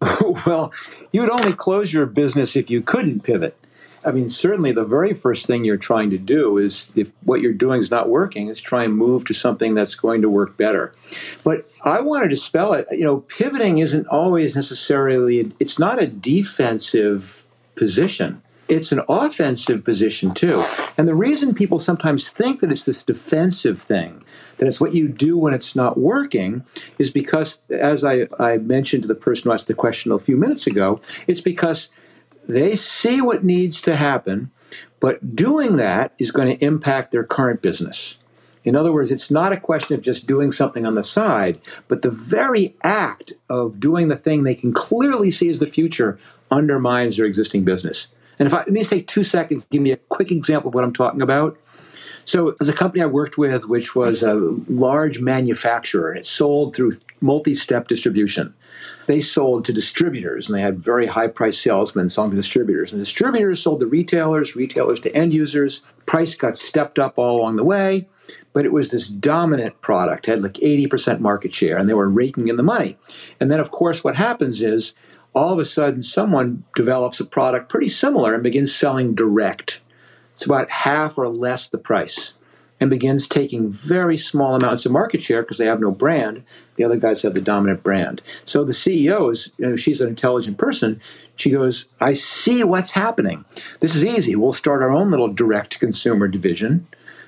Well 0.46 0.72
you 1.12 1.20
would 1.20 1.30
only 1.30 1.53
close 1.53 1.92
your 1.92 2.07
business 2.07 2.57
if 2.57 2.70
you 2.70 2.82
couldn't 2.82 3.20
pivot 3.20 3.57
I 4.05 4.11
mean, 4.11 4.28
certainly 4.28 4.72
the 4.72 4.84
very 4.84 5.14
first 5.14 5.46
thing 5.46 5.64
you're 5.64 5.76
trying 5.76 6.11
to 6.11 6.18
do 6.18 6.59
is 6.59 6.88
if 6.96 7.09
what 7.24 7.40
you're 7.40 7.53
doing 7.53 7.80
is 7.80 7.90
not 7.90 8.09
working, 8.09 8.48
is 8.48 8.61
try 8.61 8.84
and 8.84 8.96
move 8.96 9.24
to 9.26 9.34
something 9.34 9.74
that's 9.74 9.94
going 9.94 10.22
to 10.22 10.28
work 10.28 10.57
better. 10.57 10.92
But 11.44 11.68
I 11.84 12.00
wanted 12.00 12.30
to 12.30 12.36
spell 12.36 12.72
it, 12.72 12.86
you 12.90 13.05
know, 13.05 13.18
pivoting 13.18 13.78
isn't 13.78 14.07
always 14.09 14.57
necessarily, 14.57 15.53
it's 15.61 15.78
not 15.78 16.03
a 16.03 16.07
defensive 16.07 17.44
position. 17.76 18.42
it's 18.68 18.92
an 18.92 19.03
offensive 19.09 19.84
position 19.84 20.32
too. 20.34 20.64
And 20.96 21.07
the 21.07 21.14
reason 21.14 21.55
people 21.55 21.78
sometimes 21.78 22.30
think 22.30 22.61
that 22.61 22.70
it's 22.70 22.84
this 22.84 23.03
defensive 23.03 23.82
thing, 23.82 24.22
that 24.59 24.66
it's 24.66 24.80
what 24.80 24.94
you 24.94 25.09
do 25.09 25.36
when 25.36 25.53
it's 25.53 25.76
not 25.76 25.98
working, 25.98 26.64
is 26.98 27.11
because, 27.11 27.59
as 27.70 28.05
I, 28.05 28.28
I 28.38 28.59
mentioned 28.59 29.03
to 29.03 29.09
the 29.09 29.14
person 29.14 29.44
who 29.44 29.53
asked 29.53 29.66
the 29.66 29.74
question 29.74 30.12
a 30.12 30.18
few 30.18 30.36
minutes 30.36 30.66
ago, 30.66 31.00
it's 31.26 31.40
because 31.40 31.88
they 32.49 32.76
see 32.76 33.20
what 33.20 33.45
needs 33.45 33.80
to 33.82 33.97
happen, 33.97 34.51
but 35.01 35.34
doing 35.34 35.76
that 35.76 36.12
is 36.18 36.30
going 36.30 36.49
to 36.57 36.64
impact 36.64 37.12
their 37.12 37.24
current 37.24 37.62
business. 37.62 38.16
In 38.64 38.76
other 38.76 38.93
words, 38.93 39.11
it's 39.11 39.30
not 39.30 39.53
a 39.53 39.57
question 39.57 39.95
of 39.95 40.03
just 40.03 40.26
doing 40.26 40.53
something 40.53 40.86
on 40.86 40.95
the 40.95 41.03
side, 41.03 41.61
but 41.88 42.03
the 42.03 42.11
very 42.11 42.76
act 42.84 43.32
of 43.51 43.80
doing 43.80 44.09
the 44.09 44.16
thing 44.16 44.45
they 44.45 44.55
can 44.55 44.72
clearly 44.72 45.30
see 45.30 45.49
as 45.49 45.59
the 45.59 45.66
future 45.66 46.18
undermines 46.51 47.16
their 47.16 47.26
existing 47.26 47.64
business. 47.64 48.07
And 48.38 48.47
if 48.47 48.55
I 48.55 48.59
let 48.59 48.68
me 48.68 48.84
take 48.84 49.09
two 49.09 49.24
seconds, 49.24 49.66
give 49.70 49.82
me 49.82 49.90
a 49.90 49.97
quick 49.97 50.30
example 50.30 50.68
of 50.68 50.74
what 50.74 50.84
I'm 50.84 50.93
talking 50.93 51.22
about. 51.22 51.59
So, 52.24 52.55
there's 52.59 52.68
a 52.68 52.72
company 52.72 53.03
I 53.03 53.07
worked 53.07 53.36
with, 53.36 53.64
which 53.64 53.97
was 53.97 54.22
a 54.22 54.34
large 54.68 55.18
manufacturer, 55.18 56.14
it 56.14 56.24
sold 56.24 56.76
through 56.76 56.97
multi-step 57.20 57.88
distribution. 57.88 58.55
They 59.07 59.20
sold 59.20 59.64
to 59.64 59.72
distributors, 59.72 60.48
and 60.48 60.57
they 60.57 60.62
had 60.62 60.78
very 60.78 61.07
high-priced 61.07 61.62
salesmen 61.62 62.09
selling 62.09 62.30
to 62.30 62.36
distributors. 62.36 62.92
And 62.92 63.00
distributors 63.00 63.61
sold 63.62 63.80
to 63.80 63.86
retailers, 63.86 64.55
retailers 64.55 65.00
to 65.00 65.14
end 65.14 65.32
users. 65.32 65.82
Price 66.07 66.34
got 66.34 66.57
stepped 66.57 66.98
up 66.98 67.18
all 67.18 67.40
along 67.40 67.57
the 67.57 67.64
way, 67.64 68.07
but 68.53 68.64
it 68.64 68.72
was 68.72 68.90
this 68.90 69.09
dominant 69.09 69.80
product, 69.80 70.26
had 70.26 70.42
like 70.42 70.55
80% 70.55 71.20
market 71.20 71.55
share, 71.55 71.76
and 71.76 71.88
they 71.88 71.94
were 71.94 72.09
raking 72.09 72.48
in 72.48 72.57
the 72.57 72.62
money. 72.62 72.96
And 73.40 73.50
then, 73.50 73.61
of 73.61 73.70
course, 73.70 74.05
what 74.05 74.16
happens 74.16 74.62
is 74.62 74.94
all 75.34 75.53
of 75.53 75.59
a 75.59 75.64
sudden 75.64 76.03
someone 76.03 76.62
develops 76.76 77.18
a 77.18 77.24
product 77.24 77.70
pretty 77.70 77.88
similar 77.88 78.34
and 78.34 78.42
begins 78.42 78.74
selling 78.74 79.14
direct. 79.14 79.80
It's 80.34 80.46
about 80.46 80.70
half 80.70 81.18
or 81.18 81.28
less 81.28 81.68
the 81.68 81.78
price 81.78 82.34
and 82.83 82.91
begins 82.91 83.28
taking 83.28 83.70
very 83.70 84.16
small 84.16 84.57
amounts 84.57 84.85
of 84.85 84.91
market 84.91 85.22
share 85.22 85.43
because 85.43 85.57
they 85.57 85.66
have 85.66 85.78
no 85.78 85.93
brand. 85.93 86.43
The 86.74 86.83
other 86.83 86.97
guys 86.97 87.22
have 87.22 87.35
the 87.35 87.41
dominant 87.41 87.85
brand. 87.85 88.20
So 88.45 88.64
the 88.64 88.72
CEO 88.72 89.30
is, 89.30 89.51
you 89.57 89.66
know, 89.66 89.76
she's 89.76 90.01
an 90.01 90.09
intelligent 90.09 90.59
person. 90.59 91.01
She 91.37 91.51
goes, 91.51 91.87
I 92.01 92.14
see 92.14 92.64
what's 92.64 92.91
happening. 92.91 93.45
This 93.78 93.95
is 93.95 94.05
easy. 94.05 94.35
We'll 94.35 94.53
start 94.53 94.83
our 94.83 94.91
own 94.91 95.12
little 95.12 95.33
direct 95.33 95.78
consumer 95.78 96.26
division. 96.26 96.85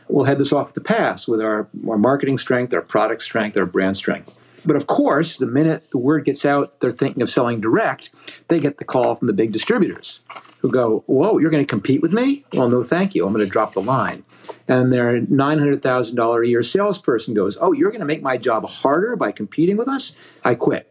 We'll 0.08 0.24
head 0.24 0.40
this 0.40 0.52
off 0.52 0.74
the 0.74 0.80
pass 0.80 1.28
with 1.28 1.40
our, 1.40 1.68
our 1.88 1.98
marketing 1.98 2.38
strength, 2.38 2.74
our 2.74 2.82
product 2.82 3.22
strength, 3.22 3.56
our 3.56 3.64
brand 3.64 3.96
strength. 3.96 4.36
But 4.66 4.74
of 4.74 4.88
course, 4.88 5.38
the 5.38 5.46
minute 5.46 5.88
the 5.92 5.98
word 5.98 6.24
gets 6.24 6.44
out, 6.44 6.80
they're 6.80 6.90
thinking 6.90 7.22
of 7.22 7.30
selling 7.30 7.60
direct, 7.60 8.10
they 8.48 8.58
get 8.58 8.78
the 8.78 8.84
call 8.84 9.14
from 9.14 9.28
the 9.28 9.32
big 9.32 9.52
distributors 9.52 10.18
who 10.64 10.70
go, 10.70 11.04
Whoa, 11.06 11.36
you're 11.36 11.50
going 11.50 11.62
to 11.62 11.70
compete 11.70 12.00
with 12.00 12.14
me? 12.14 12.42
Well, 12.54 12.70
no, 12.70 12.82
thank 12.82 13.14
you. 13.14 13.26
I'm 13.26 13.34
going 13.34 13.44
to 13.44 13.50
drop 13.50 13.74
the 13.74 13.82
line. 13.82 14.24
And 14.66 14.90
their 14.90 15.20
$900,000 15.20 16.42
a 16.42 16.48
year 16.48 16.62
salesperson 16.62 17.34
goes, 17.34 17.58
Oh, 17.60 17.72
you're 17.72 17.90
going 17.90 18.00
to 18.00 18.06
make 18.06 18.22
my 18.22 18.38
job 18.38 18.64
harder 18.64 19.14
by 19.14 19.30
competing 19.30 19.76
with 19.76 19.88
us? 19.88 20.14
I 20.42 20.54
quit. 20.54 20.90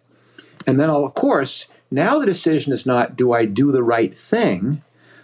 And 0.68 0.80
then, 0.80 0.92
of 0.92 1.16
course, 1.16 1.66
now 1.90 2.20
the 2.20 2.28
decision 2.28 2.72
is 2.72 2.86
not, 2.86 3.16
Do 3.16 3.34
I 3.34 3.46
do 3.46 3.72
the 3.72 3.82
right 3.82 4.16
thing? 4.16 4.84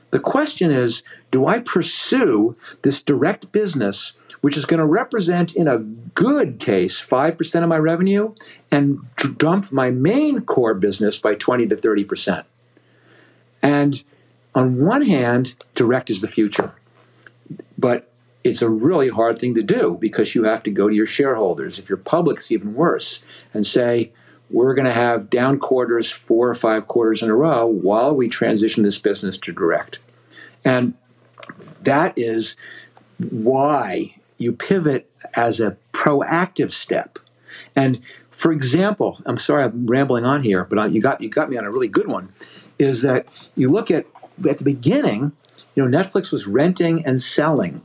The 0.09 0.19
question 0.19 0.71
is, 0.71 1.03
do 1.29 1.45
I 1.45 1.59
pursue 1.59 2.55
this 2.81 3.03
direct 3.03 3.51
business, 3.51 4.13
which 4.41 4.57
is 4.57 4.65
going 4.65 4.79
to 4.79 4.85
represent, 4.87 5.53
in 5.53 5.67
a 5.67 5.77
good 5.77 6.57
case, 6.57 6.99
5% 6.99 7.61
of 7.61 7.69
my 7.69 7.77
revenue, 7.77 8.33
and 8.71 8.97
dump 9.37 9.71
my 9.71 9.91
main 9.91 10.41
core 10.41 10.73
business 10.73 11.19
by 11.19 11.35
20 11.35 11.67
to 11.67 11.75
30%? 11.75 12.43
And 13.61 14.01
on 14.55 14.83
one 14.83 15.01
hand, 15.01 15.53
direct 15.75 16.09
is 16.09 16.21
the 16.21 16.27
future. 16.27 16.71
But 17.77 18.11
it's 18.43 18.61
a 18.61 18.69
really 18.69 19.09
hard 19.09 19.39
thing 19.39 19.55
to 19.55 19.63
do 19.63 19.97
because 19.99 20.33
you 20.33 20.43
have 20.43 20.63
to 20.63 20.71
go 20.71 20.87
to 20.87 20.95
your 20.95 21.05
shareholders. 21.05 21.77
If 21.77 21.89
you're 21.89 21.97
public, 21.97 22.37
it's 22.37 22.51
even 22.51 22.73
worse, 22.73 23.21
and 23.53 23.65
say, 23.65 24.11
we're 24.49 24.73
going 24.73 24.87
to 24.87 24.93
have 24.93 25.29
down 25.29 25.59
quarters 25.59 26.11
four 26.11 26.49
or 26.49 26.55
five 26.55 26.87
quarters 26.87 27.21
in 27.21 27.29
a 27.29 27.35
row 27.35 27.67
while 27.67 28.15
we 28.15 28.27
transition 28.27 28.83
this 28.83 28.97
business 28.97 29.37
to 29.37 29.51
direct. 29.51 29.99
And 30.65 30.93
that 31.83 32.13
is 32.17 32.55
why 33.29 34.15
you 34.37 34.53
pivot 34.53 35.09
as 35.35 35.59
a 35.59 35.77
proactive 35.93 36.71
step. 36.71 37.19
And 37.75 37.99
for 38.31 38.51
example, 38.51 39.19
I'm 39.25 39.37
sorry 39.37 39.65
I'm 39.65 39.85
rambling 39.85 40.25
on 40.25 40.41
here, 40.41 40.63
but 40.65 40.91
you 40.91 41.01
got 41.01 41.21
you 41.21 41.29
got 41.29 41.49
me 41.49 41.57
on 41.57 41.65
a 41.65 41.71
really 41.71 41.87
good 41.87 42.07
one. 42.07 42.31
Is 42.79 43.01
that 43.01 43.27
you 43.55 43.69
look 43.69 43.91
at 43.91 44.05
at 44.47 44.57
the 44.57 44.63
beginning, 44.63 45.31
you 45.75 45.87
know, 45.87 45.97
Netflix 45.97 46.31
was 46.31 46.47
renting 46.47 47.05
and 47.05 47.21
selling, 47.21 47.81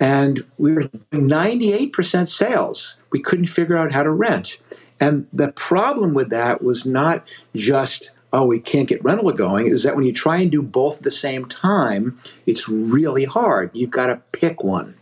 and 0.00 0.44
we 0.58 0.72
were 0.72 0.82
doing 0.82 1.28
98% 1.28 2.28
sales. 2.28 2.96
We 3.10 3.20
couldn't 3.20 3.46
figure 3.46 3.76
out 3.76 3.92
how 3.92 4.02
to 4.02 4.10
rent, 4.10 4.58
and 5.00 5.26
the 5.32 5.52
problem 5.52 6.14
with 6.14 6.30
that 6.30 6.62
was 6.62 6.86
not 6.86 7.24
just, 7.54 8.10
oh, 8.32 8.46
we 8.46 8.58
can't 8.58 8.88
get 8.88 9.04
rental 9.04 9.30
going, 9.32 9.66
is 9.68 9.82
that 9.82 9.96
when 9.96 10.04
you 10.04 10.12
try 10.12 10.38
and 10.38 10.50
do 10.50 10.62
both 10.62 10.98
at 10.98 11.02
the 11.02 11.10
same 11.10 11.46
time, 11.46 12.18
it's 12.46 12.68
really 12.68 13.24
hard. 13.24 13.70
You've 13.72 13.90
got 13.90 14.06
to 14.06 14.20
pick 14.32 14.62
one. 14.62 14.94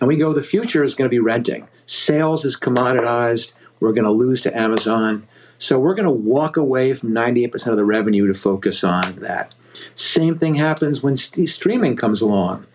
And 0.00 0.08
we 0.08 0.16
go, 0.16 0.32
the 0.32 0.42
future 0.42 0.82
is 0.82 0.94
going 0.94 1.08
to 1.08 1.14
be 1.14 1.20
renting. 1.20 1.68
Sales 1.86 2.44
is 2.44 2.56
commoditized. 2.56 3.52
We're 3.78 3.92
going 3.92 4.04
to 4.04 4.10
lose 4.10 4.40
to 4.42 4.56
Amazon. 4.56 5.26
So 5.58 5.78
we're 5.78 5.94
going 5.94 6.06
to 6.06 6.10
walk 6.10 6.56
away 6.56 6.92
from 6.92 7.10
98% 7.10 7.68
of 7.68 7.76
the 7.76 7.84
revenue 7.84 8.26
to 8.26 8.34
focus 8.34 8.82
on 8.82 9.14
that. 9.20 9.54
Same 9.96 10.36
thing 10.36 10.54
happens 10.54 11.02
when 11.02 11.16
st- 11.16 11.50
streaming 11.50 11.96
comes 11.96 12.20
along. 12.20 12.66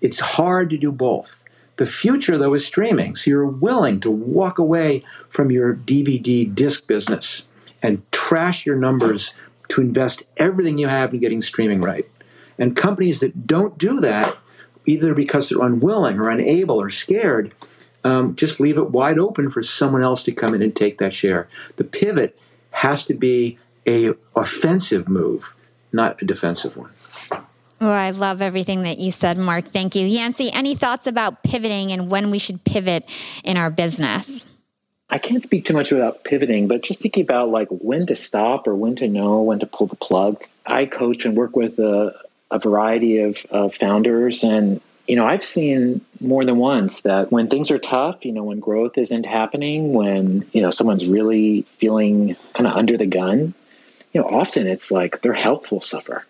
It's 0.00 0.20
hard 0.20 0.70
to 0.70 0.76
do 0.76 0.92
both. 0.92 1.42
The 1.76 1.86
future, 1.86 2.38
though, 2.38 2.54
is 2.54 2.64
streaming. 2.64 3.16
So 3.16 3.30
you're 3.30 3.46
willing 3.46 4.00
to 4.00 4.10
walk 4.10 4.58
away 4.58 5.02
from 5.28 5.50
your 5.50 5.74
DVD 5.74 6.52
disc 6.54 6.86
business 6.86 7.42
and 7.82 8.02
trash 8.12 8.64
your 8.64 8.76
numbers 8.76 9.32
to 9.68 9.80
invest 9.80 10.22
everything 10.36 10.78
you 10.78 10.88
have 10.88 11.12
in 11.12 11.20
getting 11.20 11.42
streaming 11.42 11.80
right. 11.80 12.08
And 12.58 12.76
companies 12.76 13.20
that 13.20 13.46
don't 13.46 13.76
do 13.78 14.00
that, 14.00 14.36
either 14.86 15.14
because 15.14 15.48
they're 15.48 15.62
unwilling 15.62 16.18
or 16.20 16.28
unable 16.28 16.80
or 16.80 16.90
scared, 16.90 17.52
um, 18.04 18.36
just 18.36 18.60
leave 18.60 18.78
it 18.78 18.90
wide 18.90 19.18
open 19.18 19.50
for 19.50 19.62
someone 19.62 20.02
else 20.02 20.22
to 20.24 20.32
come 20.32 20.54
in 20.54 20.62
and 20.62 20.76
take 20.76 20.98
that 20.98 21.14
share. 21.14 21.48
The 21.76 21.84
pivot 21.84 22.38
has 22.70 23.04
to 23.06 23.14
be 23.14 23.58
a 23.86 24.12
offensive 24.36 25.08
move, 25.08 25.53
not 25.94 26.20
a 26.20 26.24
defensive 26.24 26.76
one. 26.76 26.90
Oh, 27.80 27.90
I 27.90 28.10
love 28.10 28.40
everything 28.40 28.82
that 28.82 28.98
you 28.98 29.10
said, 29.10 29.36
Marc. 29.36 29.66
Thank 29.66 29.94
you. 29.94 30.06
Yancey, 30.06 30.50
any 30.52 30.74
thoughts 30.74 31.06
about 31.06 31.42
pivoting 31.42 31.92
and 31.92 32.10
when 32.10 32.30
we 32.30 32.38
should 32.38 32.64
pivot 32.64 33.08
in 33.42 33.56
our 33.56 33.70
business? 33.70 34.50
I 35.10 35.18
can't 35.18 35.44
speak 35.44 35.66
too 35.66 35.74
much 35.74 35.92
about 35.92 36.24
pivoting, 36.24 36.66
but 36.66 36.82
just 36.82 37.00
thinking 37.00 37.22
about 37.22 37.50
like 37.50 37.68
when 37.68 38.06
to 38.06 38.16
stop 38.16 38.66
or 38.66 38.74
when 38.74 38.96
to 38.96 39.08
know 39.08 39.42
when 39.42 39.60
to 39.60 39.66
pull 39.66 39.86
the 39.86 39.96
plug. 39.96 40.42
I 40.66 40.86
coach 40.86 41.24
and 41.24 41.36
work 41.36 41.54
with 41.54 41.78
a, 41.78 42.18
a 42.50 42.58
variety 42.58 43.18
of, 43.20 43.44
of 43.50 43.74
founders, 43.74 44.44
and 44.44 44.80
you 45.06 45.16
know 45.16 45.26
I've 45.26 45.44
seen 45.44 46.00
more 46.20 46.44
than 46.44 46.56
once 46.56 47.02
that 47.02 47.30
when 47.30 47.48
things 47.48 47.70
are 47.70 47.78
tough, 47.78 48.24
you 48.24 48.32
know, 48.32 48.44
when 48.44 48.60
growth 48.60 48.96
isn't 48.96 49.24
happening, 49.24 49.92
when 49.92 50.48
you 50.52 50.62
know 50.62 50.70
someone's 50.70 51.06
really 51.06 51.62
feeling 51.76 52.36
kind 52.54 52.66
of 52.66 52.72
under 52.72 52.96
the 52.96 53.06
gun, 53.06 53.52
you 54.14 54.22
know, 54.22 54.28
often 54.28 54.66
it's 54.66 54.90
like 54.90 55.20
their 55.20 55.34
health 55.34 55.70
will 55.70 55.82
suffer 55.82 56.24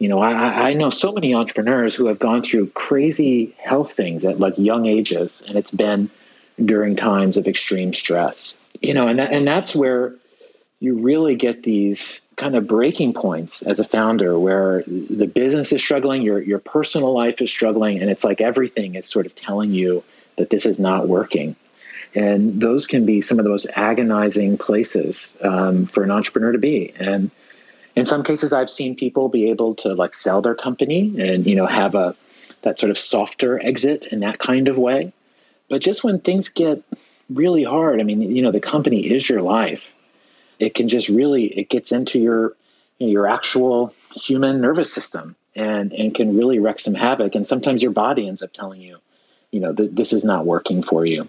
you 0.00 0.08
know, 0.08 0.18
I, 0.18 0.70
I 0.70 0.72
know 0.72 0.88
so 0.88 1.12
many 1.12 1.34
entrepreneurs 1.34 1.94
who 1.94 2.06
have 2.06 2.18
gone 2.18 2.42
through 2.42 2.68
crazy 2.68 3.54
health 3.58 3.92
things 3.92 4.24
at 4.24 4.40
like 4.40 4.54
young 4.56 4.86
ages, 4.86 5.44
and 5.46 5.58
it's 5.58 5.72
been 5.72 6.08
during 6.64 6.96
times 6.96 7.36
of 7.36 7.46
extreme 7.46 7.92
stress. 7.92 8.56
You 8.80 8.94
know, 8.94 9.08
and 9.08 9.18
that, 9.18 9.30
and 9.30 9.46
that's 9.46 9.76
where 9.76 10.14
you 10.80 11.00
really 11.00 11.34
get 11.34 11.62
these 11.62 12.26
kind 12.36 12.56
of 12.56 12.66
breaking 12.66 13.12
points 13.12 13.60
as 13.60 13.78
a 13.78 13.84
founder 13.84 14.38
where 14.38 14.84
the 14.86 15.26
business 15.26 15.70
is 15.70 15.82
struggling, 15.82 16.22
your 16.22 16.40
your 16.40 16.60
personal 16.60 17.12
life 17.12 17.42
is 17.42 17.50
struggling, 17.50 18.00
and 18.00 18.10
it's 18.10 18.24
like 18.24 18.40
everything 18.40 18.94
is 18.94 19.04
sort 19.04 19.26
of 19.26 19.34
telling 19.34 19.74
you 19.74 20.02
that 20.36 20.48
this 20.48 20.64
is 20.64 20.78
not 20.78 21.08
working. 21.08 21.56
And 22.14 22.60
those 22.60 22.86
can 22.86 23.06
be 23.06 23.20
some 23.20 23.38
of 23.38 23.44
the 23.44 23.50
most 23.50 23.68
agonizing 23.74 24.58
places 24.58 25.36
um, 25.42 25.86
for 25.86 26.02
an 26.02 26.10
entrepreneur 26.10 26.52
to 26.52 26.58
be. 26.58 26.92
And 26.98 27.30
in 27.96 28.04
some 28.04 28.22
cases 28.22 28.52
i've 28.52 28.70
seen 28.70 28.96
people 28.96 29.28
be 29.28 29.50
able 29.50 29.74
to 29.74 29.94
like 29.94 30.14
sell 30.14 30.40
their 30.40 30.54
company 30.54 31.20
and 31.20 31.46
you 31.46 31.56
know 31.56 31.66
have 31.66 31.94
a 31.94 32.14
that 32.62 32.78
sort 32.78 32.90
of 32.90 32.98
softer 32.98 33.58
exit 33.58 34.06
in 34.06 34.20
that 34.20 34.38
kind 34.38 34.68
of 34.68 34.76
way. 34.76 35.12
But 35.68 35.80
just 35.80 36.04
when 36.04 36.20
things 36.20 36.50
get 36.50 36.82
really 37.28 37.62
hard 37.62 38.00
i 38.00 38.02
mean 38.02 38.22
you 38.22 38.42
know 38.42 38.50
the 38.50 38.60
company 38.60 39.10
is 39.12 39.28
your 39.28 39.42
life. 39.42 39.92
It 40.58 40.74
can 40.74 40.88
just 40.88 41.08
really 41.08 41.44
it 41.46 41.68
gets 41.68 41.92
into 41.92 42.18
your 42.18 42.54
you 42.98 43.06
know, 43.06 43.12
your 43.12 43.26
actual 43.28 43.94
human 44.14 44.60
nervous 44.60 44.92
system 44.92 45.36
and 45.54 45.92
and 45.92 46.14
can 46.14 46.36
really 46.36 46.58
wreak 46.58 46.78
some 46.78 46.94
havoc. 46.94 47.34
And 47.34 47.46
sometimes 47.46 47.82
your 47.82 47.92
body 47.92 48.28
ends 48.28 48.42
up 48.42 48.52
telling 48.52 48.80
you 48.80 48.98
you 49.50 49.60
know 49.60 49.72
that 49.72 49.94
this 49.94 50.12
is 50.12 50.24
not 50.24 50.44
working 50.44 50.82
for 50.82 51.04
you 51.06 51.28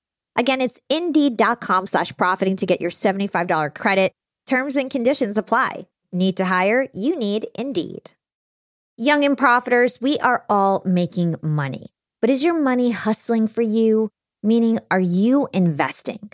Again, 0.35 0.61
it's 0.61 0.79
indeed.com 0.89 1.87
slash 1.87 2.15
profiting 2.15 2.55
to 2.57 2.65
get 2.65 2.81
your 2.81 2.91
$75 2.91 3.75
credit. 3.75 4.13
Terms 4.47 4.75
and 4.75 4.89
conditions 4.89 5.37
apply. 5.37 5.87
Need 6.11 6.37
to 6.37 6.45
hire? 6.45 6.87
You 6.93 7.17
need 7.17 7.47
Indeed. 7.55 8.11
Young 8.97 9.23
and 9.23 9.37
profiters, 9.37 10.01
we 10.01 10.19
are 10.19 10.45
all 10.49 10.83
making 10.85 11.35
money. 11.41 11.87
But 12.19 12.29
is 12.29 12.43
your 12.43 12.53
money 12.53 12.91
hustling 12.91 13.47
for 13.47 13.61
you? 13.61 14.09
Meaning, 14.43 14.79
are 14.91 14.99
you 14.99 15.47
investing? 15.53 16.29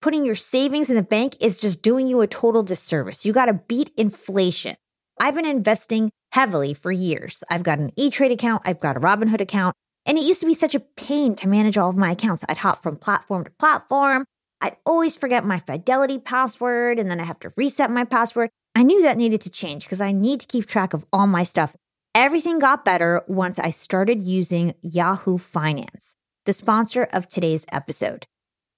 putting 0.00 0.24
your 0.24 0.34
savings 0.34 0.90
in 0.90 0.96
the 0.96 1.02
bank 1.02 1.36
is 1.40 1.58
just 1.58 1.82
doing 1.82 2.08
you 2.08 2.20
a 2.20 2.26
total 2.26 2.62
disservice. 2.62 3.24
You 3.24 3.32
got 3.32 3.46
to 3.46 3.54
beat 3.54 3.90
inflation. 3.96 4.76
I've 5.20 5.34
been 5.34 5.46
investing 5.46 6.10
heavily 6.32 6.74
for 6.74 6.92
years. 6.92 7.42
I've 7.50 7.62
got 7.62 7.78
an 7.78 7.90
E 7.96 8.10
Trade 8.10 8.32
account, 8.32 8.62
I've 8.64 8.80
got 8.80 8.96
a 8.96 9.00
Robinhood 9.00 9.40
account, 9.40 9.74
and 10.08 10.16
it 10.16 10.24
used 10.24 10.40
to 10.40 10.46
be 10.46 10.54
such 10.54 10.74
a 10.74 10.80
pain 10.80 11.34
to 11.36 11.46
manage 11.46 11.76
all 11.76 11.90
of 11.90 11.96
my 11.96 12.12
accounts. 12.12 12.42
I'd 12.48 12.56
hop 12.56 12.82
from 12.82 12.96
platform 12.96 13.44
to 13.44 13.50
platform. 13.52 14.24
I'd 14.62 14.78
always 14.86 15.14
forget 15.14 15.44
my 15.44 15.58
Fidelity 15.60 16.18
password, 16.18 16.98
and 16.98 17.10
then 17.10 17.20
I 17.20 17.24
have 17.24 17.38
to 17.40 17.52
reset 17.58 17.90
my 17.90 18.04
password. 18.04 18.48
I 18.74 18.82
knew 18.82 19.02
that 19.02 19.18
needed 19.18 19.42
to 19.42 19.50
change 19.50 19.84
because 19.84 20.00
I 20.00 20.12
need 20.12 20.40
to 20.40 20.46
keep 20.46 20.66
track 20.66 20.94
of 20.94 21.04
all 21.12 21.26
my 21.26 21.42
stuff. 21.42 21.76
Everything 22.14 22.58
got 22.58 22.86
better 22.86 23.22
once 23.28 23.58
I 23.58 23.68
started 23.68 24.26
using 24.26 24.74
Yahoo 24.80 25.36
Finance, 25.36 26.16
the 26.46 26.54
sponsor 26.54 27.06
of 27.12 27.28
today's 27.28 27.66
episode. 27.70 28.24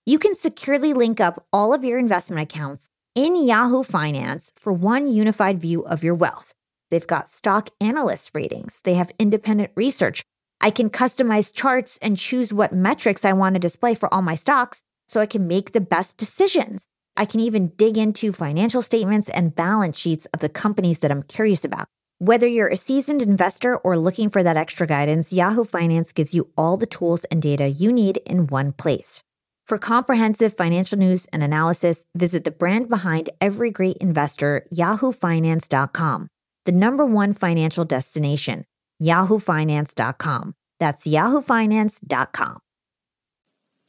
You 0.05 0.19
can 0.19 0.35
securely 0.35 0.93
link 0.93 1.21
up 1.21 1.47
all 1.53 1.73
of 1.73 1.85
your 1.85 1.99
investment 1.99 2.43
accounts 2.43 2.89
in 3.15 3.37
Yahoo 3.37 3.85
Finance 3.85 4.53
for 4.57 4.73
one 4.73 5.07
unified 5.07 5.61
view 5.61 5.83
of 5.87 6.03
your 6.03 6.15
wealth. 6.17 6.53
They've 6.91 7.07
got 7.07 7.29
stock 7.29 7.71
analyst 7.81 8.33
ratings, 8.35 8.81
they 8.83 8.95
have 8.95 9.13
independent 9.19 9.71
research. 9.77 10.25
I 10.61 10.71
can 10.71 10.91
customize 10.91 11.53
charts 11.53 11.99
and 12.03 12.19
choose 12.19 12.53
what 12.53 12.73
metrics 12.73 13.25
I 13.25 13.33
want 13.33 13.55
to 13.55 13.61
display 13.61 13.95
for 13.95 14.13
all 14.13 14.23
my 14.23 14.35
stocks 14.35 14.83
so 15.09 15.21
I 15.21 15.27
can 15.27 15.47
make 15.47 15.73
the 15.73 15.81
best 15.81 16.19
decisions. 16.19 16.87
I 17.17 17.25
can 17.25 17.41
even 17.41 17.69
dig 17.77 17.99
into 17.99 18.33
financial 18.33 18.83
statements 18.83 19.29
and 19.29 19.55
balance 19.55 19.99
sheets 19.99 20.27
of 20.33 20.41
the 20.41 20.49
companies 20.49 21.01
that 21.01 21.11
I'm 21.11 21.23
curious 21.23 21.65
about. 21.65 21.89
Whether 22.19 22.47
you're 22.47 22.69
a 22.69 22.77
seasoned 22.77 23.23
investor 23.23 23.77
or 23.77 23.97
looking 23.97 24.29
for 24.29 24.43
that 24.43 24.57
extra 24.57 24.87
guidance, 24.87 25.33
Yahoo 25.33 25.65
Finance 25.65 26.13
gives 26.13 26.35
you 26.35 26.51
all 26.57 26.77
the 26.77 26.87
tools 26.87 27.25
and 27.25 27.41
data 27.41 27.67
you 27.69 27.93
need 27.93 28.19
in 28.19 28.47
one 28.47 28.73
place. 28.73 29.23
For 29.67 29.79
comprehensive 29.79 30.55
financial 30.55 30.99
news 30.99 31.27
and 31.33 31.43
analysis, 31.43 32.05
visit 32.15 32.45
the 32.45 32.51
brand 32.51 32.89
behind 32.89 33.31
every 33.41 33.71
great 33.71 33.97
investor, 33.99 34.67
yahoofinance.com, 34.75 36.29
the 36.67 36.73
number 36.73 37.07
one 37.07 37.33
financial 37.33 37.85
destination, 37.85 38.65
yahoofinance.com. 39.01 40.55
That's 40.79 41.07
yahoofinance.com. 41.07 42.61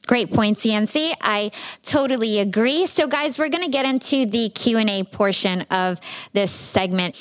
Great 0.08 0.32
point, 0.32 0.64
Yancey. 0.64 1.12
I 1.20 1.50
totally 1.84 2.40
agree. 2.40 2.86
So, 2.86 3.06
guys, 3.06 3.38
we're 3.38 3.48
going 3.48 3.62
to 3.62 3.70
get 3.70 3.86
into 3.86 4.26
the 4.26 4.48
Q 4.48 4.78
and 4.78 4.90
A 4.90 5.04
portion 5.04 5.62
of 5.70 6.00
this 6.32 6.50
segment, 6.50 7.14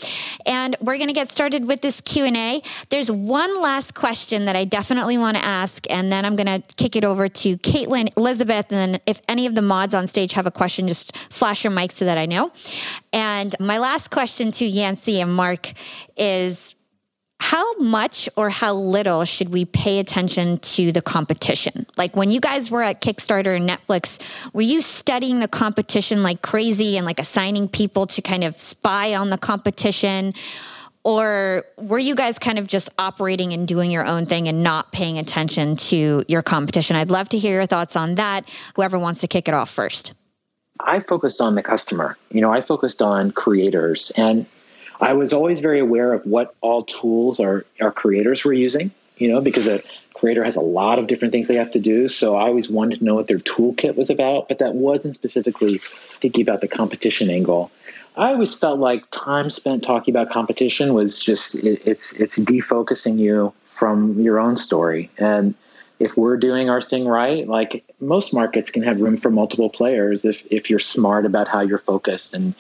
and 0.48 0.76
we're 0.82 0.98
going 0.98 1.08
to 1.08 1.14
get 1.14 1.30
started 1.30 1.68
with 1.68 1.82
this 1.82 2.02
Q 2.02 2.26
and 2.26 2.36
A. 2.36 2.64
There's 2.90 3.12
one 3.12 3.62
last 3.62 3.94
question 3.94 4.46
that 4.46 4.56
I 4.56 4.66
definitely 4.66 5.20
want 5.20 5.38
to 5.38 5.46
ask, 5.46 5.86
and 5.92 6.12
then 6.12 6.26
I'm 6.26 6.36
going 6.36 6.48
to 6.48 6.76
kick 6.76 6.96
it 6.96 7.04
over 7.04 7.30
to 7.30 7.58
Caitlin, 7.58 8.10
Elizabeth, 8.18 8.72
and 8.72 8.94
then 8.94 9.02
if 9.06 9.22
any 9.30 9.46
of 9.46 9.54
the 9.54 9.62
mods 9.62 9.94
on 9.94 10.08
stage 10.08 10.34
have 10.34 10.48
a 10.48 10.52
question, 10.52 10.88
just 10.88 11.16
flash 11.16 11.64
your 11.64 11.72
mic 11.72 11.92
so 11.92 12.06
that 12.06 12.18
I 12.18 12.26
know. 12.26 12.52
And 13.14 13.56
my 13.60 13.78
last 13.78 14.10
question 14.10 14.52
to 14.54 14.66
Yancey 14.66 15.22
and 15.22 15.32
Marc 15.32 15.72
is 16.18 16.74
how 17.42 17.74
much 17.80 18.30
or 18.36 18.52
how 18.52 18.72
little 18.72 19.26
should 19.26 19.50
we 19.50 19.66
pay 19.66 19.98
attention 19.98 20.60
to 20.60 20.92
the 20.92 21.02
competition? 21.02 21.88
Like 21.98 22.16
when 22.16 22.30
you 22.30 22.40
guys 22.40 22.70
were 22.70 22.84
at 22.84 23.02
Kickstarter 23.02 23.58
and 23.58 23.68
Netflix, 23.68 24.20
were 24.54 24.62
you 24.62 24.80
studying 24.80 25.40
the 25.40 25.48
competition 25.48 26.22
like 26.22 26.44
crazy 26.44 26.98
and 26.98 27.06
like 27.06 27.20
assigning 27.20 27.68
people 27.68 28.06
to 28.06 28.22
kind 28.22 28.44
of 28.44 28.62
spy 28.62 29.16
on 29.16 29.32
the 29.32 29.40
competition? 29.40 30.36
Or 31.04 31.66
were 31.78 31.98
you 31.98 32.14
guys 32.14 32.38
kind 32.38 32.60
of 32.60 32.68
just 32.68 32.92
operating 33.00 33.54
and 33.54 33.68
doing 33.68 33.90
your 33.90 34.06
own 34.06 34.28
thing 34.28 34.48
and 34.48 34.62
not 34.62 34.92
paying 34.92 35.18
attention 35.18 35.78
to 35.78 36.24
your 36.28 36.44
competition? 36.44 36.96
I'd 36.96 37.10
love 37.10 37.28
to 37.30 37.40
hear 37.40 37.56
your 37.56 37.66
thoughts 37.66 37.96
on 37.96 38.16
that. 38.16 38.48
Whoever 38.76 39.00
wants 39.00 39.20
to 39.22 39.28
kick 39.28 39.48
it 39.48 39.56
off 39.56 39.72
first. 39.72 40.14
I 40.80 41.00
focused 41.00 41.42
on 41.42 41.56
the 41.56 41.64
customer. 41.64 42.18
You 42.30 42.42
know, 42.42 42.54
I 42.54 42.62
focused 42.62 43.02
on 43.02 43.32
creators 43.32 44.12
and 44.16 44.46
I 45.02 45.14
was 45.14 45.34
always 45.34 45.60
very 45.60 45.80
aware 45.80 46.14
of 46.14 46.26
what 46.26 46.56
all 46.62 46.84
tools 46.84 47.40
our, 47.40 47.66
our 47.82 47.92
creators 47.92 48.46
were 48.46 48.54
using, 48.54 48.92
you 49.18 49.30
know, 49.30 49.42
because 49.42 49.68
a 49.68 49.82
creator 50.14 50.44
has 50.44 50.56
a 50.56 50.62
lot 50.62 51.00
of 51.00 51.08
different 51.08 51.32
things 51.32 51.48
they 51.48 51.56
have 51.56 51.72
to 51.72 51.80
do. 51.80 52.08
So 52.08 52.36
I 52.36 52.44
always 52.44 52.70
wanted 52.70 53.00
to 53.00 53.06
know 53.06 53.16
what 53.16 53.28
their 53.28 53.40
toolkit 53.40 53.96
was 53.96 54.12
about, 54.12 54.48
but 54.48 54.60
that 54.60 54.76
wasn't 54.76 55.16
specifically 55.16 55.80
thinking 55.80 56.44
about 56.44 56.62
the 56.62 56.68
competition 56.68 57.32
angle. 57.32 57.72
I 58.16 58.28
always 58.28 58.54
felt 58.54 58.80
like 58.80 59.10
time 59.10 59.50
spent 59.50 59.84
talking 59.84 60.14
about 60.14 60.30
competition 60.30 60.94
was 60.94 61.18
just 61.18 61.56
it, 61.56 61.82
it's 61.86 62.14
it's 62.20 62.38
defocusing 62.38 63.18
you 63.18 63.54
from 63.64 64.20
your 64.20 64.40
own 64.40 64.58
story. 64.58 65.10
And 65.18 65.56
if 65.98 66.18
we're 66.18 66.38
doing 66.38 66.70
our 66.70 66.82
thing 66.82 67.08
right, 67.08 67.48
like 67.48 67.86
most 68.00 68.34
markets 68.34 68.70
can 68.70 68.84
have 68.84 69.00
room 69.00 69.18
for 69.18 69.32
multiple 69.32 69.70
players 69.70 70.26
if 70.26 70.46
if 70.52 70.70
you're 70.70 70.80
smart 70.80 71.26
about 71.26 71.48
how 71.48 71.62
you're 71.62 71.78
focused 71.78 72.34
and 72.34 72.54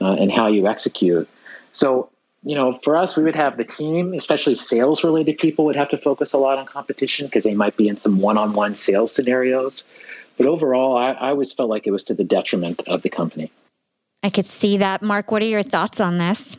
uh, 0.00 0.14
and 0.14 0.30
how 0.30 0.48
you 0.48 0.66
execute. 0.66 1.28
So, 1.76 2.08
you 2.42 2.54
know, 2.54 2.72
for 2.72 2.96
us, 2.96 3.18
we 3.18 3.24
would 3.24 3.36
have 3.36 3.58
the 3.58 3.64
team, 3.64 4.14
especially 4.14 4.54
sales 4.54 5.04
related 5.04 5.36
people, 5.36 5.66
would 5.66 5.76
have 5.76 5.90
to 5.90 5.98
focus 5.98 6.32
a 6.32 6.38
lot 6.38 6.56
on 6.56 6.64
competition 6.64 7.26
because 7.26 7.44
they 7.44 7.52
might 7.52 7.76
be 7.76 7.86
in 7.86 7.98
some 7.98 8.18
one 8.18 8.38
on 8.38 8.54
one 8.54 8.74
sales 8.74 9.14
scenarios. 9.14 9.84
But 10.38 10.46
overall, 10.46 10.96
I, 10.96 11.10
I 11.10 11.28
always 11.28 11.52
felt 11.52 11.68
like 11.68 11.86
it 11.86 11.90
was 11.90 12.02
to 12.04 12.14
the 12.14 12.24
detriment 12.24 12.80
of 12.88 13.02
the 13.02 13.10
company. 13.10 13.52
I 14.22 14.30
could 14.30 14.46
see 14.46 14.78
that. 14.78 15.02
Marc, 15.02 15.30
what 15.30 15.42
are 15.42 15.46
your 15.46 15.62
thoughts 15.62 16.00
on 16.00 16.16
this? 16.16 16.56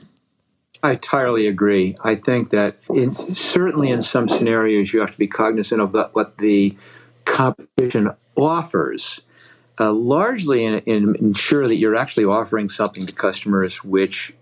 I 0.83 0.91
entirely 0.91 1.47
agree. 1.47 1.97
I 2.03 2.13
think 2.13 2.51
that 2.51 2.77
in, 2.93 3.11
certainly 3.11 3.89
in 3.89 4.03
some 4.03 4.29
scenarios 4.29 4.93
you 4.93 4.99
have 4.99 5.09
to 5.09 5.17
be 5.17 5.27
cognizant 5.27 5.81
of 5.81 5.93
the, 5.93 6.09
what 6.13 6.37
the 6.37 6.77
competition 7.25 8.11
offers. 8.35 9.19
Uh, 9.79 9.91
largely 9.91 10.63
in, 10.63 10.79
in 10.81 11.15
ensure 11.15 11.67
that 11.67 11.75
you're 11.77 11.95
actually 11.95 12.25
offering 12.25 12.69
something 12.69 13.05
to 13.05 13.13
customers 13.13 13.83
which 13.83 14.33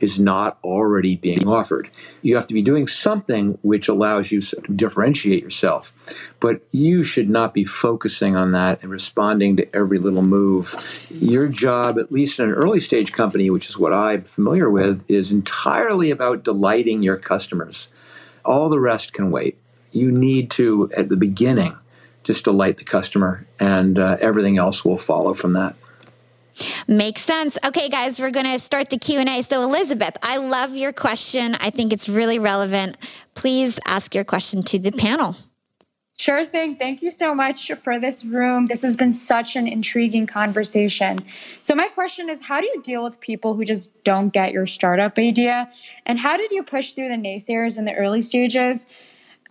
is 0.00 0.18
not 0.18 0.58
already 0.62 1.16
being 1.16 1.48
offered. 1.48 1.90
You 2.22 2.36
have 2.36 2.46
to 2.48 2.54
be 2.54 2.62
doing 2.62 2.86
something 2.86 3.58
which 3.62 3.88
allows 3.88 4.30
you 4.30 4.40
to 4.40 4.60
differentiate 4.74 5.42
yourself. 5.42 5.92
But 6.40 6.62
you 6.72 7.02
should 7.02 7.28
not 7.28 7.54
be 7.54 7.64
focusing 7.64 8.36
on 8.36 8.52
that 8.52 8.82
and 8.82 8.90
responding 8.90 9.56
to 9.56 9.76
every 9.76 9.98
little 9.98 10.22
move. 10.22 10.74
Your 11.10 11.48
job, 11.48 11.98
at 11.98 12.12
least 12.12 12.38
in 12.38 12.48
an 12.48 12.54
early 12.54 12.80
stage 12.80 13.12
company, 13.12 13.50
which 13.50 13.68
is 13.68 13.78
what 13.78 13.92
I'm 13.92 14.22
familiar 14.22 14.70
with, 14.70 15.04
is 15.08 15.32
entirely 15.32 16.10
about 16.10 16.44
delighting 16.44 17.02
your 17.02 17.16
customers. 17.16 17.88
All 18.44 18.68
the 18.68 18.80
rest 18.80 19.12
can 19.12 19.30
wait. 19.30 19.58
You 19.92 20.12
need 20.12 20.50
to, 20.52 20.90
at 20.96 21.08
the 21.08 21.16
beginning, 21.16 21.76
just 22.24 22.44
delight 22.44 22.76
the 22.76 22.84
customer, 22.84 23.46
and 23.58 23.98
uh, 23.98 24.18
everything 24.20 24.58
else 24.58 24.84
will 24.84 24.98
follow 24.98 25.34
from 25.34 25.54
that. 25.54 25.74
Makes 26.86 27.22
sense. 27.22 27.58
Okay, 27.64 27.88
guys, 27.88 28.20
we're 28.20 28.30
going 28.30 28.46
to 28.46 28.58
start 28.58 28.90
the 28.90 28.98
Q&A. 28.98 29.42
So, 29.42 29.62
Elizabeth, 29.62 30.16
I 30.22 30.38
love 30.38 30.76
your 30.76 30.92
question. 30.92 31.54
I 31.60 31.70
think 31.70 31.92
it's 31.92 32.08
really 32.08 32.38
relevant. 32.38 32.96
Please 33.34 33.78
ask 33.86 34.14
your 34.14 34.24
question 34.24 34.62
to 34.64 34.78
the 34.78 34.92
panel. 34.92 35.36
Sure 36.18 36.44
thing. 36.44 36.74
Thank 36.74 37.00
you 37.02 37.10
so 37.10 37.32
much 37.32 37.70
for 37.78 38.00
this 38.00 38.24
room. 38.24 38.66
This 38.66 38.82
has 38.82 38.96
been 38.96 39.12
such 39.12 39.54
an 39.54 39.68
intriguing 39.68 40.26
conversation. 40.26 41.20
So, 41.62 41.76
my 41.76 41.86
question 41.86 42.28
is 42.28 42.42
how 42.42 42.60
do 42.60 42.66
you 42.66 42.82
deal 42.82 43.04
with 43.04 43.20
people 43.20 43.54
who 43.54 43.64
just 43.64 44.02
don't 44.02 44.32
get 44.32 44.52
your 44.52 44.66
startup 44.66 45.16
idea? 45.16 45.70
And 46.06 46.18
how 46.18 46.36
did 46.36 46.50
you 46.50 46.64
push 46.64 46.92
through 46.92 47.10
the 47.10 47.14
naysayers 47.14 47.78
in 47.78 47.84
the 47.84 47.94
early 47.94 48.20
stages? 48.22 48.88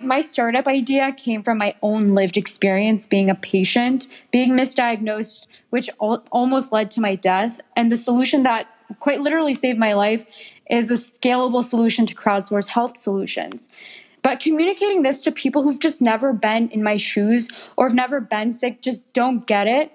My 0.02 0.22
startup 0.22 0.68
idea 0.68 1.14
came 1.14 1.42
from 1.42 1.58
my 1.58 1.74
own 1.82 2.10
lived 2.10 2.36
experience 2.36 3.06
being 3.06 3.30
a 3.30 3.36
patient, 3.36 4.08
being 4.32 4.52
misdiagnosed 4.52 5.48
which 5.70 5.90
al- 6.02 6.24
almost 6.32 6.72
led 6.72 6.92
to 6.92 7.02
my 7.02 7.16
death. 7.16 7.62
And 7.76 7.92
the 7.92 7.98
solution 7.98 8.44
that 8.44 8.68
quite 9.00 9.22
literally 9.22 9.54
saved 9.54 9.80
my 9.80 9.94
life 9.94 10.26
is 10.70 10.90
a 10.92 10.96
scalable 10.96 11.64
solution 11.64 12.06
to 12.06 12.16
crowdsource 12.16 12.68
health 12.68 12.98
solutions. 12.98 13.70
But 14.22 14.40
communicating 14.40 15.04
this 15.04 15.22
to 15.24 15.32
people 15.32 15.64
who've 15.64 15.80
just 15.80 16.02
never 16.02 16.34
been 16.34 16.70
in 16.70 16.84
my 16.84 16.98
shoes 16.98 17.50
or 17.78 17.88
have 17.88 17.96
never 17.96 18.20
been 18.20 18.52
sick 18.52 18.82
just 18.82 19.12
don't 19.14 19.46
get 19.48 19.68
it. 19.68 19.92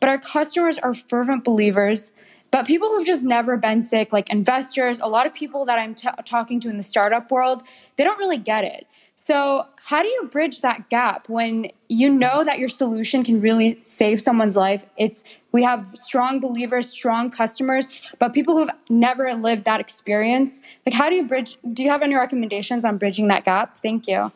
But 0.00 0.08
our 0.08 0.18
customers 0.18 0.78
are 0.78 0.94
fervent 0.94 1.44
believers. 1.44 2.12
But 2.50 2.66
people 2.66 2.88
who've 2.88 3.06
just 3.06 3.24
never 3.24 3.58
been 3.58 3.82
sick, 3.82 4.12
like 4.12 4.32
investors, 4.32 5.00
a 5.00 5.06
lot 5.06 5.26
of 5.26 5.34
people 5.34 5.66
that 5.66 5.78
I'm 5.78 5.94
t- 5.94 6.08
talking 6.24 6.60
to 6.60 6.70
in 6.70 6.78
the 6.78 6.82
startup 6.82 7.30
world, 7.30 7.62
they 7.96 8.04
don't 8.04 8.18
really 8.18 8.38
get 8.38 8.64
it. 8.64 8.86
So, 9.20 9.66
how 9.74 10.00
do 10.00 10.08
you 10.08 10.28
bridge 10.30 10.60
that 10.60 10.90
gap 10.90 11.28
when 11.28 11.72
you 11.88 12.08
know 12.08 12.44
that 12.44 12.60
your 12.60 12.68
solution 12.68 13.24
can 13.24 13.40
really 13.40 13.76
save 13.82 14.20
someone's 14.20 14.56
life? 14.56 14.86
It's 14.96 15.24
we 15.50 15.64
have 15.64 15.88
strong 15.96 16.38
believers, 16.38 16.88
strong 16.88 17.28
customers, 17.28 17.88
but 18.20 18.32
people 18.32 18.56
who've 18.56 18.70
never 18.88 19.34
lived 19.34 19.64
that 19.64 19.80
experience. 19.80 20.60
Like, 20.86 20.94
how 20.94 21.10
do 21.10 21.16
you 21.16 21.26
bridge? 21.26 21.58
Do 21.72 21.82
you 21.82 21.90
have 21.90 22.02
any 22.02 22.14
recommendations 22.14 22.84
on 22.84 22.96
bridging 22.96 23.26
that 23.26 23.42
gap? 23.42 23.76
Thank 23.76 24.06
you. 24.06 24.30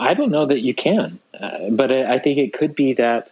I 0.00 0.14
don't 0.14 0.32
know 0.32 0.44
that 0.44 0.62
you 0.62 0.74
can, 0.74 1.20
uh, 1.40 1.70
but 1.70 1.92
I 1.92 2.18
think 2.18 2.36
it 2.36 2.52
could 2.52 2.74
be 2.74 2.92
that 2.94 3.30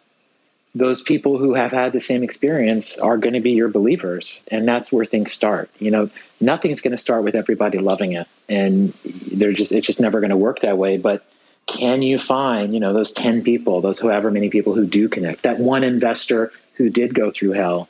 those 0.78 1.02
people 1.02 1.38
who 1.38 1.54
have 1.54 1.72
had 1.72 1.92
the 1.92 2.00
same 2.00 2.22
experience 2.22 2.98
are 2.98 3.18
going 3.18 3.34
to 3.34 3.40
be 3.40 3.50
your 3.50 3.68
believers 3.68 4.44
and 4.50 4.66
that's 4.66 4.92
where 4.92 5.04
things 5.04 5.32
start. 5.32 5.70
You 5.78 5.90
know 5.90 6.10
nothing's 6.40 6.80
going 6.80 6.92
to 6.92 6.96
start 6.98 7.24
with 7.24 7.34
everybody 7.34 7.78
loving 7.78 8.12
it 8.12 8.28
and 8.48 8.94
they're 9.32 9.52
just 9.52 9.72
it's 9.72 9.86
just 9.86 10.00
never 10.00 10.20
going 10.20 10.30
to 10.30 10.36
work 10.36 10.60
that 10.60 10.78
way. 10.78 10.96
But 10.96 11.24
can 11.66 12.02
you 12.02 12.18
find 12.18 12.72
you 12.72 12.80
know 12.80 12.92
those 12.92 13.12
10 13.12 13.42
people 13.42 13.80
those 13.80 13.98
however 13.98 14.30
many 14.30 14.50
people 14.50 14.72
who 14.72 14.86
do 14.86 15.08
connect 15.08 15.42
that 15.42 15.58
one 15.58 15.84
investor 15.84 16.52
who 16.74 16.88
did 16.88 17.14
go 17.14 17.30
through 17.30 17.52
hell? 17.52 17.88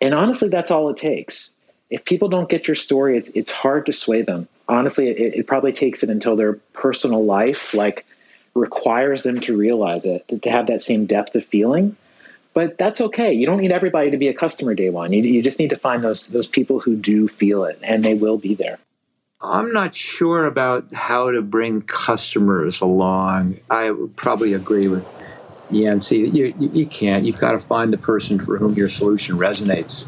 And 0.00 0.14
honestly 0.14 0.50
that's 0.50 0.70
all 0.70 0.90
it 0.90 0.98
takes. 0.98 1.56
If 1.88 2.04
people 2.04 2.28
don't 2.28 2.48
get 2.48 2.68
your 2.68 2.74
story 2.74 3.16
it's 3.16 3.30
it's 3.30 3.50
hard 3.50 3.86
to 3.86 3.92
sway 3.92 4.22
them. 4.22 4.46
Honestly 4.68 5.08
it, 5.08 5.34
it 5.34 5.46
probably 5.46 5.72
takes 5.72 6.02
it 6.02 6.10
until 6.10 6.36
their 6.36 6.54
personal 6.74 7.24
life 7.24 7.72
like 7.72 8.04
requires 8.54 9.22
them 9.22 9.40
to 9.40 9.56
realize 9.56 10.06
it, 10.06 10.26
to 10.42 10.50
have 10.50 10.68
that 10.68 10.82
same 10.82 11.06
depth 11.06 11.34
of 11.34 11.44
feeling. 11.44 11.96
But 12.52 12.78
that's 12.78 13.00
okay. 13.00 13.32
You 13.32 13.46
don't 13.46 13.60
need 13.60 13.72
everybody 13.72 14.12
to 14.12 14.16
be 14.16 14.28
a 14.28 14.34
customer 14.34 14.74
day 14.74 14.90
one. 14.90 15.12
You, 15.12 15.22
you 15.22 15.42
just 15.42 15.58
need 15.58 15.70
to 15.70 15.76
find 15.76 16.02
those 16.02 16.28
those 16.28 16.46
people 16.46 16.78
who 16.78 16.96
do 16.96 17.26
feel 17.26 17.64
it, 17.64 17.80
and 17.82 18.04
they 18.04 18.14
will 18.14 18.38
be 18.38 18.54
there. 18.54 18.78
I'm 19.40 19.72
not 19.72 19.94
sure 19.94 20.46
about 20.46 20.94
how 20.94 21.30
to 21.30 21.42
bring 21.42 21.82
customers 21.82 22.80
along. 22.80 23.60
I 23.70 23.90
would 23.90 24.16
probably 24.16 24.54
agree 24.54 24.88
with 24.88 25.04
Yancey. 25.70 26.18
You, 26.18 26.54
you, 26.58 26.70
you 26.72 26.86
can't. 26.86 27.26
You've 27.26 27.38
got 27.38 27.52
to 27.52 27.60
find 27.60 27.92
the 27.92 27.98
person 27.98 28.38
for 28.38 28.56
whom 28.56 28.74
your 28.74 28.88
solution 28.88 29.36
resonates. 29.36 30.04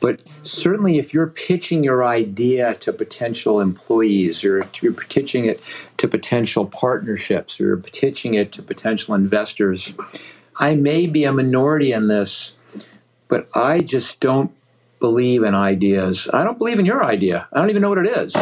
But 0.00 0.22
certainly, 0.44 0.98
if 0.98 1.12
you're 1.12 1.26
pitching 1.26 1.84
your 1.84 2.04
idea 2.04 2.74
to 2.76 2.92
potential 2.92 3.60
employees, 3.60 4.44
or 4.44 4.66
you're 4.80 4.92
pitching 4.92 5.44
it 5.44 5.60
to 5.98 6.08
potential 6.08 6.66
partnerships, 6.66 7.60
or 7.60 7.64
you're 7.66 7.76
pitching 7.76 8.34
it 8.34 8.52
to 8.52 8.62
potential 8.62 9.14
investors, 9.14 9.92
I 10.56 10.74
may 10.74 11.06
be 11.06 11.24
a 11.24 11.32
minority 11.32 11.92
in 11.92 12.08
this, 12.08 12.52
but 13.28 13.48
I 13.54 13.80
just 13.80 14.20
don't 14.20 14.50
believe 15.00 15.42
in 15.42 15.54
ideas. 15.54 16.28
I 16.32 16.44
don't 16.44 16.58
believe 16.58 16.78
in 16.78 16.86
your 16.86 17.04
idea. 17.04 17.46
I 17.52 17.60
don't 17.60 17.70
even 17.70 17.82
know 17.82 17.90
what 17.90 18.04
it 18.06 18.16
is. 18.18 18.34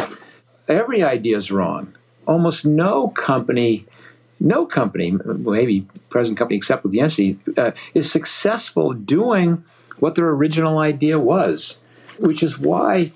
Every 0.67 1.03
idea 1.03 1.37
is 1.37 1.51
wrong. 1.51 1.93
Almost 2.25 2.65
no 2.65 3.09
company 3.09 3.85
no 4.39 4.65
company, 4.65 5.17
maybe 5.25 5.85
present 6.09 6.37
company 6.37 6.57
except 6.57 6.83
with 6.83 6.93
Yancey, 6.93 7.37
uh, 7.57 7.71
is 7.93 8.09
successful 8.09 8.93
doing 8.93 9.63
what 10.01 10.15
their 10.15 10.29
original 10.29 10.79
idea 10.79 11.19
was, 11.19 11.77
which 12.17 12.43
is 12.43 12.57
why 12.57 13.11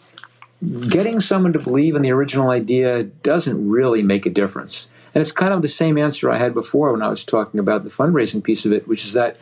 getting 0.89 1.19
someone 1.19 1.53
to 1.53 1.60
believe 1.60 1.95
in 1.95 2.01
the 2.01 2.11
original 2.11 2.49
idea 2.49 3.03
doesn't 3.03 3.69
really 3.69 4.01
make 4.01 4.26
a 4.26 4.30
difference. 4.30 4.88
And 5.14 5.22
it's 5.22 5.31
kind 5.31 5.53
of 5.53 5.61
the 5.61 5.68
same 5.68 5.97
answer 5.97 6.31
I 6.31 6.38
had 6.38 6.53
before 6.53 6.91
when 6.91 7.01
I 7.01 7.10
was 7.10 7.23
talking 7.23 7.60
about 7.60 7.84
the 7.84 7.89
fundraising 7.89 8.43
piece 8.43 8.65
of 8.65 8.72
it, 8.72 8.88
which 8.88 9.05
is 9.05 9.14
that 9.14 9.38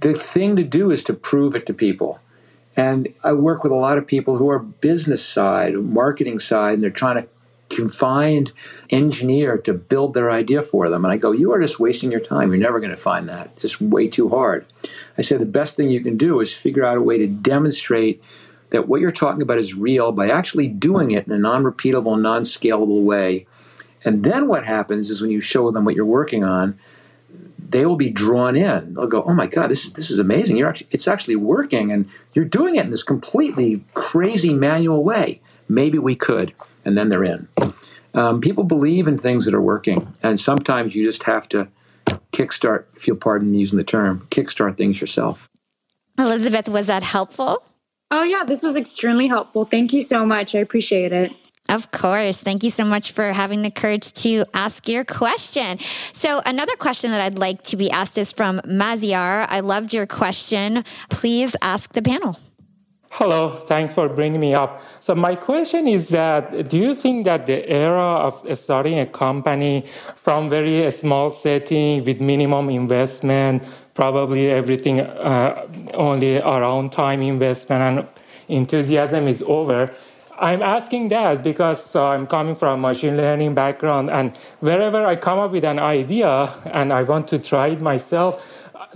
the 0.00 0.18
thing 0.18 0.56
to 0.56 0.64
do 0.64 0.90
is 0.90 1.04
to 1.04 1.14
prove 1.14 1.54
it 1.54 1.66
to 1.66 1.74
people. 1.74 2.18
And 2.76 3.12
I 3.22 3.34
work 3.34 3.62
with 3.62 3.72
a 3.72 3.76
lot 3.76 3.98
of 3.98 4.06
people 4.06 4.36
who 4.36 4.48
are 4.50 4.58
business 4.58 5.24
side, 5.24 5.74
marketing 5.74 6.40
side, 6.40 6.74
and 6.74 6.82
they're 6.82 6.90
trying 6.90 7.16
to 7.16 7.28
confined 7.74 8.52
engineer 8.90 9.58
to 9.58 9.72
build 9.72 10.14
their 10.14 10.30
idea 10.30 10.62
for 10.62 10.88
them. 10.88 11.04
And 11.04 11.12
I 11.12 11.16
go, 11.16 11.32
You 11.32 11.52
are 11.52 11.60
just 11.60 11.80
wasting 11.80 12.10
your 12.10 12.20
time. 12.20 12.50
You're 12.50 12.58
never 12.58 12.80
going 12.80 12.90
to 12.90 12.96
find 12.96 13.28
that. 13.28 13.50
It's 13.54 13.62
just 13.62 13.80
way 13.80 14.08
too 14.08 14.28
hard. 14.28 14.66
I 15.18 15.22
say 15.22 15.36
the 15.36 15.46
best 15.46 15.76
thing 15.76 15.90
you 15.90 16.00
can 16.00 16.16
do 16.16 16.40
is 16.40 16.54
figure 16.54 16.84
out 16.84 16.98
a 16.98 17.02
way 17.02 17.18
to 17.18 17.26
demonstrate 17.26 18.22
that 18.70 18.88
what 18.88 19.00
you're 19.00 19.12
talking 19.12 19.42
about 19.42 19.58
is 19.58 19.74
real 19.74 20.12
by 20.12 20.30
actually 20.30 20.66
doing 20.66 21.12
it 21.12 21.26
in 21.26 21.32
a 21.32 21.38
non 21.38 21.62
repeatable, 21.64 22.20
non 22.20 22.42
scalable 22.42 23.02
way. 23.02 23.46
And 24.04 24.24
then 24.24 24.48
what 24.48 24.64
happens 24.64 25.10
is 25.10 25.22
when 25.22 25.30
you 25.30 25.40
show 25.40 25.70
them 25.70 25.84
what 25.84 25.94
you're 25.94 26.04
working 26.04 26.42
on, 26.42 26.78
they 27.68 27.86
will 27.86 27.96
be 27.96 28.10
drawn 28.10 28.56
in. 28.56 28.94
They'll 28.94 29.06
go, 29.06 29.22
"Oh 29.22 29.32
my 29.32 29.46
God, 29.46 29.70
this 29.70 29.84
is 29.84 29.92
this 29.92 30.10
is 30.10 30.18
amazing! 30.18 30.56
You're 30.56 30.68
actually, 30.68 30.88
it's 30.90 31.08
actually 31.08 31.36
working, 31.36 31.90
and 31.90 32.08
you're 32.34 32.44
doing 32.44 32.76
it 32.76 32.84
in 32.84 32.90
this 32.90 33.02
completely 33.02 33.82
crazy 33.94 34.52
manual 34.52 35.02
way. 35.04 35.40
Maybe 35.68 35.98
we 35.98 36.14
could." 36.14 36.52
And 36.84 36.96
then 36.96 37.08
they're 37.08 37.24
in. 37.24 37.48
Um, 38.14 38.40
people 38.40 38.64
believe 38.64 39.08
in 39.08 39.18
things 39.18 39.44
that 39.46 39.54
are 39.54 39.62
working, 39.62 40.12
and 40.22 40.38
sometimes 40.38 40.94
you 40.94 41.04
just 41.04 41.22
have 41.22 41.48
to 41.50 41.68
kickstart, 42.32 42.84
if 42.96 43.06
you'll 43.06 43.16
pardon 43.16 43.54
using 43.54 43.78
the 43.78 43.84
term, 43.84 44.26
kickstart 44.30 44.76
things 44.76 45.00
yourself. 45.00 45.48
Elizabeth, 46.18 46.68
was 46.68 46.88
that 46.88 47.02
helpful? 47.02 47.64
Oh, 48.10 48.22
yeah, 48.22 48.44
this 48.44 48.62
was 48.62 48.76
extremely 48.76 49.26
helpful. 49.26 49.64
Thank 49.64 49.92
you 49.92 50.02
so 50.02 50.26
much. 50.26 50.54
I 50.54 50.58
appreciate 50.58 51.12
it. 51.12 51.32
Of 51.68 51.90
course. 51.90 52.38
Thank 52.38 52.64
you 52.64 52.70
so 52.70 52.84
much 52.84 53.12
for 53.12 53.32
having 53.32 53.62
the 53.62 53.70
courage 53.70 54.12
to 54.14 54.44
ask 54.52 54.88
your 54.88 55.04
question. 55.04 55.78
So, 56.12 56.42
another 56.44 56.76
question 56.76 57.12
that 57.12 57.20
I'd 57.20 57.38
like 57.38 57.62
to 57.64 57.76
be 57.76 57.90
asked 57.90 58.18
is 58.18 58.32
from 58.32 58.58
Maziar. 58.60 59.46
I 59.48 59.60
loved 59.60 59.94
your 59.94 60.06
question. 60.06 60.84
Please 61.08 61.56
ask 61.62 61.92
the 61.92 62.02
panel. 62.02 62.38
Hello, 63.16 63.50
thanks 63.66 63.92
for 63.92 64.08
bringing 64.08 64.40
me 64.40 64.54
up. 64.54 64.80
So 65.00 65.14
my 65.14 65.34
question 65.34 65.86
is 65.86 66.08
that 66.08 66.70
do 66.70 66.78
you 66.78 66.94
think 66.94 67.26
that 67.26 67.44
the 67.44 67.68
era 67.68 68.00
of 68.00 68.56
starting 68.56 69.00
a 69.00 69.04
company 69.04 69.84
from 70.16 70.48
very 70.48 70.90
small 70.90 71.30
setting 71.30 72.06
with 72.06 72.22
minimum 72.22 72.70
investment, 72.70 73.64
probably 73.92 74.48
everything 74.48 75.00
uh, 75.00 75.68
only 75.92 76.38
around 76.38 76.92
time 76.92 77.20
investment 77.20 77.82
and 77.82 78.08
enthusiasm 78.48 79.28
is 79.28 79.42
over? 79.42 79.92
I'm 80.38 80.62
asking 80.62 81.10
that 81.10 81.42
because 81.42 81.94
uh, 81.94 82.08
I'm 82.08 82.26
coming 82.26 82.56
from 82.56 82.80
machine 82.80 83.18
learning 83.18 83.54
background 83.54 84.08
and 84.08 84.34
wherever 84.60 85.04
I 85.04 85.16
come 85.16 85.38
up 85.38 85.52
with 85.52 85.64
an 85.64 85.78
idea 85.78 86.50
and 86.64 86.90
I 86.90 87.02
want 87.02 87.28
to 87.28 87.38
try 87.38 87.68
it 87.68 87.80
myself, 87.82 88.42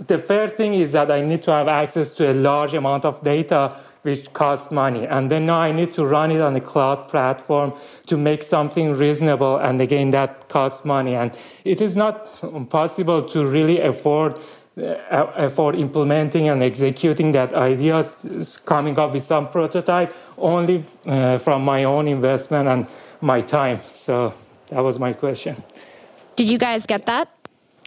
the 0.07 0.17
fair 0.17 0.47
thing 0.47 0.73
is 0.73 0.91
that 0.93 1.11
I 1.11 1.21
need 1.21 1.43
to 1.43 1.51
have 1.51 1.67
access 1.67 2.11
to 2.13 2.31
a 2.31 2.33
large 2.33 2.73
amount 2.73 3.05
of 3.05 3.21
data 3.23 3.77
which 4.07 4.31
costs 4.31 4.71
money. 4.71 5.05
And 5.05 5.29
then 5.29 5.45
now 5.45 5.59
I 5.59 5.73
need 5.73 5.93
to 5.95 6.05
run 6.05 6.31
it 6.31 6.39
on 6.39 6.55
a 6.55 6.61
cloud 6.61 7.09
platform 7.09 7.73
to 8.05 8.15
make 8.15 8.41
something 8.41 8.95
reasonable. 8.95 9.57
And 9.57 9.81
again, 9.81 10.11
that 10.11 10.47
costs 10.47 10.85
money. 10.85 11.15
And 11.15 11.31
it 11.65 11.81
is 11.81 11.97
not 11.97 12.15
possible 12.69 13.21
to 13.33 13.45
really 13.45 13.81
afford 13.81 14.39
uh, 14.77 15.49
for 15.49 15.73
implementing 15.73 16.47
and 16.47 16.63
executing 16.63 17.33
that 17.33 17.53
idea, 17.53 18.09
coming 18.65 18.97
up 18.97 19.11
with 19.11 19.23
some 19.23 19.49
prototype 19.49 20.13
only 20.37 20.85
uh, 21.05 21.37
from 21.39 21.65
my 21.65 21.83
own 21.83 22.07
investment 22.07 22.69
and 22.69 22.87
my 23.19 23.41
time. 23.41 23.79
So 23.93 24.33
that 24.69 24.79
was 24.79 24.99
my 24.99 25.11
question. 25.11 25.55
Did 26.37 26.47
you 26.47 26.57
guys 26.57 26.85
get 26.85 27.05
that? 27.07 27.27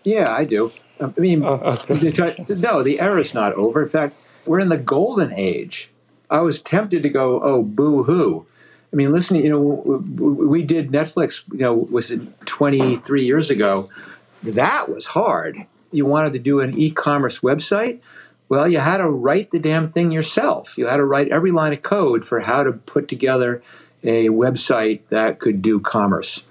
Yeah, 0.05 0.41
I 0.41 0.45
do. 0.45 0.71
I 1.01 1.19
mean, 1.19 1.45
oh, 1.45 1.87
okay. 1.89 2.13
no, 2.57 2.83
the 2.83 3.01
era 3.01 3.23
is 3.23 3.33
not 3.33 3.55
over. 3.55 3.83
In 3.85 3.89
fact, 3.89 4.15
we're 4.45 4.61
in 4.61 4.69
the 4.69 4.83
golden 4.97 5.33
age. 5.33 5.89
I 6.31 6.41
was 6.41 6.63
tempted 6.63 7.03
to 7.03 7.09
go, 7.09 7.41
oh, 7.43 7.63
boo 7.63 8.05
hoo. 8.05 8.47
I 8.93 8.97
mean, 8.97 9.13
listen, 9.13 9.37
you 9.37 9.49
know, 9.49 9.61
we 9.61 10.63
did 10.63 10.91
Netflix, 10.91 11.43
you 11.53 11.59
know, 11.59 11.75
was 11.75 12.11
it 12.11 12.21
23 12.47 13.25
years 13.25 13.51
ago? 13.51 13.89
That 14.43 14.89
was 14.89 15.07
hard. 15.07 15.65
You 15.93 16.07
wanted 16.07 16.33
to 16.33 16.39
do 16.39 16.61
an 16.61 16.77
e 16.79 16.91
commerce 16.91 17.41
website? 17.41 18.01
Well, 18.49 18.69
you 18.69 18.79
had 18.79 18.99
to 18.99 19.09
write 19.09 19.53
the 19.53 19.61
damn 19.61 19.93
thing 19.93 20.11
yourself. 20.11 20.77
You 20.77 20.87
had 20.87 20.97
to 20.97 21.05
write 21.05 21.29
every 21.29 21.53
line 21.53 21.73
of 21.73 21.83
code 21.83 22.25
for 22.25 22.41
how 22.41 22.65
to 22.65 22.73
put 22.73 23.07
together 23.07 23.63
a 24.03 24.29
website 24.29 25.03
that 25.11 25.39
could 25.39 25.63
do 25.63 25.79
commerce. 25.79 26.43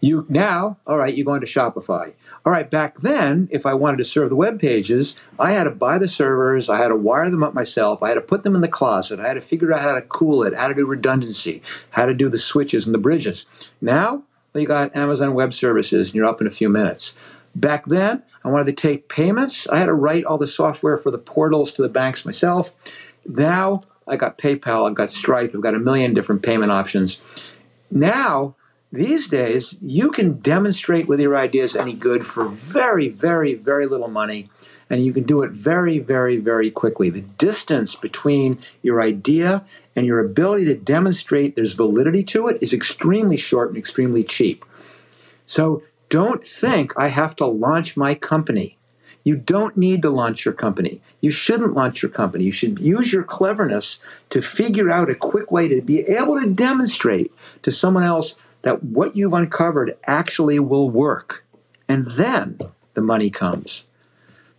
You 0.00 0.26
now, 0.28 0.76
all 0.86 0.98
right, 0.98 1.14
you're 1.14 1.24
going 1.24 1.40
to 1.40 1.46
Shopify. 1.46 2.12
All 2.46 2.52
right, 2.52 2.70
back 2.70 3.00
then, 3.00 3.48
if 3.50 3.66
I 3.66 3.74
wanted 3.74 3.98
to 3.98 4.04
serve 4.04 4.30
the 4.30 4.36
web 4.36 4.58
pages, 4.60 5.16
I 5.38 5.52
had 5.52 5.64
to 5.64 5.70
buy 5.70 5.98
the 5.98 6.08
servers, 6.08 6.70
I 6.70 6.78
had 6.78 6.88
to 6.88 6.96
wire 6.96 7.28
them 7.28 7.42
up 7.42 7.52
myself, 7.52 8.02
I 8.02 8.08
had 8.08 8.14
to 8.14 8.20
put 8.20 8.42
them 8.42 8.54
in 8.54 8.60
the 8.60 8.68
closet, 8.68 9.20
I 9.20 9.26
had 9.26 9.34
to 9.34 9.40
figure 9.40 9.72
out 9.72 9.80
how 9.80 9.94
to 9.94 10.02
cool 10.02 10.44
it, 10.44 10.54
how 10.54 10.68
to 10.68 10.74
do 10.74 10.86
redundancy, 10.86 11.62
how 11.90 12.06
to 12.06 12.14
do 12.14 12.28
the 12.28 12.38
switches 12.38 12.86
and 12.86 12.94
the 12.94 12.98
bridges. 12.98 13.44
Now, 13.80 14.22
you 14.54 14.66
got 14.66 14.96
Amazon 14.96 15.34
Web 15.34 15.54
Services 15.54 16.08
and 16.08 16.14
you're 16.14 16.26
up 16.26 16.40
in 16.40 16.46
a 16.46 16.50
few 16.50 16.68
minutes. 16.68 17.14
Back 17.54 17.86
then, 17.86 18.22
I 18.44 18.48
wanted 18.48 18.76
to 18.76 18.88
take 18.88 19.08
payments. 19.08 19.68
I 19.68 19.78
had 19.78 19.86
to 19.86 19.94
write 19.94 20.24
all 20.24 20.38
the 20.38 20.46
software 20.46 20.98
for 20.98 21.10
the 21.10 21.18
portals 21.18 21.72
to 21.72 21.82
the 21.82 21.88
banks 21.88 22.24
myself. 22.24 22.72
Now 23.26 23.82
I 24.06 24.16
got 24.16 24.38
PayPal, 24.38 24.88
I've 24.88 24.94
got 24.94 25.10
Stripe, 25.10 25.52
I've 25.54 25.60
got 25.60 25.74
a 25.74 25.78
million 25.78 26.14
different 26.14 26.42
payment 26.42 26.72
options. 26.72 27.20
Now 27.90 28.54
these 28.90 29.26
days, 29.26 29.76
you 29.82 30.10
can 30.10 30.38
demonstrate 30.38 31.08
whether 31.08 31.22
your 31.22 31.36
idea 31.36 31.62
is 31.62 31.76
any 31.76 31.92
good 31.92 32.24
for 32.24 32.48
very, 32.48 33.08
very, 33.08 33.52
very 33.52 33.86
little 33.86 34.08
money, 34.08 34.48
and 34.88 35.04
you 35.04 35.12
can 35.12 35.24
do 35.24 35.42
it 35.42 35.50
very, 35.50 35.98
very, 35.98 36.38
very 36.38 36.70
quickly. 36.70 37.10
The 37.10 37.20
distance 37.20 37.94
between 37.94 38.58
your 38.82 39.02
idea 39.02 39.62
and 39.94 40.06
your 40.06 40.20
ability 40.20 40.64
to 40.66 40.74
demonstrate 40.74 41.54
there's 41.54 41.74
validity 41.74 42.24
to 42.24 42.48
it 42.48 42.58
is 42.62 42.72
extremely 42.72 43.36
short 43.36 43.68
and 43.68 43.76
extremely 43.76 44.24
cheap. 44.24 44.64
So 45.44 45.82
don't 46.08 46.42
think 46.42 46.94
I 46.96 47.08
have 47.08 47.36
to 47.36 47.46
launch 47.46 47.94
my 47.94 48.14
company. 48.14 48.78
You 49.24 49.36
don't 49.36 49.76
need 49.76 50.00
to 50.02 50.10
launch 50.10 50.46
your 50.46 50.54
company. 50.54 51.02
You 51.20 51.30
shouldn't 51.30 51.74
launch 51.74 52.02
your 52.02 52.10
company. 52.10 52.44
You 52.44 52.52
should 52.52 52.78
use 52.78 53.12
your 53.12 53.24
cleverness 53.24 53.98
to 54.30 54.40
figure 54.40 54.90
out 54.90 55.10
a 55.10 55.14
quick 55.14 55.52
way 55.52 55.68
to 55.68 55.82
be 55.82 56.00
able 56.00 56.40
to 56.40 56.48
demonstrate 56.48 57.30
to 57.62 57.70
someone 57.70 58.04
else 58.04 58.34
that 58.62 58.82
what 58.82 59.16
you've 59.16 59.34
uncovered 59.34 59.96
actually 60.06 60.58
will 60.58 60.90
work. 60.90 61.44
And 61.88 62.06
then 62.12 62.58
the 62.94 63.00
money 63.00 63.30
comes. 63.30 63.84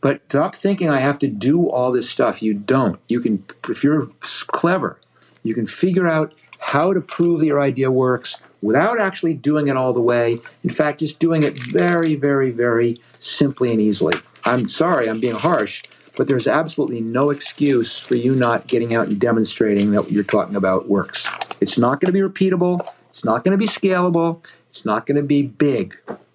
But 0.01 0.21
stop 0.29 0.55
thinking 0.55 0.89
I 0.89 1.01
have 1.01 1.19
to 1.19 1.27
do 1.27 1.69
all 1.69 1.91
this 1.91 2.09
stuff. 2.09 2.41
You 2.41 2.53
don't. 2.53 2.99
You 3.09 3.19
can, 3.19 3.43
if 3.67 3.83
you're 3.83 4.09
clever, 4.47 4.99
you 5.43 5.53
can 5.53 5.67
figure 5.67 6.07
out 6.07 6.33
how 6.59 6.93
to 6.93 7.01
prove 7.01 7.41
that 7.41 7.45
your 7.45 7.61
idea 7.61 7.91
works 7.91 8.37
without 8.61 8.99
actually 8.99 9.33
doing 9.33 9.67
it 9.67 9.77
all 9.77 9.93
the 9.93 10.01
way. 10.01 10.39
In 10.63 10.69
fact, 10.69 10.99
just 10.99 11.19
doing 11.19 11.43
it 11.43 11.57
very, 11.57 12.15
very, 12.15 12.51
very 12.51 13.01
simply 13.19 13.71
and 13.71 13.81
easily. 13.81 14.15
I'm 14.45 14.67
sorry, 14.67 15.09
I'm 15.09 15.19
being 15.19 15.35
harsh, 15.35 15.83
but 16.17 16.27
there's 16.27 16.47
absolutely 16.47 17.01
no 17.01 17.29
excuse 17.29 17.99
for 17.99 18.15
you 18.15 18.35
not 18.35 18.67
getting 18.67 18.95
out 18.95 19.07
and 19.07 19.19
demonstrating 19.19 19.91
that 19.91 20.03
what 20.03 20.11
you're 20.11 20.23
talking 20.23 20.55
about 20.55 20.87
works. 20.87 21.27
It's 21.61 21.77
not 21.77 21.99
going 21.99 22.13
to 22.13 22.13
be 22.13 22.19
repeatable. 22.19 22.85
It's 23.19 23.25
not 23.25 23.43
going 23.43 23.51
to 23.51 23.57
be 23.57 23.67
scalable. 23.67 24.41
It's 24.69 24.85
not 24.85 25.05
going 25.05 25.17
to 25.17 25.23
be 25.23 25.41
big. 25.41 25.93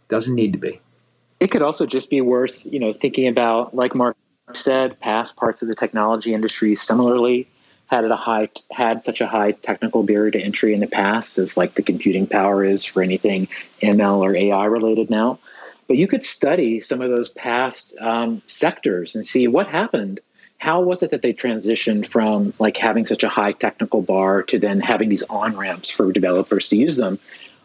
Doesn't 0.09 0.35
need 0.35 0.53
to 0.53 0.59
be. 0.59 0.83
It 1.41 1.51
could 1.51 1.63
also 1.63 1.87
just 1.87 2.11
be 2.11 2.21
worth, 2.21 2.63
you 2.67 2.79
know, 2.79 2.93
thinking 2.93 3.27
about, 3.27 3.75
like 3.75 3.95
Marc 3.95 4.19
said, 4.53 5.01
past 5.01 5.35
parts 5.39 5.63
of 5.63 5.69
the 5.69 5.75
technology 5.75 6.35
industry 6.35 6.75
similarly 6.75 7.49
had 7.87 8.05
a 8.05 8.17
high 8.17 8.51
had 8.71 9.03
such 9.03 9.23
a 9.23 9.27
high 9.27 9.53
technical 9.53 10.03
barrier 10.03 10.31
to 10.33 10.39
entry 10.39 10.75
in 10.75 10.81
the 10.81 10.87
past 10.87 11.39
as 11.39 11.57
like 11.57 11.73
the 11.75 11.83
computing 11.83 12.27
power 12.27 12.63
is 12.63 12.85
for 12.85 13.03
anything 13.03 13.49
ML 13.81 14.19
or 14.19 14.37
AI 14.37 14.67
related 14.67 15.09
now. 15.09 15.39
But 15.89 15.97
you 15.97 16.07
could 16.07 16.23
study 16.23 16.81
some 16.81 17.01
of 17.01 17.09
those 17.09 17.31
past 17.31 17.97
um, 17.99 18.43
sectors 18.47 19.15
and 19.15 19.25
see 19.25 19.49
what 19.49 19.69
happened 19.69 20.21
how 20.65 20.81
was 20.81 21.03
it 21.03 21.11
that 21.11 21.21
they 21.21 21.35
transitioned 21.35 22.07
from 22.07 22.55
like 22.59 22.79
having 22.79 23.05
such 23.05 23.23
a 23.23 23.29
high 23.29 23.53
technical 23.53 24.01
bar 24.01 24.43
to 24.45 24.59
then 24.59 24.81
having 24.81 25.11
these 25.11 25.23
on 25.25 25.55
ramps 25.59 25.91
for 25.91 26.11
developers 26.11 26.71
to 26.71 26.77
use 26.77 26.97
them? 26.97 27.19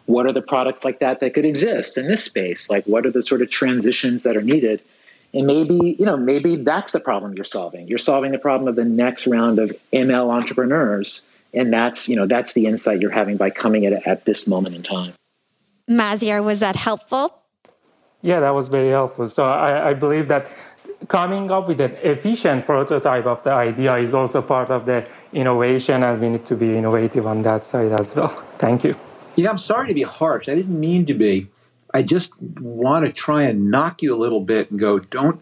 What 0.04 0.26
are 0.26 0.34
the 0.34 0.42
products 0.42 0.84
like 0.84 0.98
that 0.98 1.20
that 1.20 1.32
could 1.32 1.46
exist 1.46 1.96
in 1.96 2.06
this 2.06 2.24
space? 2.24 2.68
Like 2.68 2.84
what 2.84 3.06
are 3.06 3.10
the 3.10 3.22
sort 3.22 3.40
of 3.40 3.48
transitions 3.48 4.24
that 4.24 4.36
are 4.36 4.42
needed? 4.42 4.82
And 5.32 5.46
maybe 5.46 5.96
you 5.98 6.04
know 6.04 6.18
maybe 6.18 6.56
that's 6.56 6.92
the 6.92 7.00
problem 7.00 7.32
you're 7.36 7.46
solving. 7.46 7.88
You're 7.88 7.96
solving 7.96 8.32
the 8.32 8.38
problem 8.38 8.68
of 8.68 8.76
the 8.76 8.84
next 8.84 9.26
round 9.26 9.58
of 9.58 9.74
ml 9.94 10.30
entrepreneurs 10.30 11.22
and 11.54 11.72
that's 11.72 12.06
you 12.06 12.16
know 12.16 12.26
that's 12.26 12.52
the 12.52 12.66
insight 12.66 13.00
you're 13.00 13.10
having 13.10 13.38
by 13.38 13.48
coming 13.48 13.86
at 13.86 13.94
it 13.94 14.02
at 14.04 14.26
this 14.26 14.46
moment 14.46 14.74
in 14.74 14.82
time. 14.82 15.14
Maziar 15.88 16.44
was 16.44 16.60
that 16.60 16.76
helpful? 16.76 17.34
Yeah 18.20 18.40
that 18.40 18.54
was 18.54 18.68
very 18.68 18.90
helpful. 18.90 19.26
So 19.26 19.44
I, 19.44 19.90
I 19.90 19.94
believe 19.94 20.28
that 20.28 20.50
coming 21.08 21.50
up 21.50 21.68
with 21.68 21.80
an 21.80 21.92
efficient 22.02 22.66
prototype 22.66 23.26
of 23.26 23.42
the 23.42 23.52
idea 23.52 23.96
is 23.96 24.14
also 24.14 24.42
part 24.42 24.70
of 24.70 24.86
the 24.86 25.06
innovation, 25.32 26.02
and 26.02 26.20
we 26.20 26.28
need 26.28 26.44
to 26.46 26.56
be 26.56 26.76
innovative 26.76 27.26
on 27.26 27.42
that 27.42 27.64
side 27.64 27.92
as 27.92 28.14
well. 28.14 28.28
Thank 28.58 28.84
you. 28.84 28.94
Yeah, 29.36 29.50
I'm 29.50 29.58
sorry 29.58 29.88
to 29.88 29.94
be 29.94 30.02
harsh. 30.02 30.48
I 30.48 30.54
didn't 30.54 30.78
mean 30.78 31.06
to 31.06 31.14
be. 31.14 31.48
I 31.92 32.02
just 32.02 32.30
want 32.60 33.06
to 33.06 33.12
try 33.12 33.42
and 33.42 33.70
knock 33.70 34.02
you 34.02 34.14
a 34.14 34.18
little 34.18 34.40
bit 34.40 34.70
and 34.70 34.78
go, 34.78 34.98
don't 34.98 35.40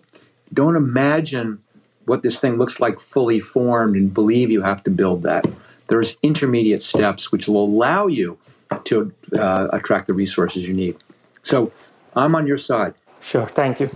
don't 0.54 0.76
imagine 0.76 1.62
what 2.06 2.22
this 2.22 2.40
thing 2.40 2.56
looks 2.56 2.80
like 2.80 3.00
fully 3.00 3.38
formed 3.38 3.96
and 3.96 4.14
believe 4.14 4.50
you 4.50 4.62
have 4.62 4.82
to 4.84 4.90
build 4.90 5.22
that. 5.24 5.44
There's 5.88 6.16
intermediate 6.22 6.82
steps 6.82 7.30
which 7.30 7.48
will 7.48 7.64
allow 7.64 8.06
you 8.06 8.38
to 8.84 9.12
uh, 9.38 9.68
attract 9.72 10.06
the 10.06 10.14
resources 10.14 10.66
you 10.66 10.72
need. 10.72 10.96
So 11.42 11.70
I'm 12.16 12.34
on 12.34 12.46
your 12.46 12.58
side. 12.58 12.94
Sure. 13.20 13.46
Thank 13.46 13.80
you. 13.80 13.90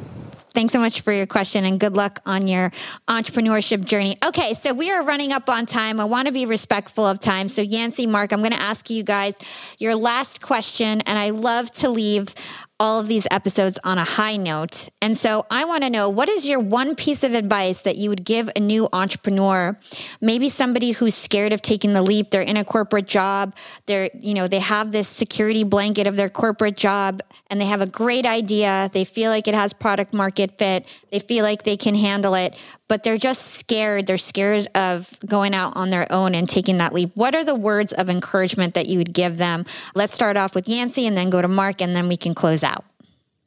Thanks 0.55 0.73
so 0.73 0.79
much 0.79 1.01
for 1.01 1.13
your 1.13 1.27
question 1.27 1.65
and 1.65 1.81
good 1.81 1.97
luck 1.97 2.21
on 2.27 2.47
your 2.47 2.71
entrepreneurship 3.09 3.85
journey. 3.85 4.17
Okay, 4.25 4.53
so 4.55 4.75
we 4.75 4.91
are 4.91 5.03
running 5.03 5.33
up 5.33 5.49
on 5.49 5.65
time. 5.65 5.99
I 5.99 6.05
want 6.05 6.27
to 6.27 6.33
be 6.33 6.45
respectful 6.45 7.07
of 7.07 7.21
time. 7.21 7.49
So, 7.49 7.63
Yancey, 7.63 8.07
Marc, 8.07 8.33
I'm 8.33 8.41
going 8.41 8.53
to 8.53 8.61
ask 8.61 8.91
you 8.91 9.03
guys 9.03 9.37
your 9.79 9.95
last 9.95 10.43
question, 10.43 11.01
and 11.03 11.19
I 11.19 11.31
love 11.31 11.71
to 11.73 11.89
leave 11.89 12.35
all 12.81 12.99
of 12.99 13.07
these 13.07 13.29
episodes 13.31 13.79
on 13.85 13.97
a 13.97 14.05
high 14.05 14.37
note. 14.37 14.89
And 15.01 15.17
so 15.17 15.47
I 15.51 15.65
want 15.65 15.85
to 15.85 15.91
know 15.91 16.09
what 16.09 16.29
is 16.29 16.49
your 16.49 16.59
one 16.59 16.97
piece 16.97 17.23
of 17.23 17.33
advice 17.33 17.83
that 17.83 17.97
you 17.97 18.09
would 18.09 18.25
give 18.25 18.51
a 18.57 18.61
new 18.61 18.89
entrepreneur? 18.93 19.79
Maybe 20.21 20.49
somebody 20.49 20.91
who's 20.91 21.15
scared 21.15 21.53
of 21.53 21.63
taking 21.63 21.93
the 21.93 22.03
leap. 22.03 22.31
They're 22.31 22.43
in 22.43 22.57
a 22.57 22.65
corporate 22.65 23.07
job. 23.07 23.55
They're, 23.87 24.11
you 24.19 24.35
know, 24.35 24.49
they 24.49 24.59
have 24.59 24.91
this 24.91 25.07
security 25.07 25.63
blanket 25.63 26.07
of 26.07 26.17
their 26.17 26.29
corporate 26.29 26.77
job 26.77 27.23
and 27.49 27.61
they 27.61 27.67
have 27.67 27.81
a 27.81 27.87
great 27.87 28.27
idea. 28.27 28.91
They 28.93 29.05
feel 29.05 29.31
like 29.31 29.47
it 29.47 29.55
has 29.55 29.73
product 29.73 30.13
market 30.13 30.59
fit. 30.59 30.87
They 31.13 31.21
feel 31.21 31.45
like 31.45 31.63
they 31.63 31.77
can 31.77 31.95
handle 31.95 32.35
it, 32.35 32.59
but 32.89 33.05
they're 33.05 33.17
just 33.17 33.53
scared. 33.53 34.07
They're 34.07 34.19
scared 34.19 34.67
of 34.75 35.17
going 35.25 35.55
out 35.55 35.77
on 35.77 35.91
their 35.91 36.11
own 36.11 36.35
and 36.35 36.49
taking 36.49 36.79
that 36.79 36.93
leap. 36.93 37.13
What 37.15 37.35
are 37.35 37.45
the 37.45 37.55
words 37.55 37.93
of 37.93 38.09
encouragement 38.09 38.75
that 38.75 38.87
you 38.87 38.99
would 38.99 39.13
give 39.13 39.37
them? 39.37 39.67
Let's 39.95 40.13
start 40.13 40.37
off 40.37 40.55
with 40.55 40.69
Yancey 40.69 41.07
and 41.07 41.17
then 41.17 41.31
go 41.31 41.41
to 41.41 41.49
Marc 41.49 41.81
and 41.81 41.95
then 41.95 42.09
we 42.09 42.17
can 42.17 42.35
close 42.35 42.65
out. 42.65 42.72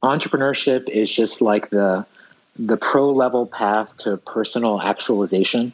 Entrepreneurship 0.05 0.89
is 0.89 1.11
just 1.11 1.41
like 1.41 1.69
the 1.69 2.05
the 2.57 2.77
pro 2.77 3.11
level 3.11 3.45
path 3.45 3.97
to 3.97 4.17
personal 4.17 4.81
actualization. 4.81 5.73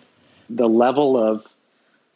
The 0.50 0.68
level 0.68 1.18
of 1.18 1.46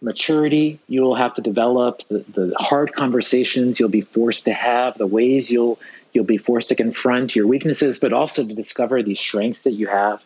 maturity 0.01 0.79
you 0.87 1.01
will 1.01 1.15
have 1.15 1.35
to 1.35 1.41
develop, 1.41 2.01
the, 2.09 2.19
the 2.27 2.55
hard 2.57 2.93
conversations 2.93 3.79
you'll 3.79 3.89
be 3.89 4.01
forced 4.01 4.45
to 4.45 4.53
have, 4.53 4.97
the 4.97 5.07
ways 5.07 5.51
you'll 5.51 5.79
you'll 6.13 6.25
be 6.25 6.37
forced 6.37 6.69
to 6.69 6.75
confront 6.75 7.35
your 7.35 7.47
weaknesses, 7.47 7.99
but 7.99 8.13
also 8.13 8.45
to 8.47 8.53
discover 8.53 9.03
these 9.03 9.19
strengths 9.19 9.63
that 9.63 9.73
you 9.73 9.87
have 9.87 10.23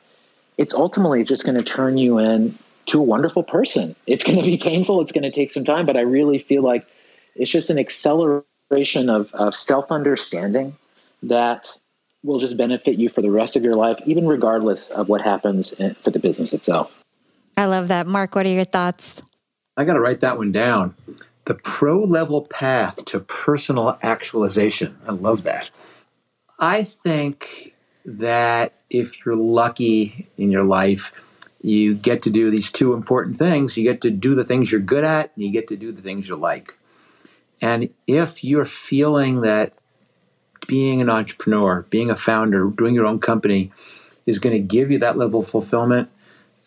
it's 0.59 0.73
ultimately 0.73 1.23
just 1.23 1.45
going 1.45 1.55
to 1.55 1.63
turn 1.63 1.97
you 1.97 2.17
into 2.17 2.99
a 2.99 3.01
wonderful 3.01 3.43
person. 3.43 3.95
It's 4.05 4.25
going 4.25 4.39
to 4.39 4.43
be 4.43 4.57
painful. 4.57 4.99
It's 4.99 5.13
going 5.13 5.23
to 5.23 5.31
take 5.31 5.51
some 5.51 5.63
time, 5.63 5.85
but 5.85 5.95
I 5.95 6.01
really 6.01 6.37
feel 6.37 6.61
like 6.61 6.85
it's 7.33 7.49
just 7.49 7.69
an 7.69 7.79
acceleration 7.79 9.09
of, 9.09 9.33
of 9.33 9.55
self 9.55 9.89
understanding 9.89 10.75
that 11.23 11.67
will 12.23 12.39
just 12.39 12.57
benefit 12.57 12.97
you 12.97 13.09
for 13.09 13.21
the 13.21 13.31
rest 13.31 13.55
of 13.55 13.63
your 13.63 13.75
life, 13.75 13.99
even 14.05 14.27
regardless 14.27 14.89
of 14.89 15.09
what 15.09 15.21
happens 15.21 15.73
for 16.01 16.11
the 16.11 16.19
business 16.19 16.53
itself. 16.53 16.93
I 17.55 17.65
love 17.65 17.87
that. 17.89 18.07
Marc, 18.07 18.35
what 18.35 18.45
are 18.45 18.49
your 18.49 18.65
thoughts? 18.65 19.21
I 19.77 19.85
got 19.85 19.93
to 19.93 19.99
write 19.99 20.21
that 20.21 20.37
one 20.37 20.51
down. 20.51 20.95
The 21.45 21.55
pro 21.55 22.03
level 22.03 22.45
path 22.45 23.05
to 23.05 23.21
personal 23.21 23.97
actualization. 24.03 24.97
I 25.07 25.13
love 25.13 25.43
that. 25.43 25.69
I 26.59 26.83
think 26.83 27.73
that 28.05 28.73
if 28.89 29.25
you're 29.25 29.35
lucky 29.35 30.27
in 30.37 30.51
your 30.51 30.63
life, 30.63 31.13
you 31.61 31.95
get 31.95 32.23
to 32.23 32.29
do 32.29 32.51
these 32.51 32.71
two 32.71 32.93
important 32.93 33.37
things. 33.37 33.77
You 33.77 33.83
get 33.83 34.01
to 34.01 34.09
do 34.09 34.35
the 34.35 34.45
things 34.45 34.71
you're 34.71 34.81
good 34.81 35.03
at, 35.03 35.31
and 35.35 35.43
you 35.43 35.51
get 35.51 35.69
to 35.69 35.77
do 35.77 35.91
the 35.91 36.01
things 36.01 36.27
you 36.27 36.35
like. 36.35 36.73
And 37.61 37.93
if 38.07 38.43
you're 38.43 38.65
feeling 38.65 39.41
that 39.41 39.73
being 40.68 41.02
an 41.02 41.10
entrepreneur, 41.10 41.86
being 41.90 42.10
a 42.10 42.15
founder, 42.15 42.65
doing 42.69 42.95
your 42.95 43.06
own 43.06 43.19
company 43.19 43.72
is 44.26 44.40
going 44.40 44.53
to 44.53 44.60
give 44.60 44.91
you 44.91 44.99
that 44.99 45.18
level 45.18 45.41
of 45.41 45.48
fulfillment, 45.48 46.10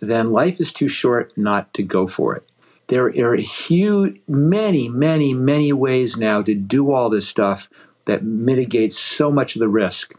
then 0.01 0.33
life 0.33 0.61
is 0.61 0.73
too 0.73 0.89
short 0.89 1.33
not 1.37 1.73
to 1.75 1.83
go 1.83 2.07
for 2.07 2.35
it. 2.35 2.51
There 2.89 3.07
are 3.07 3.37
huge, 3.37 4.21
many, 4.29 4.89
many, 4.89 5.33
many 5.33 5.73
ways 5.73 6.17
now 6.17 6.43
to 6.43 6.55
do 6.55 6.93
all 6.93 7.09
this 7.09 7.29
stuff 7.29 7.69
that 8.05 8.25
mitigates 8.25 8.99
so 8.99 9.31
much 9.31 9.55
of 9.55 9.61
the 9.61 9.69
risk. 9.69 10.13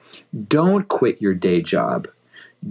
Don't 0.47 0.87
quit 0.87 1.21
your 1.21 1.33
day 1.33 1.61
job. 1.61 2.07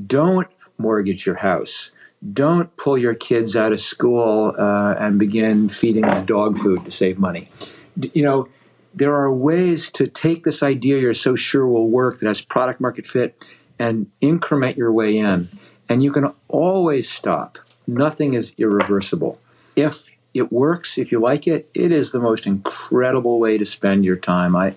Don't 0.07 0.49
mortgage 0.79 1.27
your 1.27 1.35
house. 1.35 1.91
Don't 2.33 2.75
pull 2.77 2.97
your 2.97 3.15
kids 3.15 3.57
out 3.57 3.73
of 3.73 3.81
school 3.81 4.55
uh, 4.57 4.95
and 4.99 5.19
begin 5.19 5.69
feeding 5.69 6.03
them 6.03 6.25
dog 6.25 6.59
food 6.59 6.85
to 6.85 6.91
save 6.91 7.19
money. 7.19 7.49
You 7.97 8.23
know, 8.23 8.49
there 8.95 9.15
are 9.15 9.33
ways 9.33 9.91
to 9.91 10.07
take 10.07 10.45
this 10.45 10.63
idea 10.63 10.99
you're 10.99 11.15
so 11.15 11.37
sure 11.37 11.67
will 11.67 11.89
work 11.89 12.21
that 12.21 12.27
has 12.27 12.41
product 12.41 12.81
market 12.81 13.07
fit 13.07 13.45
and 13.79 14.11
increment 14.21 14.77
your 14.77 14.93
way 14.93 15.17
in. 15.17 15.49
And 15.89 16.03
you 16.03 16.13
can 16.13 16.33
always 16.49 17.11
stop. 17.11 17.59
Nothing 17.87 18.35
is 18.35 18.53
irreversible. 18.59 19.39
If 19.77 20.09
it 20.35 20.53
works, 20.53 20.99
if 20.99 21.13
you 21.13 21.21
like 21.21 21.47
it, 21.47 21.69
it 21.75 21.93
is 21.93 22.13
the 22.13 22.21
most 22.21 22.47
incredible 22.47 23.39
way 23.39 23.59
to 23.59 23.67
spend 23.67 24.05
your 24.05 24.17
time. 24.17 24.55
I, 24.57 24.75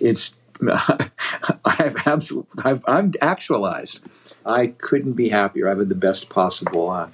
it's, 0.00 0.30
I've 1.64 1.96
absolutely, 2.06 2.62
I've, 2.64 2.82
I'm 2.86 3.12
actualized. 3.20 4.00
I 4.46 4.68
couldn't 4.68 5.12
be 5.12 5.28
happier. 5.28 5.68
I've 5.68 5.78
had 5.78 5.88
the 5.88 5.94
best 5.94 6.28
possible 6.28 6.90
uh, 6.90 7.08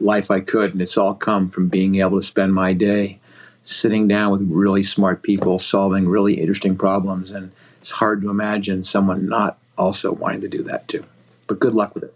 life 0.00 0.30
I 0.30 0.40
could, 0.40 0.72
and 0.72 0.80
it's 0.80 0.96
all 0.96 1.14
come 1.14 1.50
from 1.50 1.68
being 1.68 1.96
able 1.96 2.20
to 2.20 2.26
spend 2.26 2.54
my 2.54 2.72
day 2.72 3.18
sitting 3.66 4.08
down 4.08 4.32
with 4.32 4.42
really 4.50 4.82
smart 4.82 5.22
people, 5.22 5.58
solving 5.58 6.08
really 6.08 6.40
interesting 6.40 6.76
problems, 6.76 7.30
and 7.30 7.50
it's 7.78 7.90
hard 7.90 8.22
to 8.22 8.30
imagine 8.30 8.84
someone 8.84 9.28
not 9.28 9.58
also 9.76 10.12
wanting 10.12 10.40
to 10.40 10.48
do 10.48 10.62
that 10.62 10.88
too. 10.88 11.04
But 11.46 11.60
good 11.60 11.74
luck 11.74 11.94
with 11.94 12.04
it. 12.04 12.15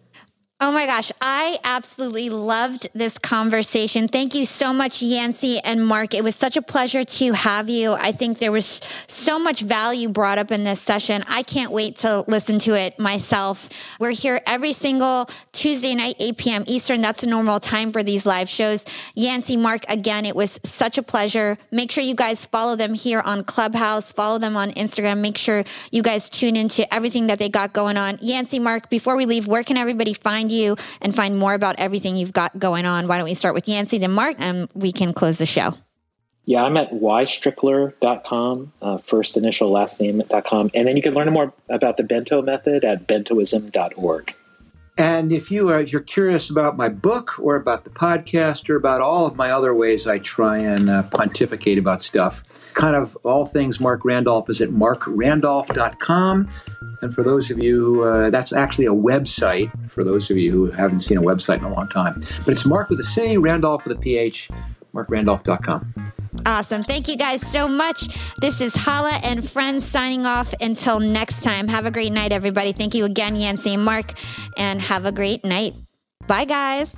Oh 0.63 0.73
my 0.73 0.85
gosh, 0.85 1.11
I 1.23 1.59
absolutely 1.65 2.29
loved 2.29 2.91
this 2.93 3.17
conversation. 3.17 4.09
Thank 4.09 4.35
you 4.35 4.45
so 4.45 4.75
much, 4.75 5.01
Yancey 5.01 5.59
and 5.61 5.87
Marc. 5.87 6.13
It 6.13 6.23
was 6.23 6.37
such 6.37 6.59
a 6.59 6.61
pleasure 6.61 7.03
to 7.03 7.33
have 7.33 7.71
you. 7.71 7.93
I 7.93 8.13
think 8.13 8.41
there 8.41 8.53
was 8.53 8.83
so 9.07 9.39
much 9.39 9.63
value 9.63 10.11
brought 10.11 10.37
up 10.37 10.53
in 10.53 10.65
this 10.65 10.79
session. 10.79 11.25
I 11.27 11.45
can't 11.45 11.73
wait 11.73 11.97
to 11.99 12.27
listen 12.29 12.59
to 12.59 12.75
it 12.75 12.99
myself. 12.99 13.71
We're 13.99 14.11
here 14.11 14.43
every 14.47 14.75
single 14.75 15.31
Tuesday 15.53 15.95
night, 15.95 16.17
8 16.19 16.37
p.m. 16.37 16.65
Eastern. 16.67 17.01
That's 17.01 17.23
the 17.23 17.29
normal 17.29 17.59
time 17.59 17.91
for 17.91 18.03
these 18.03 18.27
live 18.27 18.51
shows. 18.51 18.85
Yancey, 19.15 19.57
Marc, 19.57 19.85
again, 19.89 20.27
it 20.27 20.37
was 20.37 20.61
such 20.63 20.99
a 20.99 21.03
pleasure. 21.03 21.57
Make 21.71 21.91
sure 21.91 22.05
you 22.05 22.15
guys 22.15 22.45
follow 22.45 22.77
them 22.77 22.93
here 22.93 23.23
on 23.25 23.45
Clubhouse, 23.45 24.13
follow 24.13 24.39
them 24.39 24.59
on 24.59 24.73
Instagram. 24.73 25.21
Make 25.21 25.39
sure 25.39 25.65
you 25.91 26.03
guys 26.03 26.29
tune 26.29 26.55
into 26.55 26.93
everything 26.93 27.29
that 27.29 27.39
they 27.39 27.49
got 27.49 27.73
going 27.73 27.97
on. 27.97 28.19
Yancey, 28.21 28.59
Marc, 28.59 28.91
before 28.91 29.17
we 29.17 29.25
leave, 29.25 29.47
where 29.47 29.65
can 29.65 29.79
everybody 29.79 30.13
find 30.13 30.50
you 30.51 30.77
and 31.01 31.15
find 31.15 31.39
more 31.39 31.55
about 31.55 31.77
everything 31.79 32.17
you've 32.17 32.33
got 32.33 32.59
going 32.59 32.87
on, 32.87 33.09
why 33.09 33.17
don't 33.17 33.25
we 33.25 33.35
start 33.35 33.55
with 33.55 33.69
Yancey, 33.69 33.99
then 33.99 34.13
Marc, 34.13 34.37
and 34.39 34.71
we 34.75 34.93
can 34.93 35.13
close 35.13 35.39
the 35.39 35.47
show. 35.47 35.75
Yeah, 36.47 36.65
I'm 36.65 36.77
at 36.77 36.91
ystrickler.com, 36.91 38.73
uh, 38.83 38.99
first 38.99 39.37
initial 39.37 39.71
last 39.71 40.01
name.com. 40.01 40.71
And 40.75 40.89
then 40.89 40.97
you 40.97 41.03
can 41.03 41.15
learn 41.15 41.33
more 41.33 41.53
about 41.69 41.97
the 41.97 42.03
bento 42.03 42.43
method 42.43 42.85
at 42.85 43.07
bentoism.org. 43.07 44.35
And 44.97 45.33
if 45.33 45.51
you 45.51 45.71
are 45.71 45.81
if 45.81 45.93
you're 45.93 46.03
curious 46.03 46.51
about 46.51 46.77
my 46.77 46.89
book 46.89 47.39
or 47.39 47.57
about 47.57 47.85
the 47.85 47.91
podcast 47.91 48.69
or 48.69 48.77
about 48.77 49.01
all 49.01 49.27
of 49.27 49.37
my 49.37 49.51
other 49.51 49.75
ways 49.75 50.07
I 50.07 50.19
try 50.19 50.59
and 50.59 50.91
uh, 50.91 51.05
pontificate 51.05 51.79
about 51.79 52.03
stuff, 52.03 52.43
kind 52.75 52.97
of 52.97 53.17
all 53.23 53.47
things 53.47 53.81
Marc 53.81 54.05
Randolph 54.05 54.51
is 54.51 54.61
at 54.61 54.71
marcrandolph.com. 54.71 56.51
And 57.03 57.15
for 57.15 57.23
those 57.23 57.51
of 57.51 57.63
you, 57.63 58.03
uh, 58.03 58.31
that's 58.31 58.53
actually 58.53 58.87
a 58.87 58.95
website 58.95 59.71
for 59.91 60.05
those 60.05 60.31
of 60.31 60.37
you 60.37 60.51
who 60.51 60.71
haven't 60.71 61.01
seen 61.01 61.17
a 61.17 61.23
website 61.23 61.59
in 61.59 61.65
a 61.65 61.73
long 61.73 61.89
time. 61.89 62.21
But 62.45 62.49
it's 62.49 62.67
Marc 62.67 62.91
with 62.91 63.01
a 63.01 63.05
C, 63.05 63.39
Randolph 63.39 63.87
with 63.87 63.97
a 63.97 64.01
PH, 64.01 64.51
marcrandolph.com. 64.95 66.13
Awesome. 66.47 66.83
Thank 66.83 67.09
you 67.09 67.17
guys 67.17 67.41
so 67.47 67.69
much. 67.69 68.09
This 68.41 68.61
is 68.61 68.75
Hala 68.75 69.21
and 69.23 69.49
friends 69.49 69.85
signing 69.85 70.27
off 70.27 70.55
until 70.61 71.01
next 71.01 71.43
time. 71.43 71.69
Have 71.69 71.87
a 71.87 71.91
great 71.91 72.13
night, 72.13 72.33
everybody. 72.33 72.73
Thank 72.73 72.95
you 72.95 73.05
again, 73.05 73.37
Yancey 73.37 73.75
and 73.75 73.85
Marc, 73.85 74.15
and 74.57 74.81
have 74.81 75.07
a 75.07 75.13
great 75.13 75.45
night. 75.45 75.75
Bye, 76.27 76.45
guys. 76.45 76.95